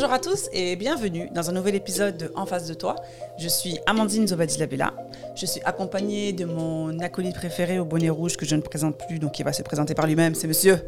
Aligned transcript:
Bonjour 0.00 0.12
à 0.12 0.20
tous 0.20 0.48
et 0.52 0.76
bienvenue 0.76 1.28
dans 1.34 1.50
un 1.50 1.52
nouvel 1.52 1.74
épisode 1.74 2.16
de 2.16 2.32
En 2.36 2.46
face 2.46 2.68
de 2.68 2.74
toi. 2.74 2.94
Je 3.36 3.48
suis 3.48 3.80
Amandine 3.84 4.28
Zobadilabella. 4.28 4.94
Je 5.34 5.44
suis 5.44 5.60
accompagnée 5.64 6.32
de 6.32 6.44
mon 6.44 7.00
acolyte 7.00 7.34
préféré 7.34 7.80
au 7.80 7.84
bonnet 7.84 8.08
rouge 8.08 8.36
que 8.36 8.46
je 8.46 8.54
ne 8.54 8.60
présente 8.60 8.96
plus, 8.96 9.18
donc 9.18 9.40
il 9.40 9.42
va 9.42 9.52
se 9.52 9.64
présenter 9.64 9.94
par 9.94 10.06
lui-même, 10.06 10.36
c'est 10.36 10.46
monsieur 10.46 10.80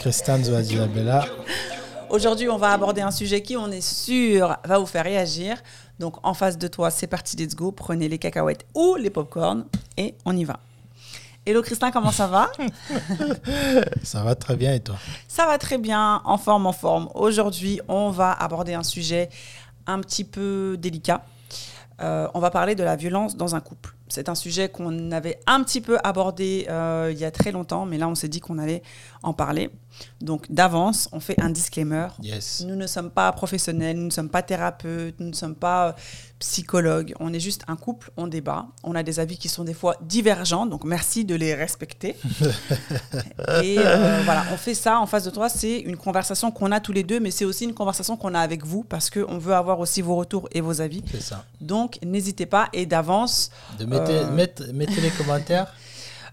Christian 0.00 0.42
Zobadilabella. 0.42 1.26
Aujourd'hui, 2.08 2.48
on 2.48 2.56
va 2.56 2.72
aborder 2.72 3.02
un 3.02 3.10
sujet 3.10 3.42
qui, 3.42 3.54
on 3.54 3.70
est 3.70 3.86
sûr, 3.86 4.56
va 4.64 4.78
vous 4.78 4.86
faire 4.86 5.04
réagir. 5.04 5.62
Donc, 5.98 6.14
en 6.22 6.32
face 6.32 6.56
de 6.56 6.66
toi, 6.66 6.90
c'est 6.90 7.06
parti, 7.06 7.36
let's 7.36 7.54
go. 7.54 7.70
Prenez 7.70 8.08
les 8.08 8.16
cacahuètes 8.16 8.64
ou 8.74 8.94
les 8.94 9.10
popcorns 9.10 9.66
et 9.98 10.14
on 10.24 10.34
y 10.34 10.44
va. 10.44 10.58
Hello 11.46 11.60
Christin, 11.60 11.90
comment 11.90 12.10
ça 12.10 12.26
va? 12.26 12.50
Ça 14.02 14.22
va 14.22 14.34
très 14.34 14.56
bien 14.56 14.72
et 14.72 14.80
toi? 14.80 14.96
Ça 15.28 15.44
va 15.44 15.58
très 15.58 15.76
bien, 15.76 16.22
en 16.24 16.38
forme, 16.38 16.66
en 16.66 16.72
forme. 16.72 17.10
Aujourd'hui, 17.14 17.82
on 17.86 18.08
va 18.08 18.32
aborder 18.32 18.72
un 18.72 18.82
sujet 18.82 19.28
un 19.86 20.00
petit 20.00 20.24
peu 20.24 20.78
délicat. 20.78 21.22
Euh, 22.00 22.28
on 22.32 22.40
va 22.40 22.50
parler 22.50 22.74
de 22.74 22.82
la 22.82 22.96
violence 22.96 23.36
dans 23.36 23.54
un 23.54 23.60
couple. 23.60 23.94
C'est 24.08 24.30
un 24.30 24.34
sujet 24.34 24.70
qu'on 24.70 25.10
avait 25.10 25.38
un 25.46 25.62
petit 25.62 25.82
peu 25.82 25.98
abordé 26.02 26.66
euh, 26.70 27.10
il 27.12 27.18
y 27.18 27.26
a 27.26 27.30
très 27.30 27.52
longtemps, 27.52 27.84
mais 27.84 27.98
là 27.98 28.08
on 28.08 28.14
s'est 28.14 28.28
dit 28.28 28.40
qu'on 28.40 28.58
allait 28.58 28.82
en 29.24 29.32
parler. 29.32 29.70
Donc 30.20 30.50
d'avance, 30.50 31.08
on 31.12 31.20
fait 31.20 31.40
un 31.40 31.50
disclaimer. 31.50 32.08
Yes. 32.20 32.64
Nous 32.66 32.74
ne 32.76 32.86
sommes 32.86 33.10
pas 33.10 33.30
professionnels, 33.32 33.96
nous 33.96 34.06
ne 34.06 34.10
sommes 34.10 34.28
pas 34.28 34.42
thérapeutes, 34.42 35.20
nous 35.20 35.28
ne 35.28 35.32
sommes 35.34 35.54
pas 35.54 35.88
euh, 35.88 35.92
psychologues. 36.40 37.14
On 37.20 37.32
est 37.32 37.38
juste 37.40 37.62
un 37.68 37.76
couple, 37.76 38.10
on 38.16 38.26
débat. 38.26 38.66
On 38.82 38.94
a 38.96 39.02
des 39.04 39.20
avis 39.20 39.38
qui 39.38 39.48
sont 39.48 39.62
des 39.64 39.72
fois 39.74 39.96
divergents, 40.02 40.66
donc 40.66 40.84
merci 40.84 41.24
de 41.24 41.36
les 41.36 41.54
respecter. 41.54 42.16
et 43.62 43.76
euh, 43.78 44.20
voilà, 44.24 44.44
on 44.52 44.56
fait 44.56 44.74
ça 44.74 44.98
en 45.00 45.06
face 45.06 45.24
de 45.24 45.30
toi. 45.30 45.48
C'est 45.48 45.78
une 45.78 45.96
conversation 45.96 46.50
qu'on 46.50 46.72
a 46.72 46.80
tous 46.80 46.92
les 46.92 47.04
deux, 47.04 47.20
mais 47.20 47.30
c'est 47.30 47.44
aussi 47.44 47.64
une 47.64 47.74
conversation 47.74 48.16
qu'on 48.16 48.34
a 48.34 48.40
avec 48.40 48.64
vous 48.64 48.82
parce 48.82 49.10
qu'on 49.10 49.38
veut 49.38 49.54
avoir 49.54 49.78
aussi 49.78 50.02
vos 50.02 50.16
retours 50.16 50.48
et 50.52 50.60
vos 50.60 50.80
avis. 50.80 51.02
C'est 51.10 51.22
ça. 51.22 51.44
Donc 51.60 51.98
n'hésitez 52.04 52.46
pas 52.46 52.68
et 52.72 52.86
d'avance. 52.86 53.50
De 53.78 53.84
mettez, 53.84 54.12
Euh, 54.12 54.30
mettez- 54.32 54.72
mettez 54.72 55.00
les 55.00 55.10
commentaires. 55.10 55.72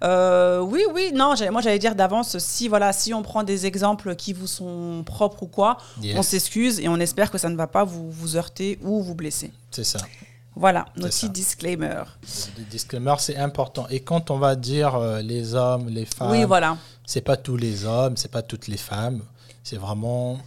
Euh, 0.03 0.59
oui, 0.61 0.83
oui, 0.93 1.11
non, 1.13 1.33
moi 1.51 1.61
j'allais 1.61 1.77
dire 1.79 1.93
d'avance, 1.95 2.37
si 2.39 2.67
voilà, 2.67 2.91
si 2.93 3.13
on 3.13 3.21
prend 3.21 3.43
des 3.43 3.65
exemples 3.67 4.15
qui 4.15 4.33
vous 4.33 4.47
sont 4.47 5.03
propres 5.05 5.43
ou 5.43 5.47
quoi, 5.47 5.77
Yes. 6.01 6.17
on 6.17 6.23
s'excuse 6.23 6.79
et 6.79 6.87
on 6.87 6.97
espère 6.99 7.29
que 7.29 7.37
ça 7.37 7.49
ne 7.49 7.55
va 7.55 7.67
pas 7.67 7.83
vous, 7.83 8.09
vous 8.09 8.35
heurter 8.35 8.79
ou 8.81 9.01
vous 9.03 9.13
blesser. 9.15 9.51
C'est 9.69 9.83
ça. 9.83 9.99
Voilà, 10.55 10.85
notre 10.97 11.13
petit 11.15 11.29
disclaimer. 11.29 12.03
Le 12.57 12.63
disclaimer, 12.65 13.15
c'est 13.19 13.37
important. 13.37 13.87
Et 13.89 14.01
quand 14.01 14.31
on 14.31 14.37
va 14.37 14.55
dire 14.55 14.95
euh, 14.95 15.21
les 15.21 15.55
hommes, 15.55 15.87
les 15.87 16.05
femmes, 16.05 16.31
oui, 16.31 16.43
voilà. 16.43 16.77
c'est 17.05 17.21
pas 17.21 17.37
tous 17.37 17.55
les 17.55 17.85
hommes, 17.85 18.17
c'est 18.17 18.31
pas 18.31 18.41
toutes 18.41 18.67
les 18.67 18.77
femmes. 18.77 19.21
C'est 19.63 19.77
vraiment 19.77 20.39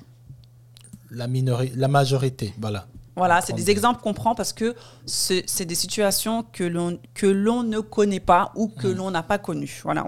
la, 1.11 1.27
minori- 1.29 1.73
la 1.77 1.89
majorité. 1.89 2.53
Voilà. 2.61 2.87
Voilà, 3.17 3.41
c'est 3.41 3.53
des 3.53 3.71
exemples 3.71 4.03
qu'on 4.03 4.15
prend 4.15 4.35
parce 4.35 4.53
que 4.53 4.75
c'est 5.07 5.65
des 5.65 5.75
situations 5.75 6.45
que 6.53 6.65
l'on 6.65 7.63
ne 7.63 7.81
connaît 7.81 8.21
pas 8.21 8.53
ou 8.57 8.69
que 8.69 8.89
l'on 8.89 9.11
n'a 9.11 9.23
pas 9.23 9.39
connues. 9.39 9.81
Voilà, 9.85 10.07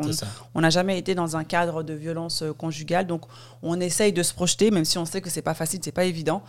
on 0.55 0.61
n'a 0.61 0.71
jamais 0.71 0.99
été 0.99 1.15
dans 1.15 1.37
un 1.37 1.45
cadre 1.45 1.83
de 1.83 1.95
violence 1.95 2.43
euh, 2.43 2.53
conjugale, 2.53 3.07
donc 3.07 3.23
on 3.63 3.81
essaye 3.81 4.13
de 4.13 4.23
se 4.23 4.35
projeter, 4.35 4.71
même 4.71 4.85
si 4.85 4.99
on 4.99 5.05
sait 5.05 5.21
que 5.21 5.31
c'est 5.31 5.43
pas 5.43 5.55
facile, 5.55 5.81
c'est 5.83 5.93
pas 5.93 6.05
évident. 6.05 6.43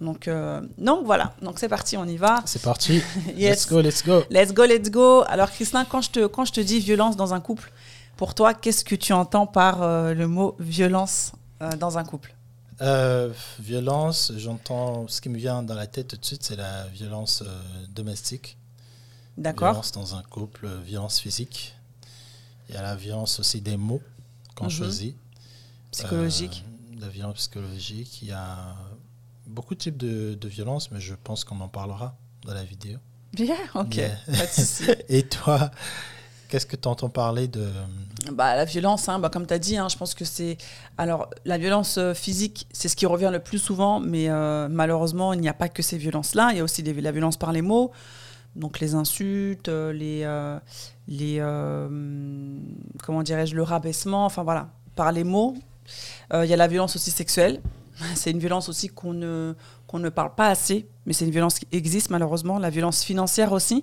Donc, 0.00 0.28
euh, 0.28 0.60
donc 0.78 1.04
voilà, 1.04 1.34
donc 1.42 1.58
c'est 1.58 1.68
parti, 1.68 1.96
on 1.96 2.04
y 2.04 2.16
va. 2.16 2.42
C'est 2.44 2.62
parti. 2.62 3.02
Yes. 3.36 3.50
Let's 3.50 3.68
go, 3.68 3.80
let's 3.80 4.04
go. 4.04 4.22
Let's 4.30 4.52
go, 4.52 4.64
let's 4.64 4.90
go. 4.90 5.22
Alors, 5.28 5.50
Christin, 5.50 5.84
quand 5.84 6.00
je 6.02 6.10
te, 6.10 6.26
quand 6.26 6.44
je 6.44 6.52
te 6.52 6.60
dis 6.60 6.80
violence 6.80 7.16
dans 7.16 7.32
un 7.32 7.40
couple, 7.40 7.70
pour 8.16 8.34
toi, 8.34 8.52
qu'est-ce 8.52 8.84
que 8.84 8.94
tu 8.94 9.12
entends 9.12 9.46
par 9.46 9.82
euh, 9.82 10.12
le 10.12 10.26
mot 10.26 10.56
violence 10.58 11.32
euh, 11.62 11.70
dans 11.76 11.96
un 11.96 12.04
couple? 12.04 12.34
Euh, 12.80 13.32
violence, 13.58 14.32
j'entends 14.36 15.06
ce 15.08 15.20
qui 15.20 15.28
me 15.28 15.36
vient 15.38 15.62
dans 15.62 15.74
la 15.74 15.86
tête 15.86 16.08
tout 16.08 16.16
de 16.16 16.24
suite, 16.24 16.42
c'est 16.42 16.56
la 16.56 16.86
violence 16.88 17.42
euh, 17.46 17.60
domestique. 17.90 18.56
D'accord 19.36 19.70
Violence 19.72 19.92
dans 19.92 20.14
un 20.16 20.22
couple, 20.22 20.66
euh, 20.66 20.80
violence 20.80 21.20
physique. 21.20 21.74
Il 22.68 22.74
y 22.74 22.78
a 22.78 22.82
la 22.82 22.96
violence 22.96 23.38
aussi 23.40 23.60
des 23.60 23.76
mots 23.76 24.02
qu'on 24.54 24.64
Mhm. 24.64 24.70
choisit. 24.70 25.16
Psychologique. 25.90 26.64
Euh, 26.96 27.00
la 27.00 27.08
violence 27.08 27.34
psychologique. 27.36 28.22
Il 28.22 28.28
y 28.28 28.32
a 28.32 28.76
beaucoup 29.46 29.74
de 29.74 29.80
types 29.80 29.96
de, 29.98 30.34
de 30.40 30.48
violence, 30.48 30.90
mais 30.90 31.00
je 31.00 31.14
pense 31.14 31.44
qu'on 31.44 31.60
en 31.60 31.68
parlera 31.68 32.16
dans 32.46 32.54
la 32.54 32.64
vidéo. 32.64 32.98
Bien, 33.34 33.56
ok. 33.74 33.94
Yeah. 33.96 34.16
Pas 34.26 34.46
de 34.46 34.50
souci. 34.52 34.84
Et 35.08 35.22
toi, 35.24 35.70
qu'est-ce 36.50 36.66
que 36.66 36.76
tu 36.76 36.88
entends 36.88 37.08
parler 37.08 37.48
de. 37.48 37.66
Bah, 38.32 38.54
la 38.56 38.64
violence, 38.64 39.08
hein, 39.08 39.18
bah, 39.18 39.30
comme 39.30 39.46
tu 39.46 39.54
as 39.54 39.58
dit, 39.58 39.76
hein, 39.76 39.88
je 39.88 39.96
pense 39.96 40.14
que 40.14 40.24
c'est. 40.24 40.58
Alors, 40.98 41.30
la 41.44 41.56
violence 41.58 41.96
euh, 41.98 42.12
physique, 42.12 42.66
c'est 42.72 42.88
ce 42.88 42.96
qui 42.96 43.06
revient 43.06 43.30
le 43.32 43.40
plus 43.40 43.58
souvent, 43.58 44.00
mais 44.00 44.28
euh, 44.28 44.68
malheureusement, 44.70 45.32
il 45.32 45.40
n'y 45.40 45.48
a 45.48 45.54
pas 45.54 45.68
que 45.68 45.82
ces 45.82 45.96
violences-là. 45.96 46.50
Il 46.52 46.58
y 46.58 46.60
a 46.60 46.64
aussi 46.64 46.82
la 46.82 47.12
violence 47.12 47.36
par 47.36 47.52
les 47.52 47.62
mots, 47.62 47.92
donc 48.56 48.80
les 48.80 48.94
insultes, 48.94 49.68
euh, 49.68 49.92
les. 49.92 50.22
euh, 50.24 50.58
les 51.08 51.38
euh, 51.40 51.88
comment 53.02 53.22
dirais-je, 53.22 53.54
le 53.56 53.62
rabaissement, 53.64 54.24
enfin 54.24 54.42
voilà, 54.44 54.68
par 54.94 55.12
les 55.12 55.24
mots. 55.24 55.56
Euh, 56.32 56.44
Il 56.44 56.50
y 56.50 56.54
a 56.54 56.56
la 56.56 56.68
violence 56.68 56.94
aussi 56.96 57.10
sexuelle. 57.10 57.60
C'est 58.14 58.30
une 58.30 58.38
violence 58.38 58.68
aussi 58.68 58.88
qu'on 58.88 59.12
ne, 59.12 59.54
qu'on 59.90 59.98
ne 59.98 60.08
parle 60.08 60.36
pas 60.36 60.46
assez, 60.46 60.86
mais 61.04 61.12
c'est 61.12 61.24
une 61.24 61.32
violence 61.32 61.58
qui 61.58 61.66
existe 61.72 62.10
malheureusement. 62.10 62.60
La 62.60 62.70
violence 62.70 63.02
financière 63.02 63.50
aussi 63.50 63.82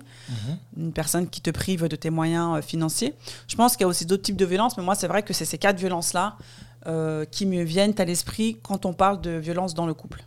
une 0.74 0.92
personne 0.94 1.28
qui 1.28 1.42
te 1.42 1.50
prive 1.50 1.86
de 1.86 1.96
tes 1.96 2.08
moyens 2.08 2.56
euh, 2.56 2.62
financiers. 2.62 3.14
Je 3.46 3.56
pense 3.56 3.72
qu'il 3.72 3.82
y 3.82 3.84
a 3.84 3.88
aussi 3.88 4.06
d'autres 4.06 4.22
types 4.22 4.38
de 4.38 4.46
violences, 4.46 4.78
mais 4.78 4.82
moi, 4.82 4.94
c'est 4.94 5.06
vrai 5.06 5.22
que 5.22 5.34
c'est 5.34 5.44
ces 5.44 5.58
quatre 5.58 5.78
violences-là 5.78 6.38
euh, 6.86 7.26
qui 7.26 7.44
me 7.44 7.62
viennent 7.62 7.92
à 7.98 8.06
l'esprit 8.06 8.56
quand 8.62 8.86
on 8.86 8.94
parle 8.94 9.20
de 9.20 9.32
violence 9.32 9.74
dans 9.74 9.84
le 9.84 9.92
couple. 9.92 10.24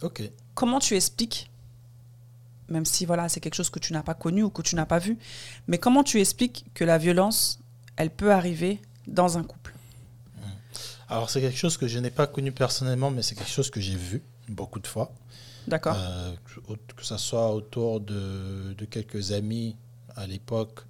Ok. 0.00 0.22
Comment 0.54 0.78
tu 0.78 0.96
expliques, 0.96 1.50
même 2.70 2.86
si 2.86 3.04
voilà, 3.04 3.28
c'est 3.28 3.40
quelque 3.40 3.56
chose 3.56 3.68
que 3.68 3.78
tu 3.78 3.92
n'as 3.92 4.02
pas 4.02 4.14
connu 4.14 4.42
ou 4.42 4.48
que 4.48 4.62
tu 4.62 4.74
n'as 4.74 4.86
pas 4.86 5.00
vu, 5.00 5.18
mais 5.66 5.76
comment 5.76 6.02
tu 6.02 6.18
expliques 6.18 6.64
que 6.72 6.84
la 6.84 6.96
violence, 6.96 7.60
elle 7.96 8.10
peut 8.10 8.32
arriver 8.32 8.80
dans 9.06 9.36
un 9.36 9.42
couple? 9.42 9.74
Alors, 11.10 11.28
c'est 11.28 11.42
quelque 11.42 11.58
chose 11.58 11.76
que 11.76 11.88
je 11.88 11.98
n'ai 11.98 12.10
pas 12.10 12.26
connu 12.26 12.52
personnellement, 12.52 13.10
mais 13.10 13.20
c'est 13.20 13.34
quelque 13.34 13.50
chose 13.50 13.68
que 13.68 13.80
j'ai 13.82 13.96
vu 13.96 14.22
beaucoup 14.50 14.80
de 14.80 14.86
fois. 14.86 15.12
D'accord 15.66 15.96
Euh, 15.96 16.34
que, 16.96 17.04
ce 17.04 17.16
soit 17.16 17.52
autour 17.52 18.00
de, 18.00 18.74
de 18.76 18.84
quelques 18.84 19.32
amis 19.32 19.76
à 20.16 20.26
l'époque, 20.26 20.84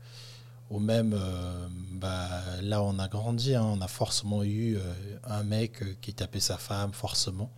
ou 0.71 0.79
même 0.79 1.13
euh, 1.15 1.67
bah, 1.93 2.29
là 2.63 2.83
on 2.83 2.99
a 2.99 3.09
grandi, 3.09 3.55
hein, 3.55 3.65
on 3.65 3.81
a 3.81 3.89
forcément 3.89 4.43
eu 4.43 4.77
euh, 4.77 4.81
un 5.25 5.43
mec 5.43 5.83
euh, 5.83 5.95
qui 6.01 6.15
tapait 6.15 6.41
sa 6.41 6.57
femme, 6.57 6.93
forcément. 6.93 7.51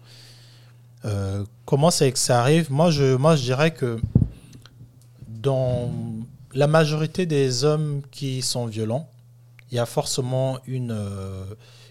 Comment 1.66 1.90
c'est 1.90 2.12
que 2.12 2.18
ça 2.18 2.40
arrive? 2.40 2.70
Moi 2.70 2.92
je, 2.92 3.16
moi, 3.16 3.34
je 3.34 3.42
dirais 3.42 3.74
que 3.74 4.00
dans 5.26 5.90
la 6.54 6.68
majorité 6.68 7.26
des 7.26 7.64
hommes 7.64 8.02
qui 8.12 8.40
sont 8.40 8.66
violents, 8.66 9.10
il 9.72 9.74
y 9.74 9.78
a 9.80 9.86
forcément 9.86 10.60
une, 10.64 10.96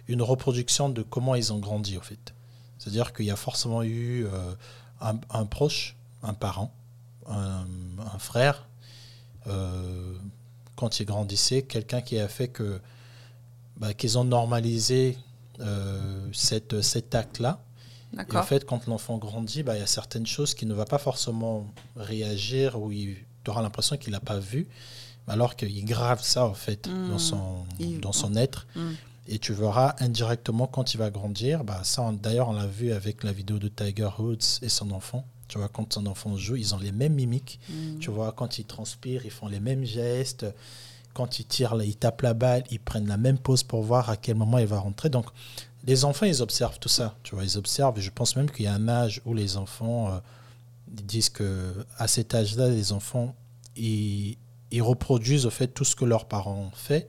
une 0.07 0.22
reproduction 0.22 0.88
de 0.88 1.01
comment 1.01 1.35
ils 1.35 1.51
ont 1.51 1.59
grandi, 1.59 1.97
au 1.97 2.01
fait. 2.01 2.33
C'est-à-dire 2.81 3.13
qu'il 3.13 3.25
y 3.25 3.31
a 3.31 3.35
forcément 3.35 3.83
eu 3.83 4.25
euh, 4.25 4.53
un, 5.01 5.19
un 5.29 5.45
proche, 5.45 5.95
un 6.23 6.33
parent, 6.33 6.73
un, 7.29 7.63
un 8.13 8.17
frère, 8.17 8.67
euh, 9.45 10.15
quand 10.75 10.99
ils 10.99 11.05
grandissaient, 11.05 11.61
quelqu'un 11.61 12.01
qui 12.01 12.17
a 12.17 12.27
fait 12.27 12.47
que 12.47 12.79
bah, 13.77 13.93
qu'ils 13.93 14.17
ont 14.17 14.23
normalisé 14.23 15.15
euh, 15.59 16.27
cette, 16.33 16.81
cet 16.81 17.13
acte-là. 17.13 17.61
Et 18.17 18.23
en 18.39 18.43
fait, 18.43 18.65
quand 18.65 18.87
l'enfant 18.87 19.17
grandit, 19.19 19.61
bah, 19.61 19.75
il 19.75 19.79
y 19.79 19.83
a 19.83 19.87
certaines 19.87 20.25
choses 20.25 20.55
qui 20.55 20.65
ne 20.65 20.73
va 20.73 20.85
pas 20.85 20.97
forcément 20.97 21.71
réagir 21.95 22.81
ou 22.81 22.91
il 22.91 23.15
aura 23.47 23.61
l'impression 23.61 23.95
qu'il 23.97 24.11
n'a 24.11 24.19
pas 24.19 24.39
vu, 24.39 24.67
alors 25.27 25.55
qu'il 25.55 25.85
grave 25.85 26.23
ça 26.23 26.45
en 26.45 26.53
fait 26.55 26.89
dans 27.11 27.19
son, 27.19 27.63
Il- 27.79 28.01
dans 28.01 28.11
son 28.11 28.35
être. 28.35 28.65
Mm. 28.75 28.89
Et 29.31 29.39
tu 29.39 29.53
verras 29.53 29.95
indirectement 29.99 30.67
quand 30.67 30.93
il 30.93 30.97
va 30.97 31.09
grandir. 31.09 31.63
Bah, 31.63 31.79
ça, 31.83 32.11
d'ailleurs, 32.21 32.49
on 32.49 32.53
l'a 32.53 32.67
vu 32.67 32.91
avec 32.91 33.23
la 33.23 33.31
vidéo 33.31 33.59
de 33.59 33.69
Tiger 33.69 34.09
Woods 34.19 34.59
et 34.61 34.67
son 34.67 34.91
enfant. 34.91 35.25
Tu 35.47 35.57
vois, 35.57 35.69
quand 35.69 35.93
son 35.93 36.05
enfant 36.05 36.35
joue, 36.35 36.57
ils 36.57 36.75
ont 36.75 36.78
les 36.78 36.91
mêmes 36.91 37.13
mimiques. 37.13 37.57
Mm. 37.69 37.99
Tu 37.99 38.11
vois, 38.11 38.33
quand 38.33 38.59
ils 38.59 38.66
transpirent, 38.66 39.25
ils 39.25 39.31
font 39.31 39.47
les 39.47 39.61
mêmes 39.61 39.85
gestes. 39.85 40.45
Quand 41.13 41.39
ils 41.39 41.45
tirent, 41.45 41.81
ils 41.81 41.95
tapent 41.95 42.23
la 42.23 42.33
balle, 42.33 42.66
ils 42.72 42.79
prennent 42.81 43.07
la 43.07 43.16
même 43.16 43.37
pose 43.37 43.63
pour 43.63 43.83
voir 43.83 44.09
à 44.09 44.17
quel 44.17 44.35
moment 44.35 44.57
il 44.57 44.67
va 44.67 44.79
rentrer. 44.79 45.07
Donc, 45.07 45.28
les 45.85 46.03
enfants, 46.03 46.25
ils 46.25 46.41
observent 46.41 46.79
tout 46.79 46.89
ça. 46.89 47.16
Tu 47.23 47.34
vois, 47.34 47.45
ils 47.45 47.57
observent. 47.57 47.97
Et 47.99 48.01
je 48.01 48.11
pense 48.11 48.35
même 48.35 48.51
qu'il 48.51 48.66
y 48.66 48.67
a 48.67 48.73
un 48.73 48.89
âge 48.89 49.22
où 49.23 49.34
les 49.34 49.55
enfants 49.55 50.11
euh, 50.11 50.19
disent 50.89 51.29
que 51.29 51.85
à 51.97 52.09
cet 52.09 52.35
âge-là, 52.35 52.67
les 52.67 52.91
enfants, 52.91 53.34
ils, 53.77 54.37
ils 54.72 54.81
reproduisent 54.81 55.45
au 55.45 55.51
fait 55.51 55.67
tout 55.67 55.85
ce 55.85 55.95
que 55.95 56.03
leurs 56.03 56.25
parents 56.25 56.69
ont 56.69 56.75
fait. 56.75 57.07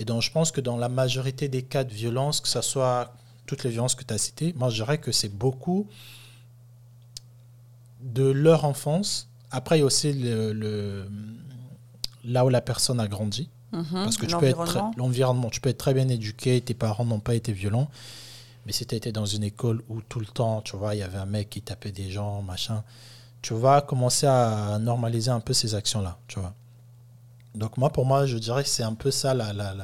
Et 0.00 0.04
donc, 0.04 0.22
je 0.22 0.32
pense 0.32 0.50
que 0.50 0.60
dans 0.60 0.76
la 0.76 0.88
majorité 0.88 1.46
des 1.48 1.62
cas 1.62 1.84
de 1.84 1.92
violence, 1.92 2.40
que 2.40 2.48
ce 2.48 2.60
soit 2.62 3.12
toutes 3.46 3.62
les 3.64 3.70
violences 3.70 3.94
que 3.94 4.02
tu 4.04 4.12
as 4.14 4.18
citées, 4.18 4.52
moi, 4.56 4.68
je 4.70 4.76
dirais 4.82 4.98
que 4.98 5.12
c'est 5.12 5.28
beaucoup 5.28 5.86
de 8.00 8.24
leur 8.24 8.64
enfance. 8.64 9.28
Après, 9.50 9.76
il 9.76 9.80
y 9.80 9.82
a 9.82 9.86
aussi 9.86 10.12
le, 10.12 10.52
le- 10.52 11.08
là 12.24 12.44
où 12.44 12.48
la 12.48 12.60
personne 12.60 12.98
a 13.00 13.06
grandi. 13.08 13.48
Mhm. 13.72 13.84
Parce 13.92 14.16
que 14.16 14.26
tu 14.26 14.34
peux 14.40 14.46
être 14.46 14.56
l'environnement, 14.96 15.48
tu 15.50 15.60
peux 15.60 15.68
être 15.68 15.78
très 15.78 15.94
bien 15.94 16.08
éduqué, 16.08 16.60
tes 16.60 16.74
parents 16.74 17.04
n'ont 17.04 17.20
pas 17.20 17.34
été 17.36 17.52
violents, 17.52 17.88
Mais 18.66 18.72
si 18.72 18.84
tu 18.84 18.94
étais 18.94 19.12
dans 19.12 19.26
une 19.26 19.44
école 19.44 19.82
où 19.88 20.02
tout 20.02 20.18
le 20.20 20.26
temps, 20.26 20.60
tu 20.60 20.76
vois, 20.76 20.94
il 20.94 20.98
y 20.98 21.02
avait 21.02 21.18
un 21.18 21.26
mec 21.26 21.48
qui 21.50 21.62
tapait 21.62 21.92
des 21.92 22.10
gens, 22.10 22.42
machin, 22.42 22.82
tu 23.42 23.54
vas 23.54 23.80
commencer 23.80 24.26
à 24.26 24.78
normaliser 24.80 25.30
un 25.30 25.40
peu 25.40 25.52
ces 25.54 25.74
actions-là, 25.74 26.18
tu 26.28 26.40
vois. 26.40 26.52
Donc 27.54 27.76
moi, 27.76 27.90
pour 27.90 28.06
moi, 28.06 28.26
je 28.26 28.38
dirais 28.38 28.62
que 28.62 28.68
c'est 28.68 28.82
un 28.82 28.94
peu 28.94 29.10
ça 29.10 29.34
la, 29.34 29.52
la, 29.52 29.74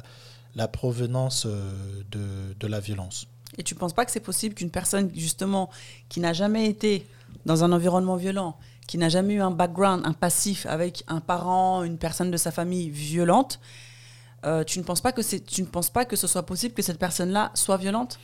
la, 0.55 0.69
provenance 0.69 1.47
euh, 1.47 2.03
de, 2.11 2.55
de, 2.59 2.67
la 2.67 2.81
violence. 2.81 3.27
Et 3.59 3.63
tu 3.63 3.75
ne 3.75 3.79
penses 3.79 3.93
pas 3.93 4.05
que 4.05 4.13
c'est 4.13 4.21
possible 4.21 4.55
qu'une 4.55 4.71
personne, 4.71 5.11
justement, 5.15 5.71
qui 6.09 6.21
n'a 6.21 6.33
jamais 6.33 6.67
été 6.67 7.07
dans 7.45 7.65
un 7.65 7.73
environnement 7.73 8.17
violent, 8.17 8.57
qui 8.87 8.99
n'a 8.99 9.09
jamais 9.09 9.35
eu 9.35 9.41
un 9.41 9.51
background, 9.51 10.03
un 10.05 10.13
passif 10.13 10.67
avec 10.67 11.05
un 11.09 11.21
parent, 11.21 11.83
une 11.83 11.99
personne 11.99 12.31
de 12.31 12.37
sa 12.37 12.51
famille 12.51 12.89
violente, 12.91 13.59
euh, 14.45 14.63
tu 14.63 14.79
ne 14.79 14.85
penses 14.85 15.01
pas 15.01 15.13
que 15.13 15.23
c'est, 15.23 15.41
tu 15.41 15.63
ne 15.63 15.67
penses 15.67 15.91
pas 15.91 16.05
que 16.05 16.15
ce 16.15 16.27
soit 16.27 16.45
possible 16.45 16.75
que 16.75 16.83
cette 16.83 16.99
personne-là 16.99 17.51
soit 17.55 17.79
violente? 17.79 18.19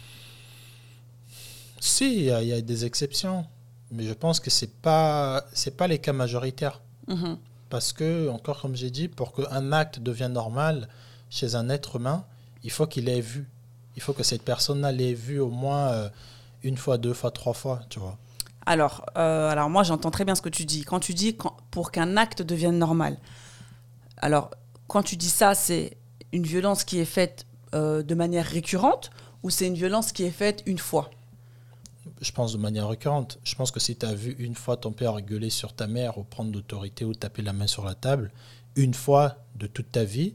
Si, 1.80 2.18
il 2.18 2.24
y, 2.24 2.52
a 2.52 2.60
des 2.60 2.84
exceptions, 2.84 3.44
mais 3.90 4.04
je 4.04 4.12
pense 4.12 4.38
que 4.38 4.50
c'est 4.50 4.72
pas 4.72 5.44
c'est 5.52 5.76
pas 5.76 5.88
les 5.88 5.98
cas 5.98 6.12
majoritaires. 6.12 6.80
Mm-hmm. 7.08 7.36
Parce 7.72 7.94
que, 7.94 8.28
encore 8.28 8.60
comme 8.60 8.76
j'ai 8.76 8.90
dit, 8.90 9.08
pour 9.08 9.32
qu'un 9.32 9.72
acte 9.72 9.98
devienne 9.98 10.34
normal 10.34 10.88
chez 11.30 11.54
un 11.54 11.70
être 11.70 11.96
humain, 11.96 12.26
il 12.64 12.70
faut 12.70 12.86
qu'il 12.86 13.08
ait 13.08 13.22
vu. 13.22 13.48
Il 13.96 14.02
faut 14.02 14.12
que 14.12 14.22
cette 14.22 14.42
personne-là 14.42 14.92
l'ait 14.92 15.14
vu 15.14 15.40
au 15.40 15.48
moins 15.48 15.88
euh, 15.88 16.10
une 16.62 16.76
fois, 16.76 16.98
deux 16.98 17.14
fois, 17.14 17.30
trois 17.30 17.54
fois, 17.54 17.80
tu 17.88 17.98
vois. 17.98 18.18
Alors, 18.66 19.06
euh, 19.16 19.48
alors 19.48 19.70
moi, 19.70 19.84
j'entends 19.84 20.10
très 20.10 20.26
bien 20.26 20.34
ce 20.34 20.42
que 20.42 20.50
tu 20.50 20.66
dis. 20.66 20.84
Quand 20.84 21.00
tu 21.00 21.14
dis 21.14 21.34
pour 21.70 21.92
qu'un 21.92 22.18
acte 22.18 22.42
devienne 22.42 22.76
normal, 22.76 23.16
alors, 24.18 24.50
quand 24.86 25.02
tu 25.02 25.16
dis 25.16 25.30
ça, 25.30 25.54
c'est 25.54 25.96
une 26.30 26.42
violence 26.42 26.84
qui 26.84 26.98
est 26.98 27.06
faite 27.06 27.46
euh, 27.74 28.02
de 28.02 28.14
manière 28.14 28.44
récurrente 28.44 29.10
ou 29.42 29.48
c'est 29.48 29.66
une 29.66 29.76
violence 29.76 30.12
qui 30.12 30.24
est 30.24 30.30
faite 30.30 30.62
une 30.66 30.78
fois? 30.78 31.08
Je 32.20 32.32
pense 32.32 32.52
de 32.52 32.58
manière 32.58 32.88
récurrente. 32.88 33.38
Je 33.44 33.54
pense 33.54 33.70
que 33.70 33.80
si 33.80 33.96
tu 33.96 34.06
as 34.06 34.14
vu 34.14 34.34
une 34.38 34.54
fois 34.54 34.76
ton 34.76 34.92
père 34.92 35.20
gueuler 35.20 35.50
sur 35.50 35.72
ta 35.72 35.86
mère 35.86 36.18
ou 36.18 36.24
prendre 36.24 36.52
l'autorité 36.52 37.04
ou 37.04 37.14
taper 37.14 37.42
la 37.42 37.52
main 37.52 37.66
sur 37.66 37.84
la 37.84 37.94
table, 37.94 38.32
une 38.76 38.94
fois 38.94 39.36
de 39.56 39.66
toute 39.66 39.92
ta 39.92 40.04
vie, 40.04 40.34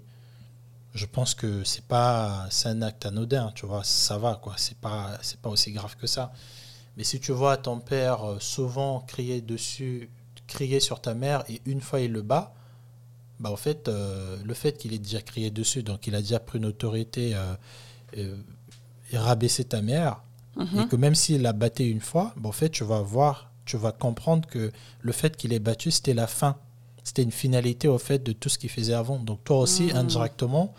je 0.94 1.06
pense 1.06 1.34
que 1.36 1.64
c'est 1.64 1.86
pas 1.86 2.48
c'est 2.50 2.70
un 2.70 2.82
acte 2.82 3.06
anodin, 3.06 3.52
tu 3.56 3.66
vois, 3.66 3.84
ça 3.84 4.18
va 4.18 4.36
quoi, 4.36 4.56
c'est 4.58 4.78
pas 4.78 5.18
c'est 5.22 5.40
pas 5.40 5.50
aussi 5.50 5.72
grave 5.72 5.96
que 5.98 6.08
ça. 6.08 6.32
Mais 6.98 7.04
si 7.04 7.20
tu 7.20 7.32
vois 7.32 7.58
ton 7.58 7.80
père 7.80 8.24
euh, 8.24 8.40
souvent 8.40 9.02
crier 9.02 9.42
dessus, 9.42 10.10
crier 10.48 10.80
sur 10.80 11.00
ta 11.02 11.14
mère 11.14 11.44
et 11.50 11.62
une 11.66 11.82
fois 11.82 12.00
il 12.00 12.12
le 12.12 12.24
bat, 12.24 12.54
bah 13.40 13.52
en 13.52 13.56
fait 13.56 13.88
euh, 13.88 14.38
le 14.44 14.54
fait 14.54 14.78
qu'il 14.78 14.94
ait 14.94 15.00
déjà 15.00 15.22
crié 15.22 15.52
dessus, 15.52 15.84
donc 15.84 16.08
il 16.08 16.16
a 16.16 16.22
déjà 16.22 16.40
pris 16.40 16.58
une 16.58 16.66
autorité 16.66 17.36
euh, 17.36 18.36
et 19.12 19.18
rabaissé 19.18 19.64
ta 19.66 19.82
mère, 19.82 20.24
et 20.60 20.64
mhm. 20.64 20.88
que 20.88 20.96
même 20.96 21.16
s'il 21.16 21.42
l'a 21.42 21.54
battu 21.54 21.90
une 21.90 22.02
fois, 22.02 22.34
bah, 22.38 22.50
en 22.50 22.54
fait, 22.54 22.70
tu 22.70 22.84
vas 22.84 23.02
voir, 23.02 23.52
tu 23.66 23.78
vas 23.78 23.92
comprendre 23.92 24.48
que 24.48 24.72
le 25.02 25.12
fait 25.12 25.38
qu'il 25.38 25.54
ait 25.54 25.60
battu, 25.60 25.92
c'était 25.92 26.14
la 26.14 26.28
fin. 26.28 26.58
C'était 27.04 27.24
une 27.24 27.32
finalité 27.32 27.88
au 27.88 27.98
fait 27.98 28.20
de 28.20 28.34
tout 28.34 28.50
ce 28.50 28.58
qu'il 28.58 28.70
faisait 28.70 28.94
avant. 28.94 29.20
Donc 29.20 29.44
toi 29.44 29.60
aussi, 29.60 29.86
mhm. 29.86 29.98
indirectement, 29.98 30.74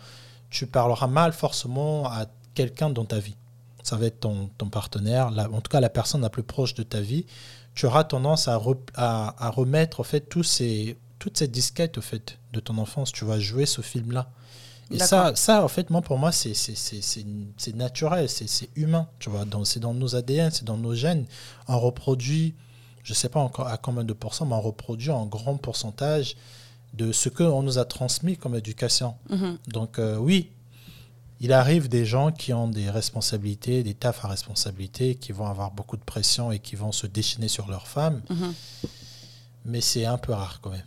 tu 0.49 0.67
parleras 0.67 1.07
mal 1.07 1.33
forcément 1.33 2.05
à 2.05 2.25
quelqu'un 2.53 2.89
dans 2.89 3.05
ta 3.05 3.19
vie. 3.19 3.35
Ça 3.83 3.95
va 3.95 4.07
être 4.07 4.19
ton, 4.19 4.49
ton 4.57 4.69
partenaire, 4.69 5.27
en 5.27 5.61
tout 5.61 5.71
cas 5.71 5.79
la 5.79 5.89
personne 5.89 6.21
la 6.21 6.29
plus 6.29 6.43
proche 6.43 6.73
de 6.73 6.83
ta 6.83 6.99
vie. 6.99 7.25
Tu 7.73 7.85
auras 7.85 8.03
tendance 8.03 8.47
à, 8.47 8.61
à, 8.95 9.45
à 9.45 9.49
remettre 9.49 10.01
au 10.01 10.03
fait 10.03 10.19
tous 10.19 10.43
ces, 10.43 10.97
toutes 11.17 11.37
ces 11.37 11.47
disquettes 11.47 11.97
au 11.97 12.01
fait 12.01 12.37
de 12.51 12.59
ton 12.59 12.77
enfance. 12.77 13.11
Tu 13.11 13.25
vas 13.25 13.39
jouer 13.39 13.65
ce 13.65 13.81
film-là. 13.81 14.29
Et 14.91 14.99
ça, 14.99 15.35
ça, 15.35 15.63
en 15.63 15.67
fait, 15.67 15.89
moi, 15.89 16.01
pour 16.01 16.17
moi, 16.17 16.31
c'est 16.31 16.53
naturel, 17.75 18.29
c'est 18.29 18.69
humain. 18.75 19.07
Tu 19.19 19.29
vois, 19.29 19.45
c'est 19.63 19.79
dans 19.79 19.93
nos 19.93 20.15
ADN, 20.15 20.51
c'est 20.51 20.65
dans 20.65 20.77
nos 20.77 20.95
gènes. 20.95 21.25
On 21.67 21.79
reproduit, 21.79 22.55
je 23.03 23.11
ne 23.11 23.15
sais 23.15 23.29
pas 23.29 23.39
encore 23.39 23.67
à 23.67 23.77
combien 23.77 24.03
de 24.03 24.13
pourcents, 24.13 24.45
mais 24.45 24.55
on 24.55 24.61
reproduit 24.61 25.11
un 25.11 25.25
grand 25.25 25.57
pourcentage 25.57 26.35
de 26.93 27.11
ce 27.11 27.29
qu'on 27.29 27.61
nous 27.61 27.77
a 27.77 27.85
transmis 27.85 28.35
comme 28.35 28.55
éducation. 28.55 29.15
Mm-hmm. 29.29 29.57
Donc, 29.67 29.99
euh, 29.99 30.17
oui, 30.17 30.49
il 31.39 31.53
arrive 31.53 31.87
des 31.87 32.05
gens 32.05 32.31
qui 32.31 32.51
ont 32.51 32.67
des 32.67 32.89
responsabilités, 32.89 33.83
des 33.83 33.93
tafs 33.93 34.25
à 34.25 34.27
responsabilité, 34.27 35.15
qui 35.15 35.31
vont 35.31 35.45
avoir 35.45 35.71
beaucoup 35.71 35.97
de 35.97 36.03
pression 36.03 36.51
et 36.51 36.57
qui 36.57 36.75
vont 36.75 36.91
se 36.91 37.05
déchaîner 37.05 37.47
sur 37.47 37.67
leurs 37.67 37.87
femmes. 37.87 38.21
Mm-hmm 38.29 38.87
mais 39.69 39.81
c'est 39.81 40.05
un 40.05 40.17
peu 40.17 40.33
rare 40.33 40.59
quand 40.61 40.71
même. 40.71 40.83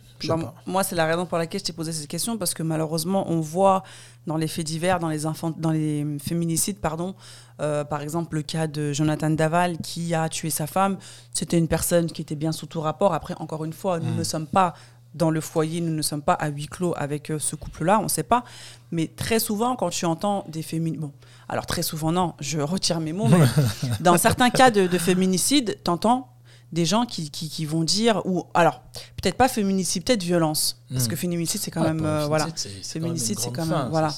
Moi, 0.65 0.83
c'est 0.83 0.95
la 0.95 1.05
raison 1.05 1.25
pour 1.25 1.37
laquelle 1.37 1.59
je 1.59 1.65
t'ai 1.65 1.73
posé 1.73 1.91
cette 1.91 2.07
question, 2.07 2.37
parce 2.37 2.53
que 2.53 2.63
malheureusement, 2.63 3.29
on 3.29 3.41
voit 3.41 3.83
dans 4.27 4.37
les 4.37 4.47
faits 4.47 4.65
divers, 4.65 4.99
dans 4.99 5.09
les, 5.09 5.25
enfants, 5.25 5.53
dans 5.57 5.71
les 5.71 6.05
féminicides, 6.23 6.79
pardon, 6.79 7.15
euh, 7.61 7.83
par 7.83 8.01
exemple 8.01 8.35
le 8.35 8.41
cas 8.41 8.67
de 8.67 8.93
Jonathan 8.93 9.29
Daval 9.29 9.77
qui 9.79 10.13
a 10.13 10.29
tué 10.29 10.49
sa 10.49 10.65
femme, 10.65 10.97
c'était 11.33 11.57
une 11.57 11.67
personne 11.67 12.07
qui 12.07 12.21
était 12.21 12.35
bien 12.35 12.51
sous 12.51 12.65
tout 12.65 12.81
rapport. 12.81 13.13
Après, 13.13 13.35
encore 13.37 13.65
une 13.65 13.73
fois, 13.73 13.99
nous 13.99 14.13
hmm. 14.13 14.17
ne 14.17 14.23
sommes 14.23 14.47
pas 14.47 14.73
dans 15.13 15.29
le 15.29 15.41
foyer, 15.41 15.79
nous 15.81 15.93
ne 15.93 16.01
sommes 16.01 16.23
pas 16.23 16.33
à 16.33 16.47
huis 16.47 16.67
clos 16.67 16.93
avec 16.97 17.29
euh, 17.29 17.37
ce 17.37 17.55
couple-là, 17.55 17.99
on 17.99 18.03
ne 18.03 18.07
sait 18.07 18.23
pas. 18.23 18.43
Mais 18.91 19.07
très 19.07 19.39
souvent, 19.39 19.75
quand 19.75 19.89
tu 19.89 20.05
entends 20.05 20.43
des 20.47 20.63
féminicides, 20.63 21.01
bon, 21.01 21.11
alors 21.49 21.65
très 21.65 21.83
souvent 21.83 22.11
non, 22.11 22.33
je 22.39 22.59
retire 22.59 22.99
mes 22.99 23.13
mots, 23.13 23.27
mais 23.27 23.37
dans 23.99 24.17
certains 24.17 24.49
cas 24.49 24.71
de, 24.71 24.87
de 24.87 24.97
féminicide, 24.97 25.77
tu 25.83 25.91
entends 25.91 26.32
des 26.73 26.85
gens 26.85 27.05
qui, 27.05 27.29
qui, 27.29 27.65
vont 27.65 27.83
dire, 27.83 28.25
ou 28.25 28.45
alors 28.55 28.81
peut-être 29.21 29.37
pas 29.37 29.47
féminicide, 29.47 30.03
peut-être 30.03 30.23
violence, 30.23 30.81
parce 30.91 31.07
que 31.07 31.13
hmm. 31.13 31.17
féminicide 31.17 31.61
c'est 31.61 31.71
quand 31.71 31.83
même, 31.83 32.03
euh, 32.03 32.25
voilà, 32.25 32.47
féminicide 32.83 33.39
c'est 33.39 33.51
quand 33.51 33.67
même, 33.67 33.89
voilà. 33.89 34.13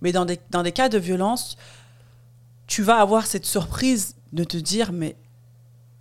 Mais 0.00 0.10
dans 0.10 0.24
des, 0.24 0.40
dans 0.50 0.62
des 0.62 0.72
cas 0.72 0.88
de 0.88 0.98
violence, 0.98 1.56
tu 2.66 2.82
vas 2.82 2.96
avoir 2.96 3.26
cette 3.26 3.44
surprise 3.44 4.16
de 4.32 4.42
te 4.42 4.56
dire, 4.56 4.90
mais 4.90 5.16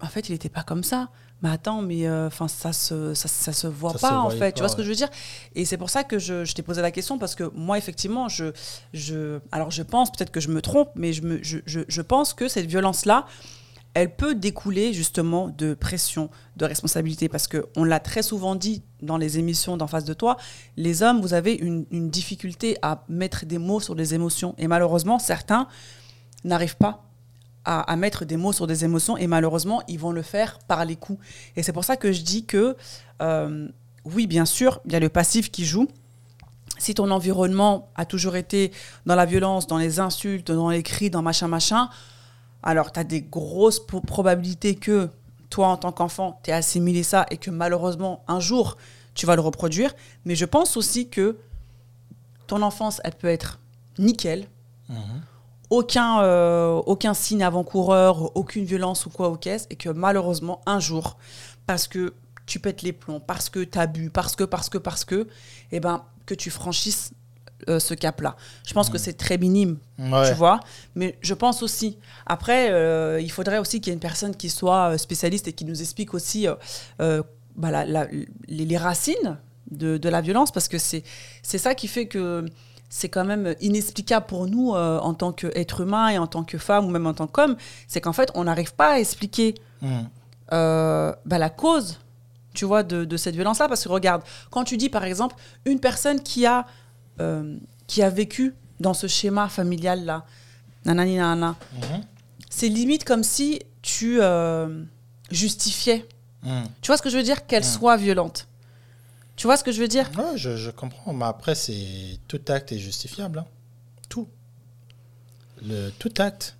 en 0.02 0.08
fait 0.08 0.30
il 0.30 0.32
n'était 0.32 0.50
pas 0.50 0.64
comme 0.64 0.84
ça. 0.84 1.10
Mais 1.44 1.50
attends, 1.50 1.84
mais 1.84 2.08
euh, 2.08 2.28
enfin 2.28 2.48
ça 2.48 2.74
se 2.74 3.14
ça, 3.14 3.28
ça 3.28 3.54
se 3.54 3.68
voit 3.68 3.94
pas 3.94 4.18
en 4.18 4.32
fait. 4.32 4.54
tu 4.54 4.62
vois 4.62 4.70
ce 4.70 4.76
que 4.76 4.82
je 4.82 4.90
veux 4.90 4.96
dire? 4.96 5.10
Et 5.54 5.66
c'est 5.66 5.78
pour 5.78 5.92
ça 5.92 6.04
que 6.04 6.18
je, 6.18 6.46
je 6.46 6.54
t'ai 6.54 6.64
posé 6.64 6.82
la 6.82 6.90
question 6.90 7.20
parce 7.20 7.36
que 7.36 7.52
moi 7.54 7.78
effectivement 7.78 8.28
je 8.28 8.46
je 8.92 9.40
alors 9.52 9.70
je 9.70 9.84
pense 9.84 10.12
peut-être 10.12 10.32
que 10.32 10.40
je 10.40 10.48
me 10.48 10.64
trompe, 10.64 10.90
mais 10.96 11.14
je 11.14 11.22
me 11.22 11.44
je, 11.44 11.60
je, 11.68 11.82
je 11.88 12.02
pense 12.02 12.34
que 12.34 12.48
cette 12.48 12.66
violence 12.66 13.06
là 13.06 13.28
elle 13.98 14.16
peut 14.16 14.36
découler 14.36 14.94
justement 14.94 15.48
de 15.48 15.74
pression, 15.74 16.30
de 16.56 16.66
responsabilité, 16.66 17.30
parce 17.30 17.48
qu'on 17.48 17.84
l'a 17.84 18.00
très 18.00 18.22
souvent 18.22 18.54
dit 18.54 18.84
dans 19.02 19.18
les 19.18 19.40
émissions 19.40 19.76
d'en 19.76 19.88
face 19.88 20.06
de 20.06 20.14
toi, 20.14 20.38
les 20.76 21.02
hommes, 21.02 21.20
vous 21.20 21.34
avez 21.34 21.54
une, 21.56 21.84
difficulté 22.12 22.78
à 22.84 23.04
mettre 23.10 23.48
des 23.48 23.58
mots 23.58 23.80
sur 23.80 23.96
des 23.96 24.14
émotions, 24.14 24.54
et 24.60 24.68
malheureusement, 24.68 25.18
certains 25.18 25.68
n'arrivent 26.44 26.78
pas 26.78 27.06
à, 27.66 27.96
mettre 27.96 28.24
des 28.24 28.38
mots 28.38 28.54
sur 28.54 28.68
des 28.68 28.86
émotions, 28.86 29.18
et 29.18 29.26
malheureusement, 29.26 29.82
ils 29.88 29.98
vont 29.98 30.12
le 30.12 30.22
faire 30.22 30.60
par 30.68 30.86
les 30.86 30.96
coups. 30.96 31.20
Et 31.56 31.64
c'est 31.64 31.74
pour 31.74 31.84
ça 31.84 31.98
que 31.98 32.12
je 32.12 32.22
dis 32.22 32.46
que, 32.46 32.78
euh, 33.24 33.68
oui, 34.06 34.28
bien 34.28 34.46
sûr, 34.46 34.80
il 34.86 34.94
y 34.94 34.96
a 34.96 35.00
le 35.00 35.10
passif 35.10 35.50
qui 35.50 35.66
joue, 35.66 35.88
si 36.78 36.94
ton 36.94 37.10
environnement 37.10 37.90
a 37.96 38.06
toujours 38.06 38.36
été 38.36 38.72
dans 39.08 39.16
la 39.16 39.26
violence, 39.26 39.66
dans 39.66 39.80
les 39.80 40.00
insultes, 40.00 40.52
dans 40.52 40.70
les 40.70 40.84
cris, 40.84 41.10
dans 41.10 41.24
machin, 41.24 41.48
machin, 41.48 41.90
alors 42.64 42.92
tu 42.92 43.00
as 43.00 43.04
des 43.04 43.22
grosses 43.22 43.80
probabilités 43.80 44.76
que 44.76 45.10
toi, 45.50 45.68
en 45.68 45.78
tant 45.78 45.92
qu'enfant, 45.92 46.40
tu 46.44 46.52
assimilé 46.52 47.04
ça 47.04 47.26
et 47.32 47.38
que 47.38 47.50
malheureusement, 47.50 48.24
un 48.28 48.40
jour, 48.40 48.78
tu 49.14 49.26
vas 49.26 49.36
le 49.36 49.42
reproduire. 49.42 49.94
Mais 50.26 50.36
je 50.36 50.46
pense 50.46 50.78
aussi 50.78 51.10
que 51.10 51.38
ton 52.48 52.62
enfance, 52.62 53.02
elle 53.04 53.16
peut 53.16 53.28
être 53.28 53.60
nickel. 53.98 54.48
Mhm. 54.90 55.22
Aucun, 55.70 56.22
euh, 56.22 56.82
aucun 56.86 57.14
signe 57.14 57.44
avant-coureur, 57.44 58.36
aucune 58.38 58.64
violence 58.64 59.06
ou 59.06 59.10
quoi 59.10 59.30
au 59.30 59.36
caisse. 59.36 59.68
Et 59.70 59.76
que 59.76 59.90
malheureusement, 59.90 60.62
un 60.66 60.80
jour, 60.80 61.18
parce 61.66 61.88
que 61.88 62.14
tu 62.46 62.60
pètes 62.60 62.82
les 62.82 62.94
plombs, 62.94 63.20
parce 63.20 63.50
que 63.50 63.64
tu 63.64 63.78
as 63.78 63.88
bu, 63.88 64.10
parce 64.10 64.36
que, 64.36 64.46
parce 64.46 64.70
que, 64.70 64.78
parce 64.78 65.04
que, 65.04 65.28
eh 65.72 65.80
ben, 65.80 66.04
que 66.26 66.34
tu 66.34 66.50
franchisses 66.50 67.12
euh, 67.70 67.80
ce 67.80 67.96
cap-là. 67.96 68.36
Je 68.66 68.74
pense 68.74 68.90
que 68.90 68.98
mm. 68.98 69.00
c'est 69.00 69.14
très 69.14 69.40
minime, 69.40 69.80
tu 69.98 70.34
vois. 70.36 70.60
Mais 70.94 71.18
je 71.22 71.34
pense 71.34 71.64
aussi, 71.64 71.98
après, 72.28 72.72
euh, 72.72 73.20
il 73.20 73.32
faudrait 73.32 73.58
aussi 73.58 73.82
qu'il 73.82 73.90
y 73.90 73.92
ait 73.92 73.96
une 73.96 74.00
personne 74.00 74.36
qui 74.36 74.50
soit 74.50 74.94
euh, 74.94 74.98
spécialiste 74.98 75.48
et 75.48 75.54
qui 75.54 75.66
nous 75.66 75.82
explique 75.82 76.14
aussi 76.14 76.48
bah, 77.00 77.86
les, 78.48 78.78
racines 78.78 79.40
de, 79.72 79.98
de, 79.98 80.08
la 80.10 80.22
violence, 80.22 80.52
parce 80.52 80.68
que 80.68 80.78
c'est 80.78 81.04
ça 81.42 81.74
qui 81.74 81.88
fait 81.88 82.06
que 82.06 82.46
c'est 82.90 83.10
quand 83.10 83.26
même 83.26 83.56
inexplicable 83.60 84.28
pour 84.28 84.46
nous 84.46 84.74
en 84.74 85.14
tant 85.16 85.34
qu'être 85.34 85.82
humain 85.82 86.10
et 86.10 86.20
en 86.20 86.28
tant 86.28 86.44
que 86.44 86.60
femme 86.60 86.86
ou 86.86 86.90
même 86.90 87.08
en 87.08 87.16
tant 87.16 87.28
qu'homme, 87.28 87.58
c'est 87.88 88.02
qu'en 88.02 88.14
fait, 88.14 88.30
on 88.36 88.44
n'arrive 88.44 88.76
pas 88.76 88.92
à 88.94 89.00
expliquer 89.00 89.56
mm. 89.82 90.04
bah, 90.52 91.18
la 91.26 91.50
cause 91.50 92.00
tu 92.54 92.66
vois, 92.66 92.84
de, 92.84 93.06
de 93.06 93.18
cette 93.18 93.36
violence-là. 93.36 93.68
Parce 93.68 93.84
que 93.84 93.90
regarde, 93.90 94.24
quand 94.52 94.64
tu 94.64 94.78
dis 94.78 94.90
par 94.90 95.04
exemple 95.04 95.36
une 95.66 95.80
personne 95.80 96.22
qui 96.22 96.46
a 96.46 96.66
euh, 97.20 97.58
qui 97.88 98.02
a 98.02 98.10
vécu 98.10 98.54
dans 98.80 98.94
ce 98.94 99.08
schéma 99.08 99.50
familial-là, 99.50 100.26
nanani 100.86 101.16
nanana, 101.16 101.56
mhm. 101.74 102.02
c'est 102.50 102.70
limite 102.70 103.04
comme 103.04 103.24
si 103.24 103.62
tu 103.82 104.22
euh, 104.22 104.84
justifiais. 105.32 106.06
Mhm. 106.44 106.66
Tu 106.82 106.88
vois 106.88 106.98
ce 106.98 107.02
que 107.02 107.10
je 107.10 107.18
veux 107.18 107.24
dire? 107.24 107.48
Qu'elle 107.48 107.64
mhm. 107.64 107.70
soit 107.70 107.98
violente. 107.98 108.48
Tu 109.36 109.46
vois 109.46 109.56
ce 109.56 109.64
que 109.64 109.72
je 109.72 109.80
veux 109.80 109.88
dire? 109.88 110.10
Oui, 110.18 110.38
je, 110.38 110.72
comprends. 110.72 111.14
Mais 111.14 111.26
après, 111.26 111.54
c'est 111.56 112.20
tout 112.28 112.42
acte 112.48 112.72
est 112.72 112.80
justifiable. 112.80 113.40
Hein. 113.40 113.46
Tout. 114.10 114.28
Le, 115.64 115.92
tout 116.00 116.14
acte. 116.18 116.57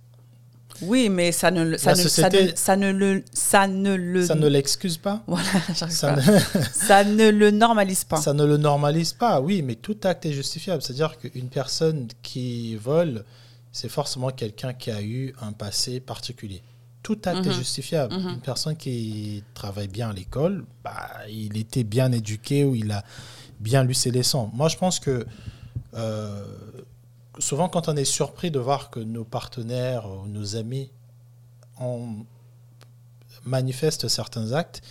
Oui, 0.82 1.08
mais 1.08 1.32
ça 1.32 1.50
ne, 1.50 1.76
ça 1.76 1.92
ne, 1.92 1.96
société- 1.96 2.52
ça 2.56 2.76
ne, 2.76 2.86
ça 2.86 2.86
ne 2.86 2.92
le, 2.92 3.24
ça 3.32 3.66
ne 3.66 3.94
le, 3.94 4.24
Ça 4.26 4.34
ne 4.34 4.46
l'excuse 4.46 4.96
pas 4.96 5.22
voilà, 5.26 5.46
j'arrive 5.74 5.94
ça 5.94 6.12
pas. 6.14 6.20
ne, 6.22 6.38
ça 6.72 7.04
ne 7.04 7.28
le 7.30 7.50
normalise 7.50 8.04
pas. 8.04 8.16
ça 8.18 8.32
ne 8.34 8.44
le 8.44 8.56
normalise 8.56 9.12
pas, 9.12 9.40
oui, 9.40 9.62
mais 9.62 9.74
tout 9.74 9.96
acte 10.04 10.26
est 10.26 10.32
justifiable. 10.32 10.82
C'est-à-dire 10.82 11.18
qu'une 11.18 11.48
personne 11.48 12.08
qui 12.22 12.76
vole, 12.76 13.24
c'est 13.72 13.88
forcément 13.88 14.30
quelqu'un 14.30 14.72
qui 14.72 14.90
a 14.90 15.02
eu 15.02 15.34
un 15.42 15.52
passé 15.52 16.00
particulier. 16.00 16.62
Tout 17.02 17.18
acte 17.24 17.46
est 17.46 17.50
Mhm. 17.50 17.54
justifiable. 17.54 18.14
Mhm. 18.14 18.28
Une 18.34 18.40
personne 18.40 18.76
qui 18.76 19.42
travaille 19.54 19.88
bien 19.88 20.10
à 20.10 20.12
l'école, 20.12 20.64
bah, 20.84 21.08
il 21.30 21.56
était 21.56 21.84
bien 21.84 22.12
éduqué 22.12 22.64
ou 22.64 22.74
il 22.74 22.90
a 22.90 23.02
bien 23.60 23.82
lu 23.84 23.94
ses 23.94 24.10
leçons. 24.10 24.50
Moi, 24.52 24.68
je 24.68 24.76
pense 24.76 24.98
que 25.00 25.24
euh, 25.94 26.44
souvent, 27.38 27.68
quand 27.68 27.88
on 27.88 27.96
est 27.96 28.04
surpris 28.04 28.50
de 28.50 28.58
voir 28.58 28.90
que 28.90 29.00
nos 29.00 29.24
partenaires 29.24 30.06
ou 30.10 30.26
nos 30.26 30.56
amis 30.56 30.90
en 31.78 32.16
manifestent 33.44 34.08
certains 34.08 34.52
actes, 34.52 34.82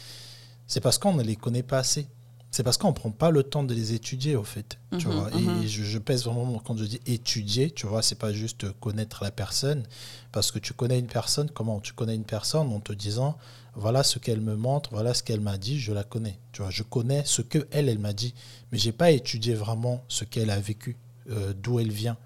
c'est 0.67 0.81
parce 0.81 0.97
qu'on 0.97 1.13
ne 1.13 1.23
les 1.23 1.35
connaît 1.35 1.63
pas 1.63 1.79
assez. 1.79 2.07
C'est 2.49 2.63
parce 2.63 2.77
qu'on 2.77 2.87
ne 2.89 2.93
prend 2.93 3.11
pas 3.11 3.29
le 3.29 3.43
temps 3.43 3.63
de 3.63 3.73
les 3.73 3.93
étudier, 3.93 4.35
au 4.37 4.43
fait. 4.43 4.79
tu 4.97 5.07
Mhm, 5.09 5.13
vois. 5.13 5.29
mhm. 5.31 5.63
Et 5.63 5.67
je, 5.67 5.83
je 5.83 5.97
pèse 5.99 6.23
vraiment 6.23 6.59
quand 6.59 6.77
je 6.77 6.85
dis 6.85 6.99
étudier, 7.05 7.71
tu 7.71 7.85
vois, 7.87 8.01
c'est 8.01 8.15
pas 8.17 8.31
juste 8.33 8.71
connaître 8.79 9.23
la 9.23 9.31
personne, 9.31 9.83
parce 10.31 10.51
que 10.51 10.57
tu 10.59 10.73
connais 10.73 10.97
une 10.97 11.07
personne, 11.07 11.49
comment 11.51 11.79
Tu 11.81 11.91
connais 11.93 12.15
une 12.15 12.23
personne 12.23 12.71
en 12.71 12.79
te 12.79 12.93
disant, 12.93 13.37
voilà 13.75 14.01
ce 14.01 14.17
qu'elle 14.17 14.39
me 14.41 14.55
montre, 14.55 14.89
voilà 14.91 15.13
ce 15.13 15.23
qu'elle 15.23 15.41
m'a 15.41 15.57
dit, 15.57 15.77
je 15.79 15.91
la 15.91 16.03
connais. 16.05 16.39
Tu 16.53 16.61
vois, 16.61 16.71
je 16.71 16.83
connais 16.83 17.23
ce 17.25 17.41
que 17.41 17.67
elle, 17.71 17.89
elle 17.89 17.99
m'a 17.99 18.13
dit, 18.13 18.33
mais 18.71 18.77
j'ai 18.77 18.93
pas 18.93 19.11
étudié 19.11 19.53
vraiment 19.53 20.03
ce 20.07 20.23
qu'elle 20.23 20.49
a 20.49 20.59
vécu, 20.59 20.95
euh, 21.29 21.53
d'où 21.55 21.79
elle 21.79 21.91
vient. 21.91 22.17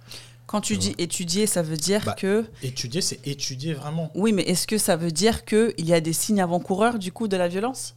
Quand 0.47 0.59
tu 0.61 0.75
dis 0.75 0.93
étudier, 0.97 1.47
ça 1.47 1.61
veut 1.61 1.77
dire 1.77 2.01
Bah, 2.05 2.13
que. 2.17 2.45
Étudier, 2.61 3.01
c'est 3.01 3.25
étudier 3.25 3.73
vraiment. 3.73 4.11
Oui, 4.15 4.33
mais 4.33 4.41
est-ce 4.43 4.67
que 4.67 4.77
ça 4.77 4.97
veut 4.97 5.11
dire 5.11 5.45
qu'il 5.45 5.73
y 5.85 5.93
a 5.93 6.01
des 6.01 6.11
signes 6.13 6.41
avant-coureurs 6.41 6.99
du 6.99 7.11
coup 7.13 7.29
de 7.29 7.37
la 7.37 7.47
violence? 7.47 7.95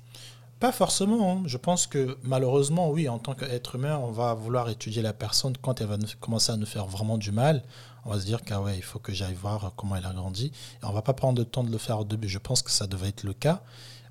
Pas 0.61 0.71
forcément. 0.71 1.33
hein. 1.33 1.43
Je 1.47 1.57
pense 1.57 1.89
que 1.89 2.17
malheureusement, 2.23 2.91
oui, 2.91 3.09
en 3.09 3.19
tant 3.19 3.35
qu'être 3.35 3.75
humain, 3.75 3.99
on 4.01 4.13
va 4.13 4.35
vouloir 4.35 4.69
étudier 4.71 5.03
la 5.03 5.13
personne 5.13 5.55
quand 5.61 5.81
elle 5.81 5.89
va 5.89 5.97
nous- 5.97 6.07
commencer 6.21 6.53
à 6.53 6.57
nous 6.57 6.65
faire 6.67 6.87
vraiment 6.87 7.19
du 7.19 7.33
mal. 7.33 7.65
On 8.07 8.11
va 8.11 8.21
se 8.21 8.25
dire 8.25 8.43
qu'ah 8.45 8.61
ouais, 8.61 8.77
il 8.77 8.83
faut 8.85 9.01
que 9.01 9.13
j'aille 9.13 9.35
voir 9.35 9.73
comment 9.77 9.97
elle 9.97 10.07
a 10.07 10.13
grandi. 10.13 10.53
Et 10.81 10.85
on 10.85 10.93
va 10.93 11.03
pas 11.03 11.13
prendre 11.13 11.39
le 11.41 11.45
temps 11.45 11.65
de 11.65 11.73
le 11.73 11.79
faire 11.79 11.99
au 12.01 12.05
début. 12.05 12.29
Je 12.29 12.39
pense 12.39 12.63
que 12.63 12.71
ça 12.71 12.87
devrait 12.87 13.09
être 13.09 13.25
le 13.25 13.33
cas. 13.33 13.63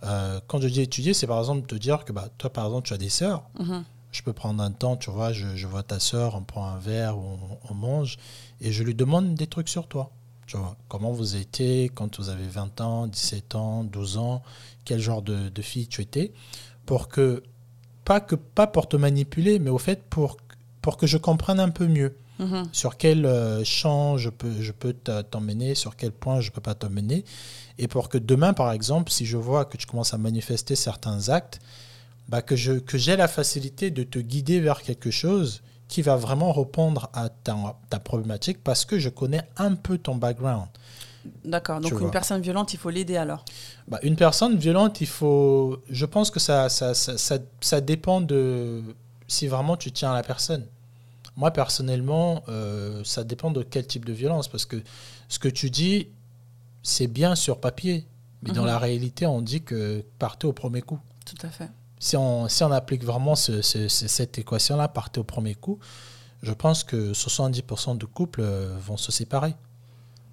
Euh, 0.03 0.41
quand 0.47 0.59
je 0.59 0.67
dis 0.67 0.81
étudier, 0.81 1.13
c'est 1.13 1.27
par 1.27 1.39
exemple 1.39 1.65
te 1.65 1.75
dire 1.75 2.03
que 2.03 2.11
bah, 2.11 2.27
toi, 2.37 2.51
par 2.51 2.65
exemple, 2.65 2.87
tu 2.87 2.93
as 2.93 2.97
des 2.97 3.09
sœurs. 3.09 3.43
Mhm. 3.57 3.85
Je 4.13 4.21
peux 4.21 4.31
prendre 4.31 4.63
un 4.63 4.71
temps, 4.71 4.95
tu 4.95 5.09
vois, 5.11 5.33
je, 5.33 5.55
je 5.55 5.67
vois 5.67 5.83
ta 5.83 5.99
sœur, 5.99 6.35
on 6.35 6.43
prend 6.43 6.65
un 6.67 6.77
verre, 6.79 7.17
ou 7.17 7.23
on, 7.23 7.57
on 7.69 7.73
mange, 7.73 8.17
et 8.61 8.71
je 8.71 8.83
lui 8.83 8.95
demande 8.95 9.35
des 9.35 9.47
trucs 9.47 9.67
sur 9.67 9.87
toi. 9.87 10.11
Tu 10.47 10.55
vois, 10.55 10.77
comment 10.87 11.11
vous 11.11 11.35
étiez 11.35 11.89
quand 11.93 12.17
vous 12.19 12.29
avez 12.29 12.47
20 12.47 12.79
ans, 12.81 13.07
17 13.07 13.55
ans, 13.55 13.83
12 13.83 14.17
ans, 14.17 14.41
quel 14.85 14.99
genre 14.99 15.21
de, 15.21 15.49
de 15.49 15.61
fille 15.61 15.87
tu 15.87 16.01
étais, 16.01 16.31
pour 16.85 17.09
que, 17.09 17.43
pas, 18.05 18.21
que, 18.21 18.35
pas 18.35 18.67
pour 18.67 18.87
te 18.87 18.95
manipuler, 18.95 19.59
mais 19.59 19.69
au 19.69 19.77
fait 19.77 20.03
pour, 20.09 20.37
pour 20.81 20.97
que 20.97 21.07
je 21.07 21.17
comprenne 21.17 21.59
un 21.59 21.69
peu 21.69 21.87
mieux 21.87 22.15
Mhm. 22.39 22.67
sur 22.71 22.97
quel 22.97 23.27
euh, 23.27 23.63
champ 23.63 24.17
je 24.17 24.29
peux, 24.29 24.59
je 24.59 24.71
peux 24.71 24.93
t'emmener, 24.93 25.75
sur 25.75 25.95
quel 25.95 26.11
point 26.11 26.41
je 26.41 26.49
ne 26.49 26.53
peux 26.55 26.61
pas 26.61 26.73
t'emmener. 26.73 27.25
Et 27.77 27.87
pour 27.87 28.09
que 28.09 28.17
demain, 28.17 28.53
par 28.53 28.71
exemple, 28.71 29.11
si 29.11 29.25
je 29.25 29.37
vois 29.37 29.65
que 29.65 29.77
tu 29.77 29.85
commences 29.85 30.15
à 30.15 30.17
manifester 30.17 30.75
certains 30.75 31.29
actes, 31.29 31.59
bah, 32.29 32.41
que 32.41 32.55
je- 32.55 32.79
que 32.79 32.97
j'ai 32.97 33.15
la 33.15 33.27
facilité 33.27 33.91
de 33.91 34.03
te 34.03 34.19
guider 34.19 34.59
vers 34.59 34.81
quelque 34.81 35.11
chose 35.11 35.61
qui 35.87 36.01
va 36.01 36.15
vraiment 36.15 36.51
répondre 36.53 37.09
à 37.13 37.29
ta, 37.29 37.55
ta 37.89 37.99
problématique 37.99 38.63
parce 38.63 38.85
que 38.85 38.97
je 38.99 39.09
connais 39.09 39.41
un 39.57 39.75
peu 39.75 39.97
ton 39.97 40.15
background. 40.15 40.67
D'accord. 41.45 41.79
Donc 41.79 41.99
une 42.01 42.11
personne 42.11 42.41
violente, 42.41 42.73
il 42.73 42.77
faut 42.79 42.89
l'aider 42.89 43.15
alors. 43.15 43.45
Bah, 43.87 43.99
une 44.03 44.15
personne 44.17 44.57
violente, 44.57 44.99
il 45.01 45.07
faut. 45.07 45.77
Je 45.89 46.05
pense 46.05 46.29
que 46.31 46.39
ça, 46.39 46.67
ça, 46.69 46.93
ça, 46.93 47.17
ça, 47.17 47.37
ça 47.61 47.79
dépend 47.81 48.19
de 48.19 48.81
si 49.27 49.47
vraiment 49.47 49.77
tu 49.77 49.91
tiens 49.91 50.11
à 50.11 50.15
la 50.15 50.23
personne. 50.23 50.65
Moi, 51.37 51.51
personnellement, 51.51 52.43
euh, 52.49 53.01
ça 53.05 53.23
dépend 53.23 53.51
de 53.51 53.63
quel 53.63 53.87
type 53.87 54.03
de 54.05 54.13
violence. 54.13 54.47
Parce 54.49 54.65
que 54.65 54.81
ce 55.29 55.39
que 55.39 55.47
tu 55.47 55.69
dis, 55.69 56.07
c'est 56.83 57.07
bien 57.07 57.35
sur 57.35 57.59
papier. 57.59 58.05
Mais 58.43 58.51
dans 58.51 58.61
Mhm. 58.61 58.67
la 58.67 58.77
réalité, 58.79 59.25
on 59.25 59.41
dit 59.41 59.61
que 59.63 60.03
partez 60.19 60.45
au 60.47 60.53
premier 60.53 60.81
coup. 60.81 60.99
Tout 61.25 61.37
à 61.47 61.49
fait. 61.49 61.69
Si 62.03 62.17
on, 62.17 62.49
si 62.49 62.61
on 62.65 62.71
applique 62.71 63.05
vraiment 63.05 63.33
ce- 63.35 63.61
ce- 63.61 63.87
ce- 63.87 64.07
cette 64.09 64.37
équation-là, 64.37 64.89
partez 64.89 65.21
au 65.21 65.23
premier 65.23 65.55
coup, 65.55 65.79
je 66.41 66.51
pense 66.51 66.83
que 66.83 67.13
70% 67.13 67.95
de 67.97 68.05
couples 68.05 68.41
euh, 68.43 68.75
vont 68.85 68.97
se 68.97 69.09
séparer. 69.11 69.55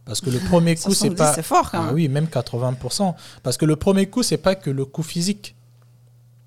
Parce 0.04 0.20
que 0.20 0.30
le 0.30 0.40
premier 0.40 0.74
coup, 0.74 0.90
c'est 0.92 1.06
70, 1.10 1.14
pas. 1.16 1.32
c'est 1.32 1.44
fort 1.44 1.70
quand 1.70 1.86
Ah 1.90 1.92
oui, 1.92 2.08
même 2.08 2.26
80%. 2.26 3.14
Parce 3.44 3.56
que 3.56 3.64
le 3.66 3.76
premier 3.76 4.06
coup, 4.06 4.24
c'est 4.24 4.38
pas 4.38 4.56
que 4.56 4.68
le 4.68 4.84
coup 4.84 5.04
physique. 5.04 5.54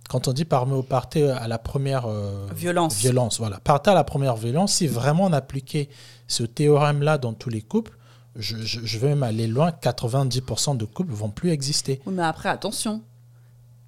Quand 0.10 0.28
on 0.28 0.34
dit 0.34 0.44
par- 0.44 0.68
partez 0.84 1.30
à 1.30 1.48
la 1.48 1.58
première 1.58 2.06
euh, 2.06 2.46
Violence. 2.54 2.96
violence, 2.98 3.40
voilà. 3.40 3.60
Partez 3.62 3.92
à 3.92 3.94
la 3.94 4.04
première 4.04 4.36
violence, 4.36 4.74
si 4.74 4.88
vraiment 4.88 5.24
on 5.28 5.32
appliquait 5.34 5.88
ce 6.28 6.44
théorème-là 6.44 7.18
dans 7.18 7.32
tous 7.34 7.50
les 7.50 7.62
couples, 7.62 7.98
je, 8.36 8.58
je, 8.58 8.82
je 8.84 8.98
vais 9.00 9.08
même 9.10 9.24
aller 9.24 9.48
loin, 9.48 9.72
90% 9.72 10.76
de 10.76 10.84
couples 10.84 11.14
vont 11.14 11.30
plus 11.30 11.52
exister. 11.52 12.02
Oui, 12.06 12.14
mais 12.14 12.24
après, 12.24 12.50
attention. 12.50 13.02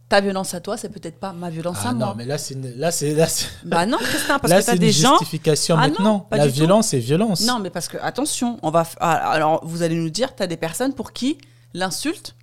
Ta 0.07 0.21
violence 0.21 0.53
à 0.53 0.59
toi, 0.59 0.77
c'est 0.77 0.89
peut-être 0.89 1.19
pas 1.19 1.33
ma 1.33 1.49
violence 1.49 1.77
Ah 1.83 1.89
à 1.89 1.93
non, 1.93 2.05
moi. 2.07 2.15
mais 2.15 2.25
là, 2.25 2.37
c'est 2.37 2.53
une- 2.53 2.75
là, 2.77 2.91
c'est 2.91 3.15
là, 3.15 3.27
c'est- 3.27 3.47
Bah 3.65 3.87
non, 3.87 3.97
Christin, 3.97 4.37
parce 4.39 4.51
là, 4.51 4.59
que 4.59 4.65
c'est 4.65 4.71
t'as 4.73 4.77
des 4.77 4.91
gens. 4.91 5.17
justification 5.17 5.75
Ah 5.79 5.87
non, 5.87 5.93
maintenant. 5.93 6.19
pas 6.19 6.37
la 6.37 6.45
du 6.45 6.51
tout. 6.51 6.57
violence 6.57 6.93
est 6.93 6.99
violence. 6.99 7.41
Non, 7.41 7.57
mais 7.59 7.71
parce 7.71 7.87
que, 7.87 7.97
attention, 8.01 8.59
on 8.61 8.69
va. 8.69 8.85
ah, 8.99 9.13
Alors, 9.31 9.65
vous 9.65 9.81
allez 9.81 9.95
nous 9.95 10.11
dire, 10.11 10.35
tu 10.35 10.43
as 10.43 10.47
des 10.47 10.57
personnes 10.57 10.93
pour 10.93 11.11
qui 11.11 11.39
l'insulte 11.73 12.35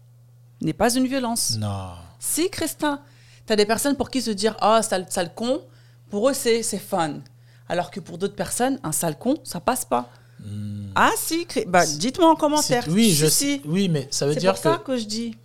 n'est 0.60 0.72
pas 0.72 0.92
une 0.94 1.06
violence. 1.06 1.56
Non. 1.58 1.90
Si, 2.18 2.50
Christin, 2.50 3.00
tu 3.46 3.52
as 3.52 3.56
des 3.56 3.66
personnes 3.66 3.94
pour 3.96 4.10
qui 4.10 4.22
se 4.22 4.30
dire 4.32 4.56
Ah, 4.60 4.82
sale, 4.82 5.06
sale 5.08 5.32
con, 5.32 5.60
pour 6.10 6.28
eux, 6.28 6.34
c'est 6.34 6.64
c'est 6.64 6.78
fun. 6.78 7.20
Alors 7.68 7.92
que 7.92 8.00
pour 8.00 8.18
d'autres 8.18 8.34
personnes, 8.36 8.80
un 8.82 8.92
sale 8.92 9.16
con, 9.16 9.36
ça 9.44 9.60
passe 9.60 9.84
pas. 9.84 10.08
Ah, 10.96 11.10
si, 11.16 11.46
bah, 11.68 11.86
dites-moi 11.86 12.28
en 12.28 12.34
commentaire. 12.34 12.82
Hmm. 12.82 12.90
C'est- 12.90 12.92
Oui, 12.92 13.04
Si, 13.10 13.14
je 13.14 13.26
si. 13.28 13.62
oui, 13.64 13.88
mais 13.88 14.08
ça 14.10 14.26
veut 14.26 14.32
C'est 14.34 14.40
dire 14.40 14.52
pour 14.54 14.62
que 14.62 14.68
ça 14.68 14.78
que 14.84 14.96
je 14.96 15.04
dis. 15.04 15.36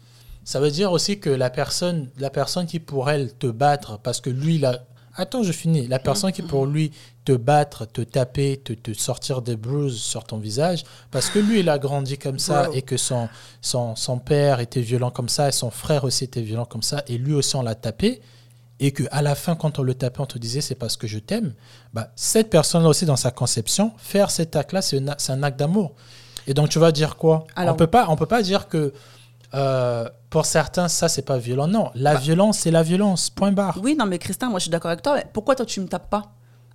Ça 0.47 0.61
veut 0.61 0.71
dire 0.71 0.93
aussi 0.93 1.19
que 1.19 1.29
la 1.29 1.49
personne, 1.49 2.07
la 2.19 2.29
personne 2.29 2.67
qui 2.67 2.79
pour 2.79 3.09
elle 3.09 3.33
te 3.33 3.47
battre, 3.47 3.99
parce 3.99 4.21
que 4.21 4.29
lui, 4.29 4.59
là, 4.59 4.79
attends, 5.13 5.43
je 5.43 5.51
finis. 5.51 5.87
La 5.87 5.99
personne 5.99 6.31
qui 6.31 6.41
pour 6.41 6.65
lui 6.65 6.93
te 7.25 7.33
battre, 7.33 7.83
te 7.85 7.99
taper, 7.99 8.55
te, 8.55 8.71
te 8.71 8.93
sortir 8.93 9.41
des 9.41 9.57
bruises 9.57 9.97
sur 9.97 10.23
ton 10.23 10.37
visage, 10.37 10.85
parce 11.11 11.29
que 11.29 11.39
lui, 11.39 11.59
il 11.59 11.67
a 11.67 11.77
grandi 11.77 12.17
comme 12.17 12.39
ça 12.39 12.69
Wow. 12.69 12.75
et 12.75 12.81
que 12.81 12.95
son, 12.95 13.27
son, 13.61 13.97
son 13.97 14.19
père 14.19 14.61
était 14.61 14.79
violent 14.79 15.11
comme 15.11 15.27
ça 15.27 15.49
et 15.49 15.51
son 15.51 15.69
frère 15.69 16.05
aussi 16.05 16.23
était 16.23 16.39
violent 16.39 16.63
comme 16.63 16.81
ça 16.81 17.03
et 17.09 17.17
lui 17.17 17.33
aussi 17.33 17.57
on 17.57 17.61
l'a 17.61 17.75
tapé 17.75 18.21
et 18.79 18.91
que 18.93 19.03
à 19.11 19.21
la 19.21 19.35
fin 19.35 19.55
quand 19.55 19.79
on 19.79 19.83
le 19.83 19.95
tapait 19.95 20.21
on 20.21 20.25
te 20.27 20.37
disait 20.37 20.61
c'est 20.61 20.75
parce 20.75 20.95
que 20.95 21.07
je 21.07 21.19
t'aime 21.19 21.55
bah, 21.93 22.11
cette 22.15 22.49
personne 22.49 22.83
là 22.83 22.89
aussi 22.89 23.05
dans 23.05 23.17
sa 23.17 23.31
conception 23.31 23.91
faire 23.97 24.31
cet 24.31 24.55
acte 24.55 24.71
là 24.71 24.81
c'est 24.81 24.97
un, 25.29 25.43
acte 25.43 25.59
d'amour 25.59 25.91
et 26.45 26.53
donc 26.53 26.69
tu 26.69 26.79
vas 26.79 26.93
dire 26.93 27.17
quoi? 27.17 27.45
Alors- 27.57 27.73
on 27.73 27.77
peut 27.77 27.87
pas 27.87 28.05
on 28.07 28.15
peut 28.15 28.27
pas 28.27 28.41
dire 28.41 28.69
que 28.69 28.93
euh, 29.57 30.07
pour 30.29 30.45
certains 30.45 30.87
ça 30.87 31.09
c'est 31.09 31.21
pas 31.23 31.37
violent 31.37 31.67
non 31.67 31.89
la 31.95 32.13
Bah. 32.13 32.19
violence 32.19 32.59
c'est 32.59 32.71
la 32.71 32.83
violence 32.83 33.29
point 33.29 33.51
barre 33.51 33.79
Oui, 33.83 33.95
non, 33.97 34.05
mais 34.05 34.19
Christin, 34.19 34.49
moi, 34.49 34.59
je 34.59 34.63
suis 34.63 34.71
d'accord 34.71 34.91
avec 34.91 35.01
toi. 35.01 35.15
mais 35.15 35.25
pourquoi 35.33 35.55
toi, 35.55 35.65
tu 35.65 35.81
me 35.81 35.87
tapes 35.87 36.09
pas? 36.09 36.31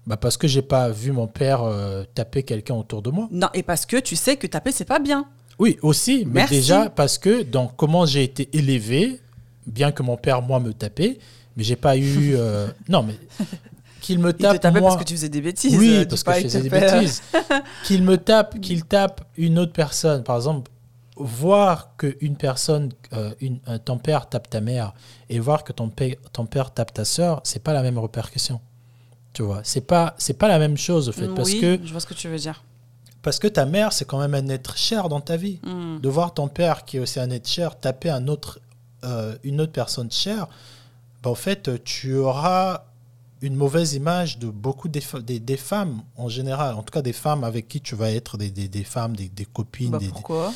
Bah, 0.07 0.17
parce 0.17 0.37
que 0.37 0.49
j'ai 0.49 0.63
pas 0.63 0.89
vu 0.89 1.13
mon 1.13 1.29
père 1.29 1.63
euh, 1.63 2.03
taper 2.15 2.43
quelqu'un 2.43 2.75
autour 2.75 3.03
de 3.03 3.11
moi 3.11 3.29
Non, 3.31 3.49
et 3.55 3.63
parce 3.63 3.87
que 3.87 3.99
tu 4.01 4.17
sais 4.17 4.37
que 4.37 4.47
taper, 4.49 4.73
c'est 4.73 4.85
pas 4.85 4.99
bien. 4.99 5.27
Oui, 5.61 5.79
aussi, 5.83 6.25
mais 6.27 6.41
Merci. 6.41 6.55
déjà 6.55 6.91
parce 6.91 7.19
que 7.19 7.43
dans 7.45 7.69
comment 7.69 8.05
j'ai 8.05 8.25
été 8.25 8.49
élevé, 8.57 9.21
bien 9.67 9.93
que 9.93 10.03
mon 10.03 10.17
père, 10.17 10.43
moi, 10.43 10.59
me 10.59 10.73
tapait, 10.73 11.19
mais 11.57 11.63
j'ai 11.63 11.77
pas 11.77 11.97
eu. 11.97 12.33
euh, 12.35 12.67
non, 12.89 13.05
mais 13.05 13.15
qu'il 14.01 14.19
me 14.19 14.31
Il 14.31 14.35
te 14.35 14.43
tape. 14.43 14.61
tapait 14.61 14.81
moi, 14.81 14.89
parce 14.91 15.03
que 15.05 15.07
tu 15.09 15.15
faisais 15.15 15.29
des 15.29 15.41
bêtises. 15.41 15.77
Oui, 15.79 16.05
parce 16.07 16.25
que 16.25 16.33
je 16.35 16.41
faisais 16.41 16.63
des 16.63 16.69
bêtises. 16.71 17.23
qu'il 17.85 18.03
me 18.03 18.17
tape, 18.17 18.59
qu'il 18.61 18.85
tape 18.85 19.21
une 19.37 19.57
autre 19.61 19.73
personne, 19.73 20.25
par 20.25 20.35
exemple, 20.35 20.69
voir 21.17 21.97
qu'une 21.97 22.37
personne, 22.37 22.91
euh, 23.13 23.35
une, 23.41 23.61
ton 23.85 23.99
père 23.99 24.29
tape 24.29 24.49
ta 24.49 24.61
mère 24.61 24.95
et 25.29 25.39
voir 25.39 25.63
que 25.65 25.73
ton, 25.73 25.89
père- 25.89 26.17
ton 26.33 26.47
père 26.47 26.73
tape 26.73 26.93
ta 26.95 27.05
sœur, 27.05 27.41
c'est 27.45 27.63
pas 27.63 27.73
la 27.73 27.83
même 27.83 27.99
répercussion. 27.99 28.61
Tu 29.33 29.43
vois, 29.43 29.61
c'est 29.65 29.83
pas, 29.83 30.15
c'est 30.19 30.35
pas 30.35 30.49
la 30.49 30.59
même 30.59 30.77
chose, 30.77 31.09
au 31.09 31.13
fait, 31.13 31.29
parce 31.29 31.53
que 31.55 31.79
je 31.85 31.91
vois 31.91 32.01
ce 32.01 32.07
que 32.07 32.15
tu 32.15 32.29
veux 32.29 32.39
dire. 32.39 32.63
parce 33.23 33.39
que 33.39 33.47
ta 33.49 33.65
mère, 33.67 33.93
c'est 33.93 34.05
quand 34.05 34.19
même 34.19 34.35
un 34.35 34.49
être 34.49 34.77
cher 34.77 35.09
dans 35.09 35.21
ta 35.21 35.37
vie. 35.37 35.59
Hmm. 35.63 35.99
De 36.01 36.09
voir 36.09 36.35
ton 36.35 36.49
père, 36.49 36.85
qui 36.85 36.97
est 36.97 37.01
aussi 37.01 37.21
un 37.21 37.31
être 37.31 37.49
cher, 37.49 37.79
taper 37.79 38.11
un 38.11 38.29
autre, 38.29 38.61
euh, 39.05 39.37
une 39.43 39.61
autre 39.61 39.73
personne 39.73 40.11
chère, 40.11 40.49
bah, 41.23 41.31
en 41.31 41.35
fait, 41.35 41.83
tu 41.85 42.17
auras 42.17 42.85
une 43.41 43.55
mauvaise 43.57 43.95
image 43.95 44.39
de 44.39 44.49
beaucoup 44.49 44.89
des, 44.89 45.03
des, 45.23 45.41
des 45.41 45.57
femmes 45.57 46.03
en 46.17 46.29
général. 46.29 46.75
En 46.75 46.83
tout 46.83 46.93
cas, 46.93 47.03
des 47.03 47.13
femmes 47.13 47.43
avec 47.45 47.69
qui 47.69 47.81
tu 47.81 47.95
vas 47.97 48.11
être 48.11 48.37
des, 48.39 48.51
des, 48.51 48.85
femmes, 48.85 49.17
des, 49.17 49.31
copines. 49.47 49.91
Bah, 49.91 49.99
pourquoi? 50.11 50.53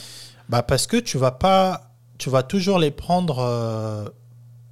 Bah, 0.48 0.62
parce 0.62 0.86
que 0.86 0.96
tu 0.96 1.18
vas 1.18 1.32
pas, 1.32 1.90
tu 2.18 2.30
vas 2.30 2.42
toujours 2.42 2.78
les 2.78 2.90
prendre 2.90 3.38
euh, 3.40 4.08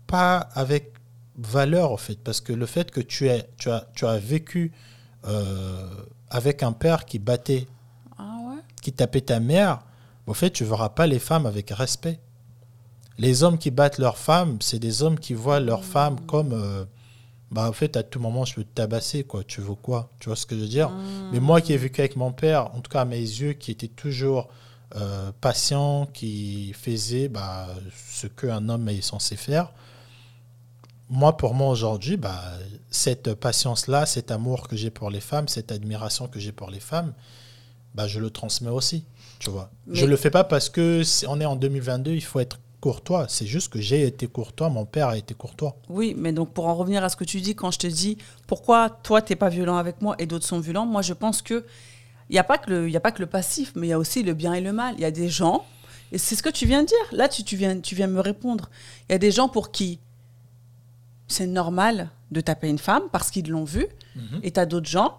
pas 0.06 0.36
avec 0.54 0.92
valeur, 1.36 1.92
en 1.92 1.96
fait. 1.96 2.16
Parce 2.22 2.40
que 2.40 2.52
le 2.52 2.66
fait 2.66 2.90
que 2.90 3.00
tu, 3.00 3.28
es, 3.28 3.48
tu, 3.58 3.70
as, 3.70 3.86
tu 3.94 4.06
as 4.06 4.18
vécu 4.18 4.72
euh, 5.26 5.88
avec 6.30 6.62
un 6.62 6.72
père 6.72 7.04
qui 7.04 7.18
battait 7.18 7.66
Ah 8.18 8.36
ouais? 8.48 8.60
qui 8.82 8.92
tapait 8.92 9.20
ta 9.22 9.40
mère, 9.40 9.80
au 10.26 10.34
fait, 10.34 10.50
tu 10.50 10.64
verras 10.64 10.90
pas 10.90 11.06
les 11.06 11.18
femmes 11.18 11.46
avec 11.46 11.70
respect. 11.70 12.20
Les 13.18 13.42
hommes 13.42 13.58
qui 13.58 13.70
battent 13.70 13.98
leurs 13.98 14.18
femmes, 14.18 14.58
c'est 14.60 14.78
des 14.78 15.02
hommes 15.02 15.18
qui 15.18 15.34
voient 15.34 15.60
leurs 15.60 15.84
femmes 15.84 16.20
comme. 16.26 16.52
euh, 16.52 16.84
bah, 17.50 17.68
en 17.68 17.72
fait, 17.72 17.96
à 17.96 18.02
tout 18.02 18.18
moment, 18.18 18.44
je 18.44 18.54
peux 18.56 18.64
te 18.64 18.74
tabasser, 18.74 19.22
quoi. 19.22 19.44
Tu 19.44 19.60
veux 19.60 19.74
quoi? 19.74 20.10
Tu 20.18 20.28
vois 20.28 20.34
ce 20.34 20.44
que 20.46 20.56
je 20.56 20.62
veux 20.62 20.66
dire? 20.66 20.90
Mais 21.32 21.38
moi 21.38 21.60
qui 21.60 21.72
ai 21.72 21.76
vécu 21.76 22.00
avec 22.00 22.16
mon 22.16 22.32
père, 22.32 22.74
en 22.74 22.80
tout 22.80 22.90
cas 22.90 23.02
à 23.02 23.04
mes 23.04 23.18
yeux, 23.20 23.52
qui 23.52 23.70
était 23.70 23.86
toujours 23.86 24.48
euh, 24.96 25.32
patient, 25.40 26.06
qui 26.12 26.72
faisait 26.72 27.28
bah, 27.28 27.68
ce 28.10 28.26
qu'un 28.26 28.68
homme 28.68 28.88
est 28.88 29.00
censé 29.00 29.36
faire, 29.36 29.72
moi, 31.10 31.36
pour 31.36 31.54
moi 31.54 31.68
aujourd'hui, 31.68 32.16
bah, 32.16 32.40
cette 32.90 33.34
patience-là, 33.34 34.06
cet 34.06 34.30
amour 34.30 34.68
que 34.68 34.76
j'ai 34.76 34.90
pour 34.90 35.10
les 35.10 35.20
femmes, 35.20 35.48
cette 35.48 35.70
admiration 35.70 36.28
que 36.28 36.40
j'ai 36.40 36.52
pour 36.52 36.70
les 36.70 36.80
femmes, 36.80 37.12
bah, 37.94 38.06
je 38.06 38.18
le 38.20 38.30
transmets 38.30 38.70
aussi. 38.70 39.04
Tu 39.38 39.50
vois. 39.50 39.70
Mais- 39.86 39.96
Je 39.96 40.06
le 40.06 40.16
fais 40.16 40.30
pas 40.30 40.44
parce 40.44 40.70
que 40.70 41.02
c'est- 41.02 41.26
on 41.26 41.40
est 41.40 41.44
en 41.44 41.56
2022, 41.56 42.12
il 42.12 42.22
faut 42.22 42.40
être 42.40 42.58
courtois. 42.80 43.26
C'est 43.28 43.46
juste 43.46 43.70
que 43.72 43.80
j'ai 43.80 44.02
été 44.06 44.26
courtois, 44.26 44.68
mon 44.68 44.84
père 44.86 45.08
a 45.08 45.16
été 45.16 45.34
courtois. 45.34 45.76
Oui, 45.88 46.14
mais 46.16 46.32
donc 46.32 46.52
pour 46.52 46.66
en 46.66 46.74
revenir 46.74 47.02
à 47.04 47.08
ce 47.08 47.16
que 47.16 47.24
tu 47.24 47.40
dis, 47.40 47.54
quand 47.54 47.70
je 47.70 47.78
te 47.78 47.86
dis 47.86 48.18
pourquoi 48.46 48.90
toi 48.90 49.22
t'es 49.22 49.36
pas 49.36 49.48
violent 49.48 49.76
avec 49.76 50.00
moi 50.02 50.14
et 50.18 50.26
d'autres 50.26 50.46
sont 50.46 50.60
violents, 50.60 50.84
moi 50.86 51.00
je 51.02 51.12
pense 51.14 51.40
que 51.42 51.64
il 52.30 52.34
n'y 52.34 52.38
a 52.38 52.44
pas 52.44 52.58
que 52.58 52.70
le, 52.70 52.90
y 52.90 52.96
a 52.96 53.00
pas 53.00 53.12
que 53.12 53.20
le 53.20 53.26
passif, 53.26 53.72
mais 53.74 53.88
il 53.88 53.90
y 53.90 53.92
a 53.92 53.98
aussi 53.98 54.22
le 54.22 54.34
bien 54.34 54.54
et 54.54 54.60
le 54.60 54.72
mal. 54.72 54.94
Il 54.96 55.00
y 55.00 55.04
a 55.04 55.10
des 55.10 55.28
gens 55.28 55.64
et 56.12 56.18
c'est 56.18 56.36
ce 56.36 56.42
que 56.42 56.48
tu 56.48 56.64
viens 56.66 56.82
de 56.82 56.88
dire. 56.88 57.06
Là, 57.12 57.28
tu, 57.28 57.42
tu 57.42 57.56
viens, 57.56 57.80
tu 57.80 57.94
viens 57.94 58.06
me 58.06 58.20
répondre. 58.20 58.70
Il 59.08 59.12
y 59.12 59.14
a 59.16 59.18
des 59.18 59.30
gens 59.32 59.48
pour 59.48 59.72
qui 59.72 59.98
c'est 61.26 61.46
normal 61.46 62.10
de 62.30 62.40
taper 62.40 62.68
une 62.68 62.78
femme 62.78 63.02
parce 63.10 63.30
qu'ils 63.30 63.48
l'ont 63.48 63.64
vu, 63.64 63.86
et 64.42 64.52
tu 64.52 64.60
as 64.60 64.66
d'autres 64.66 64.88
gens. 64.88 65.18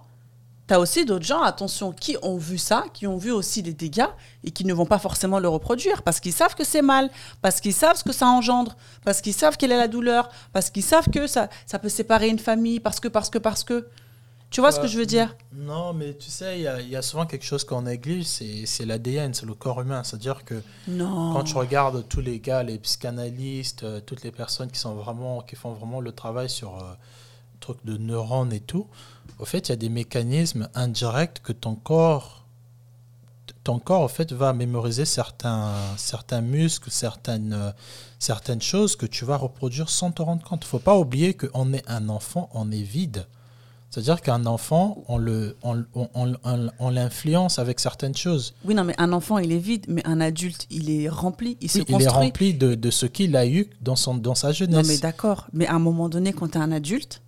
Tu 0.67 0.73
as 0.73 0.79
aussi 0.79 1.03
d'autres 1.05 1.25
gens, 1.25 1.41
attention, 1.41 1.91
qui 1.91 2.15
ont 2.23 2.37
vu 2.37 2.57
ça, 2.57 2.85
qui 2.93 3.05
ont 3.07 3.17
vu 3.17 3.31
aussi 3.31 3.61
les 3.61 3.73
dégâts 3.73 4.07
et 4.43 4.51
qui 4.51 4.65
ne 4.65 4.73
vont 4.73 4.85
pas 4.85 4.97
forcément 4.97 5.39
le 5.39 5.47
reproduire 5.47 6.01
parce 6.01 6.19
qu'ils 6.19 6.33
savent 6.33 6.55
que 6.55 6.63
c'est 6.63 6.81
mal, 6.81 7.11
parce 7.41 7.59
qu'ils 7.59 7.73
savent 7.73 7.97
ce 7.97 8.03
que 8.03 8.13
ça 8.13 8.27
engendre, 8.27 8.75
parce 9.03 9.21
qu'ils 9.21 9.33
savent 9.33 9.57
quelle 9.57 9.71
est 9.71 9.77
la 9.77 9.87
douleur, 9.87 10.29
parce 10.53 10.69
qu'ils 10.69 10.83
savent 10.83 11.09
que 11.09 11.27
ça, 11.27 11.49
ça 11.65 11.77
peut 11.77 11.89
séparer 11.89 12.29
une 12.29 12.39
famille, 12.39 12.79
parce 12.79 12.99
que, 12.99 13.07
parce 13.07 13.29
que, 13.29 13.37
parce 13.37 13.63
que. 13.63 13.87
Tu 14.55 14.61
vois 14.61 14.71
ce 14.71 14.79
que 14.79 14.87
je 14.87 14.97
veux 14.97 15.05
dire? 15.05 15.35
Non, 15.53 15.91
mais 15.91 16.13
tu 16.13 16.29
sais, 16.31 16.57
il 16.59 16.61
y, 16.61 16.67
a- 16.67 16.79
il 16.79 16.87
y 16.87 16.95
a 16.95 17.01
souvent 17.01 17.25
quelque 17.25 17.43
chose 17.43 17.65
qu'on 17.65 17.81
néglige, 17.81 18.23
c'est 18.25 18.85
l'ADN, 18.85 19.33
c'est 19.33 19.45
le 19.45 19.53
corps 19.53 19.81
humain. 19.81 20.01
C'est-à-dire 20.05 20.45
que 20.45 20.61
Non. 20.87 21.33
quand 21.33 21.43
tu 21.43 21.57
regardes 21.57 22.07
tous 22.07 22.21
les 22.21 22.39
gars, 22.39 22.63
les 22.63 22.79
psychanalystes, 22.79 23.83
euh, 23.83 23.99
toutes 23.99 24.23
les 24.23 24.31
personnes 24.31 24.71
qui, 24.71 24.79
sont 24.79 24.95
vraiment, 24.95 25.41
qui 25.41 25.57
font 25.57 25.73
vraiment 25.73 25.99
le 25.99 26.13
travail 26.13 26.49
sur 26.49 26.77
euh, 26.77 26.93
truc 27.59 27.79
de 27.83 27.97
neurones 27.97 28.53
et 28.53 28.61
tout, 28.61 28.87
au 29.39 29.43
fait, 29.45 29.67
il 29.67 29.71
y 29.71 29.73
a 29.73 29.75
des 29.75 29.89
mécanismes 29.89 30.69
indirects 30.73 31.41
que 31.43 31.51
ton 31.51 31.75
corps, 31.75 32.45
ton 33.65 33.77
corps, 33.79 34.09
fait, 34.09 34.31
va 34.31 34.53
mémoriser 34.53 35.03
certains, 35.03 35.73
certains 35.97 36.39
muscles, 36.39 36.91
certaines, 36.91 37.51
euh, 37.51 37.71
certaines 38.19 38.61
choses 38.61 38.95
que 38.95 39.05
tu 39.05 39.25
vas 39.25 39.35
reproduire 39.35 39.89
sans 39.89 40.11
te 40.13 40.21
rendre 40.21 40.45
compte. 40.45 40.63
Il 40.63 40.67
faut 40.69 40.79
pas 40.79 40.95
oublier 40.97 41.33
qu'on 41.33 41.73
est 41.73 41.83
un 41.89 42.07
enfant, 42.07 42.49
on 42.53 42.71
est 42.71 42.83
vide. 42.83 43.27
C'est-à-dire 43.95 44.21
qu'un 44.21 44.45
enfant, 44.45 45.05
on 45.07 46.89
l'influence 46.91 47.59
avec 47.59 47.79
certaines 47.79 48.15
choses. 48.15 48.53
Oui, 48.65 48.75
non, 48.75 48.83
mais 48.83 48.93
un 48.97 49.13
enfant, 49.13 49.37
il 49.37 49.53
est 49.53 49.57
vide, 49.57 49.85
mais 49.87 50.05
un 50.05 50.19
adulte, 50.19 50.67
il 50.69 50.89
est 50.89 51.07
rempli, 51.07 51.57
il 51.61 51.71
se 51.71 51.79
est 51.79 52.07
rempli 52.09 52.53
de, 52.53 52.75
de 52.75 52.89
ce 52.91 53.05
qu'il 53.05 53.37
a 53.37 53.47
eu 53.47 53.69
dans, 53.81 53.95
son, 53.95 54.15
dans 54.15 54.35
sa 54.35 54.47
Non, 54.47 54.53
jeunesse. 54.53 54.87
mais 54.87 54.97
d'accord. 54.97 55.47
Mais 55.53 55.65
à 55.67 55.75
un 55.75 55.79
moment 55.79 56.09
donné, 56.09 56.33
quand 56.33 56.49
tu 56.49 56.57
es 56.57 56.61
un 56.61 56.73
adulte, 56.73 57.21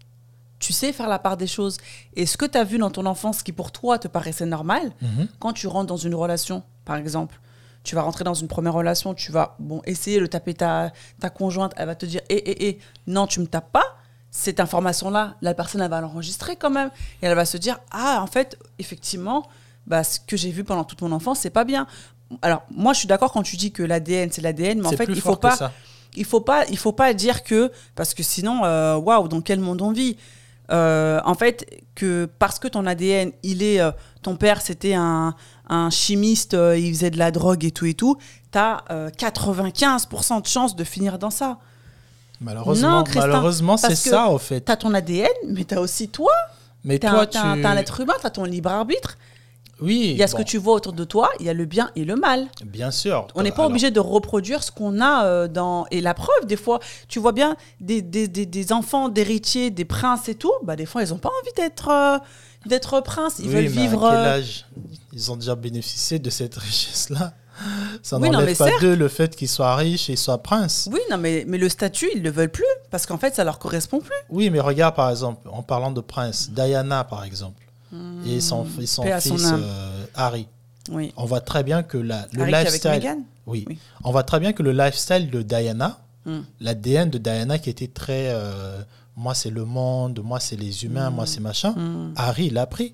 tu 0.60 0.74
sais 0.74 0.92
faire 0.92 1.08
la 1.08 1.20
part 1.20 1.38
des 1.38 1.48
choses. 1.48 1.78
Et 2.18 2.26
ce 2.26 2.36
que 2.36 2.46
tu 2.46 2.58
as 2.58 2.66
vu 2.66 2.78
dans 2.80 2.92
ton 2.92 3.06
enfance 3.06 3.44
qui 3.44 3.54
pour 3.54 3.72
toi 3.72 3.98
te 3.98 4.10
paraissait 4.10 4.46
normal, 4.46 4.92
Mhm. 5.02 5.28
quand 5.40 5.54
tu 5.54 5.68
rentres 5.68 5.88
dans 5.88 5.96
une 5.96 6.16
relation, 6.16 6.64
par 6.84 6.98
exemple, 6.98 7.40
tu 7.84 7.96
vas 7.96 8.02
rentrer 8.02 8.26
dans 8.26 8.34
une 8.34 8.50
première 8.50 8.74
relation, 8.74 9.14
tu 9.14 9.32
vas 9.32 9.56
bon, 9.60 9.82
essayer 9.86 10.20
de 10.20 10.26
taper 10.26 10.54
ta, 10.54 10.92
ta 11.22 11.30
conjointe, 11.30 11.72
elle 11.78 11.86
va 11.86 11.96
te 11.96 12.06
dire 12.06 12.20
Eh, 12.28 12.36
eh, 12.46 12.68
eh, 12.68 12.80
non, 13.06 13.26
tu 13.26 13.40
me 13.40 13.46
tapes 13.48 13.72
pas. 13.72 13.86
Cette 14.32 14.60
information-là, 14.60 15.36
la 15.42 15.54
personne, 15.54 15.82
elle 15.82 15.90
va 15.90 16.02
l'enregistrer 16.02 16.56
quand 16.56 16.70
même. 16.70 16.90
Et 17.22 17.26
elle 17.26 17.36
va 17.36 17.46
se 17.46 17.58
dire 17.58 17.80
Ah, 17.92 18.20
en 18.22 18.28
fait, 18.28 18.58
effectivement, 18.80 19.48
bah, 19.88 20.04
ce 20.04 20.20
que 20.20 20.38
j'ai 20.38 20.52
vu 20.52 20.64
pendant 20.64 20.84
toute 20.84 21.02
mon 21.02 21.12
enfance, 21.12 21.40
c'est 21.40 21.50
pas 21.50 21.64
bien. 21.64 21.88
Alors, 22.42 22.64
moi, 22.72 22.94
je 22.94 23.00
suis 23.00 23.08
d'accord 23.08 23.32
quand 23.32 23.44
tu 23.44 23.56
dis 23.56 23.72
que 23.72 23.84
l'ADN, 23.84 24.30
c'est 24.32 24.42
l'ADN, 24.42 24.82
mais 24.82 24.88
en 24.88 24.92
fait, 24.92 25.06
il 25.10 25.22
faut 25.22 25.36
pas 25.38 25.72
il 26.16 26.26
faut 26.26 26.42
pas 26.42 26.66
il 26.70 26.78
faut 26.78 26.94
pas 26.94 27.14
dire 27.14 27.44
que 27.44 27.72
parce 27.96 28.14
que 28.14 28.24
sinon 28.24 28.64
euh, 28.64 28.96
waouh 28.96 29.28
dans 29.28 29.42
quel 29.42 29.60
monde 29.60 29.82
on 29.82 29.92
vit 29.92 30.18
Euh, 30.70 31.22
en 31.24 31.34
fait 31.34 31.66
que 31.96 32.28
parce 32.40 32.60
que 32.60 32.68
ton 32.68 32.86
ADN 32.86 33.32
il 33.42 33.64
est 33.64 33.80
euh, 33.80 33.92
ton 34.22 34.36
père 34.36 34.62
c'était 34.62 34.96
un, 34.96 35.34
un 35.70 35.90
chimiste 35.90 36.56
euh, 36.56 36.78
il 36.78 36.94
faisait 36.94 37.10
de 37.10 37.18
la 37.18 37.32
drogue 37.32 37.64
et 37.64 37.72
tout 37.72 37.86
et 37.86 37.94
tout 37.94 38.18
t'as 38.52 38.82
euh, 38.92 39.10
95% 39.10 40.42
de 40.42 40.48
chances 40.48 40.76
de 40.76 40.84
finir 40.84 41.20
dans 41.20 41.30
ça 41.30 41.60
Malheureusement, 42.42 42.98
Non, 43.00 43.04
Christin, 43.04 43.28
malheureusement 43.28 43.78
c'est 43.78 43.96
ça, 43.96 44.30
au 44.30 44.38
fait. 44.38 44.62
t'as 44.62 44.76
ton 44.78 44.94
ADN 44.94 45.28
mais 45.48 45.64
t'as 45.64 45.80
aussi 45.80 46.08
toi 46.10 46.32
Mais 46.84 47.00
toi, 47.00 47.22
un, 47.22 47.26
t'es 47.26 47.38
un- 47.38 47.56
tu... 47.56 47.62
t'es 47.62 47.68
un 47.68 47.78
être 47.78 48.00
humain 48.02 48.14
t'as 48.22 48.30
ton 48.30 48.44
libre 48.44 48.70
arbitre 48.70 49.18
Oui, 49.82 50.10
il 50.12 50.18
y 50.18 50.24
a 50.24 50.28
ce 50.28 50.34
bon, 50.34 50.40
que 50.44 50.48
tu 50.48 50.58
vois 50.58 50.74
autour 50.76 50.94
de 50.94 51.04
toi 51.04 51.30
il 51.40 51.46
y 51.46 51.50
a 51.50 51.54
le 51.54 51.66
bien 51.66 51.90
et 51.96 52.04
le 52.06 52.16
mal 52.16 52.48
Bien 52.66 52.92
sûr. 52.92 53.28
On 53.36 53.42
n'est 53.44 53.50
pas 53.52 53.58
Alors, 53.60 53.70
obligé 53.72 53.90
de 53.92 54.00
reproduire 54.00 54.62
ce 54.64 54.72
qu'on 54.72 55.00
a 55.02 55.26
euh, 55.26 55.48
dans. 55.48 55.86
Et 55.92 56.02
la 56.02 56.14
preuve, 56.14 56.46
des 56.46 56.58
fois, 56.58 56.80
tu 57.08 57.20
vois 57.20 57.32
bien 57.32 57.56
des, 57.82 58.02
des, 58.02 58.28
des, 58.28 58.46
des 58.46 58.72
enfants 58.74 59.10
d'héritiers, 59.10 59.70
des 59.72 59.86
princes 59.86 60.30
et 60.30 60.36
tout, 60.36 60.54
bah, 60.64 60.76
des 60.76 60.86
fois, 60.86 61.04
ils 61.04 61.10
n'ont 61.10 61.18
pas 61.20 61.30
envie 61.42 61.54
d'être 61.56 61.90
euh, 61.90 62.18
d'être 62.68 63.02
princes. 63.02 63.36
Ils 63.40 63.46
oui, 63.48 63.54
veulent 63.54 63.64
mais 63.64 63.68
vivre. 63.70 64.06
À 64.06 64.12
quel 64.12 64.20
euh, 64.20 64.38
âge? 64.40 64.66
Ils 65.14 65.32
ont 65.32 65.36
déjà 65.38 65.56
bénéficié 65.56 66.20
de 66.20 66.30
cette 66.30 66.56
richesse-là. 66.56 67.34
Ça 68.04 68.18
Oui, 68.18 68.30
n'enlève 68.30 68.56
pas 68.58 68.70
d'eux 68.80 68.96
le 68.96 69.08
fait 69.08 69.36
qu'ils 69.36 69.48
soient 69.50 69.76
riches 69.76 70.10
et 70.10 70.16
soient 70.16 70.42
princes. 70.44 70.88
Oui, 70.92 71.00
non, 71.10 71.18
mais, 71.18 71.44
mais 71.48 71.58
le 71.58 71.70
statut, 71.70 72.08
ils 72.14 72.20
ne 72.20 72.26
le 72.26 72.32
veulent 72.32 72.52
plus 72.52 72.66
parce 72.92 73.06
qu'en 73.06 73.18
fait, 73.18 73.36
ça 73.36 73.44
leur 73.44 73.60
correspond 73.60 74.00
plus. 74.00 74.16
Oui, 74.30 74.50
mais 74.50 74.60
regarde 74.60 74.96
par 74.96 75.10
exemple, 75.10 75.48
en 75.52 75.64
parlant 75.64 75.92
de 75.92 76.02
prince, 76.02 76.50
Diana 76.52 77.04
par 77.04 77.24
exemple, 77.24 77.64
et 78.26 78.40
son, 78.42 78.66
et 78.80 78.86
son 78.86 79.04
Hmm. 79.06 79.20
Fils 79.20 79.52
euh, 79.54 80.06
Harry. 80.16 80.48
Oui. 80.92 81.14
On 81.18 81.26
voit 81.26 81.42
très 81.42 81.64
bien 81.64 81.84
que 81.84 81.98
la, 81.98 82.28
le 82.32 82.44
Harry 82.44 82.54
avec 82.54 82.84
lifestyle. 82.84 83.18
Oui. 83.46 83.66
Oui. 83.68 83.78
On 84.04 84.12
voit 84.12 84.24
très 84.24 84.40
bien 84.40 84.54
que 84.54 84.62
le 84.64 84.72
lifestyle 84.72 85.30
de 85.30 85.42
Diana, 85.42 86.00
Hmm. 86.26 86.42
l'ADN 86.60 87.10
de 87.10 87.18
Diana 87.18 87.58
qui 87.58 87.70
était 87.70 87.88
très. 87.88 88.28
euh, 88.32 88.82
moi, 89.16 89.34
c'est 89.34 89.50
le 89.50 89.64
monde, 89.64 90.20
moi, 90.24 90.40
c'est 90.42 90.58
les 90.58 90.84
humains, 90.84 91.10
moi, 91.10 91.26
c'est 91.26 91.40
machin. 91.40 91.72
Hmm. 91.72 92.12
Harry, 92.18 92.48
il 92.48 92.58
a 92.58 92.66
pris. 92.68 92.94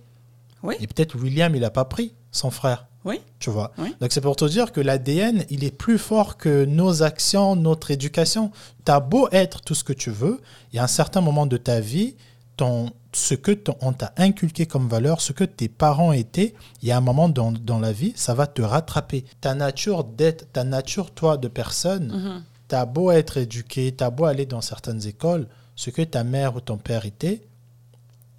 Oui. 0.62 0.76
Et 0.80 0.86
peut-être 0.88 1.16
William, 1.20 1.54
il 1.56 1.62
n'a 1.62 1.72
pas 1.72 1.84
pris, 1.86 2.14
son 2.32 2.52
frère. 2.52 2.86
Oui. 3.06 3.20
Tu 3.40 3.50
vois. 3.50 3.72
Oui. 3.78 3.96
Donc, 4.00 4.12
c'est 4.14 4.22
pour 4.22 4.36
te 4.36 4.46
dire 4.46 4.72
que 4.72 4.80
l'ADN, 4.82 5.44
il 5.50 5.64
est 5.64 5.76
plus 5.76 5.98
fort 5.98 6.38
que 6.38 6.66
nos 6.66 7.04
actions, 7.04 7.56
notre 7.56 7.92
éducation. 7.92 8.52
Tu 8.86 8.92
as 8.92 9.00
beau 9.00 9.28
être 9.32 9.62
tout 9.62 9.76
ce 9.76 9.84
que 9.84 9.94
tu 9.94 10.10
veux, 10.10 10.40
il 10.72 10.78
y 10.78 10.80
a 10.80 10.84
un 10.84 10.88
certain 10.88 11.22
moment 11.22 11.46
de 11.46 11.58
ta 11.58 11.80
vie, 11.80 12.16
ton, 12.56 12.92
ce 13.14 13.34
que 13.34 13.52
ton- 13.52 13.76
on 13.82 13.94
t'a 13.94 14.14
inculqué 14.18 14.66
comme 14.66 14.88
valeur, 14.88 15.20
ce 15.22 15.34
que 15.34 15.44
tes 15.44 15.68
parents 15.68 16.14
étaient, 16.14 16.54
il 16.82 16.88
y 16.88 16.92
a 16.92 16.98
un 16.98 17.02
moment 17.02 17.28
dans, 17.30 17.52
dans 17.52 17.80
la 17.80 17.92
vie, 17.92 18.14
ça 18.16 18.34
va 18.34 18.48
te 18.48 18.62
rattraper. 18.62 19.26
Ta 19.42 19.54
nature 19.56 20.04
d'être, 20.04 20.52
ta 20.54 20.64
nature, 20.64 21.12
toi, 21.12 21.38
de 21.38 21.48
personne, 21.48 22.08
Mhm. 22.12 22.44
tu 22.70 22.76
as 22.76 22.86
beau 22.86 23.12
être 23.12 23.38
éduqué, 23.38 23.94
tu 23.96 24.04
as 24.04 24.10
beau 24.12 24.26
aller 24.26 24.46
dans 24.46 24.62
certaines 24.62 25.06
écoles, 25.08 25.48
ce 25.76 25.90
que 25.90 26.04
ta 26.04 26.24
mère 26.24 26.56
ou 26.56 26.62
ton 26.62 26.78
père 26.78 27.06
était, 27.06 27.42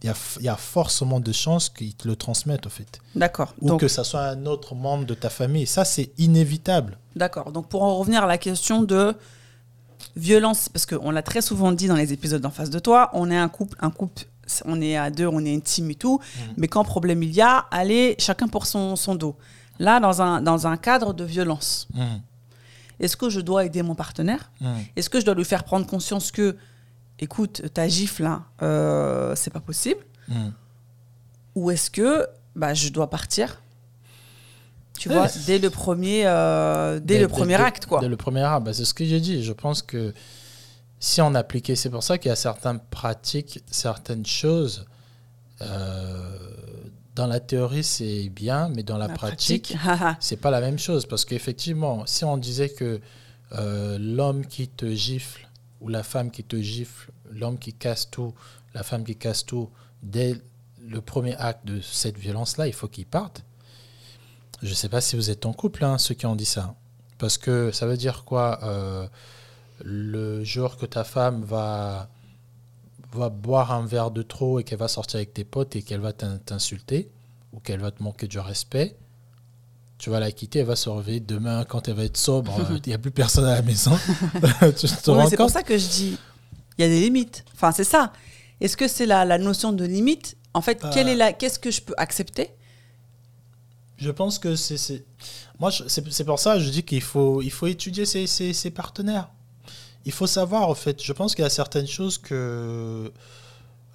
il 0.04 0.08
y 0.42 0.48
a, 0.48 0.54
y 0.54 0.56
forcément 0.58 1.18
de 1.18 1.32
chances 1.32 1.70
qu'ils 1.70 1.94
te 1.94 2.06
le 2.06 2.14
transmettent, 2.14 2.66
au 2.66 2.70
fait. 2.70 3.00
D'accord. 3.14 3.54
Ou 3.62 3.68
Donc, 3.68 3.80
que 3.80 3.88
ça 3.88 4.04
soit 4.04 4.20
un 4.24 4.44
autre 4.44 4.74
membre 4.74 5.06
de 5.06 5.14
ta 5.14 5.30
famille. 5.30 5.66
Ça, 5.66 5.84
c'est 5.86 6.12
inévitable. 6.18 6.98
D'accord. 7.16 7.50
Donc, 7.52 7.68
pour 7.68 7.82
en 7.82 7.96
revenir 7.96 8.22
à 8.22 8.26
la 8.26 8.36
question 8.38 8.82
de 8.82 9.16
violence, 10.16 10.68
parce 10.68 10.86
qu'on 10.86 11.10
l'a 11.10 11.22
très 11.22 11.40
souvent 11.40 11.72
dit 11.72 11.86
dans 11.88 11.96
les 11.96 12.12
épisodes 12.12 12.44
en 12.44 12.50
face 12.50 12.70
de 12.70 12.78
toi, 12.78 13.10
on 13.14 13.30
est 13.30 13.36
un 13.36 13.48
couple, 13.48 13.76
un 13.80 13.90
couple, 13.90 14.24
on 14.66 14.80
est 14.82 14.96
à 14.96 15.10
deux, 15.10 15.26
on 15.26 15.44
est 15.44 15.54
intime 15.54 15.90
et 15.90 15.94
tout, 15.94 16.20
mais 16.56 16.68
quand 16.68 16.84
problème 16.84 17.22
il 17.22 17.32
y 17.32 17.40
a, 17.40 17.64
allez, 17.70 18.14
chacun 18.18 18.48
pour 18.48 18.66
son, 18.66 18.96
son 18.96 19.14
dos. 19.14 19.36
Là, 19.78 20.00
dans 20.00 20.22
un, 20.22 20.40
dans 20.40 20.66
un 20.66 20.76
cadre 20.76 21.14
de 21.14 21.24
violence, 21.24 21.88
Mhm. 21.94 22.20
est-ce 23.00 23.16
que 23.16 23.28
je 23.30 23.40
dois 23.40 23.64
aider 23.64 23.82
mon 23.82 23.94
partenaire? 23.94 24.52
Mhm. 24.60 24.68
Est-ce 24.96 25.08
que 25.10 25.18
je 25.18 25.24
dois 25.24 25.34
lui 25.34 25.44
faire 25.44 25.64
prendre 25.64 25.86
conscience 25.86 26.30
que, 26.30 26.56
écoute, 27.24 27.62
ta 27.74 27.88
gifle, 27.88 28.22
là, 28.22 28.42
euh, 28.62 29.34
c'est 29.36 29.52
pas 29.52 29.60
possible 29.60 30.00
Mhm. 30.28 30.52
Ou 31.56 31.70
est-ce 31.70 31.90
que 31.90 32.26
bah, 32.56 32.72
je 32.74 32.88
dois 32.88 33.10
partir? 33.10 33.60
Tu 34.98 35.08
Ouais, 35.08 35.16
vois, 35.16 35.28
dès 35.46 35.58
le 35.58 35.70
premier, 35.70 36.22
euh, 36.26 36.98
dès, 37.00 37.16
Dès- 37.16 37.20
le 37.20 37.28
premier 37.28 37.56
dès- 37.56 37.62
acte, 37.62 37.86
quoi. 37.86 38.00
Dès 38.00 38.08
le 38.08 38.16
premier 38.16 38.42
acte, 38.42 38.64
bah, 38.64 38.72
c'est 38.72 38.84
ce 38.84 38.94
que 38.94 39.04
j'ai 39.04 39.20
dit. 39.20 39.42
Je 39.44 39.52
pense 39.52 39.82
que 39.82 40.14
si 41.00 41.20
on 41.20 41.34
appliquait, 41.34 41.76
c'est 41.76 41.90
pour 41.90 42.02
ça 42.02 42.16
qu'il 42.16 42.28
y 42.28 42.32
a 42.32 42.36
certaines 42.36 42.80
pratiques, 42.90 43.62
certaines 43.70 44.24
choses. 44.26 44.86
euh, 45.60 46.38
dans 47.14 47.28
la 47.28 47.38
théorie, 47.38 47.84
c'est 47.84 48.28
bien, 48.28 48.68
mais 48.74 48.82
dans 48.82 48.98
la, 48.98 49.08
pratique, 49.08 49.76
haha. 49.86 50.16
c'est 50.20 50.36
pas 50.36 50.50
la 50.50 50.60
même 50.60 50.78
chose. 50.80 51.06
Parce 51.06 51.24
qu'effectivement, 51.24 52.04
si 52.06 52.24
on 52.24 52.36
disait 52.36 52.70
que 52.70 53.00
euh, 53.52 53.96
l'homme 54.00 54.44
qui 54.46 54.66
te 54.66 54.86
gifle 54.92 55.46
ou 55.80 55.88
la 55.88 56.02
femme 56.02 56.30
qui 56.32 56.42
te 56.42 56.56
gifle, 56.60 57.10
l'homme 57.34 57.58
qui 57.58 57.72
casse 57.72 58.10
tout, 58.10 58.34
la 58.74 58.82
femme 58.82 59.04
qui 59.04 59.16
casse 59.16 59.44
tout, 59.44 59.70
dès 60.02 60.40
le 60.86 61.00
premier 61.00 61.36
acte 61.36 61.66
de 61.66 61.80
cette 61.80 62.18
violence-là, 62.18 62.66
il 62.66 62.72
faut 62.72 62.88
qu'il 62.88 63.06
parte. 63.06 63.44
Je 64.62 64.70
ne 64.70 64.74
sais 64.74 64.88
pas 64.88 65.00
si 65.00 65.16
vous 65.16 65.30
êtes 65.30 65.46
en 65.46 65.52
couple, 65.52 65.84
hein, 65.84 65.98
ceux 65.98 66.14
qui 66.14 66.26
ont 66.26 66.36
dit 66.36 66.44
ça. 66.44 66.74
Parce 67.18 67.38
que 67.38 67.70
ça 67.70 67.86
veut 67.86 67.96
dire 67.96 68.24
quoi 68.24 68.60
euh, 68.62 69.06
Le 69.82 70.44
jour 70.44 70.76
que 70.76 70.86
ta 70.86 71.04
femme 71.04 71.42
va, 71.42 72.08
va 73.12 73.28
boire 73.28 73.72
un 73.72 73.86
verre 73.86 74.10
de 74.10 74.22
trop 74.22 74.58
et 74.58 74.64
qu'elle 74.64 74.78
va 74.78 74.88
sortir 74.88 75.18
avec 75.18 75.32
tes 75.32 75.44
potes 75.44 75.76
et 75.76 75.82
qu'elle 75.82 76.00
va 76.00 76.12
t'insulter 76.12 77.10
ou 77.52 77.60
qu'elle 77.60 77.80
va 77.80 77.90
te 77.90 78.02
manquer 78.02 78.26
du 78.26 78.38
respect, 78.38 78.96
tu 79.98 80.10
vas 80.10 80.20
la 80.20 80.32
quitter, 80.32 80.60
elle 80.60 80.66
va 80.66 80.76
se 80.76 80.88
réveiller 80.88 81.20
demain 81.20 81.64
quand 81.64 81.88
elle 81.88 81.94
va 81.94 82.04
être 82.04 82.16
sobre, 82.16 82.52
il 82.84 82.88
n'y 82.88 82.94
a 82.94 82.98
plus 82.98 83.12
personne 83.12 83.44
à 83.44 83.54
la 83.54 83.62
maison. 83.62 83.96
c'est 84.76 85.36
pour 85.36 85.50
ça 85.50 85.62
que 85.62 85.78
je 85.78 85.88
dis, 85.88 86.18
il 86.78 86.82
y 86.82 86.84
a 86.84 86.88
des 86.88 87.00
limites. 87.00 87.44
Enfin, 87.54 87.72
c'est 87.72 87.84
ça. 87.84 88.12
Est-ce 88.60 88.76
que 88.76 88.88
c'est 88.88 89.06
la, 89.06 89.24
la, 89.24 89.38
notion 89.38 89.72
de 89.72 89.84
limite? 89.84 90.36
En 90.54 90.60
fait, 90.60 90.82
quelle 90.92 91.08
est 91.08 91.16
la, 91.16 91.32
qu'est-ce 91.32 91.58
que 91.58 91.70
je 91.70 91.82
peux 91.82 91.94
accepter? 91.96 92.50
Je 93.96 94.10
pense 94.10 94.38
que 94.38 94.56
c'est, 94.56 95.04
moi, 95.58 95.70
c'est 95.70 96.24
pour 96.24 96.38
ça 96.38 96.54
que 96.54 96.60
je 96.60 96.70
dis 96.70 96.82
qu'il 96.82 97.02
faut, 97.02 97.42
il 97.42 97.50
faut 97.50 97.66
étudier 97.66 98.06
ses, 98.06 98.26
ses, 98.26 98.52
ses, 98.52 98.70
partenaires. 98.70 99.30
Il 100.04 100.12
faut 100.12 100.26
savoir, 100.26 100.68
en 100.68 100.74
fait, 100.74 101.02
je 101.02 101.12
pense 101.12 101.34
qu'il 101.34 101.42
y 101.42 101.46
a 101.46 101.50
certaines 101.50 101.86
choses 101.86 102.18
que, 102.18 103.12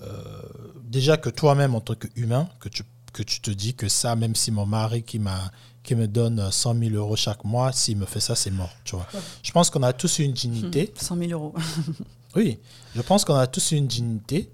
euh, 0.02 0.42
déjà 0.84 1.18
que 1.18 1.30
toi-même 1.30 1.76
en 1.76 1.82
tant 1.82 1.96
qu'humain, 1.96 2.50
que 2.60 2.70
tu, 2.70 2.84
que 3.14 3.24
tu 3.24 3.42
te 3.42 3.52
dis 3.52 3.76
que 3.76 3.90
ça, 3.90 4.16
même 4.16 4.36
si 4.36 4.52
mon 4.52 4.66
mari 4.66 5.04
qui 5.04 5.20
m'a 5.20 5.52
qui 5.84 5.96
me 5.96 6.08
donne 6.08 6.52
100 6.52 6.78
000 6.78 6.96
euros 6.96 7.16
chaque 7.16 7.44
mois, 7.44 7.72
s'il 7.72 7.98
me 7.98 8.06
fait 8.06 8.20
ça, 8.20 8.36
c'est 8.36 8.52
mort. 8.52 8.70
Tu 8.84 8.96
vois. 8.96 9.08
Je 9.42 9.52
pense 9.52 9.70
qu'on 9.70 9.82
a 9.82 9.94
tous 9.94 10.20
une 10.20 10.34
dignité. 10.34 10.94
100 11.00 11.18
000 11.18 11.32
euros. 11.32 11.56
Oui, 12.36 12.60
je 12.96 13.02
pense 13.02 13.26
qu'on 13.26 13.36
a 13.36 13.48
tous 13.48 13.72
une 13.72 13.88
dignité. 13.88 14.52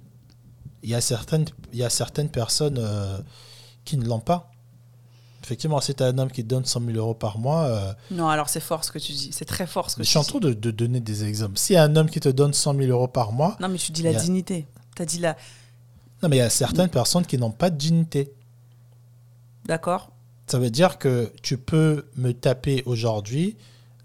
Il 0.84 0.90
y 0.90 0.96
a 0.96 1.02
certaines, 1.02 1.46
il 1.74 1.80
y 1.80 1.84
a 1.84 1.90
certaines 1.90 2.30
personnes 2.30 2.78
euh, 2.80 3.18
qui 3.84 3.98
ne 3.98 4.06
l'ont 4.06 4.20
pas. 4.20 4.52
Effectivement, 5.44 5.80
si 5.80 5.94
tu 5.94 6.02
un 6.02 6.18
homme 6.18 6.32
qui 6.32 6.44
te 6.44 6.48
donne 6.48 6.66
100 6.66 6.86
000 6.86 6.98
euros 6.98 7.14
par 7.14 7.38
mois. 7.38 7.66
Euh, 7.66 7.94
non, 8.10 8.30
alors 8.30 8.50
c'est 8.50 8.60
fort 8.60 8.84
ce 8.84 8.92
que 8.92 8.98
tu 8.98 9.12
dis. 9.12 9.30
C'est 9.32 9.46
très 9.46 9.68
fort 9.68 9.92
ce 9.92 9.96
que 9.96 10.04
je 10.04 10.10
tu 10.10 10.18
dis. 10.18 10.20
Je 10.20 10.24
suis 10.24 10.36
en 10.36 10.40
train 10.40 10.50
de, 10.50 10.54
de, 10.54 10.72
donner 10.72 11.00
des 11.00 11.24
exemples. 11.24 11.58
Si 11.60 11.74
y 11.74 11.76
a 11.76 11.84
un 11.84 11.96
homme 11.96 12.10
qui 12.10 12.20
te 12.20 12.30
donne 12.30 12.54
100 12.54 12.76
000 12.76 12.88
euros 12.88 13.08
par 13.08 13.32
mois. 13.32 13.56
Non, 13.60 13.70
mais 13.70 13.78
tu 13.78 13.92
dis 13.92 14.02
la 14.02 14.14
dignité. 14.14 14.66
Tu 14.96 15.02
as 15.02 15.06
dit 15.06 15.20
la. 15.20 15.36
Non, 16.24 16.30
mais 16.30 16.38
il 16.38 16.40
y 16.40 16.42
a 16.42 16.50
certaines 16.50 16.90
personnes 16.90 17.26
qui 17.26 17.38
n'ont 17.38 17.52
pas 17.52 17.70
de 17.70 17.78
dignité. 17.78 18.34
D'accord. 19.66 20.10
Ça 20.48 20.58
veut 20.60 20.70
dire 20.70 20.98
que 20.98 21.32
tu 21.42 21.58
peux 21.58 22.06
me 22.16 22.32
taper 22.32 22.84
aujourd'hui, 22.86 23.58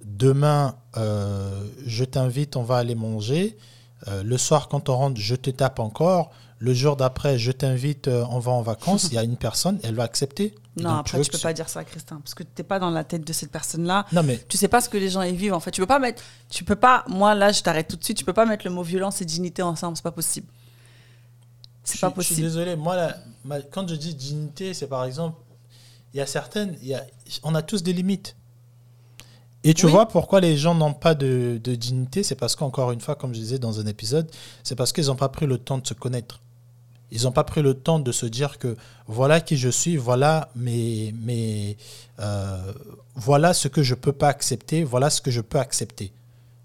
demain, 0.04 0.76
euh, 0.96 1.66
je 1.86 2.04
t'invite, 2.04 2.56
on 2.56 2.62
va 2.62 2.76
aller 2.76 2.94
manger. 2.94 3.56
Euh, 4.08 4.22
le 4.22 4.38
soir, 4.38 4.68
quand 4.68 4.88
on 4.88 4.96
rentre, 4.96 5.20
je 5.20 5.34
te 5.34 5.50
tape 5.50 5.78
encore. 5.78 6.30
Le 6.58 6.74
jour 6.74 6.96
d'après, 6.96 7.38
je 7.38 7.52
t'invite, 7.52 8.08
euh, 8.08 8.24
on 8.30 8.38
va 8.38 8.52
en 8.52 8.62
vacances. 8.62 9.04
Il 9.04 9.14
y 9.14 9.18
a 9.18 9.22
une 9.22 9.36
personne, 9.36 9.78
elle 9.82 9.94
va 9.94 10.02
accepter. 10.02 10.54
Non, 10.76 10.90
après, 10.90 11.20
tu, 11.20 11.28
ne 11.28 11.32
peux 11.32 11.38
pas 11.38 11.52
dire 11.52 11.68
ça, 11.68 11.84
Christin, 11.84 12.20
parce 12.22 12.34
que 12.34 12.42
tu 12.42 12.50
n'es 12.58 12.64
pas 12.64 12.78
dans 12.78 12.90
la 12.90 13.02
tête 13.02 13.26
de 13.26 13.32
cette 13.32 13.50
personne-là. 13.50 14.06
Non, 14.12 14.22
mais. 14.22 14.38
Tu 14.48 14.56
sais 14.56 14.68
pas 14.68 14.80
ce 14.80 14.88
que 14.88 14.98
les 14.98 15.10
gens 15.10 15.22
y 15.22 15.34
vivent, 15.34 15.54
en 15.54 15.60
fait. 15.60 15.70
Tu 15.70 15.80
peux 15.80 15.86
pas 15.86 15.98
mettre. 15.98 16.22
Tu 16.48 16.64
peux 16.64 16.76
pas. 16.76 17.04
Moi, 17.08 17.34
là, 17.34 17.52
je 17.52 17.62
t'arrête 17.62 17.88
tout 17.88 17.96
de 17.96 18.04
suite. 18.04 18.16
Tu 18.16 18.24
peux 18.24 18.32
pas 18.32 18.46
mettre 18.46 18.66
le 18.66 18.72
mot 18.72 18.82
violence 18.82 19.20
et 19.20 19.24
dignité 19.24 19.62
ensemble. 19.62 19.96
C'est 19.96 20.02
pas 20.02 20.12
possible. 20.12 20.46
C'est 21.82 22.00
pas 22.00 22.10
possible. 22.10 22.36
Je 22.36 22.42
suis 22.42 22.42
désolé. 22.42 22.76
Moi, 22.76 22.96
quand 23.70 23.88
je 23.88 23.94
dis 23.94 24.14
dignité, 24.14 24.74
c'est 24.74 24.86
par 24.86 25.04
exemple 25.04 25.36
il 26.12 26.18
y 26.18 26.20
a 26.20 26.26
certaines, 26.26 26.76
il 26.82 26.88
y 26.88 26.94
a, 26.94 27.04
on 27.42 27.54
a 27.54 27.62
tous 27.62 27.82
des 27.82 27.92
limites. 27.92 28.36
Et 29.62 29.74
tu 29.74 29.86
vois 29.86 30.08
pourquoi 30.08 30.40
les 30.40 30.56
gens 30.56 30.74
n'ont 30.74 30.94
pas 30.94 31.14
de, 31.14 31.60
de 31.62 31.74
dignité? 31.74 32.22
C'est 32.22 32.34
parce 32.34 32.56
qu'encore 32.56 32.92
une 32.92 33.00
fois, 33.00 33.14
comme 33.14 33.34
je 33.34 33.40
disais 33.40 33.58
dans 33.58 33.78
un 33.78 33.86
épisode, 33.86 34.30
c'est 34.62 34.74
parce 34.74 34.92
qu'ils 34.92 35.06
n'ont 35.06 35.16
pas 35.16 35.28
pris 35.28 35.46
le 35.46 35.58
temps 35.58 35.78
de 35.78 35.86
se 35.86 35.94
connaître. 35.94 36.40
Ils 37.10 37.24
n'ont 37.24 37.32
pas 37.32 37.44
pris 37.44 37.60
le 37.60 37.74
temps 37.74 37.98
de 37.98 38.12
se 38.12 38.26
dire 38.26 38.58
que 38.58 38.76
voilà 39.06 39.40
qui 39.40 39.56
je 39.56 39.68
suis, 39.68 39.96
voilà 39.96 40.48
mes, 40.54 41.12
mes 41.22 41.76
euh, 42.20 42.72
voilà 43.16 43.52
ce 43.52 43.68
que 43.68 43.82
je 43.82 43.94
peux 43.94 44.12
pas 44.12 44.28
accepter, 44.28 44.84
voilà 44.84 45.10
ce 45.10 45.20
que 45.20 45.30
je 45.30 45.40
peux 45.40 45.58
accepter. 45.58 46.12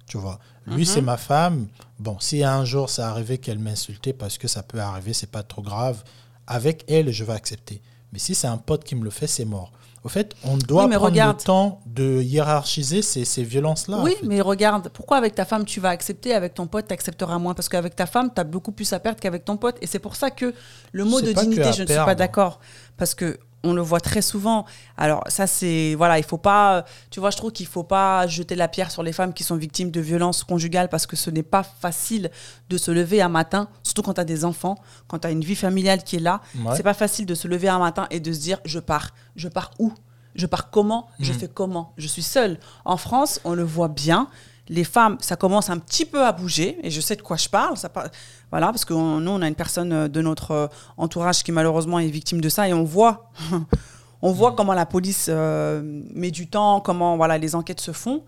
Tu 0.08 0.18
vois? 0.18 0.40
Lui, 0.68 0.84
mhm. 0.84 0.86
c'est 0.86 1.02
ma 1.02 1.18
femme. 1.18 1.68
Bon, 2.00 2.18
si 2.20 2.44
un 2.44 2.64
jour 2.64 2.90
ça 2.90 3.10
arrivait 3.10 3.40
qu'elle 3.40 3.60
m'insultait, 3.60 4.14
parce 4.14 4.38
que 4.38 4.48
ça 4.48 4.64
peut 4.64 4.80
arriver, 4.80 5.14
c'est 5.14 5.32
pas 5.32 5.44
trop 5.44 5.62
grave. 5.62 6.04
Avec 6.48 6.86
elle, 6.88 7.12
je 7.12 7.24
vais 7.24 7.34
accepter. 7.34 7.82
Mais 8.14 8.20
si 8.20 8.36
c'est 8.36 8.48
un 8.48 8.58
pote 8.58 8.84
qui 8.84 8.96
me 8.96 9.04
le 9.04 9.10
fait, 9.10 9.28
c'est 9.28 9.46
mort. 9.46 9.72
Au 10.06 10.08
fait, 10.08 10.36
on 10.44 10.56
doit 10.56 10.88
prendre 10.88 11.10
le 11.10 11.34
temps 11.34 11.80
de 11.88 12.22
hiérarchiser 12.22 13.02
ces, 13.02 13.26
ces 13.26 13.44
violences-là. 13.44 14.02
Oui, 14.04 14.16
mais 14.22 14.40
regarde, 14.40 14.90
pourquoi 14.90 15.18
avec 15.18 15.34
ta 15.34 15.46
femme 15.46 15.66
tu 15.66 15.80
vas 15.80 15.90
accepter, 15.90 16.36
avec 16.36 16.54
ton 16.54 16.68
pote 16.68 16.86
tu 16.88 16.94
accepteras 16.94 17.40
moins? 17.40 17.56
Parce 17.56 17.70
qu'avec 17.70 17.96
ta 17.96 18.06
femme, 18.06 18.30
tu 18.34 18.40
as 18.40 18.44
beaucoup 18.44 18.72
plus 18.72 18.94
à 18.94 19.00
perdre 19.00 19.20
qu'avec 19.20 19.46
ton 19.46 19.58
pote. 19.58 19.78
Et 19.82 19.88
c'est 19.88 19.98
pour 19.98 20.16
ça 20.16 20.30
que 20.30 20.54
le 20.92 21.06
mot 21.06 21.22
de 21.22 21.32
dignité, 21.32 21.74
je 21.74 21.82
ne 21.82 21.88
suis 21.88 21.96
pas 21.96 22.14
d'accord. 22.14 22.60
Parce 22.98 23.16
que 23.16 23.40
on 23.66 23.74
le 23.74 23.82
voit 23.82 24.00
très 24.00 24.22
souvent. 24.22 24.66
Alors 24.98 25.24
ça 25.28 25.48
c'est 25.48 25.96
voilà, 25.96 26.18
il 26.18 26.24
faut 26.24 26.38
pas 26.38 26.86
tu 27.10 27.20
vois, 27.20 27.32
je 27.32 27.38
trouve 27.38 27.52
qu'il 27.52 27.66
faut 27.68 27.84
pas 27.84 28.28
jeter 28.28 28.56
la 28.56 28.68
pierre 28.68 28.92
sur 28.92 29.04
les 29.04 29.12
femmes 29.12 29.34
qui 29.34 29.44
sont 29.44 29.58
victimes 29.58 29.92
de 29.92 30.02
violences 30.02 30.44
conjugales 30.44 30.90
parce 30.90 31.06
que 31.06 31.16
ce 31.16 31.30
n'est 31.30 31.44
pas 31.44 31.64
facile 31.64 32.32
de 32.70 32.78
se 32.78 32.92
lever 32.92 33.22
un 33.22 33.30
matin, 33.30 33.68
surtout 33.84 34.02
quand 34.02 34.14
tu 34.14 34.22
as 34.22 34.26
des 34.26 34.46
enfants, 34.46 34.76
quand 35.08 35.20
tu 35.20 35.28
as 35.28 35.32
une 35.32 35.44
vie 35.44 35.56
familiale 35.56 36.04
qui 36.04 36.18
est 36.18 36.20
là, 36.20 36.42
c'est 36.76 36.84
pas 36.84 36.94
facile 36.94 37.26
de 37.26 37.36
se 37.36 37.48
lever 37.48 37.68
un 37.68 37.80
matin 37.80 38.08
et 38.12 38.20
de 38.20 38.32
se 38.32 38.40
dire 38.40 38.60
je 38.66 38.80
pars, 38.80 39.10
je 39.36 39.48
pars 39.48 39.72
où? 39.80 39.94
Je 40.36 40.46
pars 40.46 40.70
comment? 40.70 41.08
Je 41.20 41.32
mm. 41.32 41.36
fais 41.36 41.48
comment? 41.48 41.94
Je 41.98 42.08
suis 42.08 42.22
seule. 42.22 42.60
En 42.84 42.98
France, 42.98 43.40
on 43.46 43.54
le 43.54 43.64
voit 43.64 43.88
bien 43.88 44.28
les 44.68 44.84
femmes, 44.84 45.18
ça 45.20 45.36
commence 45.36 45.70
un 45.70 45.78
petit 45.78 46.06
peu 46.06 46.26
à 46.26 46.32
bouger, 46.32 46.78
et 46.82 46.90
je 46.90 47.00
sais 47.00 47.16
de 47.16 47.22
quoi 47.22 47.38
je 47.38 47.50
parle. 47.50 47.78
Ça, 47.78 47.92
voilà, 48.50 48.68
parce 48.68 48.86
que 48.86 48.94
nous, 48.94 49.32
on 49.32 49.42
a 49.42 49.48
une 49.48 49.56
personne 49.56 49.94
euh, 49.94 50.08
de 50.08 50.22
notre 50.22 50.52
euh, 50.52 50.68
entourage 50.98 51.44
qui 51.44 51.52
malheureusement 51.52 52.00
est 52.00 52.08
victime 52.08 52.42
de 52.42 52.50
ça, 52.50 52.68
et 52.68 52.74
on 52.74 52.84
voit, 52.84 53.30
on 54.22 54.32
voit 54.32 54.52
mm. 54.52 54.56
comment 54.56 54.74
la 54.74 54.86
police 54.86 55.28
euh, 55.30 55.82
met 56.14 56.32
du 56.32 56.48
temps, 56.48 56.82
comment 56.82 57.16
voilà, 57.18 57.38
les 57.38 57.56
enquêtes 57.56 57.82
se 57.82 57.92
font. 57.92 58.24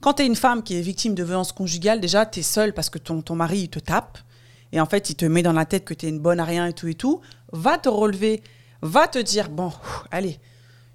Quand 0.00 0.14
tu 0.14 0.22
es 0.22 0.26
une 0.26 0.36
femme 0.36 0.62
qui 0.62 0.76
est 0.76 0.82
victime 0.82 1.14
de 1.14 1.24
violence 1.24 1.52
conjugale, 1.52 2.00
déjà, 2.00 2.26
tu 2.26 2.40
es 2.40 2.42
seule 2.42 2.74
parce 2.74 2.90
que 2.90 2.98
ton, 2.98 3.22
ton 3.22 3.36
mari, 3.36 3.60
il 3.60 3.68
te 3.68 3.78
tape, 3.78 4.18
et 4.72 4.80
en 4.80 4.86
fait, 4.86 5.08
il 5.08 5.14
te 5.14 5.24
met 5.24 5.42
dans 5.42 5.52
la 5.52 5.64
tête 5.64 5.84
que 5.84 5.94
tu 5.94 6.06
es 6.06 6.08
une 6.10 6.18
bonne 6.18 6.40
à 6.40 6.44
rien 6.44 6.66
et 6.66 6.72
tout 6.72 6.88
et 6.88 6.94
tout. 6.94 7.20
Va 7.52 7.78
te 7.78 7.88
relever, 7.88 8.42
va 8.82 9.06
te 9.06 9.18
dire, 9.18 9.48
bon, 9.48 9.72
allez, 10.10 10.40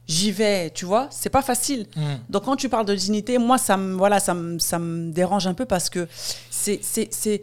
j'y 0.09 0.31
vais, 0.31 0.71
tu 0.71 0.85
vois, 0.85 1.07
c'est 1.11 1.29
pas 1.29 1.43
facile. 1.43 1.85
Mm. 1.95 2.01
Donc 2.29 2.43
quand 2.45 2.55
tu 2.55 2.67
parles 2.67 2.85
de 2.85 2.95
dignité, 2.95 3.37
moi 3.37 3.57
ça 3.57 3.77
me 3.77 3.95
voilà, 3.95 4.19
ça 4.19 4.33
me, 4.33 4.59
ça 4.59 4.79
me 4.79 5.11
dérange 5.11 5.47
un 5.47 5.53
peu 5.53 5.65
parce 5.65 5.89
que 5.89 6.07
c'est 6.49 6.81
c'est 6.83 7.41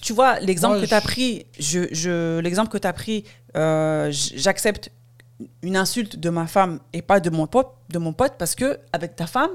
tu 0.00 0.14
vois 0.14 0.40
l'exemple 0.40 0.80
que 0.80 0.86
tu 0.86 0.94
as 0.94 1.00
pris, 1.02 1.44
je, 1.58 1.80
je 1.92 2.38
l'exemple 2.38 2.70
que 2.70 2.78
tu 2.78 2.86
as 2.86 2.92
pris, 2.94 3.24
euh, 3.56 4.10
j'accepte 4.12 4.90
une 5.62 5.76
insulte 5.76 6.16
de 6.16 6.30
ma 6.30 6.46
femme 6.46 6.80
et 6.92 7.02
pas 7.02 7.20
de 7.20 7.28
mon 7.28 7.46
pote, 7.46 7.72
de 7.90 7.98
mon 7.98 8.14
pote 8.14 8.34
parce 8.38 8.54
que 8.54 8.78
avec 8.92 9.16
ta 9.16 9.26
femme, 9.26 9.50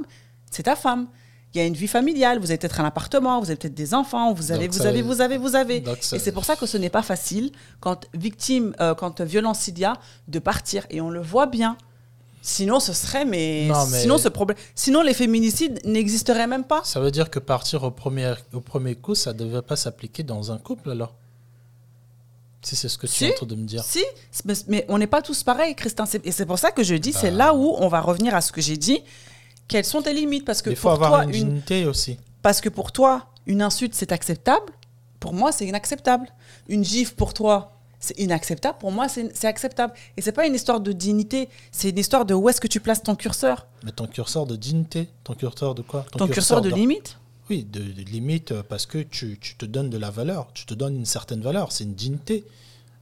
c'est 0.51 0.63
ta 0.63 0.75
femme. 0.75 1.07
Il 1.53 1.59
y 1.59 1.61
a 1.61 1.67
une 1.67 1.73
vie 1.73 1.87
familiale, 1.87 2.39
vous 2.39 2.51
avez 2.51 2.57
peut-être 2.57 2.81
un 2.81 2.85
appartement, 2.85 3.39
vous 3.39 3.45
avez 3.45 3.55
peut-être 3.55 3.73
des 3.73 3.93
enfants, 3.93 4.33
vous 4.33 4.51
avez, 4.51 4.67
vous, 4.67 4.85
avez 4.85 5.01
vous 5.01 5.21
avez, 5.21 5.37
vous 5.37 5.55
avez, 5.55 5.77
Et 5.77 6.19
c'est 6.19 6.33
pour 6.33 6.43
ça 6.43 6.57
que 6.57 6.65
ce 6.65 6.75
n'est 6.75 6.89
pas 6.89 7.01
facile, 7.01 7.49
quand 7.79 8.07
victime, 8.13 8.75
euh, 8.81 8.93
quand 8.93 9.21
violence 9.21 9.69
il 9.69 9.79
y 9.79 9.85
a, 9.85 9.93
de 10.27 10.39
partir. 10.39 10.85
Et 10.89 10.99
on 10.99 11.09
le 11.09 11.21
voit 11.21 11.45
bien. 11.45 11.77
Sinon, 12.47 12.79
ce 12.79 12.93
serait, 12.93 13.25
mais, 13.25 13.67
sinon 13.87 14.19
ce 14.19 14.27
problème, 14.29 14.55
sinon 14.75 15.01
les 15.01 15.15
féminicides 15.15 15.81
n'existeraient 15.83 16.45
même 16.45 16.63
pas. 16.63 16.81
Ça 16.83 16.99
veut 16.99 17.09
dire 17.09 17.31
que 17.31 17.39
partir 17.39 17.81
au 17.81 17.89
premier, 17.89 18.35
au 18.53 18.59
premier 18.59 18.93
coup, 18.93 19.15
ça 19.15 19.33
ne 19.33 19.39
devait 19.39 19.63
pas 19.63 19.75
s'appliquer 19.75 20.21
dans 20.21 20.51
un 20.51 20.59
couple 20.59 20.91
alors? 20.91 21.15
Si 22.61 22.75
c'est 22.75 22.87
ce 22.87 22.99
que 22.99 23.07
tu 23.07 23.23
es 23.23 23.31
en 23.31 23.35
train 23.35 23.45
de 23.47 23.55
me 23.55 23.65
dire. 23.65 23.83
Si, 23.83 24.05
mais 24.67 24.85
on 24.89 24.99
n'est 24.99 25.07
pas 25.07 25.23
tous 25.23 25.41
pareils, 25.41 25.73
Christin. 25.73 26.05
Et 26.23 26.31
c'est 26.31 26.45
pour 26.45 26.59
ça 26.59 26.69
que 26.69 26.83
je 26.83 26.93
dis, 26.93 27.13
c'est 27.13 27.31
bah. 27.31 27.37
là 27.37 27.55
où 27.55 27.73
on 27.79 27.87
va 27.87 27.99
revenir 27.99 28.35
à 28.35 28.41
ce 28.41 28.51
que 28.51 28.61
j'ai 28.61 28.77
dit. 28.77 29.01
Quelles 29.67 29.83
sont 29.83 30.03
tes 30.03 30.13
limites? 30.13 30.45
Parce 30.45 30.61
que 30.61 30.69
Il 30.69 30.75
faut 30.75 30.89
avoir 30.89 31.23
une 31.23 31.31
dignité 31.31 31.87
aussi. 31.87 32.19
Parce 32.43 32.61
que 32.61 32.69
pour 32.69 32.91
toi, 32.91 33.25
une 33.47 33.63
insulte, 33.63 33.95
c'est 33.95 34.11
acceptable. 34.11 34.71
Pour 35.19 35.33
moi, 35.33 35.51
c'est 35.51 35.65
inacceptable. 35.65 36.27
Une 36.67 36.85
gifle, 36.85 37.15
pour 37.15 37.33
toi, 37.33 37.74
c'est 38.05 38.19
inacceptable. 38.19 38.77
Pour 38.79 38.91
moi, 38.91 39.07
c'est 39.09 39.45
acceptable. 39.45 39.93
Et 40.17 40.21
c'est 40.21 40.31
pas 40.31 40.45
une 40.45 40.55
histoire 40.55 40.79
de 40.79 40.91
dignité, 40.91 41.49
c'est 41.71 41.89
une 41.89 41.97
histoire 41.97 42.25
de 42.25 42.33
où 42.33 42.47
est-ce 42.49 42.61
que 42.61 42.67
tu 42.67 42.79
places 42.79 43.03
ton 43.03 43.15
curseur. 43.15 43.67
Mais 43.83 43.91
ton 43.91 44.07
curseur 44.07 44.45
de 44.45 44.55
dignité 44.55 45.09
Ton 45.23 45.33
curseur 45.33 45.75
de 45.75 45.81
quoi? 45.81 46.05
Ton, 46.11 46.27
curseur, 46.27 46.61
de, 46.61 46.69
limite? 46.69 47.17
Oui, 47.49 47.63
de, 47.63 47.81
limite 47.81 48.51
euh, 48.51 48.63
parce 48.67 48.85
que 48.85 48.99
tu, 48.99 49.39
te 49.39 49.65
donnes 49.65 49.89
de 49.89 49.97
la 49.97 50.11
valeur, 50.11 50.47
tu 50.53 50.65
te 50.65 50.73
donnes 50.73 50.95
une 50.95 51.05
certaine 51.05 51.41
valeur, 51.41 51.71
c'est 51.71 51.83
une 51.83 51.95
dignité. 51.95 52.45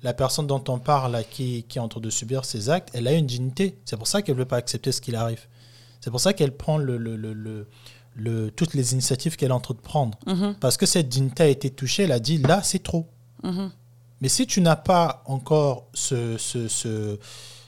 La 0.01 0.13
personne 0.13 0.47
dont 0.47 0.63
on 0.67 0.79
parle, 0.79 1.23
qui, 1.29 1.63
qui 1.63 1.77
est 1.77 1.81
en 1.81 1.87
train 1.87 2.01
de 2.01 2.09
subir 2.09 2.43
ces 2.43 2.69
actes, 2.69 2.89
elle 2.93 3.07
a 3.07 3.13
une 3.13 3.25
dignité. 3.25 3.77
C'est 3.85 3.95
pour 3.95 4.07
ça 4.07 4.21
qu'elle 4.21 4.35
ne 4.35 4.39
veut 4.39 4.47
pas 4.47 4.57
accepter 4.57 4.91
ce 4.91 4.99
qu'il 4.99 5.15
arrive. 5.15 5.47
C'est 6.01 6.11
pour 6.11 6.19
ça 6.19 6.33
qu'elle 6.33 6.55
prend 6.55 6.77
le, 6.77 6.97
le, 6.97 8.51
toutes 8.51 8.73
les 8.73 8.91
initiatives 8.93 9.37
qu'elle 9.37 9.51
est 9.51 9.53
en 9.53 9.61
train 9.61 9.75
de 9.75 9.79
prendre. 9.79 10.17
Mm-hmm. 10.27 10.55
Parce 10.55 10.75
que 10.75 10.85
cette 10.85 11.07
dignité 11.07 11.43
a 11.43 11.47
été 11.47 11.69
touchée, 11.69 12.03
elle 12.03 12.11
a 12.11 12.19
dit 12.19 12.37
là, 12.37 12.61
c'est 12.63 12.83
trop. 12.83 13.07
Mm-hmm. 13.43 13.69
Mais 14.21 14.29
si 14.29 14.47
tu 14.47 14.61
n'as 14.61 14.75
pas 14.75 15.21
encore 15.25 15.87
ce, 15.93 16.37
ce, 16.37 16.67
ce, 16.67 17.17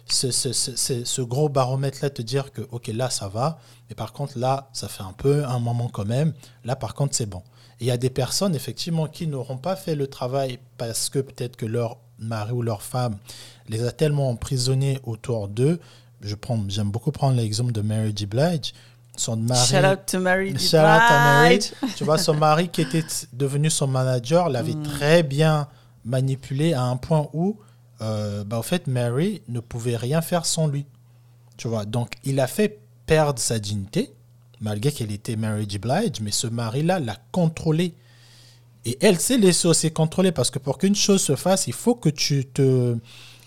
ce, 0.08 1.21
gros 1.21 1.49
baromètre-là, 1.49 2.10
te 2.10 2.21
dire 2.21 2.51
que, 2.51 2.62
OK, 2.71 2.88
là, 2.88 3.10
ça 3.10 3.27
va, 3.27 3.60
mais 3.89 3.95
par 3.95 4.13
contre, 4.13 4.38
là, 4.38 4.69
ça 4.73 4.88
fait 4.88 5.03
un 5.03 5.13
peu 5.13 5.43
un 5.45 5.60
moment 5.60 5.89
quand 5.89 6.05
même, 6.05 6.34
là, 6.63 6.75
par 6.75 6.93
contre, 6.93 7.15
c'est 7.15 7.25
bon. 7.25 7.43
il 7.79 7.88
y 7.88 7.91
a 7.91 7.97
des 7.97 8.10
personnes, 8.10 8.55
effectivement, 8.55 9.08
qui 9.08 9.27
n'auront 9.27 9.58
pas 9.58 9.75
fait 9.75 9.95
le 9.95 10.08
travail 10.08 10.60
parce 10.77 11.10
que 11.10 11.19
peut-être 11.19 11.55
que 11.58 11.65
leur 11.65 11.97
mari 12.19 12.51
ou 12.53 12.62
leur 12.62 12.81
femme 12.81 13.17
les 13.67 13.84
a 13.86 13.91
tellement 13.91 14.29
emprisonnés 14.29 14.99
autour 15.03 15.47
d'eux. 15.49 15.79
je 16.21 16.36
prends, 16.36 16.63
j'aime 16.69 16.89
beaucoup 16.91 17.12
prendre 17.12 17.36
l'exemple 17.36 17.73
de 17.73 17.81
Mary 17.81 18.13
J. 18.15 18.25
Blige. 18.27 18.73
Son 19.17 19.36
mari, 19.38 19.67
Shout 19.67 19.86
out 19.86 19.99
to 20.05 20.19
Mary 20.19 20.51
J. 20.58 20.67
Shout 20.69 20.77
out 20.77 20.84
à 20.86 21.41
Mary. 21.43 21.58
Blige. 21.58 21.71
tu 21.97 22.03
vois, 22.03 22.17
son 22.17 22.36
mari 22.36 22.69
qui 22.69 22.81
était 22.81 23.03
devenu 23.34 23.69
son 23.69 23.88
manager 23.88 24.49
l'avait 24.49 24.75
Mm. 24.75 24.84
très 24.84 25.23
bien 25.23 25.67
manipulé 26.05 26.73
à 26.73 26.83
un 26.83 26.97
point 26.97 27.27
où, 27.33 27.57
euh, 28.01 28.43
bah, 28.43 28.57
en 28.57 28.61
fait, 28.61 28.87
Mary 28.87 29.41
ne 29.47 29.59
pouvait 29.59 29.97
rien 29.97 30.21
faire 30.21 30.45
sans 30.45 30.67
lui. 30.67 30.85
Tu 31.57 31.67
vois, 31.67 31.85
donc 31.85 32.13
il 32.23 32.39
a 32.39 32.47
fait 32.47 32.79
perdre 33.05 33.39
sa 33.39 33.59
dignité, 33.59 34.13
malgré 34.61 34.91
qu'elle 34.91 35.11
était 35.11 35.35
Mary 35.35 35.65
J. 35.67 35.79
Blige, 35.79 36.21
mais 36.21 36.31
ce 36.31 36.47
mari-là 36.47 36.99
l'a 36.99 37.17
contrôlée. 37.31 37.93
Et 38.85 38.97
elle 39.01 39.19
s'est 39.19 39.37
laissée 39.37 39.67
aussi 39.67 39.91
contrôler 39.91 40.31
parce 40.31 40.51
que 40.51 40.59
pour 40.59 40.77
qu'une 40.77 40.95
chose 40.95 41.21
se 41.21 41.35
fasse, 41.35 41.67
il 41.67 41.73
faut 41.73 41.95
que 41.95 42.09
tu 42.09 42.45
te, 42.45 42.95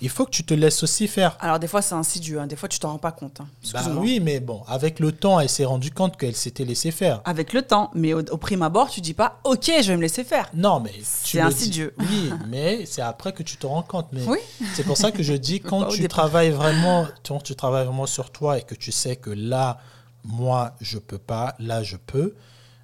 il 0.00 0.08
faut 0.08 0.24
que 0.24 0.30
tu 0.30 0.44
te 0.44 0.54
laisses 0.54 0.82
aussi 0.82 1.08
faire. 1.08 1.36
Alors, 1.40 1.58
des 1.58 1.66
fois, 1.66 1.82
c'est 1.82 1.94
insidieux. 1.94 2.38
hein. 2.40 2.46
Des 2.46 2.54
fois, 2.56 2.68
tu 2.68 2.78
t'en 2.78 2.92
rends 2.92 2.98
pas 2.98 3.10
compte. 3.12 3.40
hein. 3.40 3.48
Bah 3.72 3.82
oui, 3.96 4.20
mais 4.20 4.38
bon, 4.40 4.62
avec 4.68 5.00
le 5.00 5.10
temps, 5.12 5.40
elle 5.40 5.48
s'est 5.48 5.64
rendue 5.64 5.90
compte 5.90 6.16
qu'elle 6.16 6.36
s'était 6.36 6.64
laissée 6.64 6.90
faire. 6.92 7.20
Avec 7.24 7.52
le 7.52 7.62
temps. 7.62 7.90
Mais 7.94 8.14
au, 8.14 8.20
au 8.20 8.36
prime 8.36 8.62
abord, 8.62 8.90
tu 8.90 9.00
dis 9.00 9.14
pas, 9.14 9.40
OK, 9.44 9.64
je 9.82 9.88
vais 9.88 9.96
me 9.96 10.02
laisser 10.02 10.22
faire. 10.24 10.48
Non, 10.54 10.78
mais 10.80 10.92
C'est 11.02 11.40
insidieux. 11.40 11.94
dis- 11.98 12.06
Oui, 12.10 12.30
mais 12.48 12.86
c'est 12.86 13.02
après 13.02 13.32
que 13.32 13.42
tu 13.42 13.56
te 13.56 13.66
rends 13.66 13.82
compte. 13.82 14.06
Mais 14.12 14.22
Oui. 14.26 14.38
c'est 14.74 14.84
pour 14.84 14.96
ça 14.96 15.10
que 15.10 15.22
je 15.22 15.34
dis 15.34 15.60
quand 15.60 15.86
tu 15.88 16.02
départ. 16.02 16.18
travailles 16.28 16.50
vraiment, 16.50 17.06
quand 17.26 17.40
tu 17.42 17.56
travailles 17.56 17.86
vraiment 17.86 18.06
sur 18.06 18.30
toi 18.30 18.58
et 18.58 18.62
que 18.62 18.74
tu 18.76 18.92
sais 18.92 19.16
que 19.16 19.30
là, 19.30 19.78
moi, 20.24 20.74
je 20.80 20.98
peux 20.98 21.18
pas, 21.18 21.54
là, 21.58 21.82
je 21.82 21.96
peux. 21.96 22.34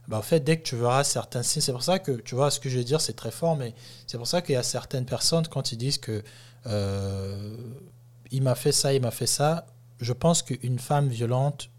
Bah, 0.08 0.18
en 0.18 0.22
fait, 0.22 0.40
dès 0.40 0.58
que 0.58 0.62
tu 0.64 0.76
verras 0.76 1.02
certains 1.04 1.42
signes, 1.42 1.62
c'est 1.62 1.72
pour 1.72 1.82
ça 1.82 1.98
que, 1.98 2.12
tu 2.12 2.34
vois, 2.34 2.50
ce 2.50 2.60
que 2.60 2.68
je 2.68 2.76
veux 2.78 2.84
dire, 2.84 3.00
c'est 3.00 3.14
très 3.14 3.30
fort, 3.30 3.56
mais 3.56 3.72
c'est 4.06 4.18
pour 4.18 4.26
ça 4.26 4.42
qu'il 4.42 4.54
y 4.54 4.56
a 4.58 4.62
certaines 4.62 5.06
personnes, 5.06 5.46
quand 5.48 5.72
ils 5.72 5.78
disent 5.78 5.96
que 5.98 6.22
il 6.66 8.42
m'a 8.42 8.54
fait 8.54 8.72
ça, 8.72 8.92
il 8.94 9.02
m'a 9.02 9.10
fait 9.10 9.26
ça, 9.26 9.66
je 10.00 10.12
pense 10.12 10.42
qu'une 10.42 10.78
femme 10.78 11.08
violente, 11.08 11.70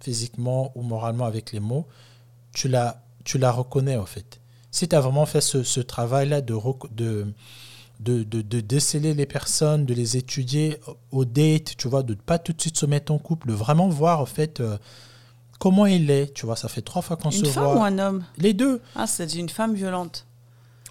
physiquement 0.00 0.72
ou 0.74 0.82
moralement 0.82 1.24
avec 1.26 1.52
les 1.52 1.60
mots, 1.60 1.86
tu 2.52 2.68
la, 2.68 3.02
tu 3.24 3.38
la 3.38 3.52
reconnais, 3.52 3.96
en 3.96 4.06
fait. 4.06 4.40
Si 4.70 4.88
tu 4.88 4.96
as 4.96 5.00
vraiment 5.00 5.26
fait 5.26 5.40
ce, 5.40 5.62
ce 5.62 5.80
travail-là 5.80 6.40
de, 6.40 6.54
de, 6.92 7.32
de, 8.00 8.22
de, 8.22 8.42
de 8.42 8.60
déceler 8.60 9.14
les 9.14 9.26
personnes, 9.26 9.84
de 9.84 9.94
les 9.94 10.16
étudier 10.16 10.78
au 11.12 11.24
date, 11.24 11.76
tu 11.76 11.88
vois, 11.88 12.02
de 12.02 12.14
ne 12.14 12.18
pas 12.18 12.38
tout 12.38 12.52
de 12.52 12.60
suite 12.60 12.78
se 12.78 12.86
mettre 12.86 13.12
en 13.12 13.18
couple, 13.18 13.48
de 13.48 13.52
vraiment 13.54 13.88
voir, 13.88 14.20
en 14.20 14.26
fait, 14.26 14.60
euh, 14.60 14.78
comment 15.58 15.86
il 15.86 16.10
est. 16.10 16.32
Tu 16.32 16.46
vois, 16.46 16.56
ça 16.56 16.68
fait 16.68 16.82
trois 16.82 17.02
fois 17.02 17.16
qu'on 17.16 17.30
se 17.30 17.40
Une 17.40 17.46
femme 17.46 17.64
voit. 17.64 17.76
ou 17.76 17.82
un 17.82 17.98
homme? 17.98 18.24
Les 18.38 18.54
deux. 18.54 18.80
Ah, 18.96 19.06
c'est 19.06 19.34
une 19.34 19.48
femme 19.48 19.74
violente. 19.74 20.26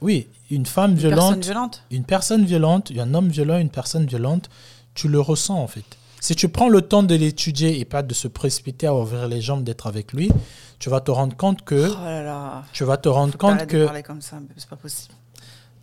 Oui, 0.01 0.27
une 0.49 0.65
femme 0.65 0.91
Une 0.91 0.97
violente, 0.97 1.19
personne 1.35 1.41
violente. 1.41 1.83
une 1.91 2.03
personne 2.03 2.45
violente, 2.45 2.91
un 2.97 3.13
homme 3.13 3.29
violent, 3.29 3.57
une 3.57 3.69
personne 3.69 4.05
violente, 4.05 4.49
tu 4.93 5.07
le 5.07 5.19
ressens 5.19 5.57
en 5.59 5.67
fait. 5.67 5.83
Si 6.21 6.35
tu 6.35 6.49
prends 6.49 6.67
le 6.69 6.81
temps 6.81 7.03
de 7.03 7.15
l'étudier 7.15 7.79
et 7.79 7.85
pas 7.85 8.01
de 8.03 8.13
se 8.13 8.27
précipiter 8.27 8.87
à 8.87 8.93
ouvrir 8.93 9.27
les 9.27 9.41
jambes, 9.41 9.63
d'être 9.63 9.87
avec 9.87 10.11
lui, 10.13 10.29
tu 10.77 10.89
vas 10.89 10.99
te 11.01 11.11
rendre 11.11 11.35
compte 11.37 11.63
que 11.63 11.89
Oh 11.89 12.03
là 12.03 12.23
là. 12.23 12.63
tu 12.73 12.83
vas 12.83 12.97
te 12.97 13.07
rendre 13.09 13.31
Faut 13.33 13.37
compte 13.37 13.59
de 13.59 13.65
que 13.65 13.85
parler 13.85 14.03
comme 14.03 14.21
ça, 14.21 14.37
pas 14.69 14.75
possible. 14.75 15.13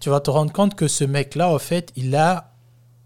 tu 0.01 0.11
vas 0.11 0.21
te 0.21 0.31
rendre 0.31 0.53
compte 0.53 0.75
que 0.75 0.89
ce 0.89 1.05
mec-là, 1.05 1.49
en 1.51 1.59
fait, 1.59 1.91
il 1.97 2.15
a 2.17 2.53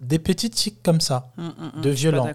des 0.00 0.18
petites 0.18 0.54
tics 0.54 0.82
comme 0.82 1.00
ça. 1.00 1.30
Hum, 1.38 1.52
hum, 1.58 1.70
hum, 1.76 1.82
De 1.82 1.90
violent. 1.90 2.26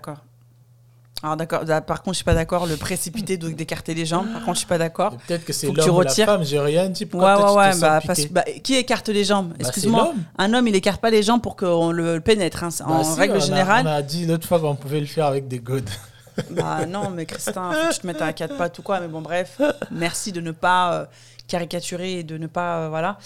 Alors 1.25 1.37
d'accord. 1.37 1.63
Là, 1.65 1.81
Par 1.81 2.01
contre, 2.03 2.13
je 2.13 2.17
suis 2.17 2.23
pas 2.23 2.33
d'accord. 2.35 2.67
Le 2.67 2.77
précipité 2.77 3.37
donc 3.37 3.55
d'écarter 3.55 3.93
les 3.93 4.05
jambes. 4.05 4.31
Par 4.31 4.41
contre, 4.43 4.53
je 4.53 4.59
suis 4.59 4.67
pas 4.67 4.77
d'accord. 4.77 5.17
Peut-être 5.27 5.43
que 5.43 5.53
c'est 5.53 5.67
l'homme 5.67 5.95
ou 5.97 6.01
la 6.01 6.09
femme, 6.25 6.43
j'ai 6.43 6.59
rien 6.59 6.87
dit. 6.89 7.07
Ouais, 7.13 7.19
ouais, 7.19 7.51
ouais. 7.53 7.79
Bah, 7.79 7.99
parce- 8.05 8.27
bah, 8.27 8.43
qui 8.63 8.75
écarte 8.75 9.09
les 9.09 9.23
jambes? 9.23 9.49
Bah, 9.49 9.55
Excuse-moi. 9.61 10.13
Un 10.37 10.53
homme, 10.53 10.67
il 10.67 10.75
écarte 10.75 11.01
pas 11.01 11.09
les 11.09 11.23
jambes 11.23 11.41
pour 11.41 11.55
qu'on 11.55 11.91
le 11.91 12.19
pénètre. 12.21 12.63
hein. 12.63 12.69
Bah, 12.79 12.85
En 12.87 13.03
si, 13.03 13.19
règle 13.19 13.33
on 13.33 13.37
a- 13.37 13.39
générale. 13.39 13.85
On 13.85 13.89
a 13.89 14.01
dit 14.01 14.25
l'autre 14.25 14.47
fois 14.47 14.59
qu'on 14.59 14.75
pouvait 14.75 14.99
le 14.99 15.05
faire 15.07 15.25
avec 15.25 15.47
des 15.47 15.59
godes. 15.59 15.89
Bah 16.51 16.85
non, 16.85 17.09
mais 17.11 17.25
Christin, 17.25 17.71
faut 17.71 17.87
que 17.89 17.93
tu 17.93 17.99
te 18.01 18.07
mettes 18.07 18.21
à 18.21 18.33
quatre 18.33 18.57
pattes 18.57 18.77
ou 18.79 18.81
quoi. 18.81 18.99
Mais 18.99 19.07
bon, 19.07 19.21
bref, 19.21 19.61
merci 19.89 20.33
de 20.33 20.41
ne 20.41 20.51
pas 20.51 20.93
euh, 20.93 21.05
caricaturer 21.47 22.19
et 22.19 22.23
de 22.23 22.37
ne 22.37 22.47
pas. 22.47 22.79
euh, 22.79 22.89
voilà. 22.89 23.17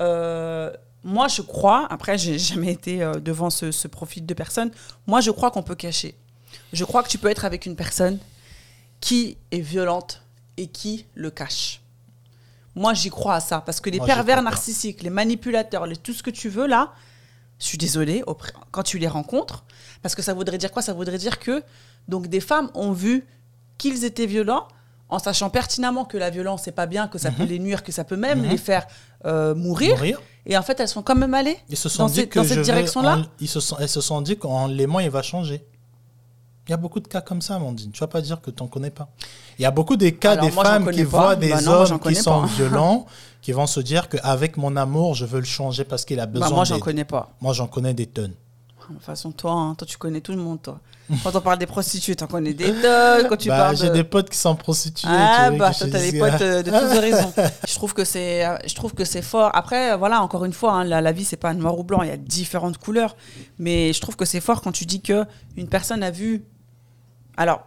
Euh, 0.00 0.70
moi, 1.02 1.28
je 1.28 1.40
crois, 1.40 1.86
après, 1.90 2.18
j'ai 2.18 2.38
jamais 2.38 2.72
été 2.72 2.98
devant 3.24 3.48
ce, 3.50 3.70
ce 3.70 3.88
profil 3.88 4.26
de 4.26 4.34
personne. 4.34 4.70
Moi, 5.06 5.20
je 5.22 5.30
crois 5.30 5.50
qu'on 5.50 5.62
peut 5.62 5.74
cacher. 5.76 6.14
Je 6.72 6.84
crois 6.84 7.02
que 7.02 7.08
tu 7.08 7.18
peux 7.18 7.28
être 7.30 7.44
avec 7.44 7.66
une 7.66 7.76
personne 7.76 8.18
qui 9.00 9.36
est 9.50 9.60
violente 9.60 10.22
et 10.56 10.66
qui 10.66 11.06
le 11.14 11.30
cache. 11.30 11.80
Moi, 12.74 12.94
j'y 12.94 13.10
crois 13.10 13.34
à 13.36 13.40
ça. 13.40 13.60
Parce 13.60 13.80
que 13.80 13.90
les 13.90 13.98
Moi, 13.98 14.06
pervers 14.06 14.42
narcissiques, 14.42 15.02
les 15.02 15.10
manipulateurs, 15.10 15.86
les- 15.86 15.96
tout 15.96 16.12
ce 16.12 16.22
que 16.22 16.30
tu 16.30 16.48
veux 16.48 16.66
là, 16.66 16.92
je 17.58 17.64
suis 17.66 17.78
désolée, 17.78 18.22
quand 18.70 18.82
tu 18.82 18.98
les 18.98 19.08
rencontres, 19.08 19.64
parce 20.02 20.14
que 20.14 20.22
ça 20.22 20.32
voudrait 20.34 20.58
dire 20.58 20.70
quoi? 20.70 20.82
Ça 20.82 20.92
voudrait 20.92 21.18
dire 21.18 21.38
que 21.40 21.62
donc 22.06 22.28
des 22.28 22.40
femmes 22.40 22.70
ont 22.74 22.92
vu 22.92 23.26
qu'ils 23.78 24.04
étaient 24.04 24.26
violents, 24.26 24.68
en 25.08 25.18
sachant 25.18 25.48
pertinemment 25.50 26.04
que 26.04 26.18
la 26.18 26.30
violence 26.30 26.62
c'est 26.64 26.72
pas 26.72 26.86
bien, 26.86 27.08
que 27.08 27.18
ça 27.18 27.30
peut 27.32 27.44
les 27.44 27.58
nuire, 27.58 27.82
que 27.82 27.90
ça 27.92 28.04
peut 28.04 28.16
même 28.16 28.42
Mhm. 28.42 28.48
les 28.50 28.58
faire 28.58 28.86
euh, 29.24 29.54
mourir. 29.54 29.96
Mourir. 29.96 30.20
Et 30.46 30.56
en 30.56 30.62
fait, 30.62 30.78
elles 30.80 30.88
sont 30.88 31.02
quand 31.02 31.16
même 31.16 31.34
allées. 31.34 31.56
Ils 31.68 31.76
se 31.76 31.88
sont 31.88 32.04
Dans 32.04 32.08
dit 32.08 32.20
cette- 32.20 32.30
que 32.30 32.38
dans 32.38 32.44
cette 32.44 32.52
je 32.54 32.58
vais 32.60 32.64
direction-là 32.64 33.26
ils 33.40 33.48
se 33.48 33.58
sont, 33.58 33.76
elles 33.78 33.88
se 33.88 34.00
sont 34.00 34.20
dit 34.20 34.36
qu'en 34.38 34.66
l'aimant, 34.68 35.00
il 35.00 35.10
va 35.10 35.22
changer. 35.22 35.64
Il 36.68 36.72
y 36.72 36.74
a 36.74 36.76
beaucoup 36.76 37.00
de 37.00 37.08
cas 37.08 37.22
comme 37.22 37.40
ça, 37.40 37.54
Amandine. 37.56 37.90
Tu 37.92 38.00
vas 38.00 38.08
pas 38.08 38.20
dire 38.20 38.42
que 38.42 38.50
tu 38.50 38.62
n'en 38.62 38.68
connais 38.68 38.90
pas. 38.90 39.08
Il 39.58 39.62
y 39.62 39.64
a 39.64 39.70
beaucoup 39.70 39.96
des 39.96 40.12
cas 40.14 40.32
Alors, 40.32 40.44
des 40.46 40.52
moi, 40.52 40.64
femmes 40.64 40.90
qui 40.90 41.02
pas. 41.04 41.08
voient 41.08 41.36
des 41.36 41.48
Bah 41.50 41.62
non, 41.62 41.72
hommes 41.72 41.98
qui 41.98 42.14
sont 42.14 42.42
violents, 42.44 43.06
qui 43.42 43.52
vont 43.52 43.66
se 43.66 43.80
dire 43.80 44.08
qu'avec 44.10 44.58
mon 44.58 44.76
amour, 44.76 45.14
je 45.14 45.24
veux 45.24 45.38
le 45.40 45.46
changer 45.46 45.84
parce 45.84 46.04
qu'il 46.04 46.20
a 46.20 46.26
besoin 46.26 46.48
Bah, 46.50 46.54
moi, 46.54 46.64
j'en 46.64 46.78
connais 46.78 47.06
pas. 47.06 47.30
Moi, 47.40 47.54
j'en 47.54 47.66
connais 47.68 47.94
des 47.94 48.06
tonnes. 48.06 48.34
De 48.90 48.94
toute 48.94 49.02
façon, 49.02 49.32
toi, 49.32 49.52
hein, 49.52 49.74
toi, 49.76 49.86
tu 49.86 49.98
connais 49.98 50.20
tout 50.22 50.32
le 50.32 50.38
monde, 50.38 50.60
toi. 50.62 50.78
Quand 51.24 51.34
on 51.34 51.40
parle 51.40 51.58
des 51.58 51.66
prostituées, 51.66 52.16
t'en 52.16 52.26
connais 52.26 52.52
des 52.52 52.66
tonnes. 52.66 53.26
Quand 53.28 53.36
tu 53.38 53.48
Bah, 53.48 53.56
parles 53.58 53.76
J'ai 53.78 53.88
de... 53.88 53.94
des 53.94 54.04
potes 54.04 54.28
qui 54.28 54.36
sont 54.36 54.54
prostitués. 54.54 55.08
Ah 55.10 55.50
bah 55.50 55.72
toi 55.72 55.86
t'as 55.90 56.00
des 56.00 56.18
potes 56.18 56.40
euh, 56.42 56.62
de 56.62 56.70
toutes 56.70 56.96
horizons. 56.98 57.32
Je 57.66 57.74
trouve 57.74 57.94
que 57.94 58.04
c'est, 58.04 58.44
euh, 58.44 58.56
je 58.66 58.74
trouve 58.74 58.92
que 58.92 59.06
c'est 59.06 59.22
fort. 59.22 59.50
Après 59.54 59.96
voilà 59.96 60.20
encore 60.20 60.44
une 60.44 60.52
fois, 60.52 60.72
hein, 60.74 60.84
la, 60.84 61.00
la 61.00 61.12
vie 61.12 61.24
c'est 61.24 61.38
pas 61.38 61.54
noir 61.54 61.78
ou 61.78 61.82
blanc, 61.84 62.02
il 62.02 62.08
y 62.08 62.12
a 62.12 62.18
différentes 62.18 62.76
couleurs. 62.76 63.16
Mais 63.58 63.94
je 63.94 64.00
trouve 64.02 64.16
que 64.16 64.26
c'est 64.26 64.40
fort 64.42 64.60
quand 64.60 64.72
tu 64.72 64.84
dis 64.84 65.00
que 65.00 65.24
une 65.56 65.68
personne 65.68 66.02
a 66.02 66.10
vu. 66.10 66.44
Alors 67.38 67.66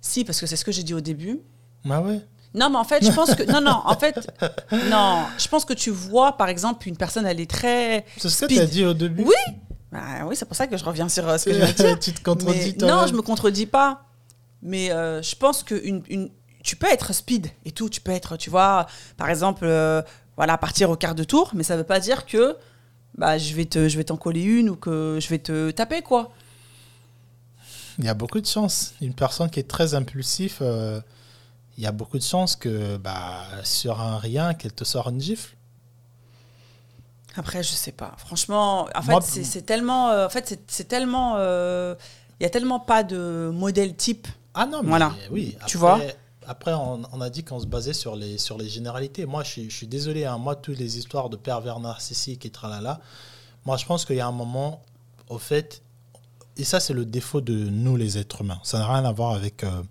si 0.00 0.24
parce 0.24 0.40
que 0.40 0.46
c'est 0.46 0.56
ce 0.56 0.64
que 0.64 0.72
j'ai 0.72 0.82
dit 0.82 0.94
au 0.94 1.00
début. 1.00 1.40
Bah 1.84 2.00
ouais. 2.00 2.20
Non 2.54 2.68
mais 2.70 2.78
en 2.78 2.84
fait 2.84 3.04
je 3.04 3.12
pense 3.12 3.34
que 3.36 3.44
non 3.44 3.60
non 3.60 3.80
en 3.84 3.96
fait 3.96 4.18
non 4.90 5.22
je 5.38 5.46
pense 5.46 5.64
que 5.64 5.72
tu 5.74 5.90
vois 5.90 6.36
par 6.36 6.48
exemple 6.48 6.88
une 6.88 6.96
personne 6.96 7.24
elle 7.26 7.40
est 7.40 7.48
très 7.50 8.04
C'est 8.18 8.28
ce 8.28 8.44
que 8.46 8.52
tu 8.52 8.58
as 8.58 8.66
dit 8.66 8.84
au 8.84 8.92
début. 8.94 9.22
Oui. 9.22 9.54
bah, 9.92 10.00
oui 10.26 10.34
c'est 10.34 10.46
pour 10.46 10.56
ça 10.56 10.66
que 10.66 10.76
je 10.76 10.84
reviens 10.84 11.08
sur 11.08 11.28
euh, 11.28 11.38
ce 11.38 11.44
que 11.44 11.52
je 11.52 11.58
viens 11.64 11.68
de 11.68 11.72
dire. 11.74 11.98
tu 12.00 12.12
te 12.12 12.22
contredis 12.24 12.58
Mais- 12.72 12.72
toi 12.72 12.88
non, 12.90 13.06
je 13.06 13.12
me 13.14 13.22
contredis 13.22 13.66
pas. 13.66 14.02
Mais 14.62 14.90
euh, 14.90 15.22
je 15.22 15.36
pense 15.36 15.62
que 15.62 15.74
une, 15.86 16.02
une- 16.10 16.30
tu 16.62 16.76
peux 16.76 16.88
être 16.88 17.14
speed 17.14 17.46
et 17.64 17.70
tout. 17.72 17.88
Tu 17.88 18.02
peux 18.02 18.10
être, 18.12 18.36
tu 18.36 18.50
vois, 18.50 18.86
par 19.16 19.30
exemple, 19.30 19.64
euh, 19.64 20.02
voilà, 20.36 20.58
partir 20.58 20.90
au 20.90 20.96
quart 20.96 21.14
de 21.14 21.24
tour, 21.24 21.52
mais 21.54 21.62
ça 21.62 21.76
veut 21.78 21.84
pas 21.84 21.98
dire 22.00 22.26
que 22.26 22.56
bah, 23.16 23.38
je 23.38 23.54
vais 23.54 23.64
te, 23.64 23.88
je 23.88 23.96
vais 23.96 24.04
t'en 24.04 24.18
coller 24.18 24.42
une 24.42 24.68
ou 24.68 24.76
que 24.76 25.16
je 25.18 25.28
vais 25.28 25.38
te 25.38 25.70
taper 25.70 26.02
quoi. 26.02 26.32
Il 27.98 28.04
y 28.04 28.08
a 28.08 28.14
beaucoup 28.14 28.40
de 28.40 28.46
chance. 28.46 28.94
Une 29.00 29.14
personne 29.14 29.50
qui 29.50 29.60
est 29.60 29.68
très 29.68 29.94
impulsive, 29.94 30.58
euh, 30.62 31.00
il 31.76 31.84
y 31.84 31.86
a 31.86 31.92
beaucoup 31.92 32.18
de 32.18 32.22
chances 32.22 32.56
que 32.56 32.96
bah, 32.96 33.44
sur 33.64 34.00
un 34.00 34.18
rien, 34.18 34.54
qu'elle 34.54 34.72
te 34.72 34.84
sort 34.84 35.08
une 35.08 35.20
gifle. 35.20 35.56
Après, 37.36 37.62
je 37.62 37.72
sais 37.72 37.92
pas. 37.92 38.14
Franchement, 38.18 38.88
en 38.94 39.02
fait, 39.02 39.10
Moi, 39.12 39.20
c'est 39.22 39.44
c'est 39.44 39.62
tellement, 39.62 40.08
euh, 40.10 40.26
en 40.26 40.30
fait, 40.30 40.60
c'est- 40.66 40.84
tellement, 40.88 41.34
euh, 41.36 41.94
il 42.38 42.42
y 42.42 42.46
a 42.46 42.50
tellement 42.50 42.80
pas 42.80 43.04
de 43.04 43.50
modèle 43.54 43.94
type. 43.94 44.26
Ah 44.52 44.66
non, 44.66 44.82
mais 44.82 44.88
Voilà. 44.88 45.12
oui. 45.30 45.56
Tu 45.66 45.76
après- 45.76 45.78
vois 45.78 46.00
Après, 46.46 46.72
on, 46.72 47.02
on 47.12 47.20
a 47.20 47.30
dit 47.30 47.44
qu'on 47.44 47.60
se 47.60 47.66
basait 47.66 47.92
sur 47.92 48.16
les, 48.16 48.36
sur 48.36 48.58
les 48.58 48.68
généralités. 48.68 49.24
Moi, 49.26 49.44
je 49.44 49.50
suis, 49.50 49.70
je 49.70 49.76
suis 49.76 49.86
désolé. 49.86 50.24
hein, 50.24 50.38
moi, 50.38 50.56
toutes 50.56 50.78
les 50.78 50.98
histoires 50.98 51.28
de 51.30 51.36
pervers 51.36 51.78
narcissiques 51.78 52.44
et 52.44 52.50
tralala, 52.50 53.00
moi, 53.64 53.76
je 53.76 53.86
pense 53.86 54.04
qu'il 54.04 54.16
y 54.16 54.20
a 54.20 54.26
un 54.26 54.32
moment, 54.32 54.82
au 55.28 55.38
fait, 55.38 55.82
et 56.60 56.64
ça, 56.64 56.78
c'est 56.78 56.92
le 56.92 57.06
défaut 57.06 57.40
de 57.40 57.54
nous, 57.54 57.96
les 57.96 58.18
êtres 58.18 58.42
humains. 58.42 58.60
Ça 58.64 58.78
n'a 58.78 58.86
rien 58.86 59.04
à 59.04 59.12
voir 59.12 59.32
avec 59.32 59.64
euh, 59.64 59.82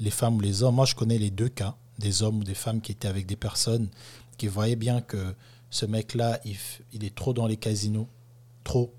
les 0.00 0.10
femmes 0.10 0.36
ou 0.36 0.40
les 0.40 0.62
hommes. 0.62 0.76
Moi, 0.76 0.86
je 0.86 0.94
connais 0.94 1.18
les 1.18 1.30
deux 1.30 1.50
cas, 1.50 1.74
des 1.98 2.22
hommes 2.22 2.38
ou 2.38 2.44
des 2.44 2.54
femmes 2.54 2.80
qui 2.80 2.92
étaient 2.92 3.08
avec 3.08 3.26
des 3.26 3.36
personnes 3.36 3.88
qui 4.38 4.48
voyaient 4.48 4.76
bien 4.76 5.00
que 5.00 5.34
ce 5.70 5.86
mec-là, 5.86 6.40
il, 6.44 7.04
est 7.04 7.14
trop 7.14 7.32
dans 7.32 7.46
les 7.46 7.56
casinos. 7.56 8.08
Trop. 8.62 8.92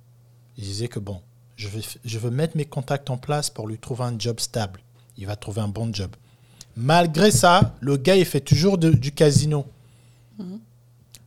Il 0.57 0.63
disait 0.63 0.87
que 0.87 0.99
bon, 0.99 1.21
je 1.55 1.67
vais, 1.67 1.81
je 2.03 2.19
veux 2.19 2.29
mettre 2.29 2.57
mes 2.57 2.65
contacts 2.65 3.09
en 3.09 3.17
place 3.17 3.49
pour 3.49 3.67
lui 3.67 3.79
trouver 3.79 4.03
un 4.03 4.19
job 4.19 4.39
stable. 4.39 4.81
Il 5.17 5.25
va 5.25 5.35
trouver 5.35 5.61
un 5.61 5.67
bon 5.67 5.93
job. 5.93 6.11
Malgré 6.77 7.31
ça, 7.31 7.75
le 7.79 7.97
gars, 7.97 8.15
il 8.17 8.25
fait 8.25 8.41
toujours 8.41 8.77
de- 8.77 8.91
du 8.91 9.13
casino. 9.13 9.65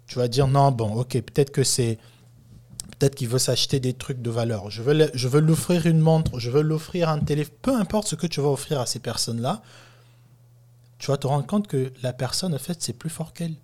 Tu 0.07 0.19
vas 0.19 0.29
dire, 0.29 0.47
non, 0.47 0.71
bon, 0.71 0.95
ok, 0.95 1.21
peut-être 1.23 1.51
que 1.51 1.65
c'est... 1.65 1.99
Peut-être 2.99 3.15
qu'il 3.15 3.29
veut 3.29 3.39
s'acheter 3.39 3.79
des 3.79 3.95
trucs 3.95 4.21
de 4.21 4.31
valeur. 4.31 4.71
Je 4.71 4.83
veux, 4.83 5.11
je 5.15 5.29
veux 5.29 5.41
l'offrir 5.41 5.87
une 5.87 6.01
montre, 6.01 6.39
je 6.39 6.51
veux 6.51 6.63
l'offrir 6.63 7.09
un 7.09 7.21
téléphone. 7.21 7.55
Peu 7.63 7.77
importe 7.77 8.09
ce 8.09 8.17
que 8.17 8.27
tu 8.27 8.41
vas 8.41 8.49
offrir 8.49 8.81
à 8.81 8.87
ces 8.87 8.99
personnes-là, 8.99 9.63
tu 10.99 11.11
vas 11.11 11.17
te 11.17 11.27
rendre 11.27 11.47
compte 11.47 11.69
que 11.69 11.93
la 12.03 12.13
personne, 12.13 12.55
en 12.55 12.59
fait, 12.59 12.83
c'est 12.83 12.93
plus 12.93 13.11
fort 13.11 13.33
qu'elle. 13.33 13.55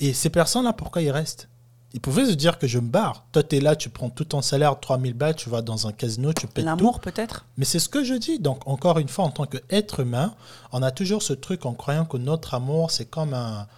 Et 0.00 0.14
ces 0.14 0.30
personnes-là, 0.30 0.72
pourquoi 0.72 1.02
ils 1.02 1.10
restent? 1.10 1.48
Il 1.92 2.00
pouvait 2.00 2.26
se 2.26 2.32
dire 2.32 2.58
que 2.58 2.66
je 2.66 2.78
me 2.78 2.88
barre. 2.88 3.26
Toi, 3.30 3.42
tu 3.42 3.56
es 3.56 3.60
là, 3.60 3.76
tu 3.76 3.88
prends 3.90 4.10
tout 4.10 4.24
ton 4.24 4.42
salaire, 4.42 4.80
3000 4.80 5.14
balles, 5.14 5.36
tu 5.36 5.48
vas 5.50 5.62
dans 5.62 5.86
un 5.86 5.92
casino, 5.92 6.32
tu 6.32 6.46
pètes. 6.46 6.64
L'amour, 6.64 6.98
peut-être? 7.00 7.44
Mais 7.56 7.64
c'est 7.64 7.78
ce 7.78 7.88
que 7.88 8.02
je 8.02 8.14
dis. 8.14 8.40
Donc, 8.40 8.66
encore 8.66 8.98
une 8.98 9.08
fois, 9.08 9.26
en 9.26 9.30
tant 9.30 9.44
qu'être 9.46 10.00
humain, 10.00 10.34
on 10.72 10.82
a 10.82 10.90
toujours 10.90 11.22
ce 11.22 11.34
truc 11.34 11.66
en 11.66 11.74
croyant 11.74 12.04
que 12.04 12.16
notre 12.16 12.54
amour, 12.54 12.90
c'est 12.90 13.04
comme 13.04 13.32
un, 13.32 13.68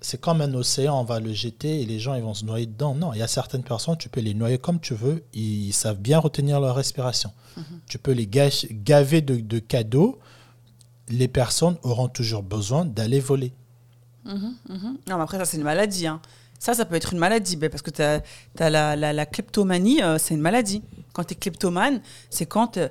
c'est 0.00 0.20
comme 0.20 0.40
un 0.40 0.52
océan, 0.54 1.00
on 1.00 1.04
va 1.04 1.20
le 1.20 1.32
jeter 1.32 1.80
et 1.80 1.86
les 1.86 1.98
gens 1.98 2.14
ils 2.14 2.22
vont 2.22 2.34
se 2.34 2.44
noyer 2.44 2.66
dedans. 2.66 2.94
Non, 2.94 3.12
il 3.12 3.18
y 3.18 3.22
a 3.22 3.26
certaines 3.28 3.62
personnes, 3.62 3.96
tu 3.96 4.08
peux 4.08 4.20
les 4.20 4.34
noyer 4.34 4.58
comme 4.58 4.78
tu 4.80 4.94
veux, 4.94 5.24
ils 5.32 5.72
savent 5.72 5.98
bien 5.98 6.18
retenir 6.18 6.60
leur 6.60 6.76
respiration. 6.76 7.32
Mhm. 7.56 7.64
Tu 7.88 7.98
peux 7.98 8.12
les 8.12 8.26
gâcher- 8.26 8.68
gaver 8.70 9.20
de, 9.22 9.36
de 9.36 9.58
cadeaux, 9.58 10.18
les 11.08 11.28
personnes 11.28 11.76
auront 11.82 12.08
toujours 12.08 12.42
besoin 12.42 12.84
d'aller 12.84 13.20
voler. 13.20 13.52
Non, 14.24 15.16
mais 15.16 15.22
après, 15.22 15.38
ça, 15.38 15.44
c'est 15.44 15.56
une 15.56 15.62
maladie. 15.62 16.06
hein. 16.06 16.20
Ça, 16.58 16.74
ça 16.74 16.84
peut 16.84 16.96
être 16.96 17.12
une 17.12 17.18
maladie, 17.18 17.56
ben, 17.56 17.70
parce 17.70 17.82
que 17.82 17.90
tu 17.90 18.02
as, 18.02 18.22
la, 18.58 18.96
la, 18.96 19.12
la 19.12 19.26
kleptomanie, 19.26 20.02
euh, 20.02 20.18
c'est 20.18 20.34
une 20.34 20.40
maladie. 20.40 20.82
Quand 21.12 21.22
tu 21.24 21.34
es 21.34 21.36
kleptomane, 21.36 22.00
c'est 22.30 22.46
quand. 22.46 22.76
euh, 22.76 22.88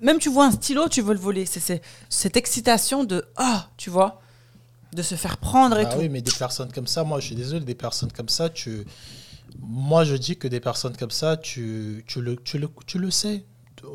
même 0.00 0.18
tu 0.18 0.30
vois 0.30 0.46
un 0.46 0.50
stylo, 0.50 0.88
tu 0.88 1.02
veux 1.02 1.12
le 1.12 1.20
voler. 1.20 1.44
C'est 1.46 1.60
c'est- 1.60 1.82
cette 2.08 2.36
excitation 2.36 3.04
de. 3.04 3.24
Ah, 3.36 3.68
tu 3.76 3.90
vois 3.90 4.22
De 4.92 5.02
se 5.02 5.14
faire 5.14 5.36
prendre 5.38 5.78
et 5.78 5.84
Ah 5.84 5.92
tout. 5.92 5.98
oui, 6.00 6.08
mais 6.08 6.20
des 6.22 6.32
personnes 6.32 6.72
comme 6.72 6.86
ça, 6.86 7.04
moi 7.04 7.20
je 7.20 7.26
suis 7.26 7.34
désolé, 7.36 7.64
des 7.64 7.74
personnes 7.74 8.10
comme 8.12 8.28
ça, 8.28 8.48
tu... 8.48 8.84
moi 9.58 10.04
je 10.04 10.16
dis 10.16 10.36
que 10.36 10.48
des 10.48 10.60
personnes 10.60 10.96
comme 10.96 11.10
ça, 11.12 11.36
tu, 11.36 12.04
tu, 12.08 12.20
le, 12.20 12.36
tu, 12.36 12.58
le, 12.58 12.68
tu 12.86 12.98
le 12.98 13.10
sais. 13.10 13.44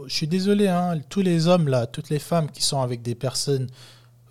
Je 0.07 0.13
suis 0.13 0.27
désolé, 0.27 0.67
hein, 0.67 0.99
tous 1.09 1.21
les 1.21 1.47
hommes 1.47 1.67
là, 1.67 1.85
toutes 1.85 2.09
les 2.09 2.19
femmes 2.19 2.49
qui 2.49 2.63
sont 2.63 2.81
avec 2.81 3.01
des 3.01 3.13
personnes 3.15 3.67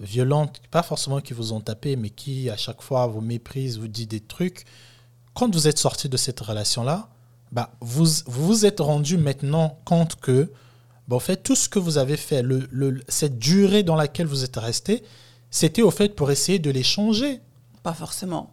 violentes, 0.01 0.61
pas 0.71 0.83
forcément 0.83 1.21
qui 1.21 1.33
vous 1.35 1.53
ont 1.53 1.61
tapé, 1.61 1.97
mais 1.97 2.11
qui 2.11 2.51
à 2.51 2.57
chaque 2.57 2.83
fois 2.83 3.07
vous 3.07 3.21
méprisent, 3.21 3.79
vous 3.79 3.87
disent 3.89 4.09
des 4.09 4.21
trucs, 4.21 4.65
quand 5.35 5.53
vous 5.55 5.69
êtes 5.69 5.79
sorti 5.79 6.09
de 6.09 6.17
cette 6.17 6.41
relation-là, 6.41 7.09
bah, 7.53 7.73
vous 7.81 8.05
vous 8.27 8.47
vous 8.47 8.67
êtes 8.67 8.81
rendu 8.81 9.17
maintenant 9.17 9.79
compte 9.85 10.17
que, 10.17 10.51
bah, 11.09 11.17
en 11.17 11.21
fait, 11.21 11.37
tout 11.43 11.55
ce 11.55 11.69
que 11.69 11.79
vous 11.79 11.99
avez 11.99 12.17
fait, 12.17 12.43
le, 12.43 12.67
le- 12.73 13.03
cette 13.09 13.39
durée 13.39 13.83
dans 13.85 13.95
laquelle 13.97 14.27
vous 14.27 14.43
êtes 14.45 14.57
resté, 14.57 15.05
c'était 15.55 15.83
au 15.83 15.91
fait 15.93 16.11
pour 16.17 16.31
essayer 16.33 16.59
de 16.59 16.71
les 16.71 16.83
changer. 16.83 17.41
Pas 17.83 17.95
forcément. 17.95 18.51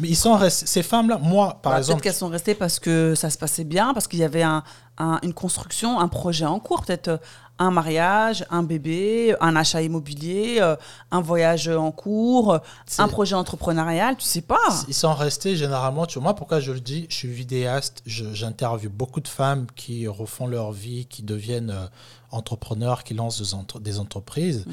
Mais 0.00 0.08
ils 0.08 0.16
sont 0.16 0.34
restés, 0.34 0.66
ces 0.66 0.82
femmes-là, 0.82 1.18
moi, 1.18 1.58
par 1.62 1.72
Bah, 1.72 1.78
exemple, 1.78 1.96
Peut-être 2.00 2.04
qu'elles 2.04 2.18
sont 2.18 2.28
restées 2.28 2.54
parce 2.54 2.78
que 2.80 3.14
ça 3.14 3.28
se 3.28 3.36
passait 3.36 3.64
bien, 3.64 3.92
parce 3.92 4.08
qu'il 4.08 4.18
y 4.20 4.24
avait 4.24 4.42
un, 4.42 4.64
un- 4.98 5.18
une 5.22 5.34
construction, 5.34 6.00
un 6.00 6.08
projet 6.08 6.46
en 6.46 6.58
cours, 6.58 6.82
peut-être 6.84 7.08
euh, 7.08 7.16
un 7.58 7.70
mariage, 7.70 8.44
un 8.50 8.62
bébé, 8.62 9.36
un 9.40 9.54
achat 9.54 9.82
immobilier, 9.82 10.56
euh, 10.60 10.74
un 11.10 11.20
voyage 11.20 11.68
en 11.68 11.92
cours, 11.92 12.58
un 12.98 13.08
projet 13.08 13.34
entrepreneurial, 13.36 14.16
tu 14.16 14.24
sais 14.24 14.40
pas. 14.40 14.56
ils 14.88 14.94
sont 14.94 15.12
restés 15.12 15.54
généralement, 15.56 16.06
tu 16.06 16.14
vois, 16.14 16.22
moi, 16.24 16.34
pourquoi 16.34 16.58
je 16.60 16.72
le 16.72 16.80
dis, 16.80 17.06
je 17.10 17.14
suis 17.14 17.28
vidéaste, 17.28 18.02
j'interviewe 18.06 18.88
beaucoup 18.90 19.20
de 19.20 19.28
femmes 19.28 19.66
qui 19.76 20.08
refont 20.08 20.46
leur 20.46 20.72
vie, 20.72 21.04
qui 21.04 21.22
deviennent 21.22 21.70
euh, 21.70 21.86
entrepreneurs, 22.32 23.04
qui 23.04 23.14
lancent 23.14 23.40
des, 23.40 23.54
entre- 23.54 23.80
des 23.80 23.98
entreprises. 23.98 24.64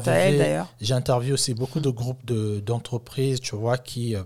Interviewé, 0.00 0.38
d'ailleurs. 0.38 0.68
j'ai 0.80 0.94
interviewé 0.94 1.32
aussi 1.34 1.54
beaucoup 1.54 1.80
de 1.80 1.90
groupes 1.90 2.24
de- 2.26 2.60
d'entreprises, 2.60 3.40
tu 3.40 3.54
vois, 3.56 3.78
qui 3.78 4.16
euh, 4.16 4.22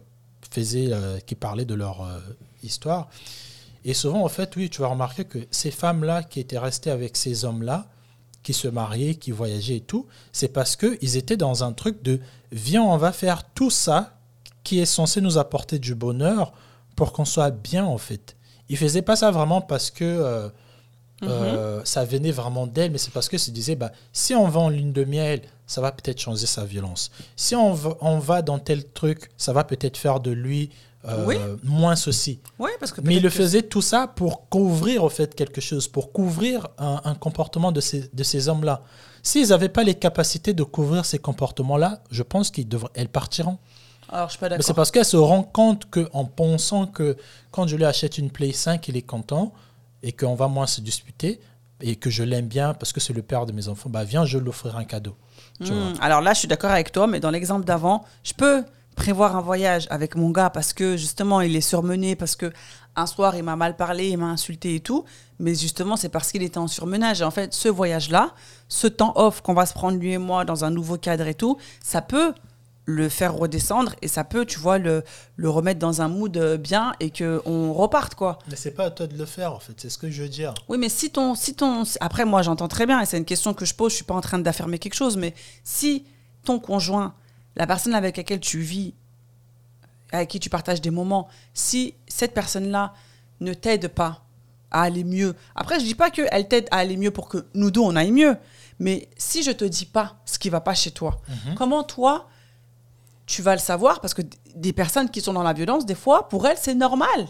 faisaient, 0.50 0.88
euh, 0.92 1.18
qui 1.20 1.34
parlaient 1.34 1.64
de 1.64 1.74
leur 1.74 2.02
euh, 2.02 2.18
histoire. 2.62 3.08
Et 3.84 3.92
souvent, 3.92 4.24
en 4.24 4.28
fait, 4.28 4.56
oui, 4.56 4.70
tu 4.70 4.80
vas 4.80 4.88
remarquer 4.88 5.24
que 5.24 5.38
ces 5.50 5.70
femmes-là 5.70 6.22
qui 6.22 6.40
étaient 6.40 6.58
restées 6.58 6.90
avec 6.90 7.16
ces 7.16 7.44
hommes-là, 7.44 7.86
qui 8.42 8.52
se 8.54 8.68
mariaient, 8.68 9.14
qui 9.14 9.30
voyageaient 9.30 9.76
et 9.76 9.80
tout, 9.80 10.06
c'est 10.32 10.48
parce 10.48 10.76
qu'ils 10.76 11.16
étaient 11.16 11.36
dans 11.36 11.64
un 11.64 11.72
truc 11.72 12.02
de 12.02 12.20
viens, 12.52 12.82
on 12.82 12.96
va 12.96 13.12
faire 13.12 13.44
tout 13.52 13.70
ça 13.70 14.16
qui 14.62 14.78
est 14.80 14.86
censé 14.86 15.20
nous 15.20 15.36
apporter 15.38 15.78
du 15.78 15.94
bonheur 15.94 16.52
pour 16.96 17.12
qu'on 17.12 17.24
soit 17.26 17.50
bien, 17.50 17.84
en 17.84 17.98
fait. 17.98 18.36
Ils 18.70 18.78
faisaient 18.78 19.02
pas 19.02 19.16
ça 19.16 19.30
vraiment 19.30 19.60
parce 19.60 19.90
que 19.90 20.04
euh, 21.28 21.56
euh, 21.56 21.80
ça 21.84 22.04
venait 22.04 22.30
vraiment 22.30 22.66
d'elle, 22.66 22.90
mais 22.92 22.98
c'est 22.98 23.12
parce 23.12 23.28
que 23.28 23.38
se 23.38 23.50
disait, 23.50 23.76
bah, 23.76 23.92
si 24.12 24.34
on 24.34 24.48
va 24.48 24.60
en 24.60 24.68
lune 24.68 24.92
de 24.92 25.04
miel, 25.04 25.40
ça 25.66 25.80
va 25.80 25.92
peut-être 25.92 26.20
changer 26.20 26.46
sa 26.46 26.64
violence. 26.64 27.10
Si 27.36 27.54
on 27.54 27.72
va, 27.72 27.96
on 28.00 28.18
va 28.18 28.42
dans 28.42 28.58
tel 28.58 28.84
truc, 28.84 29.30
ça 29.36 29.52
va 29.52 29.64
peut-être 29.64 29.96
faire 29.96 30.20
de 30.20 30.30
lui 30.30 30.70
euh, 31.06 31.24
Oui. 31.26 31.36
moins 31.62 31.96
ceci. 31.96 32.40
Oui, 32.58 32.70
parce 32.80 32.90
que 32.92 33.00
Mais 33.02 33.16
il 33.16 33.22
le 33.22 33.28
que- 33.28 33.34
faisait 33.34 33.62
tout 33.62 33.82
ça 33.82 34.06
pour 34.06 34.48
couvrir 34.48 35.04
au 35.04 35.08
fait 35.10 35.34
quelque 35.34 35.60
chose, 35.60 35.86
pour 35.88 36.12
couvrir 36.12 36.68
un, 36.78 37.00
un 37.04 37.14
comportement 37.14 37.72
de 37.72 37.80
ces, 37.80 38.08
de 38.12 38.22
ces 38.22 38.48
hommes-là. 38.48 38.80
S'ils 39.22 39.48
n'avaient 39.48 39.68
pas 39.68 39.84
les 39.84 39.94
capacités 39.94 40.52
de 40.54 40.62
couvrir 40.62 41.04
ces 41.04 41.18
comportements-là, 41.18 42.00
je 42.10 42.22
pense 42.22 42.50
qu'ils 42.50 42.68
devraient, 42.68 42.90
elles 42.94 43.08
partiront. 43.08 43.58
Alors, 44.10 44.28
je 44.28 44.32
suis 44.32 44.38
pas 44.40 44.48
Mais 44.50 44.60
c'est 44.62 44.74
parce 44.74 44.90
qu'elle 44.90 45.04
se 45.04 45.16
rend 45.16 45.42
compte 45.42 45.86
qu'en 45.90 46.24
pensant 46.26 46.86
que 46.86 47.16
quand 47.50 47.66
je 47.66 47.76
lui 47.76 47.84
achète 47.86 48.18
une 48.18 48.30
Play 48.30 48.52
5, 48.52 48.86
il 48.88 48.96
est 48.98 49.02
content 49.02 49.52
et 50.04 50.12
qu'on 50.12 50.34
va 50.34 50.48
moins 50.48 50.66
se 50.66 50.80
disputer 50.82 51.40
et 51.80 51.96
que 51.96 52.10
je 52.10 52.22
l'aime 52.22 52.46
bien 52.46 52.74
parce 52.74 52.92
que 52.92 53.00
c'est 53.00 53.14
le 53.14 53.22
père 53.22 53.46
de 53.46 53.52
mes 53.52 53.68
enfants, 53.68 53.90
bah 53.90 54.04
viens, 54.04 54.24
je 54.24 54.38
lui 54.38 54.50
offrir 54.50 54.76
un 54.76 54.84
cadeau. 54.84 55.16
Tu 55.60 55.72
vois. 55.72 55.90
Hmm, 55.90 55.94
Alors 56.00 56.20
là, 56.20 56.34
je 56.34 56.40
suis 56.40 56.48
d'accord 56.48 56.70
avec 56.70 56.92
toi, 56.92 57.06
mais 57.06 57.20
dans 57.20 57.30
l'exemple 57.30 57.64
d'avant, 57.64 58.04
je 58.22 58.34
peux 58.34 58.64
prévoir 58.96 59.34
un 59.34 59.40
voyage 59.40 59.86
avec 59.90 60.14
mon 60.14 60.30
gars 60.30 60.50
parce 60.50 60.72
que 60.72 60.96
justement, 60.96 61.40
il 61.40 61.56
est 61.56 61.60
surmené, 61.60 62.16
parce 62.16 62.36
que 62.36 62.52
un 62.96 63.06
soir, 63.06 63.34
il 63.34 63.42
m'a 63.42 63.56
mal 63.56 63.76
parlé, 63.76 64.10
il 64.10 64.18
m'a 64.18 64.26
insulté 64.26 64.76
et 64.76 64.80
tout. 64.80 65.04
Mais 65.40 65.54
justement, 65.54 65.96
c'est 65.96 66.10
parce 66.10 66.30
qu'il 66.30 66.42
était 66.42 66.58
en 66.58 66.68
surmenage. 66.68 67.22
Et 67.22 67.24
en 67.24 67.32
fait, 67.32 67.52
ce 67.54 67.68
voyage-là, 67.68 68.34
ce 68.68 68.86
temps 68.86 69.12
off 69.16 69.40
qu'on 69.40 69.54
va 69.54 69.66
se 69.66 69.72
prendre 69.74 69.98
lui 69.98 70.12
et 70.12 70.18
moi 70.18 70.44
dans 70.44 70.64
un 70.64 70.70
nouveau 70.70 70.96
cadre 70.96 71.26
et 71.26 71.34
tout, 71.34 71.58
ça 71.82 72.02
peut 72.02 72.34
le 72.86 73.08
faire 73.08 73.34
redescendre 73.34 73.94
et 74.02 74.08
ça 74.08 74.24
peut, 74.24 74.44
tu 74.44 74.58
vois, 74.58 74.78
le, 74.78 75.04
le 75.36 75.48
remettre 75.48 75.78
dans 75.80 76.02
un 76.02 76.08
mood 76.08 76.36
euh, 76.36 76.56
bien 76.58 76.92
et 77.00 77.10
qu'on 77.10 77.72
reparte, 77.72 78.14
quoi. 78.14 78.38
Mais 78.48 78.56
c'est 78.56 78.72
pas 78.72 78.84
à 78.86 78.90
toi 78.90 79.06
de 79.06 79.16
le 79.16 79.24
faire 79.24 79.54
en 79.54 79.58
fait, 79.58 79.72
c'est 79.78 79.88
ce 79.88 79.96
que 79.96 80.10
je 80.10 80.22
veux 80.22 80.28
dire. 80.28 80.52
Oui, 80.68 80.76
mais 80.76 80.88
si 80.90 81.10
ton, 81.10 81.34
si 81.34 81.54
ton, 81.54 81.84
après 82.00 82.24
moi 82.26 82.42
j'entends 82.42 82.68
très 82.68 82.84
bien 82.86 83.00
et 83.00 83.06
c'est 83.06 83.16
une 83.16 83.24
question 83.24 83.54
que 83.54 83.64
je 83.64 83.74
pose. 83.74 83.92
Je 83.92 83.96
suis 83.96 84.04
pas 84.04 84.14
en 84.14 84.20
train 84.20 84.38
d'affirmer 84.38 84.78
quelque 84.78 84.94
chose, 84.94 85.16
mais 85.16 85.34
si 85.62 86.04
ton 86.44 86.58
conjoint, 86.58 87.14
la 87.56 87.66
personne 87.66 87.94
avec 87.94 88.18
laquelle 88.18 88.40
tu 88.40 88.58
vis, 88.60 88.92
avec 90.12 90.28
qui 90.28 90.38
tu 90.38 90.50
partages 90.50 90.80
des 90.82 90.90
moments, 90.90 91.28
si 91.54 91.94
cette 92.06 92.34
personne-là 92.34 92.92
ne 93.40 93.54
t'aide 93.54 93.88
pas 93.88 94.24
à 94.70 94.82
aller 94.82 95.04
mieux, 95.04 95.34
après 95.54 95.80
je 95.80 95.84
dis 95.84 95.94
pas 95.94 96.10
qu'elle 96.10 96.48
t'aide 96.48 96.68
à 96.70 96.78
aller 96.78 96.96
mieux 96.98 97.10
pour 97.10 97.28
que 97.28 97.46
nous 97.54 97.70
deux 97.70 97.80
on 97.80 97.96
aille 97.96 98.12
mieux, 98.12 98.36
mais 98.78 99.08
si 99.16 99.42
je 99.42 99.52
te 99.52 99.64
dis 99.64 99.86
pas 99.86 100.16
ce 100.26 100.38
qui 100.38 100.50
va 100.50 100.60
pas 100.60 100.74
chez 100.74 100.90
toi, 100.90 101.20
comment 101.56 101.82
toi 101.82 102.28
tu 103.26 103.42
vas 103.42 103.54
le 103.54 103.60
savoir 103.60 104.00
parce 104.00 104.14
que 104.14 104.22
des 104.54 104.72
personnes 104.72 105.08
qui 105.10 105.20
sont 105.20 105.32
dans 105.32 105.42
la 105.42 105.52
violence, 105.52 105.86
des 105.86 105.94
fois, 105.94 106.28
pour 106.28 106.46
elles, 106.46 106.58
c'est 106.60 106.74
normal. 106.74 107.26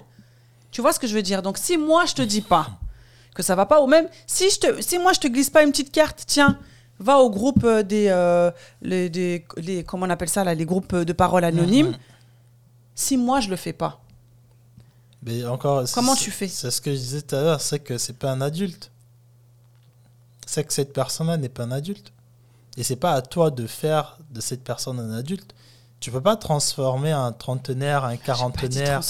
Tu 0.70 0.80
vois 0.80 0.92
ce 0.92 0.98
que 0.98 1.06
je 1.06 1.14
veux 1.14 1.22
dire? 1.22 1.40
Donc, 1.42 1.56
si 1.58 1.76
moi, 1.76 2.04
je 2.04 2.14
te 2.14 2.22
dis 2.22 2.40
pas 2.40 2.68
que 3.34 3.42
ça 3.42 3.54
va 3.54 3.66
pas, 3.66 3.80
ou 3.80 3.86
même 3.86 4.08
si, 4.26 4.50
je 4.50 4.58
te, 4.60 4.80
si 4.82 4.98
moi, 4.98 5.12
je 5.12 5.20
te 5.20 5.28
glisse 5.28 5.50
pas 5.50 5.62
une 5.62 5.70
petite 5.70 5.92
carte, 5.92 6.24
tiens, 6.26 6.58
va 6.98 7.18
au 7.18 7.30
groupe 7.30 7.64
euh, 7.64 7.82
des, 7.82 8.06
euh, 8.08 8.50
les, 8.82 9.08
des 9.10 9.44
les- 9.56 9.84
comment 9.84 10.06
on 10.06 10.10
appelle 10.10 10.28
ça, 10.28 10.44
là, 10.44 10.54
les 10.54 10.64
groupes 10.64 10.94
de 10.94 11.12
parole 11.12 11.44
anonymes. 11.44 11.96
Si 12.94 13.16
moi, 13.16 13.40
je 13.40 13.48
le 13.50 13.56
fais 13.56 13.72
pas, 13.72 14.00
Mais 15.22 15.44
encore, 15.46 15.84
Comment 15.94 16.14
tu 16.14 16.30
fais? 16.30 16.46
C'est 16.48 16.70
ce 16.70 16.80
que 16.80 16.90
je 16.92 16.96
disais 16.98 17.22
tout 17.22 17.34
à 17.34 17.40
l'heure, 17.42 17.60
c'est 17.60 17.80
que 17.80 17.98
c'est 17.98 18.12
pas 18.18 18.30
un 18.30 18.40
adulte. 18.40 18.90
C'est 20.46 20.64
que 20.64 20.72
cette 20.72 20.92
personne-là 20.92 21.36
n'est 21.36 21.48
pas 21.48 21.64
un 21.64 21.72
adulte. 21.72 22.12
Et 22.76 22.82
c'est 22.82 22.96
pas 22.96 23.12
à 23.14 23.22
toi 23.22 23.50
de 23.50 23.66
faire 23.66 24.18
de 24.30 24.40
cette 24.40 24.62
personne 24.62 24.98
un 25.00 25.12
adulte. 25.16 25.54
Tu 26.04 26.10
peux 26.10 26.20
pas 26.20 26.36
transformer 26.36 27.12
un 27.12 27.32
trentenaire, 27.32 28.04
un 28.04 28.18
quarantenaire 28.18 29.00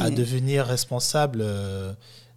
à 0.00 0.08
devenir 0.08 0.66
responsable 0.66 1.40
euh, 1.42 1.92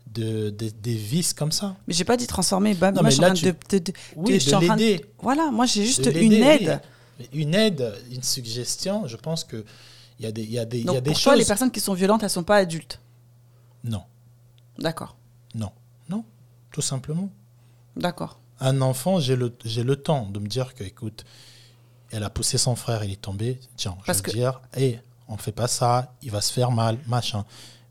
de, 0.08 0.50
de- 0.50 0.70
des 0.72 0.96
vices 0.96 1.36
comme 1.36 1.52
ça. 1.52 1.76
Mais 1.88 1.94
j'ai 1.94 2.04
pas 2.04 2.18
dit 2.18 2.26
transformer. 2.26 2.74
Bah, 2.74 2.90
Non, 2.92 2.96
moi, 2.96 3.04
mais 3.04 3.10
je 3.12 3.16
suis 3.18 3.24
en 3.24 3.28
train 3.28 3.36
tu- 3.36 3.46
de, 3.46 3.78
de- 3.92 3.94
Oui, 4.16 4.34
je 4.34 4.40
suis 4.40 4.50
de 4.50 4.56
en 4.56 4.62
train 4.62 4.76
de- 4.76 4.82
l'aider. 4.82 5.06
Voilà, 5.20 5.52
moi, 5.52 5.68
j'ai 5.68 5.86
juste 5.86 6.04
une 6.16 6.34
aide. 6.34 6.82
oui. 7.20 7.30
Une 7.34 7.54
aide, 7.54 7.94
une 8.12 8.24
suggestion, 8.24 9.06
je 9.06 9.18
pense 9.18 9.44
que 9.44 9.64
il 10.18 10.26
y 10.26 10.28
a 10.28 10.32
des, 10.32 10.42
il 10.42 10.50
y 10.52 10.58
a 10.58 10.66
des, 10.66 10.80
il 10.80 10.82
y 10.82 10.86
Donc, 10.86 10.96
a 10.96 11.02
des 11.02 11.12
pour 11.12 11.20
toi, 11.22 11.34
choses. 11.34 11.40
les 11.40 11.46
personnes 11.46 11.70
qui 11.70 11.80
sont 11.80 11.94
violentes, 11.94 12.24
elles 12.24 12.30
sont 12.32 12.42
pas 12.44 12.56
adultes? 12.56 13.00
Non, 13.84 14.02
D'accord. 14.80 15.16
non, 15.54 15.70
non, 16.10 16.24
tout 16.72 16.82
simplement. 16.82 17.30
D'accord. 17.96 18.40
un 18.62 18.82
enfant, 18.82 19.20
j'ai 19.20 19.36
le, 19.36 19.56
j'ai 19.64 19.84
le 19.84 19.96
temps 19.96 20.26
de 20.28 20.40
me 20.40 20.48
dire 20.48 20.74
que, 20.74 20.84
écoute, 20.84 21.24
elle 22.12 22.24
a 22.24 22.30
poussé 22.30 22.58
son 22.58 22.76
frère, 22.76 23.04
il 23.04 23.12
est 23.12 23.22
tombé. 23.22 23.60
Tiens, 23.78 23.98
je 24.08 24.12
que- 24.22 24.32
dire, 24.32 24.62
hé, 24.76 25.00
on 25.28 25.38
fait 25.38 25.52
pas 25.52 25.68
ça, 25.68 26.14
il 26.22 26.32
va 26.32 26.42
se 26.42 26.52
faire 26.52 26.72
mal, 26.72 26.98
machin. 27.08 27.46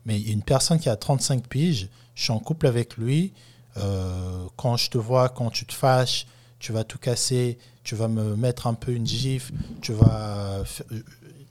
Mais 0.05 0.19
une 0.21 0.41
personne 0.43 0.79
qui 0.79 0.89
a 0.89 0.95
35 0.95 1.47
piges, 1.47 1.89
je 2.15 2.23
suis 2.23 2.31
en 2.31 2.39
couple 2.39 2.67
avec 2.67 2.97
lui, 2.97 3.33
euh, 3.77 4.45
quand 4.57 4.77
je 4.77 4.89
te 4.89 4.97
vois, 4.97 5.29
quand 5.29 5.49
tu 5.49 5.65
te 5.65 5.73
fâches, 5.73 6.25
tu 6.59 6.71
vas 6.73 6.83
tout 6.83 6.97
casser, 6.99 7.57
tu 7.83 7.95
vas 7.95 8.07
me 8.07 8.35
mettre 8.35 8.67
un 8.67 8.73
peu 8.75 8.91
une 8.91 9.07
gifle, 9.07 9.53
tu 9.81 9.93
vas, 9.93 10.63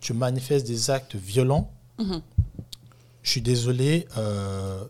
tu 0.01 0.13
manifestes 0.13 0.67
des 0.67 0.91
actes 0.91 1.17
violents. 1.17 1.71
Mhm. 1.99 2.23
Je 3.23 3.31
suis 3.31 3.43
désolé. 3.43 4.07
euh, 4.17 4.85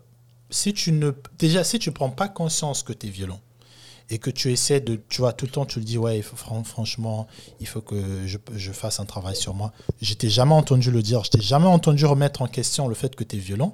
si 0.49 0.73
tu 0.73 0.91
ne, 0.91 1.11
déjà, 1.39 1.63
si 1.63 1.79
tu 1.79 1.91
prends 1.91 2.09
pas 2.09 2.27
conscience 2.27 2.83
que 2.83 2.91
tu 2.93 3.07
es 3.07 3.09
violent, 3.09 3.39
et 4.11 4.19
que 4.19 4.29
tu 4.29 4.51
essaies 4.51 4.81
de, 4.81 4.99
tu 5.07 5.21
vois, 5.21 5.31
tout 5.31 5.45
le 5.45 5.51
temps, 5.51 5.65
tu 5.65 5.79
le 5.79 5.85
dis, 5.85 5.97
ouais, 5.97 6.17
il 6.17 6.23
faut, 6.23 6.35
franchement, 6.35 7.27
il 7.61 7.67
faut 7.67 7.79
que 7.79 8.27
je, 8.27 8.37
je, 8.53 8.71
fasse 8.73 8.99
un 8.99 9.05
travail 9.05 9.37
sur 9.37 9.53
moi. 9.53 9.71
Je 10.01 10.13
t'ai 10.13 10.29
jamais 10.29 10.53
entendu 10.53 10.91
le 10.91 11.01
dire, 11.01 11.23
je 11.23 11.31
t'ai 11.31 11.41
jamais 11.41 11.67
entendu 11.67 12.05
remettre 12.05 12.41
en 12.41 12.47
question 12.47 12.89
le 12.89 12.93
fait 12.93 13.15
que 13.15 13.23
tu 13.23 13.37
es 13.37 13.39
violent. 13.39 13.73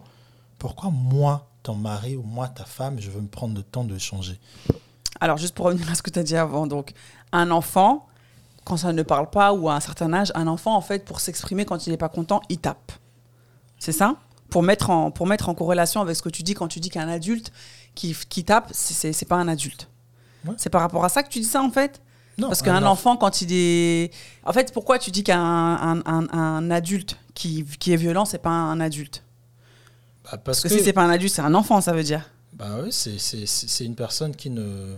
Pourquoi 0.60 0.92
moi, 0.92 1.50
ton 1.64 1.74
mari 1.74 2.16
ou 2.16 2.22
moi, 2.22 2.48
ta 2.50 2.66
femme, 2.66 3.00
je 3.00 3.10
veux 3.10 3.20
me 3.20 3.28
prendre 3.28 3.56
le 3.56 3.64
temps 3.64 3.84
de 3.84 3.98
changer? 3.98 4.40
Alors, 5.20 5.38
juste 5.38 5.56
pour 5.56 5.66
revenir 5.66 5.90
à 5.90 5.96
ce 5.96 6.04
que 6.04 6.12
tu 6.12 6.20
as 6.20 6.24
dit 6.24 6.38
avant, 6.38 6.68
donc, 6.68 6.94
un 7.32 7.50
enfant, 7.50 8.06
quand 8.64 8.78
ça 8.78 8.94
ne 8.94 9.02
parle 9.02 9.32
pas 9.32 9.54
ou 9.54 9.70
à 9.70 9.76
un 9.76 9.80
certain 9.80 10.14
âge, 10.14 10.32
un 10.36 10.46
enfant, 10.46 10.76
en 10.76 10.82
fait, 10.82 11.04
pour 11.04 11.20
s'exprimer 11.20 11.66
quand 11.66 11.88
il 11.88 11.90
n'est 11.90 11.98
pas 11.98 12.10
content, 12.10 12.42
il 12.50 12.60
tape. 12.60 12.92
C'est 13.80 13.92
ça? 13.92 14.18
Pour 14.52 14.62
mettre, 14.62 14.92
en, 14.92 15.10
pour 15.10 15.26
mettre 15.26 15.50
en 15.50 15.56
corrélation 15.56 16.00
avec 16.00 16.16
ce 16.16 16.22
que 16.22 16.30
tu 16.30 16.44
dis 16.44 16.54
quand 16.54 16.68
tu 16.68 16.80
dis 16.80 16.92
qu'un 16.92 17.10
adulte 17.10 17.52
qui, 17.96 18.16
qui 18.30 18.44
tape, 18.44 18.70
c'est 18.72 19.28
pas 19.28 19.38
un 19.38 19.48
adulte. 19.48 19.90
C'est 20.58 20.70
par 20.70 20.82
rapport 20.82 21.04
à 21.04 21.10
ça 21.10 21.24
que 21.24 21.30
tu 21.30 21.40
dis 21.40 21.46
ça, 21.46 21.62
en 21.62 21.70
fait? 21.70 22.02
Non, 22.38 22.48
Parce 22.50 22.62
qu'un 22.62 22.84
enfant, 22.84 23.18
quand 23.18 23.42
il 23.42 23.50
est. 23.52 24.14
En 24.44 24.54
fait, 24.54 24.72
pourquoi 24.72 25.00
tu 25.00 25.10
dis 25.10 25.24
qu'un 25.24 25.40
un, 25.42 26.02
un, 26.06 26.72
adulte 26.72 27.18
qui, 27.34 27.66
qui, 27.80 27.94
est 27.94 27.98
violent, 27.98 28.26
c'est 28.26 28.38
pas 28.38 28.52
un 28.52 28.80
adulte? 28.80 29.24
Bah, 30.24 30.38
parce, 30.38 30.62
que, 30.62 30.70
si 30.70 30.80
c'est 30.82 30.94
pas 30.94 31.04
un 31.04 31.10
adulte, 31.10 31.34
c'est 31.34 31.42
un 31.42 31.56
enfant, 31.56 31.82
ça 31.82 31.94
veut 31.94 32.04
dire. 32.04 32.30
Bah 32.54 32.80
oui, 32.84 32.92
c'est 32.92 33.86
une 33.86 33.96
personne 33.96 34.36
qui 34.36 34.52
ne. 34.52 34.98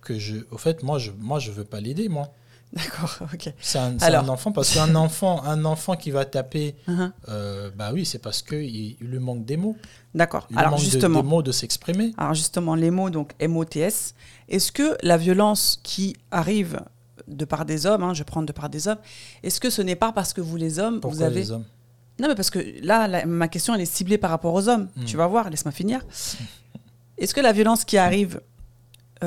Que 0.00 0.18
je, 0.18 0.36
au 0.50 0.56
fait, 0.56 0.82
moi, 0.82 0.98
je 0.98 1.10
moi, 1.18 1.38
je 1.38 1.50
veux 1.50 1.64
pas 1.64 1.80
l'aider, 1.80 2.08
moi. 2.08 2.32
D'accord, 2.76 3.18
ok. 3.32 3.52
C'est 3.60 3.78
un, 3.78 4.28
enfant, 4.28 4.52
parce 4.52 4.74
qu'un 4.74 4.94
enfant, 4.94 5.42
un 5.44 5.64
enfant 5.64 5.96
qui 5.96 6.12
va 6.12 6.24
taper, 6.24 6.76
euh, 7.28 7.70
bah 7.74 7.90
oui, 7.92 8.06
c'est 8.06 8.20
parce 8.20 8.42
qu'il 8.42 8.64
il 8.64 8.96
lui 9.00 9.18
manque 9.18 9.44
des 9.44 9.56
mots. 9.56 9.76
D'accord. 10.14 10.46
Alors 10.54 10.78
justement, 10.78 11.18
de, 11.18 11.24
des 11.24 11.28
mots 11.28 11.42
de 11.42 11.52
s'exprimer. 11.52 12.12
Alors 12.16 12.34
justement, 12.34 12.76
les 12.76 12.92
mots, 12.92 13.10
donc 13.10 13.32
MOTS, 13.42 14.14
est-ce 14.48 14.70
que 14.70 14.96
la 15.02 15.16
violence 15.16 15.80
qui 15.82 16.16
arrive 16.30 16.80
de 17.26 17.44
part 17.44 17.64
des 17.64 17.86
hommes, 17.86 18.04
hein, 18.04 18.14
je 18.14 18.22
prends 18.22 18.42
de 18.42 18.52
part 18.52 18.68
des 18.68 18.86
hommes, 18.86 18.98
est-ce 19.42 19.60
que 19.60 19.70
ce 19.70 19.82
n'est 19.82 19.96
pas 19.96 20.12
parce 20.12 20.32
que 20.32 20.40
vous 20.40 20.56
les 20.56 20.78
hommes, 20.78 21.00
Pourquoi 21.00 21.18
vous 21.18 21.24
avez... 21.24 21.40
les 21.40 21.50
hommes? 21.50 21.64
Non, 22.20 22.28
mais 22.28 22.34
parce 22.34 22.50
que 22.50 22.58
là, 22.84 23.24
ma 23.26 23.48
question, 23.48 23.74
elle 23.74 23.80
est 23.80 23.86
ciblée 23.86 24.18
par 24.18 24.30
rapport 24.30 24.52
aux 24.52 24.68
hommes. 24.68 24.88
Hmm. 24.96 25.04
Tu 25.04 25.16
vas 25.16 25.26
voir, 25.26 25.48
laisse-moi 25.48 25.72
finir. 25.72 26.02
Est-ce 27.18 27.34
que 27.34 27.40
la 27.40 27.52
violence 27.52 27.84
qui 27.84 27.98
arrive 27.98 28.40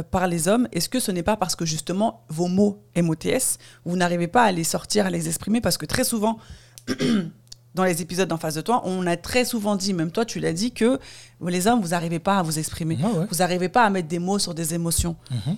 par 0.02 0.28
les 0.28 0.48
hommes, 0.48 0.68
est-ce 0.72 0.90
que 0.90 1.00
ce 1.00 1.12
n'est 1.12 1.24
pas 1.24 1.38
parce 1.38 1.56
que 1.56 1.66
justement 1.66 2.24
vos 2.30 2.48
mots 2.48 2.84
MOTS, 2.96 3.60
vous 3.86 3.96
n'arrivez 3.96 4.28
pas 4.28 4.44
à 4.44 4.52
les 4.52 4.64
sortir, 4.64 5.06
à 5.06 5.10
les 5.10 5.28
exprimer? 5.28 5.62
Parce 5.62 5.78
que 5.78 5.86
très 5.86 6.04
souvent, 6.04 6.40
dans 7.76 7.84
les 7.84 8.02
épisodes 8.02 8.32
en 8.32 8.38
face 8.38 8.56
de 8.56 8.62
toi, 8.62 8.82
on 8.86 9.06
a 9.06 9.18
très 9.18 9.46
souvent 9.46 9.76
dit, 9.76 9.94
même 9.94 10.12
toi 10.12 10.26
tu 10.26 10.40
l'as 10.40 10.54
dit, 10.54 10.72
que 10.72 11.00
les 11.46 11.68
hommes, 11.68 11.82
vous 11.82 11.90
n'arrivez 11.90 12.20
pas 12.20 12.40
à 12.40 12.44
vous 12.44 12.58
exprimer. 12.60 12.98
Vous 13.30 13.38
n'arrivez 13.38 13.70
pas 13.70 13.86
à 13.86 13.90
mettre 13.90 14.08
des 14.08 14.20
mots 14.20 14.40
sur 14.40 14.54
des 14.54 14.74
émotions. 14.74 15.16
Mhm. 15.30 15.58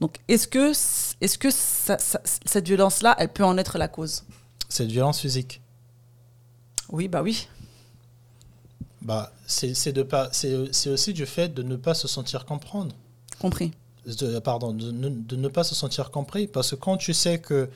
Donc 0.00 0.18
est-ce 0.28 0.48
que, 0.48 0.72
est 1.20 1.38
que 1.38 1.48
cette 1.50 2.66
violence-là, 2.66 3.14
elle 3.18 3.32
peut 3.32 3.44
en 3.44 3.56
être 3.58 3.78
la 3.78 3.88
cause? 3.88 4.24
Cette 4.68 4.90
violence 4.90 5.20
physique 5.20 5.60
Oui, 6.90 7.08
bah 7.08 7.22
oui. 7.22 7.48
Bah, 9.02 9.32
c'est 9.46 10.88
aussi 10.88 11.12
du 11.12 11.26
fait 11.26 11.48
de 11.52 11.62
ne 11.62 11.76
pas 11.76 11.94
se 11.94 12.08
sentir 12.08 12.46
comprendre. 12.46 12.94
Compris. 13.44 13.72
pardon, 14.42 14.72
de, 14.72 15.36
ne 15.36 15.48
pas 15.48 15.64
se 15.64 15.74
sentir 15.74 16.10
compris. 16.10 16.46
Parce 16.46 16.70
que 16.70 16.76
quand 16.76 16.96
tu 16.96 17.12
sais 17.12 17.38
que 17.38 17.68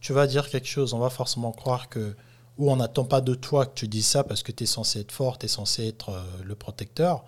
tu 0.00 0.12
vas 0.12 0.26
dire 0.26 0.50
quelque 0.50 0.66
chose, 0.66 0.94
on 0.94 0.98
va 0.98 1.10
forcément 1.10 1.52
croire 1.52 1.88
que, 1.88 2.16
ou 2.58 2.72
on 2.72 2.74
n'attend 2.74 3.04
pas 3.04 3.20
de 3.20 3.36
toi 3.36 3.66
que 3.66 3.72
tu 3.72 3.86
dis 3.86 4.02
ça 4.02 4.24
parce 4.24 4.42
que 4.42 4.50
tu 4.50 4.64
es 4.64 4.66
censé 4.66 4.98
être 4.98 5.12
fort, 5.12 5.38
tu 5.38 5.46
es 5.46 5.48
censé 5.48 5.86
être 5.86 6.08
euh, 6.08 6.24
le 6.44 6.56
protecteur. 6.56 7.22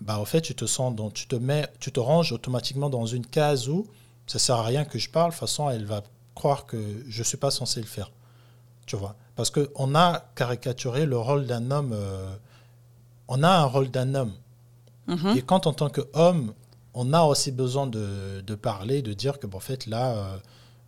Bah, 0.00 0.18
en 0.18 0.24
fait, 0.24 0.40
tu 0.40 0.54
te 0.54 0.64
sens, 0.64 0.94
donc, 0.94 1.12
tu 1.12 1.26
te 1.26 1.36
mets, 1.36 1.68
tu 1.78 1.92
te 1.92 2.00
ranges 2.00 2.32
automatiquement 2.32 2.88
dans 2.88 3.04
une 3.04 3.26
case 3.26 3.68
où 3.68 3.86
ça 4.26 4.38
sert 4.38 4.56
à 4.56 4.62
rien 4.62 4.86
que 4.86 4.98
je 4.98 5.10
parle. 5.10 5.32
De 5.32 5.34
toute 5.34 5.40
façon, 5.40 5.68
elle 5.68 5.84
va 5.84 6.02
croire 6.34 6.64
que 6.64 7.04
je 7.06 7.22
suis 7.22 7.36
pas 7.36 7.50
censé 7.50 7.80
le 7.80 7.86
faire. 7.86 8.10
Tu 8.86 8.96
vois? 8.96 9.14
Parce 9.34 9.50
qu'on 9.50 9.94
a 9.94 10.24
caricaturé 10.36 11.04
le 11.04 11.18
rôle 11.18 11.44
d'un 11.44 11.70
homme. 11.70 11.92
Euh, 11.92 12.34
on 13.28 13.42
a 13.42 13.50
un 13.50 13.64
rôle 13.66 13.90
d'un 13.90 14.14
homme. 14.14 14.32
Mm-hmm. 15.06 15.36
Et 15.36 15.42
quand 15.42 15.66
en 15.66 15.74
tant 15.74 15.90
qu'homme, 15.90 16.54
on 16.98 17.12
a 17.12 17.22
aussi 17.22 17.52
besoin 17.52 17.86
de, 17.86 18.54
parler, 18.54 19.02
de 19.02 19.12
dire 19.12 19.38
que, 19.38 19.46
bon, 19.46 19.58
en 19.58 19.60
fait, 19.60 19.86
là, 19.86 20.16
euh, 20.16 20.38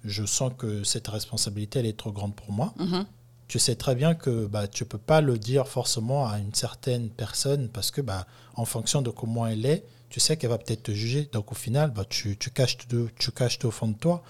je 0.04 0.24
sens 0.24 0.50
que 0.56 0.82
cette 0.82 1.06
responsabilité, 1.06 1.80
elle 1.80 1.86
est 1.86 1.98
trop 1.98 2.12
grande 2.12 2.34
pour 2.34 2.50
moi. 2.50 2.72
Mhm. 2.78 3.04
Tu 3.46 3.58
sais 3.58 3.76
très 3.76 3.94
bien 3.94 4.14
que 4.14 4.46
bah, 4.46 4.68
tu 4.68 4.84
ne 4.84 4.88
peux 4.88 4.98
pas 4.98 5.20
le 5.20 5.38
dire 5.38 5.68
forcément 5.68 6.26
à 6.26 6.38
une 6.38 6.54
certaine 6.54 7.10
personne 7.10 7.68
parce 7.68 7.90
que, 7.90 8.00
bah, 8.00 8.26
en 8.56 8.64
fonction 8.64 9.02
de 9.02 9.10
comment 9.10 9.46
elle 9.46 9.66
est, 9.66 9.84
tu 10.08 10.18
sais 10.18 10.38
qu'elle 10.38 10.50
va 10.50 10.56
peut-être 10.56 10.84
te 10.84 10.92
juger. 10.92 11.28
Donc, 11.32 11.52
au 11.52 11.54
final, 11.54 11.90
bah, 11.90 12.04
tu, 12.08 12.38
tu, 12.38 12.50
caches, 12.50 12.78
tu 13.18 13.30
caches 13.30 13.62
au 13.64 13.70
fond 13.70 13.88
de 13.88 13.98
toi. 13.98 14.22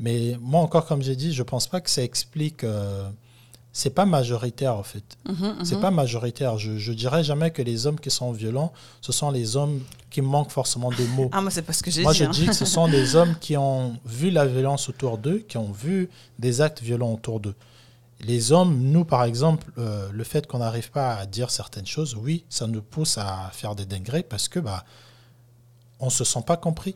Mais 0.00 0.36
moi, 0.40 0.60
encore, 0.60 0.84
comme 0.84 1.02
j'ai 1.02 1.14
dit, 1.14 1.32
je 1.32 1.42
ne 1.42 1.46
pense 1.46 1.68
pas 1.68 1.80
que 1.80 1.90
ça 1.90 2.02
explique. 2.02 2.64
Euh, 2.64 3.08
c'est 3.76 3.90
pas 3.90 4.06
majoritaire 4.06 4.76
en 4.76 4.84
fait. 4.84 5.02
Mhm, 5.28 5.56
c'est 5.64 5.74
mhm. 5.74 5.80
pas 5.80 5.90
majoritaire. 5.90 6.58
Je, 6.58 6.78
je 6.78 6.92
dirais 6.92 7.24
jamais 7.24 7.50
que 7.50 7.60
les 7.60 7.88
hommes 7.88 7.98
qui 7.98 8.10
sont 8.10 8.30
violents, 8.30 8.72
ce 9.00 9.10
sont 9.10 9.32
les 9.32 9.56
hommes 9.56 9.80
qui 10.10 10.22
manquent 10.22 10.52
forcément 10.52 10.90
de 10.90 11.04
mots. 11.16 11.28
Ah 11.32 11.42
moi 11.42 11.50
c'est 11.50 11.62
pas 11.62 11.72
ce 11.72 11.82
que 11.82 11.90
j'ai 11.90 12.00
dit. 12.00 12.04
Moi 12.04 12.12
je 12.12 12.24
hein. 12.24 12.30
dis 12.30 12.46
que 12.46 12.52
ce 12.52 12.64
sont 12.64 12.86
des 12.86 13.16
hommes 13.16 13.34
qui 13.40 13.56
ont 13.56 13.98
vu 14.06 14.30
la 14.30 14.46
violence 14.46 14.88
autour 14.88 15.18
d'eux, 15.18 15.44
qui 15.48 15.58
ont 15.58 15.72
vu 15.72 16.08
des 16.38 16.60
actes 16.60 16.80
violents 16.82 17.12
autour 17.12 17.40
d'eux. 17.40 17.56
Les 18.20 18.52
hommes, 18.52 18.78
nous 18.78 19.04
par 19.04 19.24
exemple, 19.24 19.66
euh, 19.76 20.08
le 20.12 20.22
fait 20.22 20.46
qu'on 20.46 20.58
n'arrive 20.58 20.92
pas 20.92 21.16
à 21.16 21.26
dire 21.26 21.50
certaines 21.50 21.86
choses, 21.86 22.14
oui, 22.14 22.44
ça 22.48 22.68
nous 22.68 22.80
pousse 22.80 23.18
à 23.18 23.50
faire 23.52 23.74
des 23.74 23.86
dingueries 23.86 24.22
parce 24.22 24.46
que 24.46 24.60
bah 24.60 24.84
on 25.98 26.10
se 26.10 26.22
sent 26.22 26.42
pas 26.46 26.56
compris. 26.56 26.94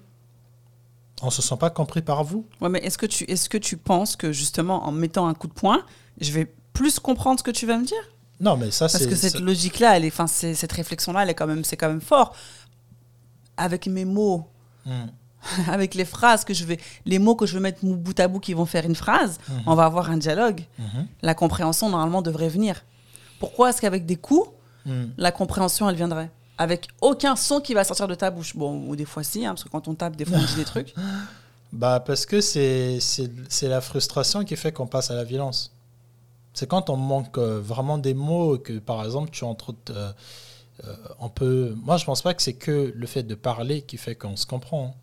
On 1.23 1.31
se 1.31 1.43
sent 1.43 1.57
pas 1.59 1.71
compris 1.71 2.03
par 2.03 2.23
vous. 2.23 2.47
Ouais, 2.61 2.69
mais 2.69 2.79
est-ce 2.79 2.99
que 2.99 3.07
tu 3.07 3.25
est-ce 3.25 3.49
que 3.49 3.59
tu 3.59 3.77
penses 3.77 4.15
que 4.15 4.31
justement 4.31 4.87
en 4.87 4.93
mettant 4.93 5.27
un 5.27 5.35
coup 5.35 5.49
de 5.49 5.53
poing, 5.53 5.83
je 6.21 6.31
vais 6.31 6.47
plus 6.79 7.01
comprendre 7.01 7.41
ce 7.41 7.43
que 7.43 7.51
tu 7.51 7.67
vas 7.67 7.77
me 7.77 7.85
dire 7.85 8.05
Non, 8.39 8.57
mais 8.57 8.71
ça, 8.71 8.89
c'est. 8.89 8.99
Parce 8.99 9.11
que 9.11 9.17
cette 9.17 9.41
logique-là, 9.41 9.97
elle 9.97 10.05
est, 10.05 10.29
cette 10.29 10.71
réflexion-là, 10.71 11.25
elle 11.25 11.31
est 11.31 11.35
quand 11.35 11.49
même, 11.49 11.65
c'est 11.65 11.77
quand 11.77 11.89
même 11.89 12.01
fort. 12.01 12.37
Avec 13.57 13.89
mes 13.89 14.05
mots, 14.05 14.47
hmm. 14.87 15.07
avec 15.69 15.97
les 15.97 16.05
phrases 16.05 16.45
que 16.45 16.55
je 16.55 16.65
vais, 16.65 16.79
les 17.05 17.19
mots 17.19 17.35
que 17.35 17.47
je 17.47 17.55
vais 17.55 17.61
mettre 17.61 17.85
bout 17.85 18.19
à 18.21 18.29
bout 18.29 18.39
qui 18.39 18.55
vont 18.55 18.65
faire 18.65 18.85
une 18.85 18.95
phrase, 18.95 19.39
hmm. 19.49 19.53
on 19.67 19.75
va 19.75 19.87
avoir 19.87 20.09
un 20.09 20.19
dialogue. 20.19 20.61
Hmm. 20.79 21.07
La 21.21 21.35
compréhension 21.35 21.91
normalement 21.91 22.23
devrait 22.23 22.49
venir. 22.49 22.85
Pourquoi 23.41 23.71
est-ce 23.71 23.81
qu'avec 23.81 24.07
des 24.07 24.17
coups, 24.17 24.49
la 25.17 25.33
compréhension 25.33 25.91
elle 25.91 25.97
viendrait? 25.97 26.31
Avec 26.59 26.89
aucun 27.01 27.35
son 27.37 27.61
qui 27.61 27.75
va 27.75 27.85
sortir 27.85 28.09
de 28.09 28.15
ta 28.15 28.31
bouche. 28.31 28.57
Bon, 28.57 28.89
ou 28.89 28.97
des 28.97 29.05
fois 29.05 29.23
si, 29.23 29.45
hein, 29.45 29.51
parce 29.51 29.65
que 29.65 29.69
quand 29.69 29.87
on 29.87 29.95
tape, 29.95 30.17
des 30.17 30.25
fois 30.25 30.39
on 30.39 30.45
dit 30.45 30.55
des 30.55 30.65
trucs. 30.75 30.95
Bah 31.73 32.01
parce 32.01 32.25
que 32.25 32.41
c'est 32.41 32.99
la 33.63 33.81
frustration 33.81 34.45
qui 34.45 34.55
fait 34.55 34.71
qu'on 34.71 34.87
passe 34.87 35.11
à 35.11 35.15
la 35.15 35.25
violence. 35.25 35.73
C'est 36.59 36.67
quand 36.67 36.91
on 36.91 36.97
manque 36.97 37.39
euh, 37.39 37.61
vraiment 37.61 37.99
des 37.99 38.15
mots 38.15 38.59
que, 38.59 38.81
par 38.81 39.05
exemple, 39.05 39.31
tu 39.31 39.45
entre. 39.45 39.77
Euh, 39.91 40.13
euh, 40.83 40.97
on 41.21 41.29
peut. 41.29 41.73
Moi, 41.85 41.99
je 41.99 42.05
pense 42.05 42.21
pas 42.21 42.35
que 42.35 42.43
c'est 42.43 42.55
que 42.55 42.93
le 42.97 43.07
fait 43.07 43.23
de 43.23 43.37
parler 43.37 43.83
qui 43.83 43.97
fait 43.97 44.17
qu'on 44.17 44.35
se 44.35 44.45
comprend. 44.45 44.87
Hein. 44.87 44.95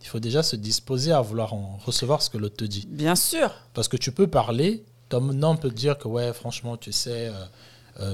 Il 0.00 0.08
faut 0.08 0.18
déjà 0.18 0.42
se 0.42 0.56
disposer 0.56 1.12
à 1.12 1.20
vouloir 1.20 1.54
en 1.54 1.78
recevoir 1.86 2.20
ce 2.20 2.30
que 2.30 2.36
l'autre 2.36 2.56
te 2.56 2.64
dit. 2.64 2.88
Bien 2.90 3.14
sûr. 3.14 3.54
Parce 3.74 3.86
que 3.86 3.96
tu 3.96 4.10
peux 4.10 4.26
parler, 4.26 4.84
ton 5.08 5.20
nom 5.20 5.56
peut 5.56 5.70
te 5.70 5.74
dire 5.76 5.98
que, 5.98 6.08
ouais, 6.08 6.32
franchement, 6.32 6.76
tu 6.76 6.90
sais, 6.90 7.30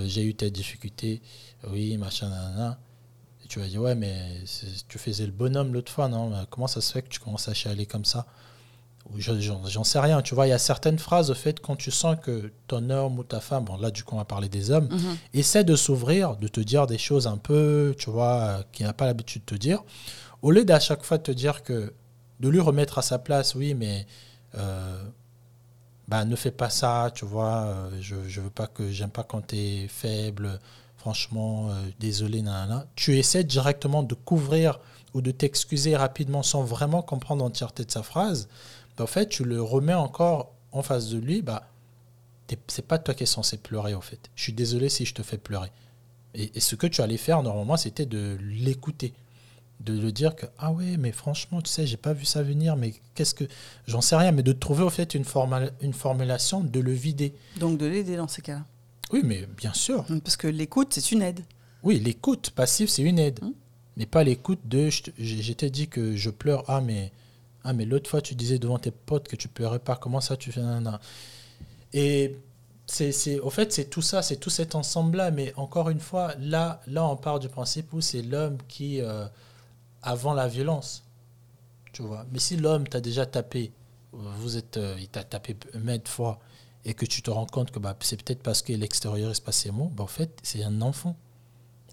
j'ai 0.05 0.23
eu 0.23 0.35
telle 0.35 0.53
difficulté, 0.53 1.23
oui, 1.69 1.97
machin, 1.97 2.29
nanana. 2.29 2.79
Et 3.43 3.49
tu 3.49 3.61
vas 3.61 3.67
dire, 3.67 3.81
ouais, 3.81 3.95
mais 3.95 4.45
tu 4.89 4.99
faisais 4.99 5.25
le 5.25 5.33
bonhomme 5.33 5.73
l'autre 5.73 5.91
fois, 5.91 6.09
non? 6.09 6.33
Comment 6.51 6.69
ça 6.69 6.83
se 6.83 6.93
fait 6.93 7.01
que 7.03 7.09
tu 7.09 7.19
commences 7.19 7.49
à 7.49 7.55
chialer 7.55 7.87
comme 7.87 8.05
ça? 8.05 8.27
J'en 9.17 9.85
sais 9.85 10.01
rien. 10.01 10.23
Tu 10.23 10.35
vois, 10.35 10.47
il 10.47 10.51
y 10.51 10.55
a 10.55 10.59
certaines 10.59 10.99
phrases, 10.99 11.31
au 11.31 11.35
fait, 11.35 11.61
quand 11.61 11.77
tu 11.77 11.91
sens 11.91 12.17
que 12.23 12.53
ton 12.67 12.91
homme 12.91 13.19
ou 13.19 13.25
ta 13.25 13.41
femme, 13.41 13.65
bon, 13.65 13.77
là, 13.77 13.91
du 13.91 14.05
coup, 14.05 14.15
on 14.15 14.19
va 14.19 14.25
parler 14.25 14.49
des 14.49 14.71
hommes, 14.71 14.89
mhm. 14.91 15.17
essaie 15.35 15.65
de 15.65 15.77
s'ouvrir, 15.77 16.37
de 16.37 16.49
te 16.49 16.61
dire 16.61 16.87
des 16.87 16.99
choses 16.99 17.27
un 17.27 17.37
peu, 17.37 17.95
tu 17.99 18.11
vois, 18.11 18.65
qu'il 18.73 18.87
n'a 18.87 18.93
pas 18.93 19.07
l'habitude 19.07 19.43
de 19.47 19.55
te 19.55 19.59
dire. 19.59 19.83
Au 20.43 20.51
lieu 20.51 20.65
d'à 20.65 20.81
chaque 20.81 21.03
fois 21.03 21.19
te 21.19 21.31
dire 21.33 21.63
que, 21.63 21.93
de 22.41 22.49
lui 22.49 22.61
remettre 22.61 22.99
à 22.99 23.03
sa 23.03 23.19
place, 23.19 23.55
oui, 23.55 23.75
mais 23.75 24.07
euh, 24.57 25.03
bah, 26.09 26.25
ne 26.25 26.37
fais 26.37 26.51
pas 26.51 26.71
ça, 26.71 27.11
tu 27.15 27.25
vois, 27.25 27.65
euh, 27.65 27.91
je, 28.01 28.17
je 28.27 28.41
veux 28.41 28.51
pas 28.51 28.67
que, 28.67 28.91
j'aime 28.91 29.11
pas 29.11 29.23
quand 29.23 29.49
tu 29.49 29.57
es 29.57 29.89
faible, 29.89 30.59
franchement, 30.97 31.71
euh, 31.71 31.75
désolé, 31.99 32.43
nanana. 32.43 32.87
Tu 32.95 33.19
essaies 33.19 33.45
directement 33.45 34.03
de 34.03 34.15
couvrir 34.15 34.81
ou 35.15 35.23
de 35.23 35.31
t'excuser 35.31 35.97
rapidement 35.97 36.43
sans 36.43 36.63
vraiment 36.63 37.03
comprendre 37.03 37.43
l'entièreté 37.43 37.85
de 37.85 37.91
sa 37.91 38.03
phrase 38.03 38.49
en 39.01 39.07
fait, 39.07 39.29
tu 39.29 39.45
le 39.45 39.63
remets 39.63 39.95
encore 39.95 40.53
en 40.73 40.83
face 40.83 41.09
de 41.11 41.19
lui, 41.19 41.43
bah, 41.43 41.69
c'est 42.67 42.87
pas 42.87 42.99
toi 42.99 43.15
qui 43.15 43.25
es 43.25 43.27
censé 43.27 43.57
pleurer, 43.57 43.95
en 43.95 44.01
fait. 44.01 44.31
Je 44.35 44.43
suis 44.43 44.53
désolé 44.53 44.89
si 44.89 45.05
je 45.05 45.15
te 45.15 45.23
fais 45.23 45.39
pleurer. 45.39 45.71
Et, 46.35 46.61
ce 46.61 46.77
que 46.77 46.87
tu 46.87 47.01
allais 47.01 47.17
faire, 47.17 47.43
normalement, 47.43 47.77
c'était 47.77 48.07
de 48.07 48.39
l'écouter. 48.41 49.13
De 49.81 49.99
le 49.99 50.13
dire 50.13 50.37
que, 50.37 50.45
ah 50.59 50.73
ouais, 50.73 50.99
mais 50.99 51.11
franchement, 51.11 51.63
tu 51.63 51.71
sais, 51.71 51.87
j'ai 51.87 51.97
pas 51.97 52.13
vu 52.13 52.27
ça 52.27 52.43
venir, 52.43 52.77
mais 52.77 52.95
qu'est-ce 53.15 53.35
que. 53.35 53.45
J'en 53.87 54.03
sais 54.03 54.15
rien, 54.15 54.31
mais 54.31 54.43
de 54.43 54.53
trouver, 54.53 54.83
au 54.83 54.91
fait, 54.91 55.15
une, 55.15 55.25
une 55.81 55.93
formulation, 55.95 56.61
de 56.61 56.81
le 56.81 56.93
vider. 56.93 57.35
Donc 57.59 57.79
de 57.79 57.87
l'aider 57.87 58.17
dans 58.17 58.29
ces 58.29 58.43
cas-là. 58.43 58.65
Oui, 59.13 59.23
mais 59.25 59.47
bien 59.57 59.73
sûr. 59.73 60.05
Parce 60.23 60.37
que 60.37 60.47
l'écoute, 60.47 60.93
c'est 60.93 61.13
une 61.13 61.23
aide. 61.23 61.41
Oui, 61.83 61.99
l'écoute 61.99 62.51
passive, 62.51 62.89
c'est 62.89 63.03
une 63.03 63.19
aide. 63.19 63.41
Hum. 63.43 63.55
mais 63.97 64.07
pas 64.07 64.23
l'écoute 64.23 64.61
de 64.67 64.91
je 64.91 65.03
j'ai 65.19 65.55
t'ai 65.55 65.71
dit 65.71 65.89
que 65.89 66.15
je 66.15 66.31
pleure. 66.31 66.65
Ah, 66.69 66.81
mais, 66.81 67.11
ah, 67.65 67.73
mais 67.73 67.85
l'autre 67.85 68.09
fois, 68.09 68.21
tu 68.21 68.35
disais 68.35 68.59
devant 68.59 68.79
tes 68.79 68.91
potes 68.91 69.29
que 69.29 69.37
tu 69.37 69.49
pleurais 69.49 69.79
pas. 69.79 69.97
Comment 69.97 70.21
ça, 70.21 70.37
tu 70.37 70.51
fais 70.53 70.61
nanana? 70.61 71.01
Et 71.93 72.37
c'est, 72.87 73.13
c'est, 73.13 73.39
au 73.41 73.51
fait, 73.51 73.73
c'est 73.73 73.87
tout 73.91 74.03
ça, 74.03 74.23
c'est 74.23 74.37
tout 74.37 74.51
cet 74.51 74.75
ensemble-là. 74.75 75.31
Mais 75.31 75.53
encore 75.57 75.91
une 75.91 76.01
fois, 76.01 76.35
là, 76.39 76.81
là 76.87 77.05
on 77.07 77.17
part 77.17 77.39
du 77.41 77.49
principe 77.49 77.93
où 77.93 78.01
c'est 78.01 78.23
l'homme 78.23 78.59
qui, 78.69 79.01
euh, 79.01 79.27
avant 80.03 80.35
la 80.35 80.49
violence, 80.49 81.05
tu 81.93 82.03
vois? 82.03 82.25
Mais 82.33 82.39
si 82.39 82.57
l'homme 82.57 82.87
t'a 82.89 83.01
déjà 83.01 83.27
tapé, 83.27 83.73
vous 84.13 84.57
êtes, 84.57 84.77
euh, 84.77 84.97
il 84.99 85.09
t'a 85.09 85.23
tapé 85.25 85.57
maintes 85.75 86.09
fois, 86.09 86.39
et 86.85 86.95
que 86.95 87.05
tu 87.05 87.21
te 87.23 87.31
rends 87.31 87.47
compte 87.47 87.71
que 87.71 87.79
bah, 87.79 87.95
c'est 88.01 88.23
peut-être 88.23 88.43
parce 88.43 88.63
que 88.63 88.73
l'extérieur 88.73 89.31
est 89.31 89.45
passé 89.45 89.71
mot, 89.71 89.91
bah, 89.95 90.05
en 90.05 90.09
fait, 90.09 90.31
c'est 90.43 90.63
un 90.65 90.81
enfant. 90.81 91.15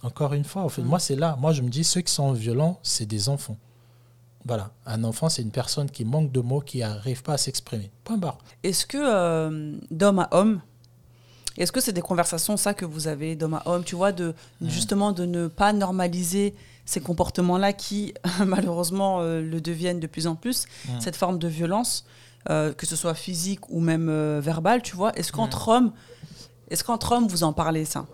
Encore 0.03 0.33
une 0.33 0.45
fois, 0.45 0.61
en 0.63 0.69
fait, 0.69 0.81
Mhm. 0.81 0.87
moi, 0.87 0.99
c'est 0.99 1.15
là. 1.15 1.35
Moi, 1.39 1.51
je 1.51 1.61
me 1.61 1.69
dis, 1.69 1.83
ceux 1.83 2.01
qui 2.01 2.13
sont 2.13 2.31
violents, 2.31 2.79
c'est 2.83 3.05
des 3.05 3.27
enfants. 3.29 3.57
Voilà. 4.47 4.71
Un 4.85 5.03
enfant, 5.03 5.27
c'est 5.27 5.41
une 5.41 5.51
personne 5.51 5.91
qui 5.91 6.05
manque 6.05 6.31
de 6.31 6.39
mots, 6.39 6.61
qui 6.61 6.79
n'arrive 6.79 7.21
pas 7.21 7.33
à 7.33 7.37
s'exprimer. 7.37 7.91
Point 8.05 8.17
barre. 8.17 8.37
Est-ce 8.63 8.85
que 8.85 8.97
euh, 8.97 9.75
d'homme 9.91 10.19
à 10.19 10.29
homme, 10.31 10.61
est-ce 11.57 11.71
que 11.71 11.81
c'est 11.81 11.91
des 11.91 12.01
conversations 12.01 12.55
ça 12.55 12.73
que 12.73 12.85
vous 12.85 13.07
avez 13.07 13.35
d'homme 13.35 13.55
à 13.55 13.63
homme, 13.65 13.83
tu 13.83 13.95
vois, 13.95 14.13
de 14.13 14.33
justement 14.61 15.11
de 15.11 15.25
ne 15.25 15.47
pas 15.47 15.73
normaliser 15.73 16.55
ces 16.85 17.01
comportements-là 17.01 17.73
qui 17.73 18.13
malheureusement 18.45 19.19
euh, 19.19 19.41
le 19.41 19.59
deviennent 19.59 19.99
de 19.99 20.07
plus 20.07 20.27
en 20.27 20.35
plus, 20.35 20.65
cette 20.99 21.17
forme 21.17 21.39
de 21.39 21.47
violence, 21.49 22.05
euh, 22.49 22.73
que 22.73 22.85
ce 22.85 22.95
soit 22.95 23.15
physique 23.15 23.69
ou 23.69 23.81
même 23.81 24.09
verbale, 24.39 24.81
tu 24.81 24.95
vois? 24.95 25.11
Est-ce 25.17 25.33
qu'entre 25.33 25.67
hommes, 25.67 25.91
est-ce 26.69 26.85
qu'entre 26.85 27.11
hommes 27.11 27.27
vous 27.27 27.43
en 27.43 27.51
parlez 27.51 27.83
ça? 27.83 28.05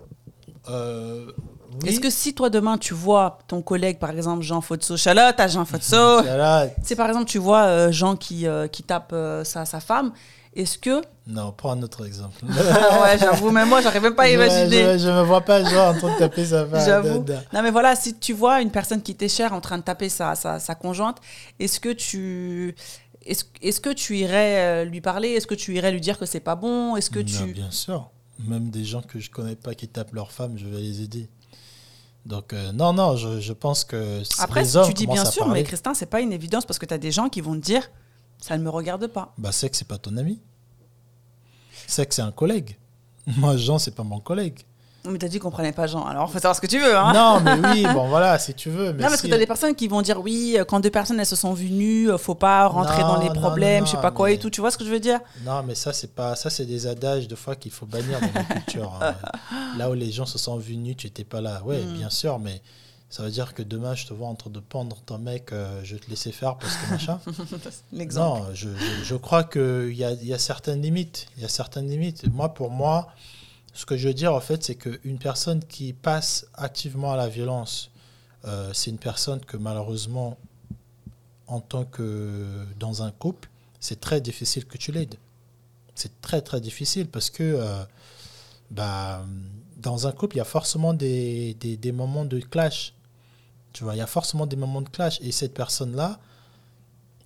Oui. 1.81 1.89
Est-ce 1.89 1.99
que 1.99 2.09
si 2.09 2.33
toi 2.33 2.49
demain 2.49 2.77
tu 2.77 2.93
vois 2.93 3.39
ton 3.47 3.61
collègue 3.61 3.99
par 3.99 4.11
exemple 4.11 4.41
Jean 4.43 4.61
Fotso, 4.61 4.97
Charlotte 4.97 5.39
à 5.39 5.47
Jean 5.47 5.65
Fotso, 5.65 6.21
si 6.83 6.95
par 6.95 7.07
exemple 7.07 7.25
tu 7.25 7.37
vois 7.39 7.63
euh, 7.63 7.91
Jean 7.91 8.15
qui, 8.15 8.47
euh, 8.47 8.67
qui 8.67 8.83
tape 8.83 9.11
euh, 9.13 9.43
sa, 9.43 9.65
sa 9.65 9.79
femme, 9.79 10.11
est-ce 10.55 10.77
que 10.77 11.01
Non, 11.25 11.51
prends 11.51 11.71
un 11.71 11.81
autre 11.81 12.05
exemple. 12.05 12.35
ouais, 12.45 13.17
j'avoue, 13.19 13.49
mais 13.49 13.65
moi, 13.65 13.81
j'arrive 13.81 14.03
même 14.03 14.13
pas 14.13 14.23
à 14.23 14.27
Je- 14.29 14.33
imaginer. 14.35 14.99
Je, 14.99 15.05
je 15.05 15.09
me 15.09 15.23
vois 15.23 15.41
pas 15.41 15.63
genre 15.63 15.95
en 15.95 15.97
train 15.97 16.13
de 16.13 16.19
taper 16.19 16.45
sa 16.45 16.65
femme. 16.67 16.85
J'avoue. 16.85 17.25
Non, 17.51 17.63
mais 17.63 17.71
voilà, 17.71 17.95
si 17.95 18.13
tu 18.19 18.33
vois 18.33 18.61
une 18.61 18.69
personne 18.69 19.01
qui 19.01 19.15
t'est 19.15 19.29
chère 19.29 19.51
en 19.53 19.61
train 19.61 19.79
de 19.79 19.83
taper 19.83 20.09
sa, 20.09 20.35
sa, 20.35 20.59
sa 20.59 20.75
conjointe, 20.75 21.17
est-ce 21.59 21.79
que 21.79 21.89
tu. 21.89 22.75
Est-ce 23.25 23.45
est-ce 23.63 23.79
que 23.81 23.89
tu 23.89 24.17
irais 24.17 24.85
lui 24.85 25.01
parler? 25.01 25.29
Est-ce 25.29 25.47
que 25.47 25.55
tu 25.55 25.73
irais 25.73 25.91
lui 25.91 26.01
dire 26.01 26.19
que 26.19 26.25
c'est 26.27 26.39
pas 26.41 26.55
bon? 26.55 26.97
Est-ce 26.97 27.09
que 27.09 27.19
Non, 27.19 27.25
tu. 27.47 27.53
Bien 27.53 27.71
sûr. 27.71 28.11
Même 28.47 28.69
des 28.69 28.83
gens 28.83 29.01
que 29.01 29.19
je 29.19 29.31
connais 29.31 29.55
pas 29.55 29.73
qui 29.73 29.87
tapent 29.87 30.13
leur 30.13 30.31
femme, 30.31 30.57
je 30.57 30.65
vais 30.67 30.77
les 30.81 31.01
aider. 31.01 31.29
Donc, 32.25 32.53
euh, 32.53 32.71
non, 32.71 32.93
non, 32.93 33.17
je, 33.17 33.39
je 33.41 33.53
pense 33.53 33.83
que 33.83 34.21
Après, 34.39 34.61
les 34.61 34.77
hommes 34.77 34.87
tu 34.87 34.93
dis 34.93 35.07
bien 35.07 35.25
sûr, 35.25 35.43
parler. 35.45 35.61
mais 35.61 35.67
Christin, 35.67 35.93
c'est 35.93 36.05
pas 36.05 36.21
une 36.21 36.31
évidence 36.31 36.65
parce 36.65 36.79
que 36.79 36.85
tu 36.85 36.93
as 36.93 36.97
des 36.97 37.11
gens 37.11 37.27
qui 37.29 37.41
vont 37.41 37.53
te 37.53 37.59
dire 37.59 37.89
ça 38.39 38.57
ne 38.57 38.63
me 38.63 38.69
regarde 38.69 39.07
pas. 39.07 39.33
Bah, 39.37 39.51
c'est 39.51 39.69
que 39.69 39.75
c'est 39.75 39.87
pas 39.87 39.97
ton 39.97 40.15
ami. 40.17 40.41
C'est 41.87 42.05
que 42.05 42.13
c'est 42.13 42.21
un 42.21 42.31
collègue. 42.31 42.77
Moi, 43.37 43.57
Jean, 43.57 43.77
c'est 43.79 43.95
pas 43.95 44.03
mon 44.03 44.19
collègue. 44.19 44.59
Mais 45.05 45.17
t'as 45.19 45.27
dit 45.27 45.37
qu'on 45.39 45.51
prenait 45.51 45.73
pas 45.73 45.85
Jean, 45.85 46.05
alors 46.05 46.27
faut 46.31 46.39
savoir 46.39 46.55
ce 46.55 46.61
que 46.61 46.67
tu 46.67 46.79
veux. 46.79 46.95
Hein 46.97 47.11
Non, 47.13 47.41
mais 47.41 47.55
oui, 47.73 47.83
bon, 47.93 48.07
voilà, 48.07 48.39
si 48.39 48.53
tu 48.53 48.69
veux. 48.69 48.93
Mais 48.93 49.03
non, 49.03 49.09
parce 49.09 49.19
si- 49.19 49.27
que 49.27 49.31
t'as 49.33 49.37
des 49.37 49.45
personnes 49.45 49.75
qui 49.75 49.89
vont 49.89 50.01
dire 50.01 50.21
oui, 50.21 50.55
euh, 50.57 50.63
quand 50.63 50.79
deux 50.79 50.89
personnes 50.89 51.19
elles 51.19 51.25
se 51.25 51.35
sont 51.35 51.53
vues 51.53 51.71
nues, 51.71 52.09
euh, 52.09 52.17
faut 52.17 52.35
pas 52.35 52.67
rentrer 52.67 53.01
Non, 53.01 53.15
dans 53.15 53.19
les 53.21 53.27
non, 53.27 53.33
problèmes, 53.35 53.81
non, 53.81 53.85
je 53.85 53.91
sais 53.91 54.01
pas 54.01 54.11
quoi 54.11 54.27
mais- 54.29 54.35
et 54.35 54.39
tout. 54.39 54.49
Tu 54.49 54.61
vois 54.61 54.71
ce 54.71 54.77
que 54.77 54.85
je 54.85 54.89
veux 54.89 55.01
dire? 55.01 55.19
Non, 55.43 55.61
mais 55.63 55.75
ça, 55.75 55.91
c'est 55.91 56.15
pas, 56.15 56.35
ça, 56.37 56.49
c'est 56.49 56.65
des 56.65 56.87
adages 56.87 57.27
de 57.27 57.35
fois 57.35 57.55
qu'il 57.57 57.71
faut 57.71 57.85
bannir 57.85 58.19
dans 58.21 58.29
la 58.33 58.43
culture. 58.43 58.97
hein. 59.01 59.15
Là 59.77 59.89
où 59.89 59.93
les 59.93 60.09
gens 60.11 60.25
se 60.25 60.37
sont 60.37 60.55
vus 60.57 60.77
nus, 60.77 60.95
tu 60.95 61.07
étais 61.07 61.25
pas 61.25 61.41
là. 61.41 61.61
Ouais, 61.65 61.81
Mm. 61.81 61.93
bien 61.97 62.09
sûr, 62.09 62.39
mais 62.39 62.61
ça 63.09 63.23
veut 63.23 63.29
dire 63.29 63.53
que 63.53 63.61
demain, 63.61 63.95
je 63.95 64.05
te 64.07 64.13
vois 64.13 64.27
en 64.29 64.35
train 64.35 64.49
de 64.51 64.59
pendre 64.61 64.95
ton 65.05 65.17
mec, 65.17 65.51
euh, 65.51 65.81
je 65.83 65.95
vais 65.95 65.99
te 65.99 66.09
laisser 66.09 66.31
faire 66.31 66.55
parce 66.55 66.75
que 66.77 66.91
machin. 66.91 67.19
Non, 67.91 68.45
je, 68.53 68.69
je, 68.69 69.03
je 69.03 69.15
crois 69.15 69.43
qu'il 69.43 69.93
y 69.95 70.03
a, 70.05 70.11
y 70.13 70.33
a 70.33 70.39
certaines 70.39 70.81
limites. 70.81 71.27
Il 71.35 71.43
y 71.43 71.45
a 71.45 71.49
certaines 71.49 71.89
limites. 71.89 72.23
Moi, 72.33 72.53
pour 72.53 72.69
moi, 72.71 73.09
ce 73.73 73.85
que 73.85 73.97
je 73.97 74.07
veux 74.07 74.13
dire, 74.13 74.33
en 74.33 74.39
fait, 74.39 74.63
c'est 74.63 74.75
qu'une 74.75 75.17
personne 75.17 75.63
qui 75.63 75.93
passe 75.93 76.45
activement 76.53 77.11
à 77.11 77.17
la 77.17 77.27
violence, 77.27 77.89
euh, 78.45 78.71
c'est 78.73 78.91
une 78.91 78.99
personne 78.99 79.39
que 79.41 79.57
malheureusement, 79.57 80.37
en 81.47 81.59
tant 81.59 81.83
que 81.83 82.65
dans 82.79 83.01
un 83.01 83.11
couple, 83.11 83.49
c'est 83.79 83.99
très 83.99 84.21
difficile 84.21 84.65
que 84.65 84.77
tu 84.77 84.91
l'aides. 84.91 85.15
C'est 85.95 86.21
très, 86.21 86.41
très 86.41 86.61
difficile 86.61 87.07
parce 87.07 87.29
que 87.29 87.43
euh, 87.43 87.83
bah, 88.69 89.25
dans 89.77 90.07
un 90.07 90.11
couple, 90.11 90.35
il 90.35 90.39
y 90.39 90.41
a 90.41 90.45
forcément 90.45 90.93
des, 90.93 91.55
des, 91.55 91.75
des 91.75 91.91
moments 91.91 92.25
de 92.25 92.39
clash. 92.39 92.93
Tu 93.73 93.83
vois, 93.83 93.95
il 93.95 93.97
y 93.97 94.01
a 94.01 94.07
forcément 94.07 94.45
des 94.45 94.55
moments 94.55 94.81
de 94.81 94.89
clash. 94.89 95.19
Et 95.21 95.31
cette 95.31 95.53
personne-là, 95.53 96.19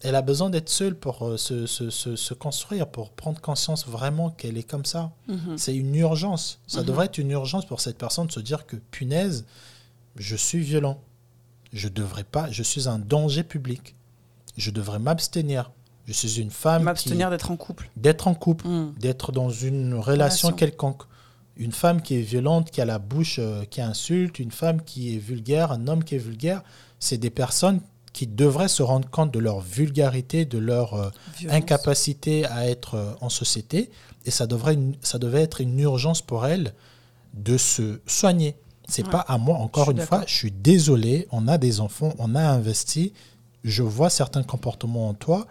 elle 0.01 0.15
a 0.15 0.21
besoin 0.21 0.49
d'être 0.49 0.69
seule 0.69 0.95
pour 0.95 1.25
euh, 1.27 1.37
se, 1.37 1.65
se, 1.65 1.89
se, 1.89 2.15
se 2.15 2.33
construire, 2.33 2.87
pour 2.87 3.09
prendre 3.11 3.41
conscience 3.41 3.87
vraiment 3.87 4.29
qu'elle 4.29 4.57
est 4.57 4.63
comme 4.69 4.85
ça. 4.85 5.11
Mhm. 5.27 5.57
C'est 5.57 5.75
une 5.75 5.95
urgence. 5.95 6.59
Ça 6.67 6.81
Mhm. 6.81 6.85
devrait 6.87 7.05
être 7.07 7.17
une 7.17 7.31
urgence 7.31 7.65
pour 7.65 7.81
cette 7.81 7.97
personne 7.97 8.27
de 8.27 8.31
se 8.31 8.39
dire 8.39 8.65
que, 8.67 8.75
punaise, 8.75 9.45
je 10.15 10.35
suis 10.35 10.59
violent. 10.59 10.99
Je 11.73 11.87
devrais 11.89 12.23
pas, 12.23 12.49
je 12.51 12.63
suis 12.63 12.87
un 12.87 12.99
danger 12.99 13.43
public. 13.43 13.95
Je 14.55 14.71
devrais 14.71 14.99
m'abstenir. 14.99 15.71
Je 16.05 16.13
suis 16.13 16.39
une 16.39 16.51
femme 16.51 16.83
M'abstenir 16.83 17.29
d'être 17.29 17.51
en 17.51 17.57
couple. 17.57 17.89
d'être 17.97 18.27
en 18.27 18.33
couple, 18.33 18.67
Mhm. 18.67 18.93
d'être 18.97 19.31
dans 19.31 19.49
une 19.49 19.93
relation 19.95 20.49
Relation. 20.49 20.51
quelconque. 20.53 21.03
Une 21.57 21.71
femme 21.73 22.01
qui 22.03 22.15
est 22.15 22.21
violente, 22.21 22.69
qui 22.71 22.79
a 22.81 22.85
la 22.85 22.99
bouche 22.99 23.37
euh, 23.39 23.65
qui 23.65 23.81
insulte, 23.81 24.39
une 24.39 24.51
femme 24.51 24.81
qui 24.83 25.15
est 25.15 25.17
vulgaire, 25.17 25.71
un 25.71 25.87
homme 25.87 26.03
qui 26.03 26.15
est 26.15 26.19
vulgaire, 26.19 26.61
c'est 26.99 27.17
des 27.17 27.31
personnes 27.31 27.81
qui 28.17 28.25
devraient 28.25 28.67
se 28.67 28.81
rendre 28.81 29.07
compte 29.09 29.31
de 29.31 29.37
leur 29.37 29.59
vulgarité, 29.61 30.43
de 30.45 30.57
leur 30.57 30.95
euh, 30.95 31.09
incapacité 31.49 32.45
à 32.45 32.67
être 32.67 32.95
euh, 32.95 33.13
en 33.21 33.29
société, 33.29 33.91
et 34.25 34.31
ça 34.31 34.47
devrait, 34.47 34.73
une- 34.73 34.95
ça 35.01 35.19
devait 35.19 35.41
être 35.43 35.61
une 35.61 35.77
urgence 35.79 36.21
pour 36.23 36.45
elles 36.47 36.73
de 37.35 37.57
se 37.57 37.99
soigner. 38.07 38.55
C'est 38.87 39.03
Ouais. 39.05 39.11
pas 39.11 39.19
à 39.19 39.37
moi, 39.37 39.57
encore 39.57 39.91
une 39.91 39.99
fois, 39.99 40.23
je 40.25 40.33
suis 40.33 40.51
désolé, 40.51 41.27
on 41.31 41.47
a 41.47 41.57
des 41.59 41.79
enfants, 41.79 42.13
on 42.17 42.33
a 42.35 42.41
investi, 42.41 43.13
je 43.63 43.83
vois 43.83 44.09
certains 44.09 44.43
comportements 44.43 45.09
en 45.09 45.13
toi. 45.13 45.45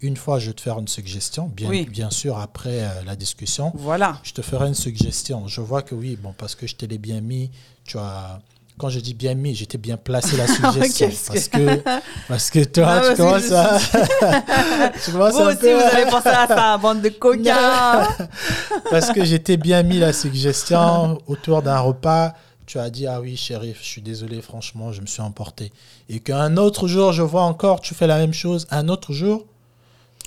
Une 0.00 0.16
fois, 0.16 0.38
je 0.38 0.48
vais 0.48 0.52
te 0.54 0.60
faire 0.60 0.78
une 0.78 0.88
suggestion, 0.88 1.48
bien, 1.48 1.68
Oui. 1.70 1.86
bien 1.86 2.10
sûr, 2.10 2.38
après 2.38 2.82
euh, 2.84 3.02
la 3.04 3.16
discussion. 3.16 3.72
Voilà. 3.74 4.20
Je 4.22 4.32
te 4.32 4.42
ferai 4.42 4.68
une 4.68 4.74
suggestion. 4.74 5.48
Je 5.48 5.60
vois 5.60 5.82
que 5.82 5.94
oui, 5.96 6.16
bon, 6.22 6.34
parce 6.38 6.54
que 6.54 6.66
je 6.68 6.76
te 6.76 6.84
l'ai 6.86 6.98
bien 6.98 7.20
mis, 7.20 7.50
tu 7.84 7.98
as. 7.98 8.40
Quand 8.78 8.88
je 8.88 9.00
dis 9.00 9.14
bien 9.14 9.34
mis, 9.34 9.54
j'étais 9.54 9.78
bien 9.78 9.96
placé 9.96 10.36
la 10.38 10.46
suggestion. 10.46 11.08
Qu'est-ce 11.08 11.30
parce, 11.30 11.48
que, 11.48 11.82
parce 12.28 12.50
que 12.50 12.64
toi, 12.64 13.00
tu 13.00 13.10
que 13.10 13.16
commences 13.16 13.42
je 13.42 13.54
à. 13.54 14.92
tu 15.04 15.12
commences 15.12 15.32
Vous 15.34 15.40
aussi, 15.40 15.56
peu 15.58 15.74
vous 15.74 15.80
avez 15.80 16.10
pensé 16.10 16.28
à 16.28 16.46
ça, 16.46 16.78
bande 16.78 17.02
de 17.02 17.10
coquins. 17.10 18.08
parce 18.90 19.12
que 19.12 19.24
j'étais 19.24 19.56
bien 19.56 19.82
mis 19.82 19.98
la 19.98 20.12
suggestion 20.12 21.20
autour 21.26 21.62
d'un 21.62 21.78
repas. 21.78 22.34
Tu 22.64 22.78
as 22.78 22.90
dit, 22.90 23.06
ah 23.06 23.20
oui, 23.20 23.36
shérif, 23.36 23.80
je 23.82 23.86
suis 23.86 24.02
désolé, 24.02 24.40
franchement, 24.40 24.92
je 24.92 25.00
me 25.00 25.06
suis 25.06 25.20
emporté. 25.20 25.72
Et 26.08 26.20
qu'un 26.20 26.56
autre 26.56 26.88
jour, 26.88 27.12
je 27.12 27.22
vois 27.22 27.42
encore, 27.42 27.80
tu 27.80 27.94
fais 27.94 28.06
la 28.06 28.18
même 28.18 28.32
chose. 28.32 28.66
Un 28.70 28.88
autre 28.88 29.12
jour, 29.12 29.44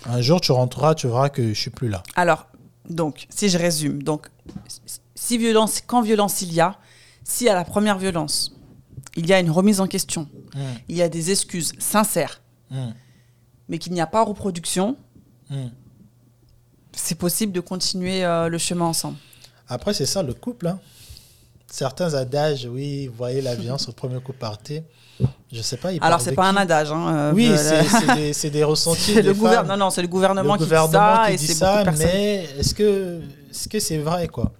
un 0.06 0.22
jour, 0.22 0.42
tu 0.42 0.52
rentreras, 0.52 0.96
tu 0.96 1.08
verras 1.08 1.30
que 1.30 1.50
je 1.50 1.60
suis 1.60 1.72
plus 1.72 1.90
là. 1.90 2.04
Alors, 2.16 2.46
donc, 2.90 3.26
si 3.30 3.50
je 3.50 3.58
résume, 3.58 4.04
donc, 4.04 4.28
si 5.16 5.38
violence, 5.38 5.82
quand 5.86 6.02
violence 6.02 6.42
il 6.42 6.54
y 6.54 6.62
a, 6.62 6.78
si 7.26 7.50
à 7.50 7.54
la 7.56 7.66
première 7.66 7.98
violence, 7.98 8.54
il 9.18 9.26
y 9.28 9.34
a 9.34 9.40
une 9.42 9.52
remise 9.52 9.82
en 9.82 9.88
question, 9.88 10.30
Hum, 10.56 10.62
il 10.88 10.96
y 10.96 11.02
a 11.02 11.10
des 11.10 11.32
excuses 11.32 11.74
sincères, 11.80 12.40
hum, 12.72 12.94
mais 13.68 13.78
qu'il 13.78 13.92
n'y 13.92 14.00
a 14.00 14.08
pas 14.08 14.24
reproduction, 14.24 14.96
hum. 15.52 15.70
c'est 16.94 17.16
possible 17.18 17.52
de 17.52 17.60
continuer 17.60 18.24
euh, 18.24 18.48
le 18.48 18.58
chemin 18.58 18.86
ensemble. 18.86 19.18
Après, 19.68 19.94
c'est 19.94 20.06
ça 20.06 20.24
le 20.24 20.34
couple. 20.34 20.68
hein. 20.68 20.80
Certains 21.68 22.14
adages, 22.14 22.70
oui, 22.72 23.08
vous 23.08 23.16
voyez 23.16 23.42
la 23.42 23.56
violence 23.56 23.90
au 23.90 23.92
premier 23.92 24.22
coup 24.22 24.32
partir. 24.32 24.84
Je 25.52 25.62
sais 25.62 25.78
pas. 25.78 25.92
il 25.92 26.00
Alors, 26.02 26.22
c'est 26.22 26.34
pas 26.34 26.44
qui 26.52 26.56
un 26.58 26.62
adage. 26.62 26.92
hein, 26.92 27.16
euh, 27.16 27.34
Oui, 27.34 27.50
euh, 27.50 28.32
c'est 28.34 28.50
des, 28.50 28.64
ressentis. 28.64 29.14
des 29.16 29.22
le 29.24 29.34
gouvernement. 29.34 29.68
femmes. 29.68 29.80
Non, 29.80 29.86
non, 29.86 29.90
c'est 29.90 30.02
le 30.04 30.08
gouvernement, 30.08 30.54
le 30.54 30.60
qui 30.60 30.64
gouvernement 30.66 31.26
dit 31.26 31.28
ça 31.28 31.32
qui 31.32 31.38
dit 31.38 31.48
c'est 31.48 31.54
ça, 31.54 31.84
mais 31.98 32.48
est-ce 32.60 32.74
que 32.74 33.22
est-ce 33.50 33.68
que 33.68 33.80
c'est 33.80 33.98
vrai 33.98 34.28
quoi? 34.30 34.52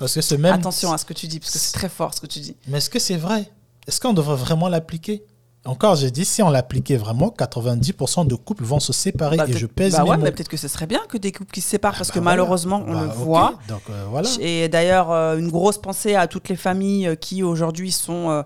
Parce 0.00 0.14
que 0.14 0.20
ce 0.20 0.34
même. 0.34 0.54
Attention 0.54 0.92
à 0.92 0.98
ce 0.98 1.04
que 1.04 1.12
tu 1.14 1.28
dis, 1.28 1.38
parce 1.38 1.52
que 1.52 1.58
c'est 1.58 1.72
très 1.72 1.88
fort 1.88 2.12
ce 2.14 2.20
que 2.20 2.26
tu 2.26 2.40
dis. 2.40 2.56
Mais 2.66 2.78
est-ce 2.78 2.90
que 2.90 2.98
c'est 2.98 3.16
vrai? 3.16 3.48
Est-ce 3.86 4.00
qu'on 4.00 4.12
devrait 4.12 4.34
vraiment 4.36 4.68
l'appliquer? 4.68 5.24
Encore, 5.66 5.94
j'ai 5.94 6.10
dit 6.10 6.24
si 6.24 6.42
on 6.42 6.48
l'appliquait 6.48 6.96
vraiment, 6.96 7.28
90% 7.38 8.26
de 8.26 8.34
couples 8.34 8.64
vont 8.64 8.80
se 8.80 8.94
séparer 8.94 9.36
Bah, 9.36 9.44
et 9.46 9.52
je 9.52 9.66
pèse 9.66 9.92
bah 9.92 10.04
mes 10.04 10.10
ouais, 10.10 10.16
mots. 10.16 10.22
mais 10.24 10.32
peut-être 10.32 10.48
que 10.48 10.56
ce 10.56 10.68
serait 10.68 10.86
bien 10.86 11.00
que 11.06 11.18
des 11.18 11.32
couples 11.32 11.52
qui 11.52 11.60
se 11.60 11.68
séparent, 11.68 11.94
parce 11.94 12.08
bah 12.08 12.14
que 12.14 12.18
voilà. 12.18 12.30
malheureusement, 12.38 12.82
on 12.86 12.94
Bah, 12.94 13.00
le 13.02 13.08
ok, 13.08 13.14
voit. 13.14 13.58
Donc 13.68 13.82
euh, 13.90 14.06
voilà. 14.08 14.28
Et 14.40 14.70
d'ailleurs, 14.70 15.10
euh, 15.10 15.36
une 15.36 15.50
grosse 15.50 15.76
pensée 15.76 16.14
à 16.14 16.26
toutes 16.28 16.48
les 16.48 16.56
familles 16.56 17.08
euh, 17.08 17.14
qui 17.14 17.42
aujourd'hui 17.42 17.92
sont 17.92 18.42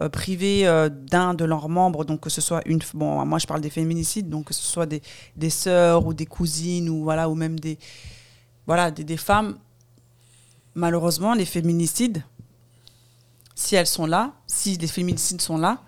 euh, 0.00 0.08
privées 0.08 0.64
d'un 1.08 1.34
de 1.34 1.44
leurs 1.44 1.68
membres, 1.68 2.04
donc 2.04 2.20
que 2.20 2.30
ce 2.30 2.40
soit 2.40 2.62
une, 2.66 2.80
bon, 2.94 3.24
moi 3.24 3.38
je 3.38 3.46
parle 3.46 3.60
des 3.60 3.70
féminicides, 3.70 4.28
donc 4.28 4.46
que 4.46 4.54
ce 4.54 4.62
soit 4.64 4.86
des, 4.86 5.02
des 5.36 5.50
sœurs 5.50 6.04
ou 6.04 6.14
des 6.14 6.26
cousines 6.26 6.88
ou 6.90 7.04
voilà, 7.04 7.28
ou 7.28 7.34
même 7.36 7.58
des, 7.60 7.78
voilà, 8.66 8.90
des, 8.90 9.04
des 9.04 9.16
femmes. 9.16 9.56
Malheureusement, 10.76 11.32
les 11.32 11.46
féminicides, 11.46 12.22
si 13.54 13.76
elles 13.76 13.86
sont 13.86 14.04
là, 14.04 14.34
si 14.46 14.76
les 14.76 14.86
féminicides 14.86 15.40
sont 15.40 15.56
là, 15.56 15.82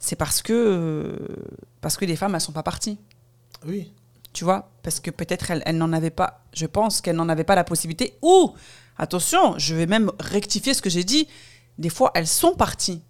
c'est 0.00 0.16
parce 0.16 0.42
que, 0.42 0.52
euh, 0.52 1.16
parce 1.80 1.96
que 1.96 2.04
les 2.04 2.16
femmes, 2.16 2.34
elles 2.34 2.40
sont 2.40 2.50
pas 2.50 2.64
parties. 2.64 2.98
Oui. 3.64 3.92
Tu 4.32 4.42
vois 4.42 4.72
Parce 4.82 4.98
que 4.98 5.12
peut-être 5.12 5.52
elles, 5.52 5.62
elles 5.66 5.78
n'en 5.78 5.92
avaient 5.92 6.10
pas, 6.10 6.42
je 6.52 6.66
pense 6.66 7.00
qu'elles 7.00 7.14
n'en 7.14 7.28
avaient 7.28 7.44
pas 7.44 7.54
la 7.54 7.62
possibilité. 7.62 8.18
Ou, 8.22 8.54
attention, 8.98 9.56
je 9.56 9.76
vais 9.76 9.86
même 9.86 10.10
rectifier 10.18 10.74
ce 10.74 10.82
que 10.82 10.90
j'ai 10.90 11.04
dit. 11.04 11.28
Des 11.78 11.90
fois, 11.90 12.10
elles 12.16 12.26
sont 12.26 12.54
parties. 12.54 13.02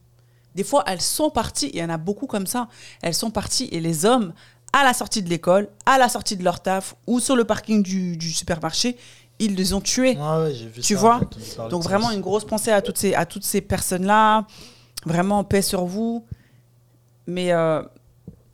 Des 0.55 0.65
fois, 0.65 0.85
elles 0.87 1.01
sont 1.01 1.31
parties. 1.31 1.71
Il 1.73 1.81
y 1.81 1.85
en 1.85 1.89
a 1.89 1.97
beaucoup 1.97 2.27
comme 2.27 2.47
ça. 2.47 2.69
Elles 3.01 3.15
sont 3.15 3.31
parties 3.31 3.71
et 3.73 3.81
les 3.81 4.05
hommes, 4.05 4.35
à 4.75 4.85
la 4.85 4.93
sortie 4.93 5.23
de 5.23 5.31
l'école, 5.31 5.71
à 5.87 5.97
la 5.97 6.11
sortie 6.11 6.37
de 6.37 6.45
leur 6.45 6.63
taf 6.63 6.97
ou 7.07 7.19
sur 7.19 7.35
le 7.35 7.45
parking 7.45 7.83
du, 7.83 8.19
du 8.19 8.31
supermarché, 8.31 8.99
ils 9.41 9.55
les 9.57 9.73
ont 9.75 9.81
tués. 9.81 10.17
Ouais, 10.17 10.53
vu 10.53 10.81
Tu 10.81 10.95
ça, 10.95 11.01
vois 11.01 11.21
Donc 11.71 11.83
vraiment 11.83 12.11
une 12.13 12.21
grosse 12.21 12.45
pensée 12.45 12.71
à 12.71 12.83
toutes 12.83 12.99
ces, 12.99 13.15
à 13.15 13.27
toutes 13.27 13.45
ces 13.45 13.61
personnes-là. 13.61 14.47
Vraiment 15.07 15.43
paix 15.45 15.63
sur 15.63 15.85
vous. 15.87 16.25
Mais 17.27 17.53
euh, 17.53 17.83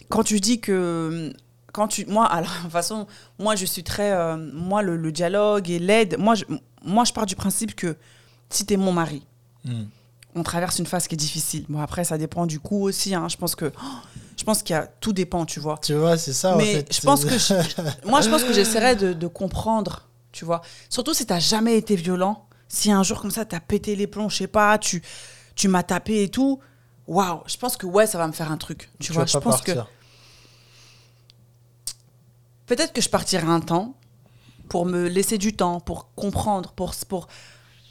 quand 0.09 0.23
tu 0.23 0.41
dis 0.41 0.61
que... 0.61 1.33
Quand 1.73 1.89
tu, 1.89 2.07
moi, 2.07 2.25
alors, 2.25 2.51
de 2.51 2.63
toute 2.63 2.71
façon, 2.73 3.07
moi, 3.39 3.55
je 3.55 3.67
suis 3.67 3.85
très... 3.85 4.13
euh, 4.13 4.37
moi, 4.55 4.81
le, 4.81 4.97
le 4.97 5.13
dialogue 5.13 5.69
et 5.69 5.79
l'aide, 5.79 6.17
moi 6.19 6.35
je, 6.35 6.45
moi, 6.83 7.05
je 7.05 7.13
pars 7.13 7.27
du 7.27 7.37
principe 7.37 7.75
que 7.75 7.97
si 8.49 8.65
tu 8.65 8.75
es 8.75 8.77
mon 8.79 8.93
mari, 8.93 9.23
Hmm. 9.65 9.87
on 10.37 10.45
traverse 10.45 10.79
une 10.79 10.87
phase 10.87 11.09
qui 11.09 11.17
est 11.17 11.19
difficile. 11.19 11.67
Bon, 11.69 11.81
après, 11.81 12.05
ça 12.05 12.17
dépend 12.19 12.47
du 12.47 12.61
coup 12.61 12.83
aussi. 12.85 13.15
hein. 13.17 13.27
Je 13.29 13.37
pense 13.37 13.57
que... 13.57 13.73
Je 14.39 14.45
pense 14.45 14.63
qu'il 14.63 14.75
y 14.75 14.79
a... 14.79 14.87
Tout 14.87 15.13
dépend, 15.13 15.45
tu 15.45 15.59
vois. 15.59 15.77
Tu 15.83 15.93
vois, 15.95 16.17
c'est 16.17 16.33
ça, 16.33 16.55
en 16.55 16.57
Mais 16.59 16.75
fait. 16.77 16.95
je 16.95 17.01
pense 17.01 17.25
que 17.25 17.37
je- 17.37 17.55
moi, 18.09 18.21
je 18.21 18.31
pense 18.31 18.45
que 18.45 18.53
j'essaierais 18.53 18.95
de, 18.95 19.13
de 19.13 19.27
comprendre, 19.27 20.07
tu 20.37 20.45
vois. 20.45 20.61
Surtout 20.91 21.15
si 21.15 21.25
t'as 21.25 21.39
jamais 21.41 21.77
été 21.79 21.97
violent, 21.97 22.47
si 22.69 22.93
un 22.93 23.03
jour 23.03 23.21
comme 23.23 23.31
ça 23.31 23.47
t'as 23.47 23.61
pété 23.61 23.97
les 23.97 24.07
plombs, 24.07 24.29
je 24.29 24.37
sais 24.37 24.47
pas, 24.47 24.77
tu, 24.77 25.03
tu 25.55 25.67
m'as 25.69 25.83
tapé 25.83 26.23
et 26.25 26.29
tout. 26.29 26.61
Waouh, 27.07 27.41
je 27.47 27.57
pense 27.57 27.77
que 27.79 27.87
ouais, 27.87 28.07
ça 28.07 28.19
va 28.19 28.27
me 28.27 28.33
faire 28.33 28.53
un 28.53 28.59
truc, 28.59 28.91
tu, 29.01 29.07
Tu 29.07 29.13
vois. 29.15 29.23
vas 29.23 29.27
Je 29.27 29.33
pas 29.33 29.41
pense 29.41 29.63
que 29.63 29.73
peut-être 32.67 32.93
que 32.93 33.01
je 33.01 33.09
partirai 33.09 33.47
un 33.47 33.61
temps 33.61 33.95
pour 34.69 34.85
me 34.85 35.09
laisser 35.09 35.39
du 35.39 35.55
temps, 35.57 35.81
pour 35.81 36.13
comprendre, 36.15 36.73
pour 36.73 36.95
pour 37.09 37.29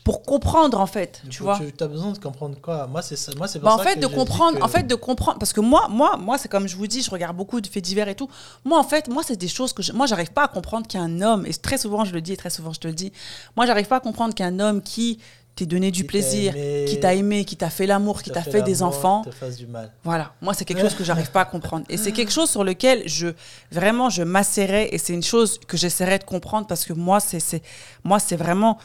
pour 0.06 0.22
comprendre 0.22 0.80
en 0.80 0.86
fait, 0.86 1.22
tu 1.32 1.42
vois. 1.44 1.60
Tu 1.60 1.84
as 1.84 1.88
besoin 1.88 2.12
de 2.12 2.20
comprendre 2.20 2.56
quoi 2.62 2.86
Moi, 2.88 3.02
c'est 3.02 3.16
ça. 3.16 3.32
Moi, 3.38 3.48
c'est 3.48 3.60
Bah, 3.60 3.74
en 3.74 3.78
ça 3.80 3.84
fait 3.84 3.96
que 3.96 4.02
de 4.02 4.06
comprendre 4.08 4.58
que- 4.60 4.64
en 4.64 4.68
fait 4.68 4.84
de 4.84 4.94
comprendre 4.96 5.40
parce 5.40 5.52
que 5.52 5.62
moi 5.62 5.88
moi 5.90 6.16
moi 6.16 6.38
c'est 6.38 6.48
comme 6.48 6.68
je 6.68 6.76
vous 6.78 6.86
dis 6.88 7.02
je 7.02 7.10
regarde 7.10 7.36
beaucoup 7.36 7.60
de 7.60 7.66
faits 7.68 7.84
divers 7.84 8.08
et 8.08 8.16
tout 8.16 8.30
moi 8.64 8.78
en 8.80 8.84
fait 8.84 9.08
moi 9.10 9.24
c'est 9.26 9.36
des 9.36 9.48
choses 9.48 9.74
que 9.74 9.82
je, 9.82 9.92
moi 9.94 10.06
j'arrive 10.06 10.32
pas 10.32 10.44
à 10.44 10.48
comprendre 10.48 10.86
qu'un 10.88 11.22
homme 11.22 11.46
et 11.48 11.54
très 11.56 11.80
souvent 11.80 12.06
je 12.06 12.14
le 12.14 12.22
dis 12.22 12.34
et 12.34 12.38
très 12.38 12.52
souvent 12.52 12.72
je 12.72 12.80
te 12.80 12.88
le 12.88 12.94
dis 12.94 13.12
moi 13.58 13.66
j'arrive 13.66 13.88
pas 13.88 13.96
à 13.98 14.00
comprendre 14.00 14.36
qu'un 14.36 14.60
homme 14.60 14.84
qui 14.84 15.18
t'ait 15.56 15.66
donné 15.66 15.90
du 15.90 16.02
Qui 16.02 16.08
plaisir 16.08 16.54
aimé, 16.56 16.86
qui 16.88 17.00
t'a 17.00 17.14
aimé 17.16 17.44
qui 17.46 17.56
t'a 17.56 17.70
fait 17.72 17.88
l'amour 17.88 18.22
qui 18.22 18.30
t'a 18.30 18.44
fait 18.44 18.62
des 18.62 18.84
enfants 18.84 19.24
te 19.24 19.32
fasse 19.32 19.56
du 19.58 19.66
mal. 19.66 19.92
voilà, 20.04 20.34
moi 20.42 20.54
c'est 20.54 20.66
quelque 20.66 20.82
chose 20.82 20.94
que 20.96 21.04
j'arrive 21.04 21.32
pas 21.32 21.42
à 21.42 21.46
comprendre. 21.46 21.86
Et 21.90 21.98
c'est 21.98 22.12
quelque 22.12 22.32
chose 22.32 22.50
sur 22.52 22.64
lequel 22.64 23.02
je 23.08 23.30
vraiment 23.72 24.10
je 24.12 24.22
m'asserrais 24.22 24.90
et 24.94 24.98
c'est 25.00 25.14
une 25.14 25.24
chose 25.24 25.58
que 25.68 25.78
j'essaierais 25.78 26.20
de 26.20 26.26
comprendre 26.26 26.68
parce 26.68 26.86
que 26.86 26.94
moi 26.94 27.20
c'est 27.22 27.40
c'est 27.40 27.64
moi 28.04 28.20
c'est 28.20 28.36
vraiment 28.36 28.78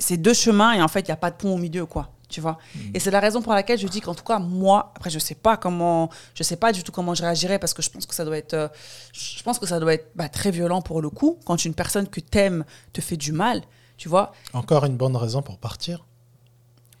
c'est 0.00 0.16
deux 0.16 0.34
chemins 0.34 0.72
et 0.72 0.82
en 0.82 0.88
fait 0.88 1.00
il 1.00 1.08
y 1.08 1.12
a 1.12 1.16
pas 1.16 1.30
de 1.30 1.36
pont 1.36 1.54
au 1.54 1.58
milieu 1.58 1.86
quoi. 1.86 2.10
Tu 2.28 2.42
vois 2.42 2.58
Et 2.92 3.00
c'est 3.00 3.10
la 3.10 3.20
raison 3.20 3.40
pour 3.40 3.54
laquelle 3.54 3.78
je 3.78 3.86
dis 3.88 4.02
qu'en 4.02 4.14
tout 4.14 4.22
cas 4.22 4.38
moi 4.38 4.92
après 4.96 5.08
je 5.08 5.18
sais 5.18 5.34
pas 5.34 5.56
comment 5.56 6.10
je 6.34 6.42
sais 6.42 6.56
pas 6.56 6.72
du 6.72 6.82
tout 6.82 6.92
comment 6.92 7.14
je 7.14 7.22
réagirais 7.22 7.58
parce 7.58 7.72
que 7.72 7.80
je 7.80 7.88
pense 7.88 8.04
que 8.04 8.14
ça 8.14 8.26
doit 8.26 8.36
être 8.36 8.52
euh, 8.52 8.68
je 9.14 9.42
pense 9.42 9.58
que 9.58 9.64
ça 9.66 9.80
doit 9.80 9.94
être 9.94 10.10
bah, 10.14 10.28
très 10.28 10.50
violent 10.50 10.82
pour 10.82 11.00
le 11.00 11.08
coup 11.08 11.38
quand 11.46 11.64
une 11.64 11.72
personne 11.72 12.06
que 12.06 12.20
t'aimes 12.20 12.66
te 12.92 13.00
fait 13.00 13.16
du 13.16 13.32
mal, 13.32 13.62
tu 13.96 14.10
vois 14.10 14.32
Encore 14.52 14.84
une 14.84 14.98
bonne 14.98 15.16
raison 15.16 15.40
pour 15.40 15.56
partir. 15.56 16.04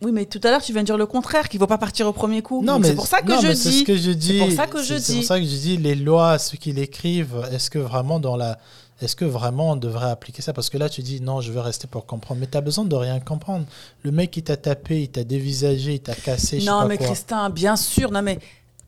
Oui, 0.00 0.12
mais 0.12 0.26
tout 0.26 0.40
à 0.44 0.50
l'heure 0.50 0.62
tu 0.62 0.72
viens 0.72 0.82
de 0.82 0.86
dire 0.86 0.96
le 0.96 1.06
contraire 1.06 1.48
qu'il 1.48 1.58
faut 1.60 1.66
pas 1.66 1.76
partir 1.76 2.06
au 2.06 2.12
premier 2.12 2.40
coup. 2.40 2.62
Non, 2.62 2.74
Donc, 2.74 2.82
mais 2.82 2.88
c'est 2.88 2.94
pour 2.94 3.06
ça 3.08 3.20
que 3.20 3.28
non, 3.32 3.40
je 3.40 3.48
mais 3.48 3.54
c'est 3.56 3.68
dis 3.70 3.78
ce 3.80 3.84
que 3.84 3.96
je 3.96 4.10
dis. 4.12 4.38
C'est 4.38 4.44
pour 4.46 4.52
ça 4.52 4.66
que 4.68 4.78
je 4.82 4.94
c'est- 4.94 5.00
C'est 5.00 5.12
dis 5.12 5.18
pour 5.18 5.26
ça 5.26 5.38
que 5.40 5.44
je 5.44 5.56
dis 5.56 5.76
les 5.76 5.94
lois, 5.96 6.38
ceux 6.38 6.56
qui 6.56 6.72
l'écrivent, 6.72 7.46
est-ce 7.52 7.68
que 7.68 7.78
vraiment 7.80 8.20
dans 8.20 8.36
la, 8.36 8.58
est-ce 9.00 9.14
que 9.16 9.24
vraiment 9.24 9.70
on 9.72 9.76
devrait 9.76 10.10
appliquer 10.10 10.42
ça? 10.42 10.52
Parce 10.52 10.70
que 10.70 10.78
là, 10.78 10.88
tu 10.88 11.02
dis 11.02 11.20
non, 11.20 11.40
je 11.40 11.52
veux 11.52 11.60
rester 11.60 11.86
pour 11.86 12.04
comprendre, 12.06 12.40
mais 12.40 12.46
tu 12.46 12.56
as 12.58 12.60
besoin 12.60 12.84
de 12.84 12.94
rien 12.96 13.20
comprendre. 13.20 13.64
Le 14.02 14.10
mec, 14.10 14.36
il 14.36 14.42
t'a 14.42 14.56
tapé, 14.56 15.02
il 15.02 15.08
t'a 15.08 15.24
dévisagé, 15.24 15.94
il 15.94 16.00
t'a 16.00 16.14
cassé. 16.14 16.58
Non, 16.64 16.86
mais 16.86 16.96
quoi. 16.98 17.06
Christin, 17.06 17.50
bien 17.50 17.76
sûr. 17.76 18.10
Non, 18.10 18.22
mais, 18.22 18.38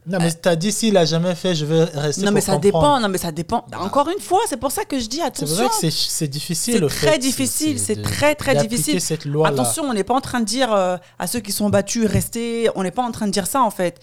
Non, 0.07 0.19
mais 0.19 0.33
t'as 0.33 0.57
dit 0.57 0.73
s'il 0.73 0.97
a 0.97 1.05
jamais 1.05 1.35
fait, 1.35 1.55
je 1.55 1.65
veux 1.67 1.87
rester 1.95 2.23
non, 2.23 2.29
pour 2.29 2.35
mais 2.35 2.41
ça 2.41 2.53
comprendre. 2.55 2.61
dépend. 2.63 3.01
Non, 3.01 3.09
mais 3.09 3.19
ça 3.19 3.31
dépend. 3.33 3.67
Encore 3.79 4.09
une 4.09 4.19
fois, 4.21 4.41
c'est 4.49 4.57
pour 4.57 4.73
ça 4.73 4.85
que 4.85 4.99
je 4.99 5.07
dis 5.07 5.19
C'est 5.19 5.23
attention. 5.23 5.57
ça 5.57 5.69
que 5.69 5.75
c'est- 5.75 5.91
c'est 5.91 6.27
difficile. 6.29 6.75
C'est 6.89 6.97
très 6.97 7.13
fait, 7.13 7.19
difficile, 7.19 7.79
c'est 7.79 8.01
très, 8.03 8.35
très 8.35 8.55
difficile. 8.67 9.01
cette 9.01 9.27
loi-là. 9.27 9.53
Attention, 9.53 9.85
on 9.85 9.93
n'est 9.93 10.03
pas 10.03 10.15
en 10.15 10.21
train 10.23 10.41
de 10.41 10.47
dire 10.47 10.73
euh, 10.73 10.97
à 11.19 11.27
ceux 11.27 11.41
qui 11.41 11.53
sont 11.53 11.69
battus, 11.69 12.07
restez. 12.07 12.69
On 12.75 12.83
n'est 12.83 12.91
pas 12.91 13.03
en 13.05 13.13
train 13.13 13.27
de 13.27 13.33
dire 13.33 13.47
ça, 13.47 13.63
en 13.63 13.71
fait. 13.71 14.01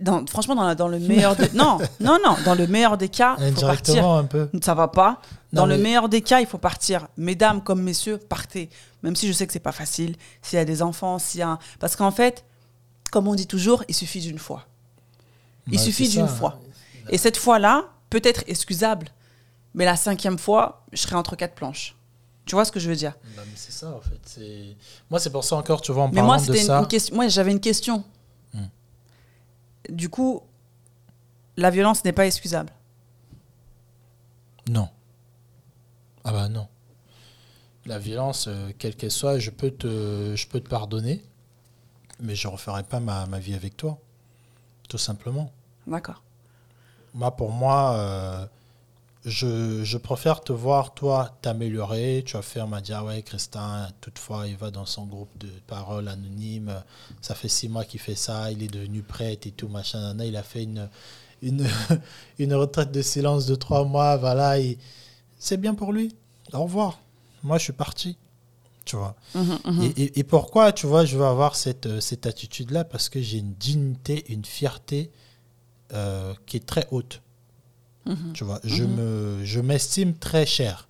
Dans, 0.00 0.24
franchement, 0.26 0.74
dans, 0.74 0.88
le 0.88 0.98
meilleur 0.98 1.34
des... 1.36 1.48
Non, 1.54 1.78
non, 2.00 2.18
non. 2.24 2.36
Dans 2.44 2.54
le 2.54 2.66
meilleur 2.66 2.98
des 2.98 3.08
cas, 3.08 3.36
il 3.40 3.54
faut 3.54 3.62
partir. 3.62 4.06
Un 4.06 4.24
peu. 4.24 4.48
Ça 4.62 4.74
va 4.74 4.88
pas. 4.88 5.20
Dans 5.52 5.62
Non, 5.62 5.66
le 5.68 5.76
mais- 5.76 5.82
meilleur 5.84 6.08
des 6.08 6.20
cas, 6.20 6.40
il 6.40 6.46
faut 6.46 6.58
partir. 6.58 7.08
Mesdames 7.16 7.62
comme 7.62 7.82
messieurs, 7.82 8.18
partez. 8.18 8.68
Même 9.02 9.16
si 9.16 9.26
je 9.28 9.32
sais 9.32 9.46
que 9.46 9.52
c'est 9.52 9.58
pas 9.60 9.72
facile. 9.72 10.16
S'il 10.42 10.58
y 10.58 10.62
a 10.62 10.64
des 10.64 10.82
enfants, 10.82 11.18
s'il 11.18 11.40
y 11.40 11.42
a... 11.42 11.48
un- 11.48 11.58
Parce 11.80 11.96
qu'en 11.96 12.10
fait, 12.10 12.44
comme 13.10 13.28
on 13.28 13.34
dit 13.34 13.46
toujours, 13.46 13.82
il 13.88 13.94
suffit 13.94 14.20
d'une 14.20 14.38
fois. 14.38 14.66
Il 15.68 15.76
Bah, 15.76 15.82
suffit 15.82 16.08
d'une 16.08 16.28
fois. 16.28 16.58
Et 17.08 17.18
cette 17.18 17.36
fois-là, 17.36 17.86
peut-être 18.10 18.44
excusable, 18.48 19.08
mais 19.74 19.84
la 19.84 19.96
cinquième 19.96 20.38
fois, 20.38 20.84
je 20.92 21.00
serai 21.00 21.16
entre 21.16 21.34
quatre 21.36 21.54
planches. 21.54 21.96
Tu 22.44 22.54
vois 22.56 22.64
ce 22.64 22.72
que 22.72 22.80
je 22.80 22.88
veux 22.90 22.96
dire? 22.96 23.14
Bah, 23.36 23.42
c'est 23.54 23.72
ça, 23.72 23.88
en 23.88 24.00
fait. 24.00 24.40
Moi, 25.10 25.18
c'est 25.20 25.30
pour 25.30 25.44
ça 25.44 25.56
encore, 25.56 25.80
tu 25.80 25.92
vois, 25.92 26.04
en 26.04 26.08
Mais 26.08 26.16
parlant 26.16 26.26
moi, 26.26 26.36
de 26.38 26.42
c'était 26.42 26.60
une, 26.60 26.66
ça. 26.66 26.78
une 26.80 26.88
question. 26.88 27.14
Moi, 27.14 27.28
j'avais 27.28 27.52
une 27.52 27.60
question. 27.60 28.04
Du 29.88 30.08
coup, 30.08 30.42
la 31.56 31.70
violence 31.70 32.04
n'est 32.04 32.12
pas 32.12 32.26
excusable. 32.26 32.72
Non. 34.68 34.88
Ah 36.24 36.32
bah 36.32 36.48
non. 36.48 36.68
La 37.84 37.98
violence, 37.98 38.46
euh, 38.46 38.70
quelle 38.78 38.94
qu'elle 38.94 39.10
soit, 39.10 39.38
je 39.38 39.50
peux 39.50 39.70
te, 39.72 40.34
je 40.36 40.46
peux 40.46 40.60
te 40.60 40.68
pardonner, 40.68 41.24
mais 42.20 42.36
je 42.36 42.46
referai 42.46 42.84
pas 42.84 43.00
ma, 43.00 43.26
ma 43.26 43.40
vie 43.40 43.54
avec 43.54 43.76
toi. 43.76 43.98
Tout 44.88 44.98
simplement. 44.98 45.50
D'accord. 45.86 46.22
Moi, 47.14 47.34
pour 47.34 47.50
moi, 47.50 47.94
euh, 47.94 48.46
je, 49.24 49.84
je 49.84 49.98
préfère 49.98 50.40
te 50.40 50.52
voir, 50.52 50.94
toi, 50.94 51.36
t'améliorer. 51.42 52.22
Tu 52.26 52.32
vas 52.36 52.42
faire, 52.42 52.66
m'a 52.66 52.80
dit, 52.80 52.92
ah 52.92 53.04
ouais, 53.04 53.22
Christin, 53.22 53.88
toutefois, 54.00 54.48
il 54.48 54.56
va 54.56 54.70
dans 54.70 54.86
son 54.86 55.06
groupe 55.06 55.36
de 55.38 55.48
paroles 55.66 56.08
anonymes. 56.08 56.74
Ça 57.20 57.34
fait 57.34 57.48
six 57.48 57.68
mois 57.68 57.84
qu'il 57.84 58.00
fait 58.00 58.16
ça, 58.16 58.50
il 58.50 58.62
est 58.62 58.68
devenu 58.72 59.02
prêtre 59.02 59.46
et 59.46 59.52
tout, 59.52 59.68
machin. 59.68 60.00
nana. 60.00 60.26
Il 60.26 60.36
a 60.36 60.42
fait 60.42 60.64
une, 60.64 60.88
une, 61.40 61.66
une 62.40 62.54
retraite 62.54 62.90
de 62.90 63.02
silence 63.02 63.46
de 63.46 63.54
trois 63.54 63.84
mois, 63.84 64.16
voilà. 64.16 64.58
et 64.58 64.76
C'est 65.38 65.56
bien 65.56 65.74
pour 65.74 65.92
lui. 65.92 66.14
Au 66.52 66.64
revoir. 66.64 66.98
Moi, 67.44 67.58
je 67.58 67.64
suis 67.64 67.72
parti. 67.72 68.16
Tu 68.84 68.96
vois. 68.96 69.14
Mhm. 69.36 69.82
Et, 69.82 70.02
et- 70.02 70.18
et 70.18 70.24
pourquoi, 70.24 70.72
tu 70.72 70.88
vois, 70.88 71.04
je 71.04 71.16
veux 71.16 71.24
avoir 71.24 71.54
cette, 71.54 71.86
euh, 71.86 72.00
cette 72.00 72.26
attitude-là? 72.26 72.82
Parce 72.82 73.08
que 73.08 73.22
j'ai 73.22 73.38
une 73.38 73.54
dignité, 73.54 74.24
une 74.32 74.44
fierté 74.44 75.12
euh, 75.92 76.34
qui 76.46 76.56
est 76.56 76.66
très 76.66 76.88
haute. 76.90 77.22
Mhm. 78.06 78.32
Tu 78.34 78.44
vois, 78.44 78.60
je 78.64 78.84
Mhm. 78.84 78.94
me, 78.96 79.44
je 79.44 79.60
m'estime 79.60 80.14
très 80.14 80.46
cher. 80.46 80.88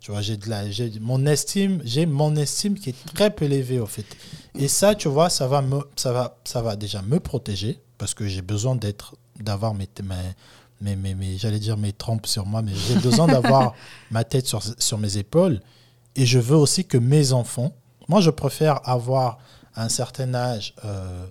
Tu 0.00 0.10
vois, 0.10 0.20
j'ai 0.20 0.36
de 0.36 0.48
la, 0.50 0.70
j'ai 0.70 0.92
mon 1.00 1.24
estime, 1.26 1.80
j'ai 1.84 2.04
mon 2.06 2.36
estime 2.36 2.74
qui 2.78 2.90
est 2.90 3.04
très 3.14 3.30
peu 3.30 3.46
élevée 3.46 3.78
au 3.80 3.86
fait. 3.86 4.04
Et 4.54 4.68
ça, 4.68 4.94
tu 4.94 5.08
vois, 5.08 5.30
ça 5.30 5.46
va 5.48 5.62
me, 5.62 5.80
ça 5.96 6.12
va, 6.12 6.36
ça 6.44 6.60
va 6.60 6.76
déjà 6.76 7.00
me 7.02 7.18
protéger 7.20 7.80
parce 7.96 8.12
que 8.14 8.26
j'ai 8.26 8.42
besoin 8.42 8.74
d'être, 8.76 9.16
d'avoir 9.40 9.72
mes, 9.74 9.88
mes, 10.02 10.14
mes, 10.82 10.96
mes- 10.96 11.14
mes- 11.14 11.38
j'allais 11.38 11.58
dire 11.60 11.76
mes 11.78 11.92
trompes 11.92 12.26
sur 12.26 12.44
moi, 12.44 12.60
mais 12.60 12.72
j'ai 12.74 12.96
besoin 13.00 13.26
d'avoir 13.28 13.76
ma 14.10 14.24
tête 14.24 14.46
sur, 14.46 14.62
sur 14.78 14.98
mes 14.98 15.16
épaules. 15.16 15.60
Et 16.16 16.26
je 16.26 16.38
veux 16.38 16.56
aussi 16.56 16.84
que 16.84 16.98
mes 16.98 17.32
enfants, 17.32 17.72
moi, 18.08 18.20
je 18.20 18.30
préfère 18.30 18.86
avoir 18.88 19.38
à 19.74 19.84
un 19.84 19.88
certain 19.88 20.34
âge 20.34 20.74
euh, 20.84 21.26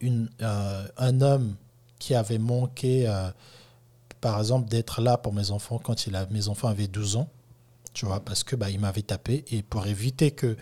une, 0.00 0.28
euh, 0.40 0.86
un 0.96 1.20
homme 1.20 1.54
qui 1.98 2.14
avait 2.14 2.38
manqué, 2.38 3.06
euh, 3.06 3.30
par 4.20 4.38
exemple, 4.38 4.68
d'être 4.68 5.00
là 5.00 5.16
pour 5.16 5.32
mes 5.32 5.50
enfants 5.50 5.78
quand 5.78 6.06
il 6.06 6.26
mes 6.30 6.48
enfants 6.48 6.68
avaient 6.68 6.88
12 6.88 7.16
ans, 7.16 7.28
tu 7.92 8.06
vois, 8.06 8.20
parce 8.20 8.44
que 8.44 8.56
bah, 8.56 8.70
il 8.70 8.80
m'avait 8.80 9.02
tapé 9.02 9.44
et 9.50 9.62
pour 9.62 9.86
éviter 9.86 10.30
que 10.30 10.56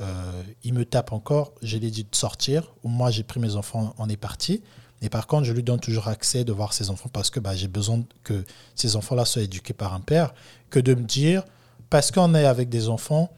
euh, 0.00 0.42
il 0.64 0.74
me 0.74 0.84
tape 0.84 1.12
encore, 1.12 1.52
je 1.62 1.76
lui 1.76 1.86
ai 1.86 1.90
dit 1.90 2.04
de 2.04 2.14
sortir. 2.14 2.72
Moi, 2.82 3.10
j'ai 3.10 3.22
pris 3.22 3.40
mes 3.40 3.56
enfants, 3.56 3.94
on 3.98 4.08
est 4.08 4.16
parti. 4.16 4.62
Et 5.02 5.08
par 5.08 5.26
contre, 5.26 5.44
je 5.44 5.52
lui 5.52 5.62
donne 5.62 5.80
toujours 5.80 6.08
accès 6.08 6.44
de 6.44 6.52
voir 6.52 6.72
ses 6.72 6.90
enfants 6.90 7.10
parce 7.12 7.30
que 7.30 7.38
bah, 7.40 7.54
j'ai 7.54 7.68
besoin 7.68 8.02
que 8.22 8.44
ces 8.74 8.96
enfants-là 8.96 9.24
soient 9.24 9.42
éduqués 9.42 9.74
par 9.74 9.94
un 9.94 10.00
père, 10.00 10.34
que 10.70 10.80
de 10.80 10.94
me 10.94 11.02
dire, 11.02 11.44
parce 11.90 12.10
qu'on 12.10 12.34
est 12.34 12.46
avec 12.46 12.68
des 12.68 12.88
enfants 12.88 13.30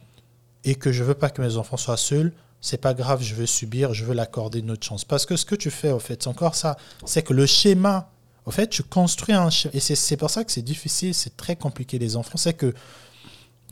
et 0.64 0.74
que 0.74 0.92
je 0.92 1.04
veux 1.04 1.14
pas 1.14 1.28
que 1.28 1.42
mes 1.42 1.56
enfants 1.56 1.76
soient 1.76 1.96
seuls, 1.96 2.32
c'est 2.60 2.80
pas 2.80 2.94
grave, 2.94 3.22
je 3.22 3.34
veux 3.34 3.46
subir, 3.46 3.94
je 3.94 4.04
veux 4.04 4.14
l'accorder 4.14 4.60
une 4.60 4.70
autre 4.70 4.86
chance. 4.86 5.04
Parce 5.04 5.26
que 5.26 5.36
ce 5.36 5.44
que 5.44 5.54
tu 5.54 5.70
fais, 5.70 5.90
au 5.90 5.98
fait, 5.98 6.22
c'est 6.22 6.28
encore 6.28 6.54
ça, 6.54 6.76
c'est 7.04 7.22
que 7.22 7.32
le 7.32 7.46
schéma, 7.46 8.10
au 8.46 8.50
fait, 8.50 8.68
tu 8.68 8.82
construis 8.82 9.34
un. 9.34 9.48
Et 9.72 9.80
c'est- 9.80 9.94
c'est 9.96 10.16
pour 10.16 10.30
ça 10.30 10.44
que 10.44 10.52
c'est 10.52 10.62
difficile, 10.62 11.14
c'est 11.14 11.36
très 11.36 11.56
compliqué, 11.56 11.98
les 11.98 12.16
enfants. 12.16 12.36
C'est 12.38 12.54
que, 12.54 12.72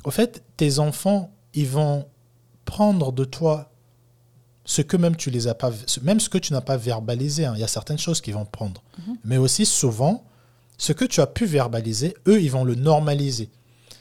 au 0.04 0.10
fait, 0.10 0.42
tes 0.56 0.78
enfants, 0.78 1.30
ils 1.54 1.68
vont 1.68 2.06
prendre 2.64 3.12
de 3.12 3.24
toi 3.24 3.70
ce 4.64 4.82
que 4.82 4.96
même 4.96 5.14
tu 5.16 5.30
les 5.30 5.46
as 5.46 5.54
pas, 5.54 5.70
même 6.02 6.20
ce 6.20 6.28
que 6.28 6.38
tu 6.38 6.52
n'as 6.52 6.60
pas 6.62 6.76
verbalisé. 6.76 7.44
hein. 7.44 7.52
Il 7.56 7.60
y 7.60 7.64
a 7.64 7.68
certaines 7.68 7.98
choses 7.98 8.20
qui 8.20 8.32
vont 8.32 8.44
prendre. 8.46 8.82
Mais 9.24 9.36
aussi 9.36 9.66
souvent, 9.66 10.24
ce 10.78 10.92
que 10.92 11.04
tu 11.04 11.20
as 11.20 11.26
pu 11.26 11.44
verbaliser, 11.46 12.14
eux, 12.26 12.40
ils 12.42 12.50
vont 12.50 12.64
le 12.64 12.74
normaliser. 12.74 13.50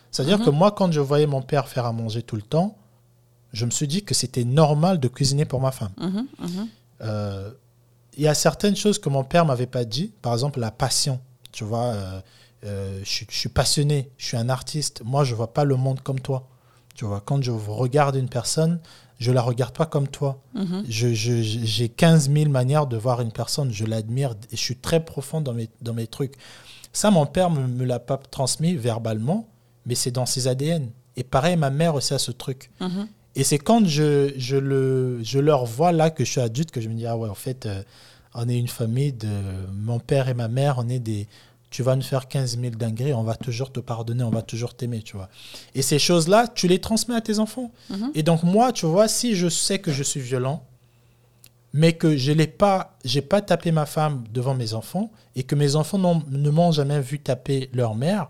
C'est-à-dire 0.10 0.40
Mhm. 0.40 0.46
que 0.46 0.50
moi, 0.52 0.72
quand 0.72 0.92
je 0.92 1.00
voyais 1.02 1.28
mon 1.28 1.42
père 1.42 1.68
faire 1.68 1.86
à 1.86 1.92
manger 1.92 2.24
tout 2.24 2.36
le 2.36 2.42
temps, 2.42 2.78
je 3.52 3.66
me 3.66 3.72
suis 3.72 3.88
dit 3.88 4.04
que 4.04 4.14
c'était 4.16 4.44
normal 4.46 5.00
de 5.00 5.08
cuisiner 5.08 5.46
pour 5.46 5.60
ma 5.62 5.72
femme. 5.72 5.92
Mhm, 6.00 6.28
mhm. 6.40 6.68
Euh, 7.02 7.52
il 8.18 8.24
y 8.24 8.28
a 8.28 8.34
certaines 8.34 8.76
choses 8.76 9.00
que 9.00 9.10
mon 9.10 9.24
père 9.24 9.46
m'avait 9.46 9.68
pas 9.68 9.86
dit. 9.86 10.14
Par 10.22 10.34
exemple, 10.34 10.60
la 10.60 10.72
passion. 10.72 11.20
Tu 11.52 11.64
vois, 11.64 11.86
euh, 11.94 12.22
euh, 12.66 13.00
je, 13.04 13.10
suis- 13.10 13.28
je 13.30 13.36
suis 13.38 13.50
passionné, 13.50 14.10
je 14.18 14.26
suis 14.26 14.38
un 14.38 14.50
artiste. 14.50 15.02
Moi, 15.04 15.24
je 15.24 15.36
vois 15.36 15.54
pas 15.54 15.64
le 15.66 15.76
monde 15.76 16.02
comme 16.02 16.20
toi. 16.20 16.48
Tu 16.96 17.06
vois, 17.06 17.22
quand 17.26 17.42
je 17.44 17.52
regarde 17.52 18.16
une 18.16 18.30
personne, 18.30 18.80
je 19.20 19.32
la 19.32 19.42
regarde 19.42 19.76
pas 19.76 19.86
comme 19.86 20.08
toi. 20.08 20.42
Mhm. 20.54 20.84
Je- 20.88 21.14
je- 21.14 21.42
J'ai 21.42 21.90
15 21.90 22.30
000 22.32 22.50
manières 22.50 22.88
de 22.88 22.98
voir 22.98 23.22
une 23.22 23.32
personne. 23.32 23.72
Je 23.72 23.86
l'admire 23.86 24.32
et 24.52 24.56
je 24.56 24.62
suis 24.62 24.76
très 24.78 25.04
profond 25.04 25.42
dans 25.42 25.54
mes, 25.54 25.70
dans 25.82 25.94
mes 25.94 26.08
trucs. 26.08 26.36
Ça, 26.92 27.10
mon 27.12 27.26
père 27.26 27.50
ne 27.50 27.62
me, 27.62 27.68
me 27.68 27.86
l'a 27.86 28.00
pas 28.00 28.18
transmis 28.18 28.76
verbalement, 28.76 29.48
mais 29.86 29.96
c'est 29.96 30.12
dans 30.12 30.26
ses 30.28 30.48
ADN. 30.48 30.90
Et 31.16 31.24
pareil, 31.24 31.56
ma 31.58 31.70
mère 31.70 31.96
aussi 31.96 32.14
a 32.14 32.20
ce 32.20 32.32
truc. 32.32 32.72
Mhm. 32.80 33.08
Et 33.36 33.44
c'est 33.44 33.58
quand 33.58 33.88
je, 33.88 34.32
je, 34.38 34.58
le, 34.58 35.20
je 35.24 35.40
leur 35.40 35.66
vois 35.66 35.92
là 35.92 36.10
que 36.10 36.24
je 36.24 36.32
suis 36.32 36.42
adulte 36.42 36.72
que 36.72 36.82
je 36.82 36.90
me 36.90 36.94
dis, 36.94 37.08
ah 37.08 37.18
ouais, 37.18 37.30
en 37.30 37.36
fait, 37.36 37.66
euh, 37.66 37.82
on 38.36 38.48
est 38.48 38.58
une 38.58 38.68
famille 38.68 39.14
de 39.14 39.30
mon 39.74 40.00
père 40.00 40.30
et 40.30 40.34
ma 40.34 40.48
mère, 40.48 40.76
on 40.78 40.90
est 40.90 41.00
des... 41.00 41.28
Tu 41.72 41.82
vas 41.82 41.96
nous 41.96 42.04
faire 42.04 42.28
15 42.28 42.60
000 42.60 42.76
dingueries, 42.76 43.16
on 43.16 43.24
va 43.24 43.34
toujours 43.34 43.72
te 43.72 43.80
pardonner, 43.80 44.24
on 44.24 44.30
va 44.30 44.44
toujours 44.44 44.76
t'aimer, 44.76 45.02
tu 45.02 45.16
vois. 45.16 45.28
Et 45.74 45.82
ces 45.82 45.98
choses-là, 45.98 46.48
tu 46.48 46.68
les 46.68 46.80
transmets 46.80 47.16
à 47.16 47.22
tes 47.22 47.40
enfants. 47.40 47.72
Mhm. 47.90 48.12
Et 48.14 48.22
donc 48.22 48.44
moi, 48.44 48.72
tu 48.72 48.86
vois, 48.86 49.08
si 49.08 49.36
je 49.36 49.50
sais 49.50 49.80
que 49.80 49.92
je 49.92 50.04
suis 50.04 50.20
violent, 50.20 50.64
mais 51.74 51.94
que 51.94 52.16
je 52.16 52.32
n'ai 52.32 52.46
pas, 52.46 52.96
j'ai 53.04 53.24
pas 53.24 53.42
tapé 53.42 53.72
ma 53.72 53.88
femme 53.88 54.24
devant 54.32 54.54
mes 54.54 54.76
enfants, 54.76 55.12
et 55.36 55.42
que 55.42 55.56
mes 55.56 55.76
enfants 55.76 55.98
ne 56.30 56.50
m'ont 56.52 56.72
jamais 56.72 57.02
vu 57.02 57.20
taper 57.20 57.72
leur 57.74 57.96
mère, 57.96 58.30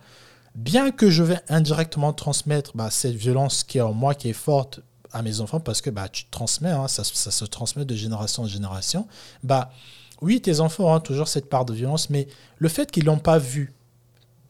bien 0.56 0.92
que 0.92 1.10
je 1.10 1.24
vais 1.24 1.40
indirectement 1.50 2.14
transmettre 2.14 2.72
bah, 2.76 2.90
cette 2.90 3.16
violence 3.16 3.66
qui 3.66 3.80
est 3.80 3.82
en 3.82 3.94
moi, 3.94 4.16
qui 4.16 4.30
est 4.30 4.34
forte 4.34 4.82
à 5.14 5.22
mes 5.22 5.40
enfants, 5.40 5.60
parce 5.60 5.82
que 5.82 5.90
bah, 5.90 6.10
tu 6.10 6.26
transmets, 6.26 6.70
hein, 6.72 6.88
ça, 6.88 7.04
ça 7.04 7.32
se 7.32 7.46
transmet 7.46 7.86
de 7.86 7.96
génération 7.96 8.44
en 8.44 8.48
génération, 8.48 9.08
bah, 9.44 9.72
oui, 10.22 10.42
tes 10.42 10.60
enfants 10.60 10.84
auront 10.86 11.00
toujours 11.00 11.28
cette 11.28 11.50
part 11.50 11.66
de 11.66 11.74
violence, 11.74 12.10
mais 12.10 12.28
le 12.58 12.70
fait 12.70 12.90
qu'ils 12.92 13.06
l'ont 13.06 13.20
pas 13.20 13.38
vu 13.38 13.74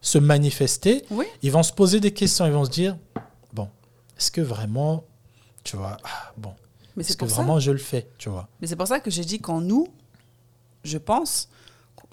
se 0.02 0.18
manifester, 0.18 1.06
Oui. 1.12 1.26
ils 1.42 1.52
vont 1.52 1.64
se 1.64 1.72
poser 1.74 2.00
des 2.00 2.12
questions, 2.14 2.46
ils 2.46 2.52
vont 2.52 2.66
se 2.66 2.70
dire, 2.72 2.98
bon, 3.54 3.70
est-ce 4.18 4.32
que 4.32 4.42
vraiment, 4.42 5.04
tu 5.64 5.78
vois, 5.78 5.98
ah, 6.04 6.32
bon, 6.38 6.54
est-ce 7.00 7.18
que 7.18 7.28
ça. 7.28 7.36
vraiment 7.36 7.60
je 7.60 7.72
le 7.72 7.78
fais, 7.78 8.08
tu 8.18 8.30
vois? 8.30 8.48
Mais 8.62 8.68
c'est 8.68 8.76
pour 8.76 8.88
ça 8.88 9.00
que 9.00 9.10
j'ai 9.10 9.24
dit 9.26 9.40
qu'en 9.40 9.62
nous, 9.62 9.88
je 10.84 10.98
pense, 10.98 11.48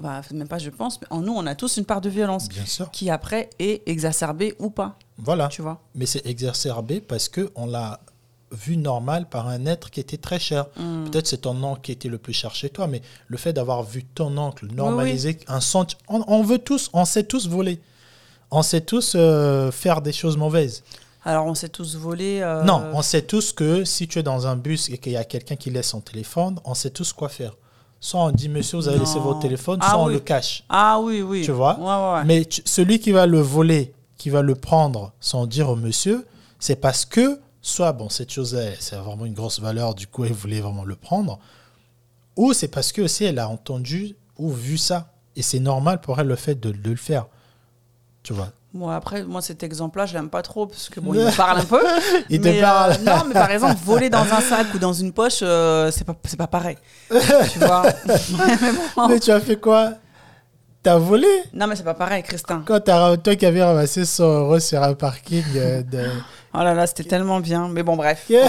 bah, 0.01 0.22
même 0.32 0.48
pas 0.48 0.59
je 0.59 0.70
pense, 0.70 1.01
mais 1.01 1.07
en 1.11 1.20
nous, 1.20 1.32
on 1.34 1.44
a 1.46 1.55
tous 1.55 1.76
une 1.76 1.84
part 1.84 2.01
de 2.01 2.09
violence 2.09 2.48
Bien 2.48 2.64
sûr. 2.64 2.90
qui 2.90 3.11
après 3.11 3.51
est 3.59 3.82
exacerbée 3.86 4.55
ou 4.59 4.70
pas, 4.70 4.96
Voilà. 5.18 5.48
tu 5.48 5.61
vois? 5.61 5.82
Mais 5.94 6.07
c'est 6.07 6.24
exacerbé 6.24 7.01
parce 7.01 7.28
que 7.28 7.51
on 7.57 7.66
l'a 7.66 8.01
vu 8.53 8.76
normal 8.76 9.28
par 9.28 9.46
un 9.48 9.64
être 9.66 9.90
qui 9.90 10.01
était 10.01 10.16
très 10.16 10.38
cher. 10.38 10.66
Mm. 10.76 11.05
Peut-être 11.05 11.26
c'est 11.26 11.38
ton 11.42 11.62
oncle 11.62 11.80
qui 11.82 11.92
était 11.92 12.09
le 12.09 12.18
plus 12.18 12.32
cher 12.32 12.55
chez 12.55 12.68
toi, 12.70 12.86
mais 12.86 13.01
le 13.28 13.36
fait 13.36 13.53
d'avoir 13.53 13.82
vu 13.82 14.05
ton 14.05 14.36
oncle 14.38 14.66
normaliser 14.74 15.38
un 15.48 15.61
sentiment, 15.61 16.01
on, 16.09 16.24
on 16.26 16.42
veut 16.42 16.59
tous, 16.59 16.90
on 16.92 17.05
sait 17.05 17.22
tous 17.24 17.48
voler, 17.48 17.80
on 18.51 18.62
sait 18.62 18.80
tous 18.80 19.12
euh, 19.14 19.70
faire 19.70 20.01
des 20.03 20.12
choses 20.12 20.36
mauvaises. 20.36 20.82
Alors 21.24 21.46
on 21.46 21.55
s'est 21.55 21.68
tous 21.68 21.96
volés. 21.96 22.40
euh, 22.40 22.62
Non, 22.64 22.82
on 22.94 23.03
sait 23.03 23.22
tous 23.22 23.53
que 23.53 23.84
si 23.84 24.09
tu 24.09 24.18
es 24.18 24.22
dans 24.22 24.46
un 24.46 24.57
bus 24.57 24.88
et 24.88 24.98
qu'il 24.98 25.12
y 25.12 25.16
a 25.16 25.24
quelqu'un 25.24 25.55
qui 25.57 25.70
laisse 25.70 25.88
son 25.90 26.01
téléphone, 26.01 26.59
on 26.64 26.74
sait 26.74 26.90
tous 26.90 27.12
quoi 27.12 27.28
faire. 27.28 27.53
Soit 28.03 28.20
on 28.24 28.30
dit 28.30 28.48
monsieur, 28.48 28.78
vous 28.78 28.88
avez 28.88 28.98
laissé 28.98 29.18
votre 29.18 29.40
téléphone, 29.40 29.78
Ah 29.82 29.90
soit 29.90 29.98
on 29.98 30.07
le 30.07 30.20
cache. 30.20 30.64
Ah 30.70 30.98
oui, 30.98 31.20
oui. 31.20 31.42
Tu 31.44 31.51
vois 31.53 31.78
Ouais, 31.78 31.84
ouais, 31.84 32.14
ouais. 32.20 32.24
Mais 32.24 32.44
tu- 32.46 32.62
celui 32.64 32.98
qui 32.98 33.12
va 33.12 33.26
le 33.26 33.38
voler, 33.40 33.92
qui 34.16 34.30
va 34.30 34.40
le 34.40 34.55
prendre 34.55 35.12
sans 35.20 35.46
dire 35.46 35.68
au 35.68 35.76
monsieur, 35.76 36.26
c'est 36.59 36.76
parce 36.76 37.05
que, 37.05 37.38
soit, 37.63 37.93
bon, 37.93 38.09
cette 38.09 38.31
chose, 38.31 38.59
c'est 38.79 38.97
vraiment 38.97 39.27
une 39.27 39.35
grosse 39.35 39.61
valeur, 39.61 39.95
du 39.95 40.07
coup, 40.07 40.25
elle 40.25 40.33
voulait 40.33 40.61
vraiment 40.61 40.85
le 40.85 40.97
prendre, 40.97 41.39
ou 42.37 42.53
c'est 42.53 42.69
parce 42.69 42.93
que 42.93 43.03
aussi 43.03 43.25
elle 43.25 43.39
a 43.39 43.49
entendu 43.49 44.17
ou 44.39 44.51
vu 44.51 44.79
ça. 44.79 45.13
Et 45.37 45.43
c'est 45.43 45.61
normal 45.61 46.01
pour 46.01 46.19
elle 46.19 46.27
le 46.27 46.37
fait 46.37 46.55
de, 46.59 46.71
de 46.73 46.91
le 46.91 46.97
faire. 46.97 47.27
Tu 48.23 48.33
vois 48.33 48.51
Bon, 48.73 48.89
après, 48.89 49.25
moi, 49.25 49.43
cet 49.43 49.65
exemple-là, 49.65 50.07
je 50.07 50.15
l'aime 50.15 50.29
pas 50.31 50.43
trop 50.43 50.67
parce 50.67 50.89
que 50.89 51.01
bon, 51.01 51.13
il 51.13 51.21
me 51.21 51.31
parle 51.37 51.59
un 51.59 51.65
peu. 51.65 51.83
Il 52.29 52.41
te 52.41 52.45
mais, 52.49 52.61
parle. 52.61 52.93
euh, 52.93 52.99
non, 53.05 53.25
mais 53.27 53.35
par 53.35 53.51
exemple, 53.51 53.77
voler 53.85 54.09
dans 54.11 54.23
un 54.23 54.41
sac 54.41 54.73
ou 54.75 54.79
dans 54.79 54.93
une 54.93 55.13
poche, 55.13 55.41
euh, 55.43 55.91
c'est 55.91 56.05
pas, 56.05 56.15
pas 56.15 56.47
pareil. 56.47 56.79
tu 57.53 57.59
vois 57.59 57.83
Mais 58.07 58.73
bon. 58.97 59.09
Mais 59.09 59.19
tu 59.19 59.31
as 59.33 59.41
fait 59.41 59.57
quoi? 59.57 59.95
T'as 60.83 60.97
volé? 60.97 61.28
Non, 61.53 61.66
mais 61.66 61.76
c'est 61.76 61.85
pas 61.85 61.95
pareil, 61.95 62.22
Christin. 62.22 62.62
Quand 62.66 62.81
t'as 62.81 63.16
toi 63.18 63.37
qui 63.37 63.45
avais 63.45 63.62
ramassé 63.62 64.05
100 64.05 64.24
euros 64.41 64.61
sur 64.61 64.83
un 64.83 64.95
parking 64.95 65.45
euh, 65.57 65.83
de... 65.83 66.07
Oh 66.53 66.59
là 66.59 66.74
là, 66.74 66.85
c'était 66.89 67.05
tellement 67.05 67.39
bien. 67.39 67.68
Mais 67.68 67.85
bon, 67.85 67.95
bref. 67.97 68.24
Yeah. 68.28 68.49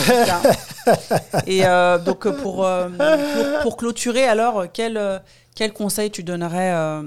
Et 1.46 1.64
euh, 1.66 2.00
donc, 2.00 2.26
euh, 2.26 2.32
pour, 2.32 2.66
euh, 2.66 2.90
pour, 2.90 3.62
pour 3.62 3.78
clôturer, 3.78 4.24
alors, 4.24 4.66
quel, 4.74 5.22
quel 5.54 5.72
conseil 5.72 6.10
tu 6.10 6.24
donnerais 6.24 6.74
euh, 6.74 7.04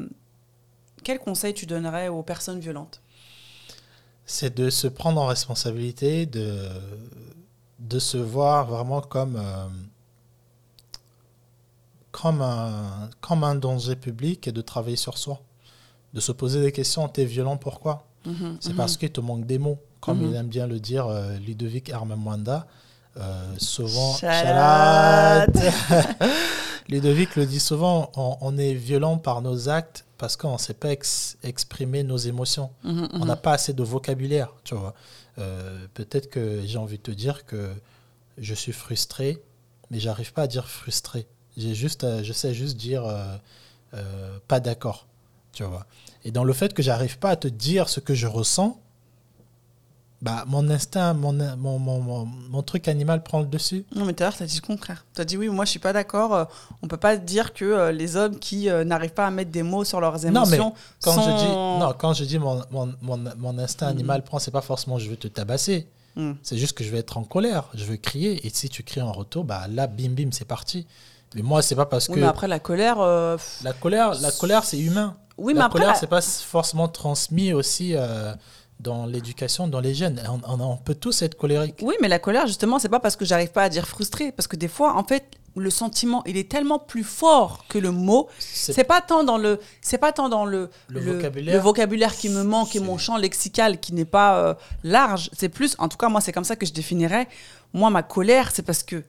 quel 1.04 1.18
conseil 1.18 1.52
tu 1.52 1.66
donnerais 1.66 2.08
aux 2.08 2.22
personnes 2.22 2.58
violentes? 2.58 3.00
C'est 4.26 4.56
de 4.56 4.70
se 4.70 4.88
prendre 4.88 5.20
en 5.20 5.26
responsabilité, 5.26 6.26
de, 6.26 6.66
de 7.78 7.98
se 7.98 8.16
voir 8.16 8.66
vraiment 8.66 9.02
comme, 9.02 9.36
euh, 9.36 9.66
comme, 12.22 12.42
un, 12.42 13.10
comme 13.20 13.42
un 13.44 13.56
danger 13.56 13.96
public 13.96 14.46
et 14.46 14.52
de 14.52 14.60
travailler 14.62 14.96
sur 14.96 15.18
soi. 15.18 15.40
De 16.14 16.20
se 16.20 16.30
poser 16.32 16.62
des 16.62 16.70
questions, 16.70 17.08
t'es 17.08 17.24
violent, 17.24 17.56
pourquoi? 17.56 18.06
Mhm, 18.24 18.56
C'est 18.60 18.70
mhm. 18.70 18.76
parce 18.76 18.96
qu'il 18.96 19.10
te 19.10 19.20
manque 19.20 19.46
des 19.46 19.58
mots. 19.58 19.78
Comme 20.00 20.20
Mhm. 20.20 20.30
il 20.30 20.34
aime 20.36 20.48
bien 20.48 20.66
le 20.68 20.78
dire 20.78 21.06
euh, 21.08 21.36
Ludovic 21.38 21.90
Armamwanda, 21.90 22.66
euh, 23.16 23.54
souvent... 23.58 24.14
Chalat. 24.14 25.46
Ludovic 26.88 27.34
le 27.36 27.46
dit 27.46 27.60
souvent, 27.60 28.10
on, 28.16 28.36
on 28.40 28.58
est 28.58 28.74
violent 28.74 29.16
par 29.18 29.40
nos 29.42 29.68
actes 29.68 30.04
parce 30.18 30.36
qu'on 30.36 30.52
ne 30.52 30.58
sait 30.58 30.74
pas 30.74 30.90
ex- 30.92 31.36
exprimer 31.42 32.02
nos 32.02 32.16
émotions. 32.18 32.70
On 32.84 33.24
n'a 33.24 33.36
pas 33.36 33.52
assez 33.54 33.72
de 33.72 33.82
vocabulaire, 33.82 34.52
tu 34.64 34.74
vois. 34.74 34.94
Euh, 35.38 35.86
Peut-être 35.94 36.30
que 36.30 36.60
j'ai 36.64 36.78
envie 36.78 36.98
de 36.98 37.02
te 37.02 37.10
dire 37.10 37.44
que 37.46 37.70
je 38.38 38.54
suis 38.54 38.72
frustré, 38.72 39.42
mais 39.90 39.98
j'arrive 39.98 40.32
pas 40.32 40.42
à 40.42 40.46
dire 40.46 40.68
frustré. 40.68 41.26
J'ai 41.56 41.74
juste, 41.74 42.04
à- 42.04 42.22
je 42.22 42.32
sais 42.32 42.52
juste 42.54 42.76
dire 42.76 43.04
euh, 43.04 43.36
euh, 43.94 44.38
pas 44.48 44.60
d'accord, 44.60 45.06
tu 45.52 45.62
vois. 45.64 45.86
Et 46.24 46.30
dans 46.30 46.44
le 46.44 46.52
fait 46.52 46.74
que 46.74 46.82
j'arrive 46.82 47.18
pas 47.18 47.30
à 47.30 47.36
te 47.36 47.48
dire 47.48 47.88
ce 47.88 48.00
que 48.00 48.14
je 48.14 48.26
ressens, 48.26 48.80
bah 50.22 50.44
mon 50.46 50.70
instinct, 50.70 51.12
mon, 51.12 51.32
mon, 51.56 51.78
mon, 51.78 52.24
mon, 52.24 52.62
truc 52.62 52.88
animal 52.88 53.22
prend 53.22 53.40
le 53.40 53.46
dessus. 53.46 53.84
Non, 53.94 54.06
mais 54.06 54.14
tout 54.14 54.22
à 54.22 54.26
l'heure, 54.26 54.36
tu 54.36 54.42
as 54.42 54.46
dit 54.46 54.56
le 54.62 54.66
contraire. 54.66 55.04
Tu 55.14 55.20
as 55.20 55.24
dit 55.26 55.36
oui, 55.36 55.48
moi, 55.48 55.66
je 55.66 55.70
suis 55.70 55.78
pas 55.78 55.92
d'accord. 55.92 56.34
euh, 56.34 56.44
on 56.82 56.88
peut 56.88 56.96
pas 56.96 57.18
dire 57.18 57.52
que 57.52 57.64
euh, 57.66 57.92
les 57.92 58.16
hommes 58.16 58.38
qui 58.38 58.70
euh, 58.70 58.84
n'arrivent 58.84 59.12
pas 59.12 59.26
à 59.26 59.30
mettre 59.30 59.50
des 59.50 59.62
mots 59.62 59.84
sur 59.84 60.00
leurs 60.00 60.14
Non, 60.24 60.46
mais 60.46 60.56
émotions 60.56 60.72
Quand 61.02 61.12
sont... 61.12 61.22
je 61.22 61.36
dis 61.36 61.46
non, 61.80 61.92
quand 61.98 62.14
je 62.14 62.24
dis 62.24 62.38
mon, 62.38 62.62
mon, 62.70 62.94
mon, 63.02 63.18
mon 63.36 63.58
instinct 63.58 63.86
Mhm. 63.86 63.92
animal 63.98 64.24
prend, 64.24 64.38
c'est 64.38 64.50
pas 64.50 64.62
forcément 64.62 64.98
je 64.98 65.10
veux 65.10 65.16
te 65.16 65.28
tabasser. 65.28 65.86
Hmm. 66.16 66.32
C'est 66.42 66.56
juste 66.56 66.72
que 66.72 66.84
je 66.84 66.90
vais 66.90 66.98
être 66.98 67.18
en 67.18 67.24
colère, 67.24 67.64
je 67.74 67.84
veux 67.84 67.96
crier. 67.96 68.46
Et 68.46 68.50
si 68.50 68.68
tu 68.70 68.82
cries 68.82 69.02
en 69.02 69.12
retour, 69.12 69.44
bah 69.44 69.66
là, 69.68 69.86
bim 69.88 70.10
bim, 70.10 70.30
c'est 70.32 70.44
parti. 70.46 70.86
Mais 71.34 71.42
moi, 71.42 71.62
c'est 71.62 71.74
pas 71.74 71.86
parce 71.86 72.08
Oui, 72.08 72.14
que 72.16 72.20
mais 72.20 72.26
après, 72.26 72.48
la 72.48 72.58
colère... 72.60 73.00
euh, 73.00 73.36
la 73.62 73.72
colère, 73.72 74.14
la 74.20 74.30
colère, 74.30 74.64
c'est 74.64 74.78
humain. 74.78 75.16
Oui, 75.36 75.52
la 75.52 75.58
mais 75.60 75.64
après... 75.66 75.78
colère, 75.80 75.94
la- 75.94 75.98
c'est 75.98 76.06
pas 76.06 76.20
forcément 76.22 76.88
transmis 76.88 77.52
aussi 77.52 77.94
euh, 77.96 78.32
dans 78.80 79.06
l'éducation, 79.06 79.66
dans 79.68 79.80
les 79.80 79.94
jeunes. 79.94 80.20
On, 80.28 80.40
on- 80.60 80.60
on 80.72 80.76
peut 80.76 80.94
tous 80.94 81.22
être 81.22 81.36
colériques. 81.36 81.80
Oui, 81.82 81.94
mais 82.00 82.08
la 82.08 82.18
colère, 82.18 82.46
justement, 82.46 82.78
c'est 82.78 82.88
pas 82.88 83.00
parce 83.00 83.16
que 83.16 83.24
j'arrive 83.24 83.50
pas 83.50 83.64
à 83.64 83.68
dire 83.68 83.86
frustré. 83.88 84.30
Parce 84.32 84.46
que 84.46 84.56
des 84.56 84.68
fois, 84.68 84.94
en 84.96 85.02
fait, 85.04 85.24
le 85.56 85.70
sentiment, 85.70 86.22
il 86.26 86.36
est 86.36 86.48
tellement 86.50 86.78
plus 86.80 87.04
fort 87.04 87.64
que 87.68 87.78
le 87.78 87.90
mot. 87.92 88.28
C'est 88.38 88.82
pas 88.84 89.00
tant 89.00 89.22
dans 89.24 89.38
le, 89.38 89.60
c'est 89.82 89.98
pas 89.98 90.12
tant 90.12 90.28
dans 90.28 90.44
le, 90.44 90.68
Le 90.88 91.00
vocabulaire. 91.00 91.54
le 91.54 91.60
vocabulaire 91.60 92.14
qui 92.16 92.28
me 92.28 92.42
manque 92.42 92.74
et 92.76 92.80
mon 92.80 92.98
champ 92.98 93.16
lexical 93.16 93.78
qui 93.80 93.92
n'est 93.94 94.04
pas 94.04 94.38
euh, 94.38 94.54
large. 94.84 95.30
C'est 95.32 95.48
plus, 95.48 95.74
en 95.78 95.88
tout 95.88 95.96
cas, 95.96 96.08
moi, 96.08 96.20
c'est 96.20 96.32
comme 96.32 96.44
ça 96.44 96.56
que 96.56 96.66
je 96.66 96.72
définirais. 96.72 97.28
Moi, 97.72 97.90
ma 97.90 98.02
colère, 98.04 98.50
c'est 98.52 98.62
parce 98.62 98.82
que 98.84 99.02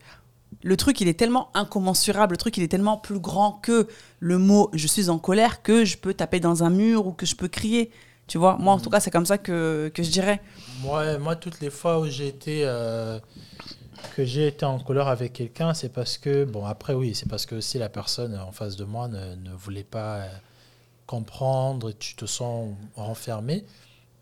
le 0.63 0.77
truc, 0.77 1.01
il 1.01 1.07
est 1.07 1.19
tellement 1.19 1.49
incommensurable, 1.53 2.33
le 2.33 2.37
truc, 2.37 2.57
il 2.57 2.63
est 2.63 2.67
tellement 2.67 2.97
plus 2.97 3.19
grand 3.19 3.51
que 3.51 3.87
le 4.19 4.37
mot 4.37 4.69
je 4.73 4.87
suis 4.87 5.09
en 5.09 5.19
colère 5.19 5.61
que 5.61 5.85
je 5.85 5.97
peux 5.97 6.13
taper 6.13 6.39
dans 6.39 6.63
un 6.63 6.69
mur 6.69 7.07
ou 7.07 7.11
que 7.11 7.25
je 7.25 7.35
peux 7.35 7.47
crier. 7.47 7.91
Tu 8.27 8.39
vois, 8.39 8.57
moi, 8.57 8.73
en 8.73 8.79
tout 8.79 8.89
cas, 8.89 8.99
c'est 8.99 9.11
comme 9.11 9.25
ça 9.27 9.37
que, 9.37 9.91
que 9.93 10.01
je 10.01 10.09
dirais. 10.09 10.41
Moi, 10.81 11.19
moi, 11.19 11.35
toutes 11.35 11.59
les 11.59 11.69
fois 11.69 11.99
où 11.99 12.07
j'ai 12.07 12.27
été, 12.27 12.61
euh, 12.65 13.19
que 14.15 14.25
j'ai 14.25 14.47
été 14.47 14.65
en 14.65 14.79
colère 14.79 15.07
avec 15.07 15.33
quelqu'un, 15.33 15.75
c'est 15.75 15.89
parce 15.89 16.17
que, 16.17 16.43
bon, 16.43 16.65
après, 16.65 16.95
oui, 16.95 17.13
c'est 17.13 17.29
parce 17.29 17.45
que 17.45 17.61
si 17.61 17.77
la 17.77 17.89
personne 17.89 18.35
en 18.35 18.51
face 18.51 18.77
de 18.77 18.83
moi 18.83 19.07
ne, 19.07 19.35
ne 19.35 19.51
voulait 19.51 19.83
pas 19.83 20.15
euh, 20.15 20.27
comprendre, 21.05 21.91
tu 21.91 22.15
te 22.15 22.25
sens 22.25 22.73
renfermé. 22.95 23.63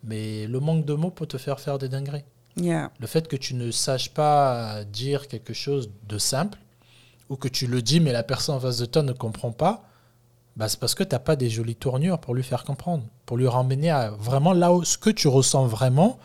Mais 0.04 0.48
le 0.48 0.60
manque 0.60 0.86
de 0.86 0.94
mots 0.94 1.12
peut 1.12 1.26
te 1.26 1.38
faire 1.38 1.62
faire 1.62 1.78
des 1.78 1.88
dingueries. 1.88 2.26
Yeah. 2.56 2.91
Le 2.99 3.08
fait 3.08 3.28
que 3.28 3.36
tu 3.36 3.56
ne 3.56 3.72
saches 3.72 4.10
pas 4.10 4.84
dire 4.84 5.28
quelque 5.28 5.54
chose 5.54 5.89
de 6.08 6.18
simple, 6.18 6.60
ou 7.30 7.36
que 7.36 7.47
tu 7.47 7.68
le 7.68 7.82
dis, 7.82 7.99
mais 7.99 8.12
la 8.12 8.24
personne 8.24 8.56
en 8.56 8.60
face 8.60 8.78
de 8.78 8.86
toi 8.86 9.01
ne 9.01 9.14
comprend 9.14 9.51
pas, 9.51 9.89
bah, 10.56 10.70
c'est 10.70 10.80
parce 10.80 10.93
que 10.93 11.04
tu 11.04 11.16
n'as 11.16 11.20
pas 11.20 11.36
des 11.36 11.49
jolies 11.49 11.76
tournures 11.76 12.20
pour 12.20 12.36
lui 12.36 12.43
faire 12.43 12.64
comprendre, 12.64 13.04
pour 13.26 13.38
lui 13.38 13.47
ramener 13.47 13.89
à 13.89 14.12
vraiment 14.12 14.54
là 14.54 14.72
où 14.72 14.84
ce 14.84 14.97
que 14.97 15.10
tu 15.10 15.28
ressens 15.28 15.66
vraiment, 15.66 16.20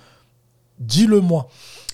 dis-le 0.79 1.21
moi. 1.21 1.49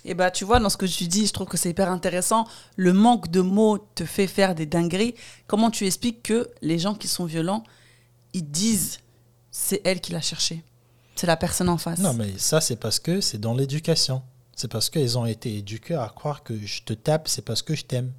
Et 0.04 0.14
bah, 0.14 0.30
tu 0.30 0.44
vois, 0.44 0.58
dans 0.58 0.68
ce 0.68 0.76
que 0.76 0.86
tu 0.86 1.06
dis, 1.06 1.26
je 1.26 1.32
trouve 1.32 1.46
que 1.46 1.56
c'est 1.56 1.70
hyper 1.70 1.90
intéressant. 1.90 2.46
Le 2.76 2.92
manque 2.92 3.30
de 3.30 3.40
mots 3.40 3.78
te 3.94 4.04
fait 4.04 4.26
faire 4.26 4.54
des 4.54 4.66
dingueries. 4.66 5.14
Comment 5.46 5.70
tu 5.70 5.86
expliques 5.86 6.22
que 6.22 6.50
les 6.60 6.78
gens 6.78 6.94
qui 6.94 7.08
sont 7.08 7.24
violents, 7.24 7.64
ils 8.32 8.50
disent 8.50 8.98
c'est 9.50 9.80
elle 9.84 10.00
qui 10.00 10.12
l'a 10.12 10.20
cherché? 10.20 10.62
C'est 11.14 11.26
la 11.26 11.36
personne 11.36 11.68
en 11.68 11.78
face. 11.78 12.00
Non, 12.00 12.14
mais 12.14 12.36
ça, 12.38 12.60
c'est 12.60 12.76
parce 12.76 12.98
que 12.98 13.20
c'est 13.20 13.38
dans 13.38 13.54
l'éducation. 13.54 14.22
C'est 14.56 14.68
parce 14.68 14.90
qu'ils 14.90 15.18
ont 15.18 15.26
été 15.26 15.56
éduqués 15.56 15.94
à 15.94 16.10
croire 16.14 16.42
que 16.42 16.56
je 16.58 16.82
te 16.82 16.92
tape, 16.92 17.28
c'est 17.28 17.42
parce 17.42 17.62
que 17.62 17.74
je 17.74 17.84
t'aime. 17.84 18.12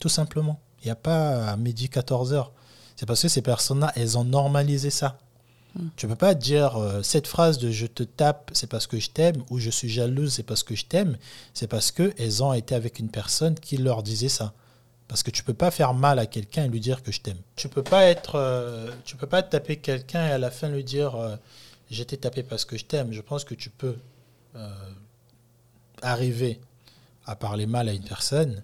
Tout 0.00 0.08
simplement. 0.08 0.60
Il 0.82 0.86
n'y 0.86 0.90
a 0.92 0.96
pas 0.96 1.50
à 1.50 1.56
midi 1.56 1.88
14h. 1.88 2.48
C'est 2.96 3.06
parce 3.06 3.22
que 3.22 3.28
ces 3.28 3.42
personnes-là, 3.42 3.92
elles 3.96 4.18
ont 4.18 4.24
normalisé 4.24 4.90
ça. 4.90 5.18
Hmm. 5.74 5.88
Tu 5.96 6.06
ne 6.06 6.12
peux 6.12 6.16
pas 6.16 6.34
dire 6.34 6.76
euh, 6.76 7.02
cette 7.02 7.26
phrase 7.26 7.58
de 7.58 7.70
je 7.70 7.86
te 7.86 8.02
tape, 8.02 8.50
c'est 8.52 8.68
parce 8.68 8.86
que 8.86 8.98
je 8.98 9.10
t'aime, 9.10 9.42
ou 9.50 9.58
je 9.58 9.70
suis 9.70 9.88
jalouse, 9.88 10.34
c'est 10.34 10.42
parce 10.42 10.62
que 10.62 10.74
je 10.74 10.84
t'aime. 10.84 11.16
C'est 11.54 11.66
parce 11.66 11.90
qu'elles 11.90 12.42
ont 12.42 12.52
été 12.52 12.74
avec 12.74 12.98
une 12.98 13.08
personne 13.10 13.54
qui 13.54 13.76
leur 13.76 14.02
disait 14.02 14.28
ça. 14.28 14.52
Parce 15.08 15.22
que 15.22 15.30
tu 15.30 15.42
peux 15.42 15.54
pas 15.54 15.70
faire 15.70 15.94
mal 15.94 16.18
à 16.18 16.26
quelqu'un 16.26 16.64
et 16.64 16.68
lui 16.68 16.80
dire 16.80 17.02
que 17.02 17.10
je 17.10 17.20
t'aime. 17.20 17.38
Tu 17.56 17.68
peux 17.68 17.82
pas 17.82 18.04
être, 18.04 18.34
euh, 18.34 18.90
tu 19.04 19.16
peux 19.16 19.26
pas 19.26 19.42
taper 19.42 19.76
quelqu'un 19.76 20.26
et 20.28 20.32
à 20.32 20.38
la 20.38 20.50
fin 20.50 20.68
lui 20.68 20.84
dire 20.84 21.16
euh, 21.16 21.36
j'ai 21.90 22.02
été 22.02 22.16
tapé 22.16 22.42
parce 22.42 22.64
que 22.64 22.76
je 22.76 22.84
t'aime. 22.84 23.12
Je 23.12 23.20
pense 23.20 23.44
que 23.44 23.54
tu 23.54 23.70
peux 23.70 23.96
arriver 26.02 26.60
à 27.26 27.36
parler 27.36 27.66
mal 27.66 27.88
à 27.88 27.92
une 27.92 28.02
personne 28.02 28.62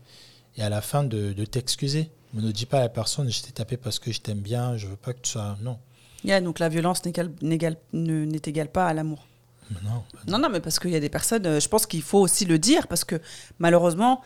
et 0.57 0.63
à 0.63 0.69
la 0.69 0.81
fin 0.81 1.05
de, 1.05 1.45
t'excuser. 1.45 2.11
Mais 2.33 2.43
ne 2.43 2.51
dis 2.51 2.67
pas 2.67 2.79
à 2.79 2.83
la 2.83 2.89
personne 2.89 3.31
je 3.31 3.43
t'ai 3.43 3.53
tapé 3.53 3.77
parce 3.77 3.99
que 3.99 4.11
je 4.11 4.21
t'aime 4.21 4.41
bien, 4.41 4.77
je 4.77 4.89
veux 4.89 4.97
pas 4.97 5.13
que 5.13 5.21
tu 5.21 5.31
sois. 5.33 5.57
Non. 5.63 5.79
Yeah, 6.25 6.41
donc 6.41 6.59
la 6.59 6.69
violence 6.69 7.05
n'est 7.05 7.13
égale 7.53 8.69
pas 8.69 8.87
à 8.87 8.95
l'amour. 8.95 9.27
Non, 9.83 10.05
non, 10.27 10.39
non, 10.39 10.49
mais 10.51 10.61
parce 10.61 10.79
qu'il 10.79 10.91
y 10.91 10.97
a 10.97 11.01
des 11.01 11.09
personnes, 11.09 11.47
euh, 11.47 11.61
je 11.61 11.69
pense 11.69 11.87
qu'il 11.87 12.03
faut 12.03 12.21
aussi 12.21 12.45
le 12.45 12.59
dire, 12.59 12.87
parce 12.87 13.05
que 13.05 13.21
malheureusement, 13.59 14.23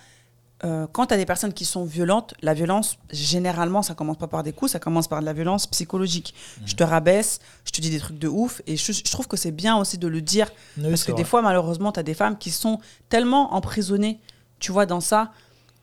euh, 0.65 0.87
quand 0.91 1.07
tu 1.07 1.15
as 1.15 1.17
des 1.17 1.27
personnes 1.27 1.53
qui 1.53 1.65
sont 1.65 1.85
violentes, 1.85 2.35
la 2.43 2.53
violence, 2.53 2.99
généralement, 3.11 3.83
ça 3.83 3.95
commence 3.95 4.17
pas 4.17 4.27
par 4.27 4.43
des 4.43 4.53
coups, 4.53 4.73
ça 4.73 4.81
commence 4.81 5.07
par 5.07 5.21
de 5.21 5.25
la 5.25 5.33
violence 5.33 5.67
psychologique. 5.69 6.35
Mmh. 6.35 6.63
Je 6.67 6.75
te 6.75 6.83
rabaisse, 6.83 7.41
je 7.65 7.71
te 7.71 7.81
dis 7.81 7.91
des 7.91 8.01
trucs 8.01 8.19
de 8.19 8.27
ouf, 8.27 8.61
et 8.67 8.77
je, 8.77 9.11
trouve 9.11 9.29
que 9.29 9.37
c'est 9.37 9.53
bien 9.53 9.77
aussi 9.77 9.99
de 9.99 10.09
le 10.09 10.21
dire, 10.21 10.51
parce 10.83 11.05
que 11.05 11.13
des 11.13 11.25
fois, 11.25 11.43
malheureusement, 11.43 11.93
tu 11.93 12.01
as 12.01 12.03
des 12.03 12.15
femmes 12.15 12.37
qui 12.37 12.51
sont 12.51 12.81
tellement 13.09 13.55
emprisonnées, 13.55 14.19
tu 14.59 14.73
vois, 14.73 14.87
dans 14.87 15.01
ça, 15.01 15.31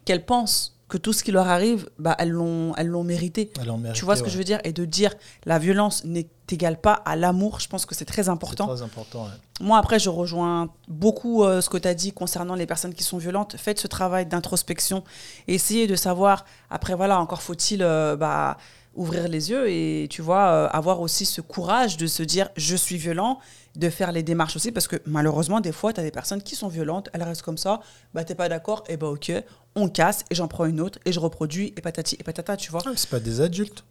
qu'elles 0.04 0.26
pensent 0.26 0.75
que 0.88 0.98
tout 0.98 1.14
ce 1.14 1.24
qui 1.24 1.32
leur 1.32 1.48
arrive, 1.48 1.90
bah, 1.98 2.16
elles 2.20 2.30
l'ont 2.30 2.74
elles 2.76 2.88
l'ont 2.88 3.04
mérité. 3.04 3.52
Tu 3.94 4.06
vois 4.06 4.16
ce 4.16 4.24
que 4.24 4.30
je 4.30 4.38
veux 4.38 4.44
dire? 4.44 4.60
Et 4.64 4.72
de 4.72 4.86
dire 4.86 5.14
la 5.46 5.58
violence 5.58 6.04
n'est 6.06 6.28
égale 6.52 6.80
pas 6.80 6.94
à 6.94 7.16
l'amour, 7.16 7.60
je 7.60 7.68
pense 7.68 7.86
que 7.86 7.96
c'est 7.96 8.06
très 8.06 8.30
important. 8.30 8.68
Très 8.68 8.84
important 8.84 9.28
Moi, 9.60 9.78
après, 9.78 10.00
je 10.00 10.10
rejoins 10.10 10.70
beaucoup 10.88 11.44
euh, 11.44 11.62
ce 11.62 11.70
que 11.70 11.78
tu 11.78 11.88
as 11.88 11.94
dit 11.94 12.12
concernant 12.12 12.56
les 12.56 12.66
personnes 12.66 12.94
qui 12.94 13.04
sont 13.04 13.18
violentes. 13.18 13.56
Faites 13.58 13.80
ce 13.80 13.88
travail 13.88 14.26
d'introspection. 14.26 15.04
Essayez 15.48 15.88
de 15.88 15.96
savoir, 15.96 16.46
après, 16.70 16.94
voilà, 16.94 17.20
encore 17.20 17.42
faut-il 17.42 17.82
euh, 17.82 18.16
bah, 18.16 18.58
ouvrir 18.96 19.28
les 19.28 19.52
yeux 19.52 19.70
et, 19.70 20.08
tu 20.10 20.22
vois, 20.22 20.48
euh, 20.48 20.68
avoir 20.72 21.02
aussi 21.02 21.26
ce 21.26 21.42
courage 21.42 21.98
de 21.98 22.08
se 22.08 22.24
dire 22.24 22.50
je 22.56 22.76
suis 22.76 22.98
violent 22.98 23.40
de 23.76 23.90
faire 23.90 24.12
les 24.12 24.24
démarches 24.24 24.56
aussi, 24.56 24.72
parce 24.72 24.88
que 24.88 24.96
malheureusement, 25.06 25.60
des 25.60 25.74
fois, 25.74 25.92
tu 25.92 26.00
as 26.00 26.04
des 26.04 26.12
personnes 26.12 26.42
qui 26.42 26.56
sont 26.56 26.70
violentes, 26.70 27.10
elles 27.14 27.24
restent 27.24 27.42
comme 27.42 27.58
ça, 27.58 27.82
bah 28.14 28.24
t'es 28.24 28.36
pas 28.36 28.48
d'accord, 28.48 28.86
et 28.88 28.96
bah 28.96 29.08
ok, 29.08 29.32
on 29.76 29.90
casse, 29.90 30.24
et 30.32 30.36
j'en 30.36 30.48
prends 30.48 30.66
une 30.66 30.80
autre, 30.80 31.00
et 31.06 31.12
je 31.12 31.20
reproduis, 31.20 31.74
et 31.76 31.82
patati, 31.82 32.16
et 32.18 32.24
patata, 32.24 32.56
tu 32.56 32.72
vois. 32.72 32.82
Ah, 32.86 32.92
c'est 32.96 33.10
pas 33.10 33.20
des 33.20 33.42
adultes. 33.42 33.84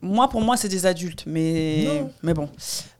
Moi, 0.00 0.28
pour 0.28 0.42
moi, 0.42 0.58
c'est 0.58 0.68
des 0.68 0.84
adultes, 0.84 1.24
mais, 1.26 2.04
mais 2.22 2.34
bon. 2.34 2.50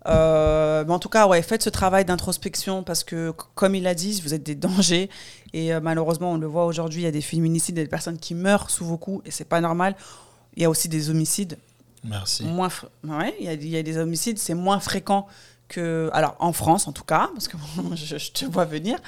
Euh, 0.07 0.85
mais 0.87 0.93
en 0.93 0.99
tout 0.99 1.11
cas, 1.11 1.27
ouais, 1.27 1.43
faites 1.43 1.63
ce 1.63 1.69
travail 1.69 2.07
d'introspection 2.07 2.83
parce 2.83 3.05
que, 3.05 3.31
comme 3.55 3.75
il 3.75 3.87
a 3.87 3.95
dit, 3.95 4.23
vous 4.23 4.33
êtes 4.33 4.43
des 4.43 4.55
dangers. 4.55 5.11
Et 5.53 5.75
euh, 5.75 5.81
malheureusement, 5.83 6.33
on 6.33 6.39
le 6.39 6.47
voit 6.47 6.65
aujourd'hui, 6.65 7.03
il 7.03 7.05
y 7.05 7.09
a 7.09 7.11
des 7.11 7.21
féminicides, 7.21 7.75
des 7.75 7.87
personnes 7.87 8.19
qui 8.19 8.35
meurent 8.35 8.71
sous 8.71 8.87
vos 8.87 8.97
coups, 8.97 9.27
et 9.29 9.31
c'est 9.31 9.45
pas 9.45 9.61
normal. 9.61 9.97
Il 10.57 10.63
y 10.63 10.67
a 10.67 10.71
aussi 10.71 10.89
des 10.89 11.11
homicides. 11.11 11.59
Merci. 12.05 12.45
Moins 12.45 12.69
ouais, 13.05 13.35
il 13.41 13.47
y, 13.47 13.49
a, 13.49 13.55
il 13.55 13.69
y 13.69 13.77
a 13.77 13.83
des 13.83 13.97
homicides, 13.97 14.39
c'est 14.39 14.55
moins 14.55 14.79
fréquent 14.79 15.27
alors 16.13 16.37
en 16.39 16.53
France 16.53 16.87
en 16.89 16.93
tout 16.93 17.05
cas, 17.05 17.31
parce 17.33 17.49
que 17.49 17.57
je, 17.95 18.31
te 18.31 18.45
vois 18.45 18.65
venir, 18.65 18.99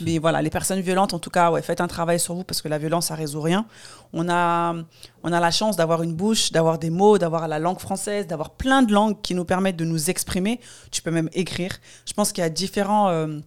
mais 0.00 0.18
voilà, 0.18 0.42
les 0.42 0.50
personnes 0.50 0.80
violentes 0.80 1.14
en 1.14 1.18
tout 1.18 1.30
cas, 1.30 1.50
ouais, 1.50 1.62
faites 1.62 1.80
un 1.80 1.86
travail 1.86 2.20
sur 2.20 2.34
vous 2.34 2.44
parce 2.44 2.62
que 2.62 2.68
la 2.68 2.78
violence 2.78 3.06
ça 3.06 3.14
résout 3.14 3.40
rien. 3.40 3.66
On 4.12 4.28
a, 4.28 4.74
on 5.22 5.32
a 5.32 5.40
la 5.40 5.50
chance 5.50 5.76
d'avoir 5.76 6.02
une 6.02 6.14
bouche, 6.14 6.52
d'avoir 6.52 6.78
des 6.78 6.90
mots, 6.90 7.18
d'avoir 7.18 7.48
la 7.48 7.58
langue 7.58 7.78
française, 7.78 8.26
d'avoir 8.26 8.50
plein 8.50 8.82
de 8.82 8.92
langues 8.92 9.16
qui 9.22 9.34
nous 9.34 9.44
permettent 9.44 9.76
de 9.76 9.84
nous 9.84 10.10
exprimer. 10.10 10.60
Tu 10.90 11.02
peux 11.02 11.10
même 11.10 11.30
écrire. 11.32 11.72
Je 12.06 12.12
pense 12.12 12.32
qu'il 12.32 12.42
y 12.42 12.46
a 12.46 12.50
différents 12.50 13.08
euh, 13.08 13.38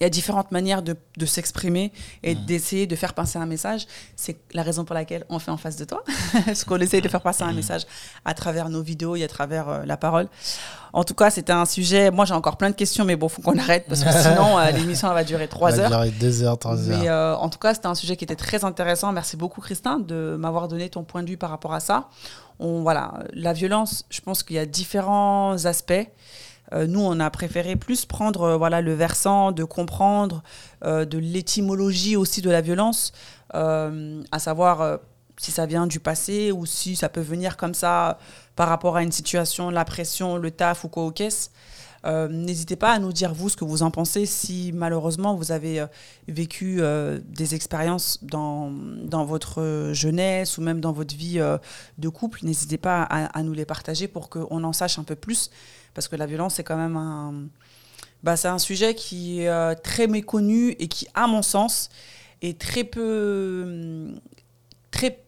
il 0.00 0.04
y 0.04 0.06
a 0.06 0.10
différentes 0.10 0.50
manières 0.50 0.82
de, 0.82 0.96
de 1.18 1.26
s'exprimer 1.26 1.92
et 2.22 2.34
mmh. 2.34 2.46
d'essayer 2.46 2.86
de 2.86 2.96
faire 2.96 3.12
passer 3.12 3.38
un 3.38 3.44
message. 3.44 3.86
C'est 4.16 4.38
la 4.54 4.62
raison 4.62 4.84
pour 4.86 4.94
laquelle 4.94 5.26
on 5.28 5.38
fait 5.38 5.50
en 5.50 5.58
face 5.58 5.76
de 5.76 5.84
toi, 5.84 6.02
parce 6.46 6.64
qu'on 6.64 6.78
essaye 6.78 7.02
de 7.02 7.08
faire 7.08 7.20
passer 7.20 7.42
un 7.42 7.52
mmh. 7.52 7.56
message 7.56 7.82
à 8.24 8.32
travers 8.32 8.70
nos 8.70 8.82
vidéos 8.82 9.14
et 9.16 9.24
à 9.24 9.28
travers 9.28 9.68
euh, 9.68 9.84
la 9.84 9.98
parole. 9.98 10.28
En 10.92 11.04
tout 11.04 11.14
cas, 11.14 11.30
c'était 11.30 11.52
un 11.52 11.66
sujet. 11.66 12.10
Moi, 12.10 12.24
j'ai 12.24 12.34
encore 12.34 12.56
plein 12.56 12.70
de 12.70 12.74
questions, 12.74 13.04
mais 13.04 13.14
bon, 13.14 13.28
faut 13.28 13.42
qu'on 13.42 13.58
arrête 13.58 13.84
parce 13.88 14.02
que 14.02 14.10
sinon, 14.22 14.58
euh, 14.58 14.70
l'émission 14.70 15.08
va 15.12 15.22
durer 15.22 15.48
trois 15.48 15.78
heures. 15.78 15.90
Va 15.90 15.96
durer 15.96 16.10
deux 16.10 16.42
heures, 16.42 16.58
trois 16.58 16.88
heures. 16.88 16.98
Mais 16.98 17.08
euh, 17.08 17.36
en 17.36 17.50
tout 17.50 17.58
cas, 17.58 17.74
c'était 17.74 17.86
un 17.86 17.94
sujet 17.94 18.16
qui 18.16 18.24
était 18.24 18.36
très 18.36 18.64
intéressant. 18.64 19.12
Merci 19.12 19.36
beaucoup, 19.36 19.60
Christin, 19.60 19.98
de 19.98 20.36
m'avoir 20.38 20.66
donné 20.68 20.88
ton 20.88 21.04
point 21.04 21.22
de 21.22 21.28
vue 21.28 21.36
par 21.36 21.50
rapport 21.50 21.74
à 21.74 21.80
ça. 21.80 22.08
On, 22.58 22.82
voilà, 22.82 23.14
la 23.32 23.52
violence, 23.52 24.04
je 24.10 24.20
pense 24.20 24.42
qu'il 24.42 24.56
y 24.56 24.58
a 24.58 24.66
différents 24.66 25.64
aspects. 25.66 26.08
Euh, 26.72 26.86
nous, 26.86 27.00
on 27.00 27.18
a 27.20 27.30
préféré 27.30 27.76
plus 27.76 28.04
prendre 28.04 28.42
euh, 28.42 28.56
voilà, 28.56 28.80
le 28.80 28.94
versant 28.94 29.52
de 29.52 29.64
comprendre 29.64 30.42
euh, 30.84 31.04
de 31.04 31.18
l'étymologie 31.18 32.16
aussi 32.16 32.42
de 32.42 32.50
la 32.50 32.60
violence, 32.60 33.12
à 33.52 34.38
savoir 34.38 35.00
si 35.36 35.50
ça 35.50 35.66
vient 35.66 35.88
du 35.88 35.98
passé 35.98 36.52
ou 36.52 36.66
si 36.66 36.94
ça 36.94 37.08
peut 37.08 37.20
venir 37.20 37.56
comme 37.56 37.74
ça 37.74 38.18
par 38.54 38.68
rapport 38.68 38.96
à 38.96 39.02
une 39.02 39.10
situation, 39.10 39.70
la 39.70 39.84
pression, 39.84 40.36
le 40.36 40.52
taf 40.52 40.84
ou 40.84 40.88
quoi 40.88 41.04
au 41.04 41.10
caisse. 41.10 41.50
N'hésitez 42.04 42.76
pas 42.76 42.92
à 42.92 43.00
nous 43.00 43.12
dire, 43.12 43.34
vous, 43.34 43.48
ce 43.48 43.56
que 43.56 43.64
vous 43.64 43.82
en 43.82 43.90
pensez, 43.90 44.24
si 44.24 44.70
malheureusement 44.72 45.34
vous 45.34 45.50
avez 45.50 45.84
vécu 46.28 46.80
des 47.24 47.56
expériences 47.56 48.22
dans, 48.22 48.70
dans 49.02 49.24
votre 49.24 49.90
jeunesse 49.92 50.58
ou 50.58 50.62
même 50.62 50.80
dans 50.80 50.92
votre 50.92 51.16
vie 51.16 51.40
de 51.98 52.08
couple. 52.08 52.38
N'hésitez 52.44 52.78
pas 52.78 53.02
à, 53.02 53.42
nous 53.42 53.52
les 53.52 53.64
partager 53.64 54.06
pour 54.06 54.28
qu'on 54.28 54.62
en 54.62 54.72
sache 54.72 55.00
un 55.00 55.04
peu 55.04 55.16
plus 55.16 55.50
parce 55.94 56.08
que 56.08 56.16
la 56.16 56.26
violence, 56.26 56.54
c'est 56.54 56.64
quand 56.64 56.76
même 56.76 56.96
un, 56.96 57.48
bah, 58.22 58.36
c'est 58.36 58.48
un 58.48 58.58
sujet 58.58 58.94
qui 58.94 59.42
est 59.42 59.48
euh, 59.48 59.74
très 59.74 60.06
méconnu 60.06 60.70
et 60.78 60.88
qui, 60.88 61.08
à 61.14 61.26
mon 61.26 61.42
sens, 61.42 61.88
est 62.42 62.60
très 62.60 62.84
peu, 62.84 64.12
très, 64.90 65.22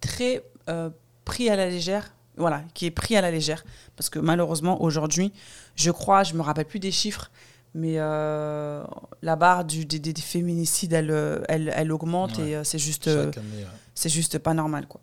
très 0.00 0.42
euh, 0.68 0.90
pris 1.24 1.50
à 1.50 1.56
la 1.56 1.68
légère. 1.68 2.14
Voilà, 2.36 2.62
qui 2.72 2.86
est 2.86 2.90
pris 2.90 3.16
à 3.16 3.20
la 3.20 3.30
légère. 3.30 3.64
Parce 3.96 4.08
que 4.08 4.18
malheureusement, 4.18 4.82
aujourd'hui, 4.82 5.32
je 5.76 5.90
crois, 5.90 6.22
je 6.22 6.34
me 6.34 6.40
rappelle 6.40 6.64
plus 6.64 6.78
des 6.78 6.90
chiffres, 6.90 7.30
mais 7.74 7.94
euh, 7.98 8.82
la 9.20 9.36
barre 9.36 9.66
du, 9.66 9.84
des, 9.84 10.14
féminicides, 10.22 10.94
elle, 10.94 11.44
elle, 11.48 11.70
elle 11.76 11.92
augmente 11.92 12.38
et 12.38 12.58
c'est 12.64 12.78
juste, 12.78 13.10
c'est 13.94 14.08
juste 14.08 14.38
pas 14.38 14.54
normal, 14.54 14.86
quoi. 14.86 15.02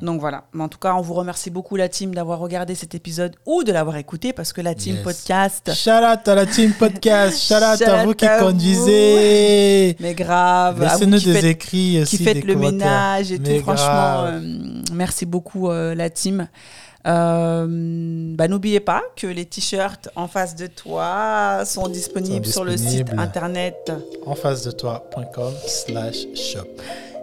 Mm. 0.00 0.06
Donc 0.06 0.20
voilà. 0.20 0.44
Mais 0.52 0.62
en 0.62 0.68
tout 0.68 0.78
cas, 0.78 0.94
on 0.94 1.00
vous 1.00 1.14
remercie 1.14 1.50
beaucoup, 1.50 1.76
la 1.76 1.88
team, 1.88 2.14
d'avoir 2.14 2.38
regardé 2.38 2.74
cet 2.74 2.94
épisode 2.94 3.36
ou 3.46 3.64
de 3.64 3.72
l'avoir 3.72 3.96
écouté 3.96 4.32
parce 4.32 4.52
que 4.52 4.60
la 4.60 4.74
team 4.74 4.96
podcast. 5.02 5.72
Shout 5.74 5.90
out 5.90 6.26
à 6.26 6.34
la 6.34 6.46
team 6.46 6.72
podcast. 6.72 7.38
Shout 7.48 7.54
out 7.54 7.82
à 7.82 8.04
vous 8.04 8.14
qui 8.14 8.26
conduisez. 8.38 9.96
Mais 10.00 10.14
grave. 10.14 10.80
Laissez-nous 10.80 11.20
des 11.20 11.46
écrits 11.46 12.02
aussi. 12.02 12.18
Qui 12.18 12.24
faites 12.24 12.44
le 12.44 12.56
ménage 12.56 13.32
et 13.32 13.38
tout. 13.38 13.58
Franchement, 13.60 14.24
euh, 14.24 14.40
merci 14.92 15.26
beaucoup, 15.26 15.70
euh, 15.70 15.94
la 15.94 16.10
team. 16.10 16.48
Euh, 17.06 17.66
bah, 18.36 18.48
N'oubliez 18.48 18.80
pas 18.80 19.02
que 19.16 19.26
les 19.26 19.44
t-shirts 19.44 20.08
en 20.14 20.28
face 20.28 20.54
de 20.54 20.68
toi 20.68 21.64
sont 21.64 21.88
disponibles, 21.88 22.46
sur 22.46 22.64
le 22.64 22.76
site 22.76 23.10
internet 23.18 23.92
en 24.24 24.34
face 24.34 24.64
de 24.64 24.70
toi.com 24.70 25.52
slash 25.66 26.26
shop. 26.34 26.68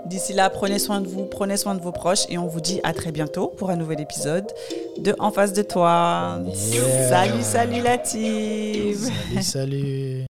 D'ici 0.05 0.33
là, 0.33 0.49
prenez 0.49 0.79
soin 0.79 1.01
de 1.01 1.07
vous, 1.07 1.25
prenez 1.25 1.57
soin 1.57 1.75
de 1.75 1.81
vos 1.81 1.91
proches 1.91 2.25
et 2.29 2.37
on 2.37 2.47
vous 2.47 2.61
dit 2.61 2.79
à 2.83 2.93
très 2.93 3.11
bientôt 3.11 3.53
pour 3.57 3.69
un 3.69 3.75
nouvel 3.75 4.01
épisode 4.01 4.45
de 4.97 5.15
En 5.19 5.31
face 5.31 5.53
de 5.53 5.61
toi. 5.61 6.39
Salut, 6.53 7.41
salut 7.41 7.81
la 7.81 7.97
team. 7.97 8.95
Salut, 8.95 9.43
salut. 9.43 10.25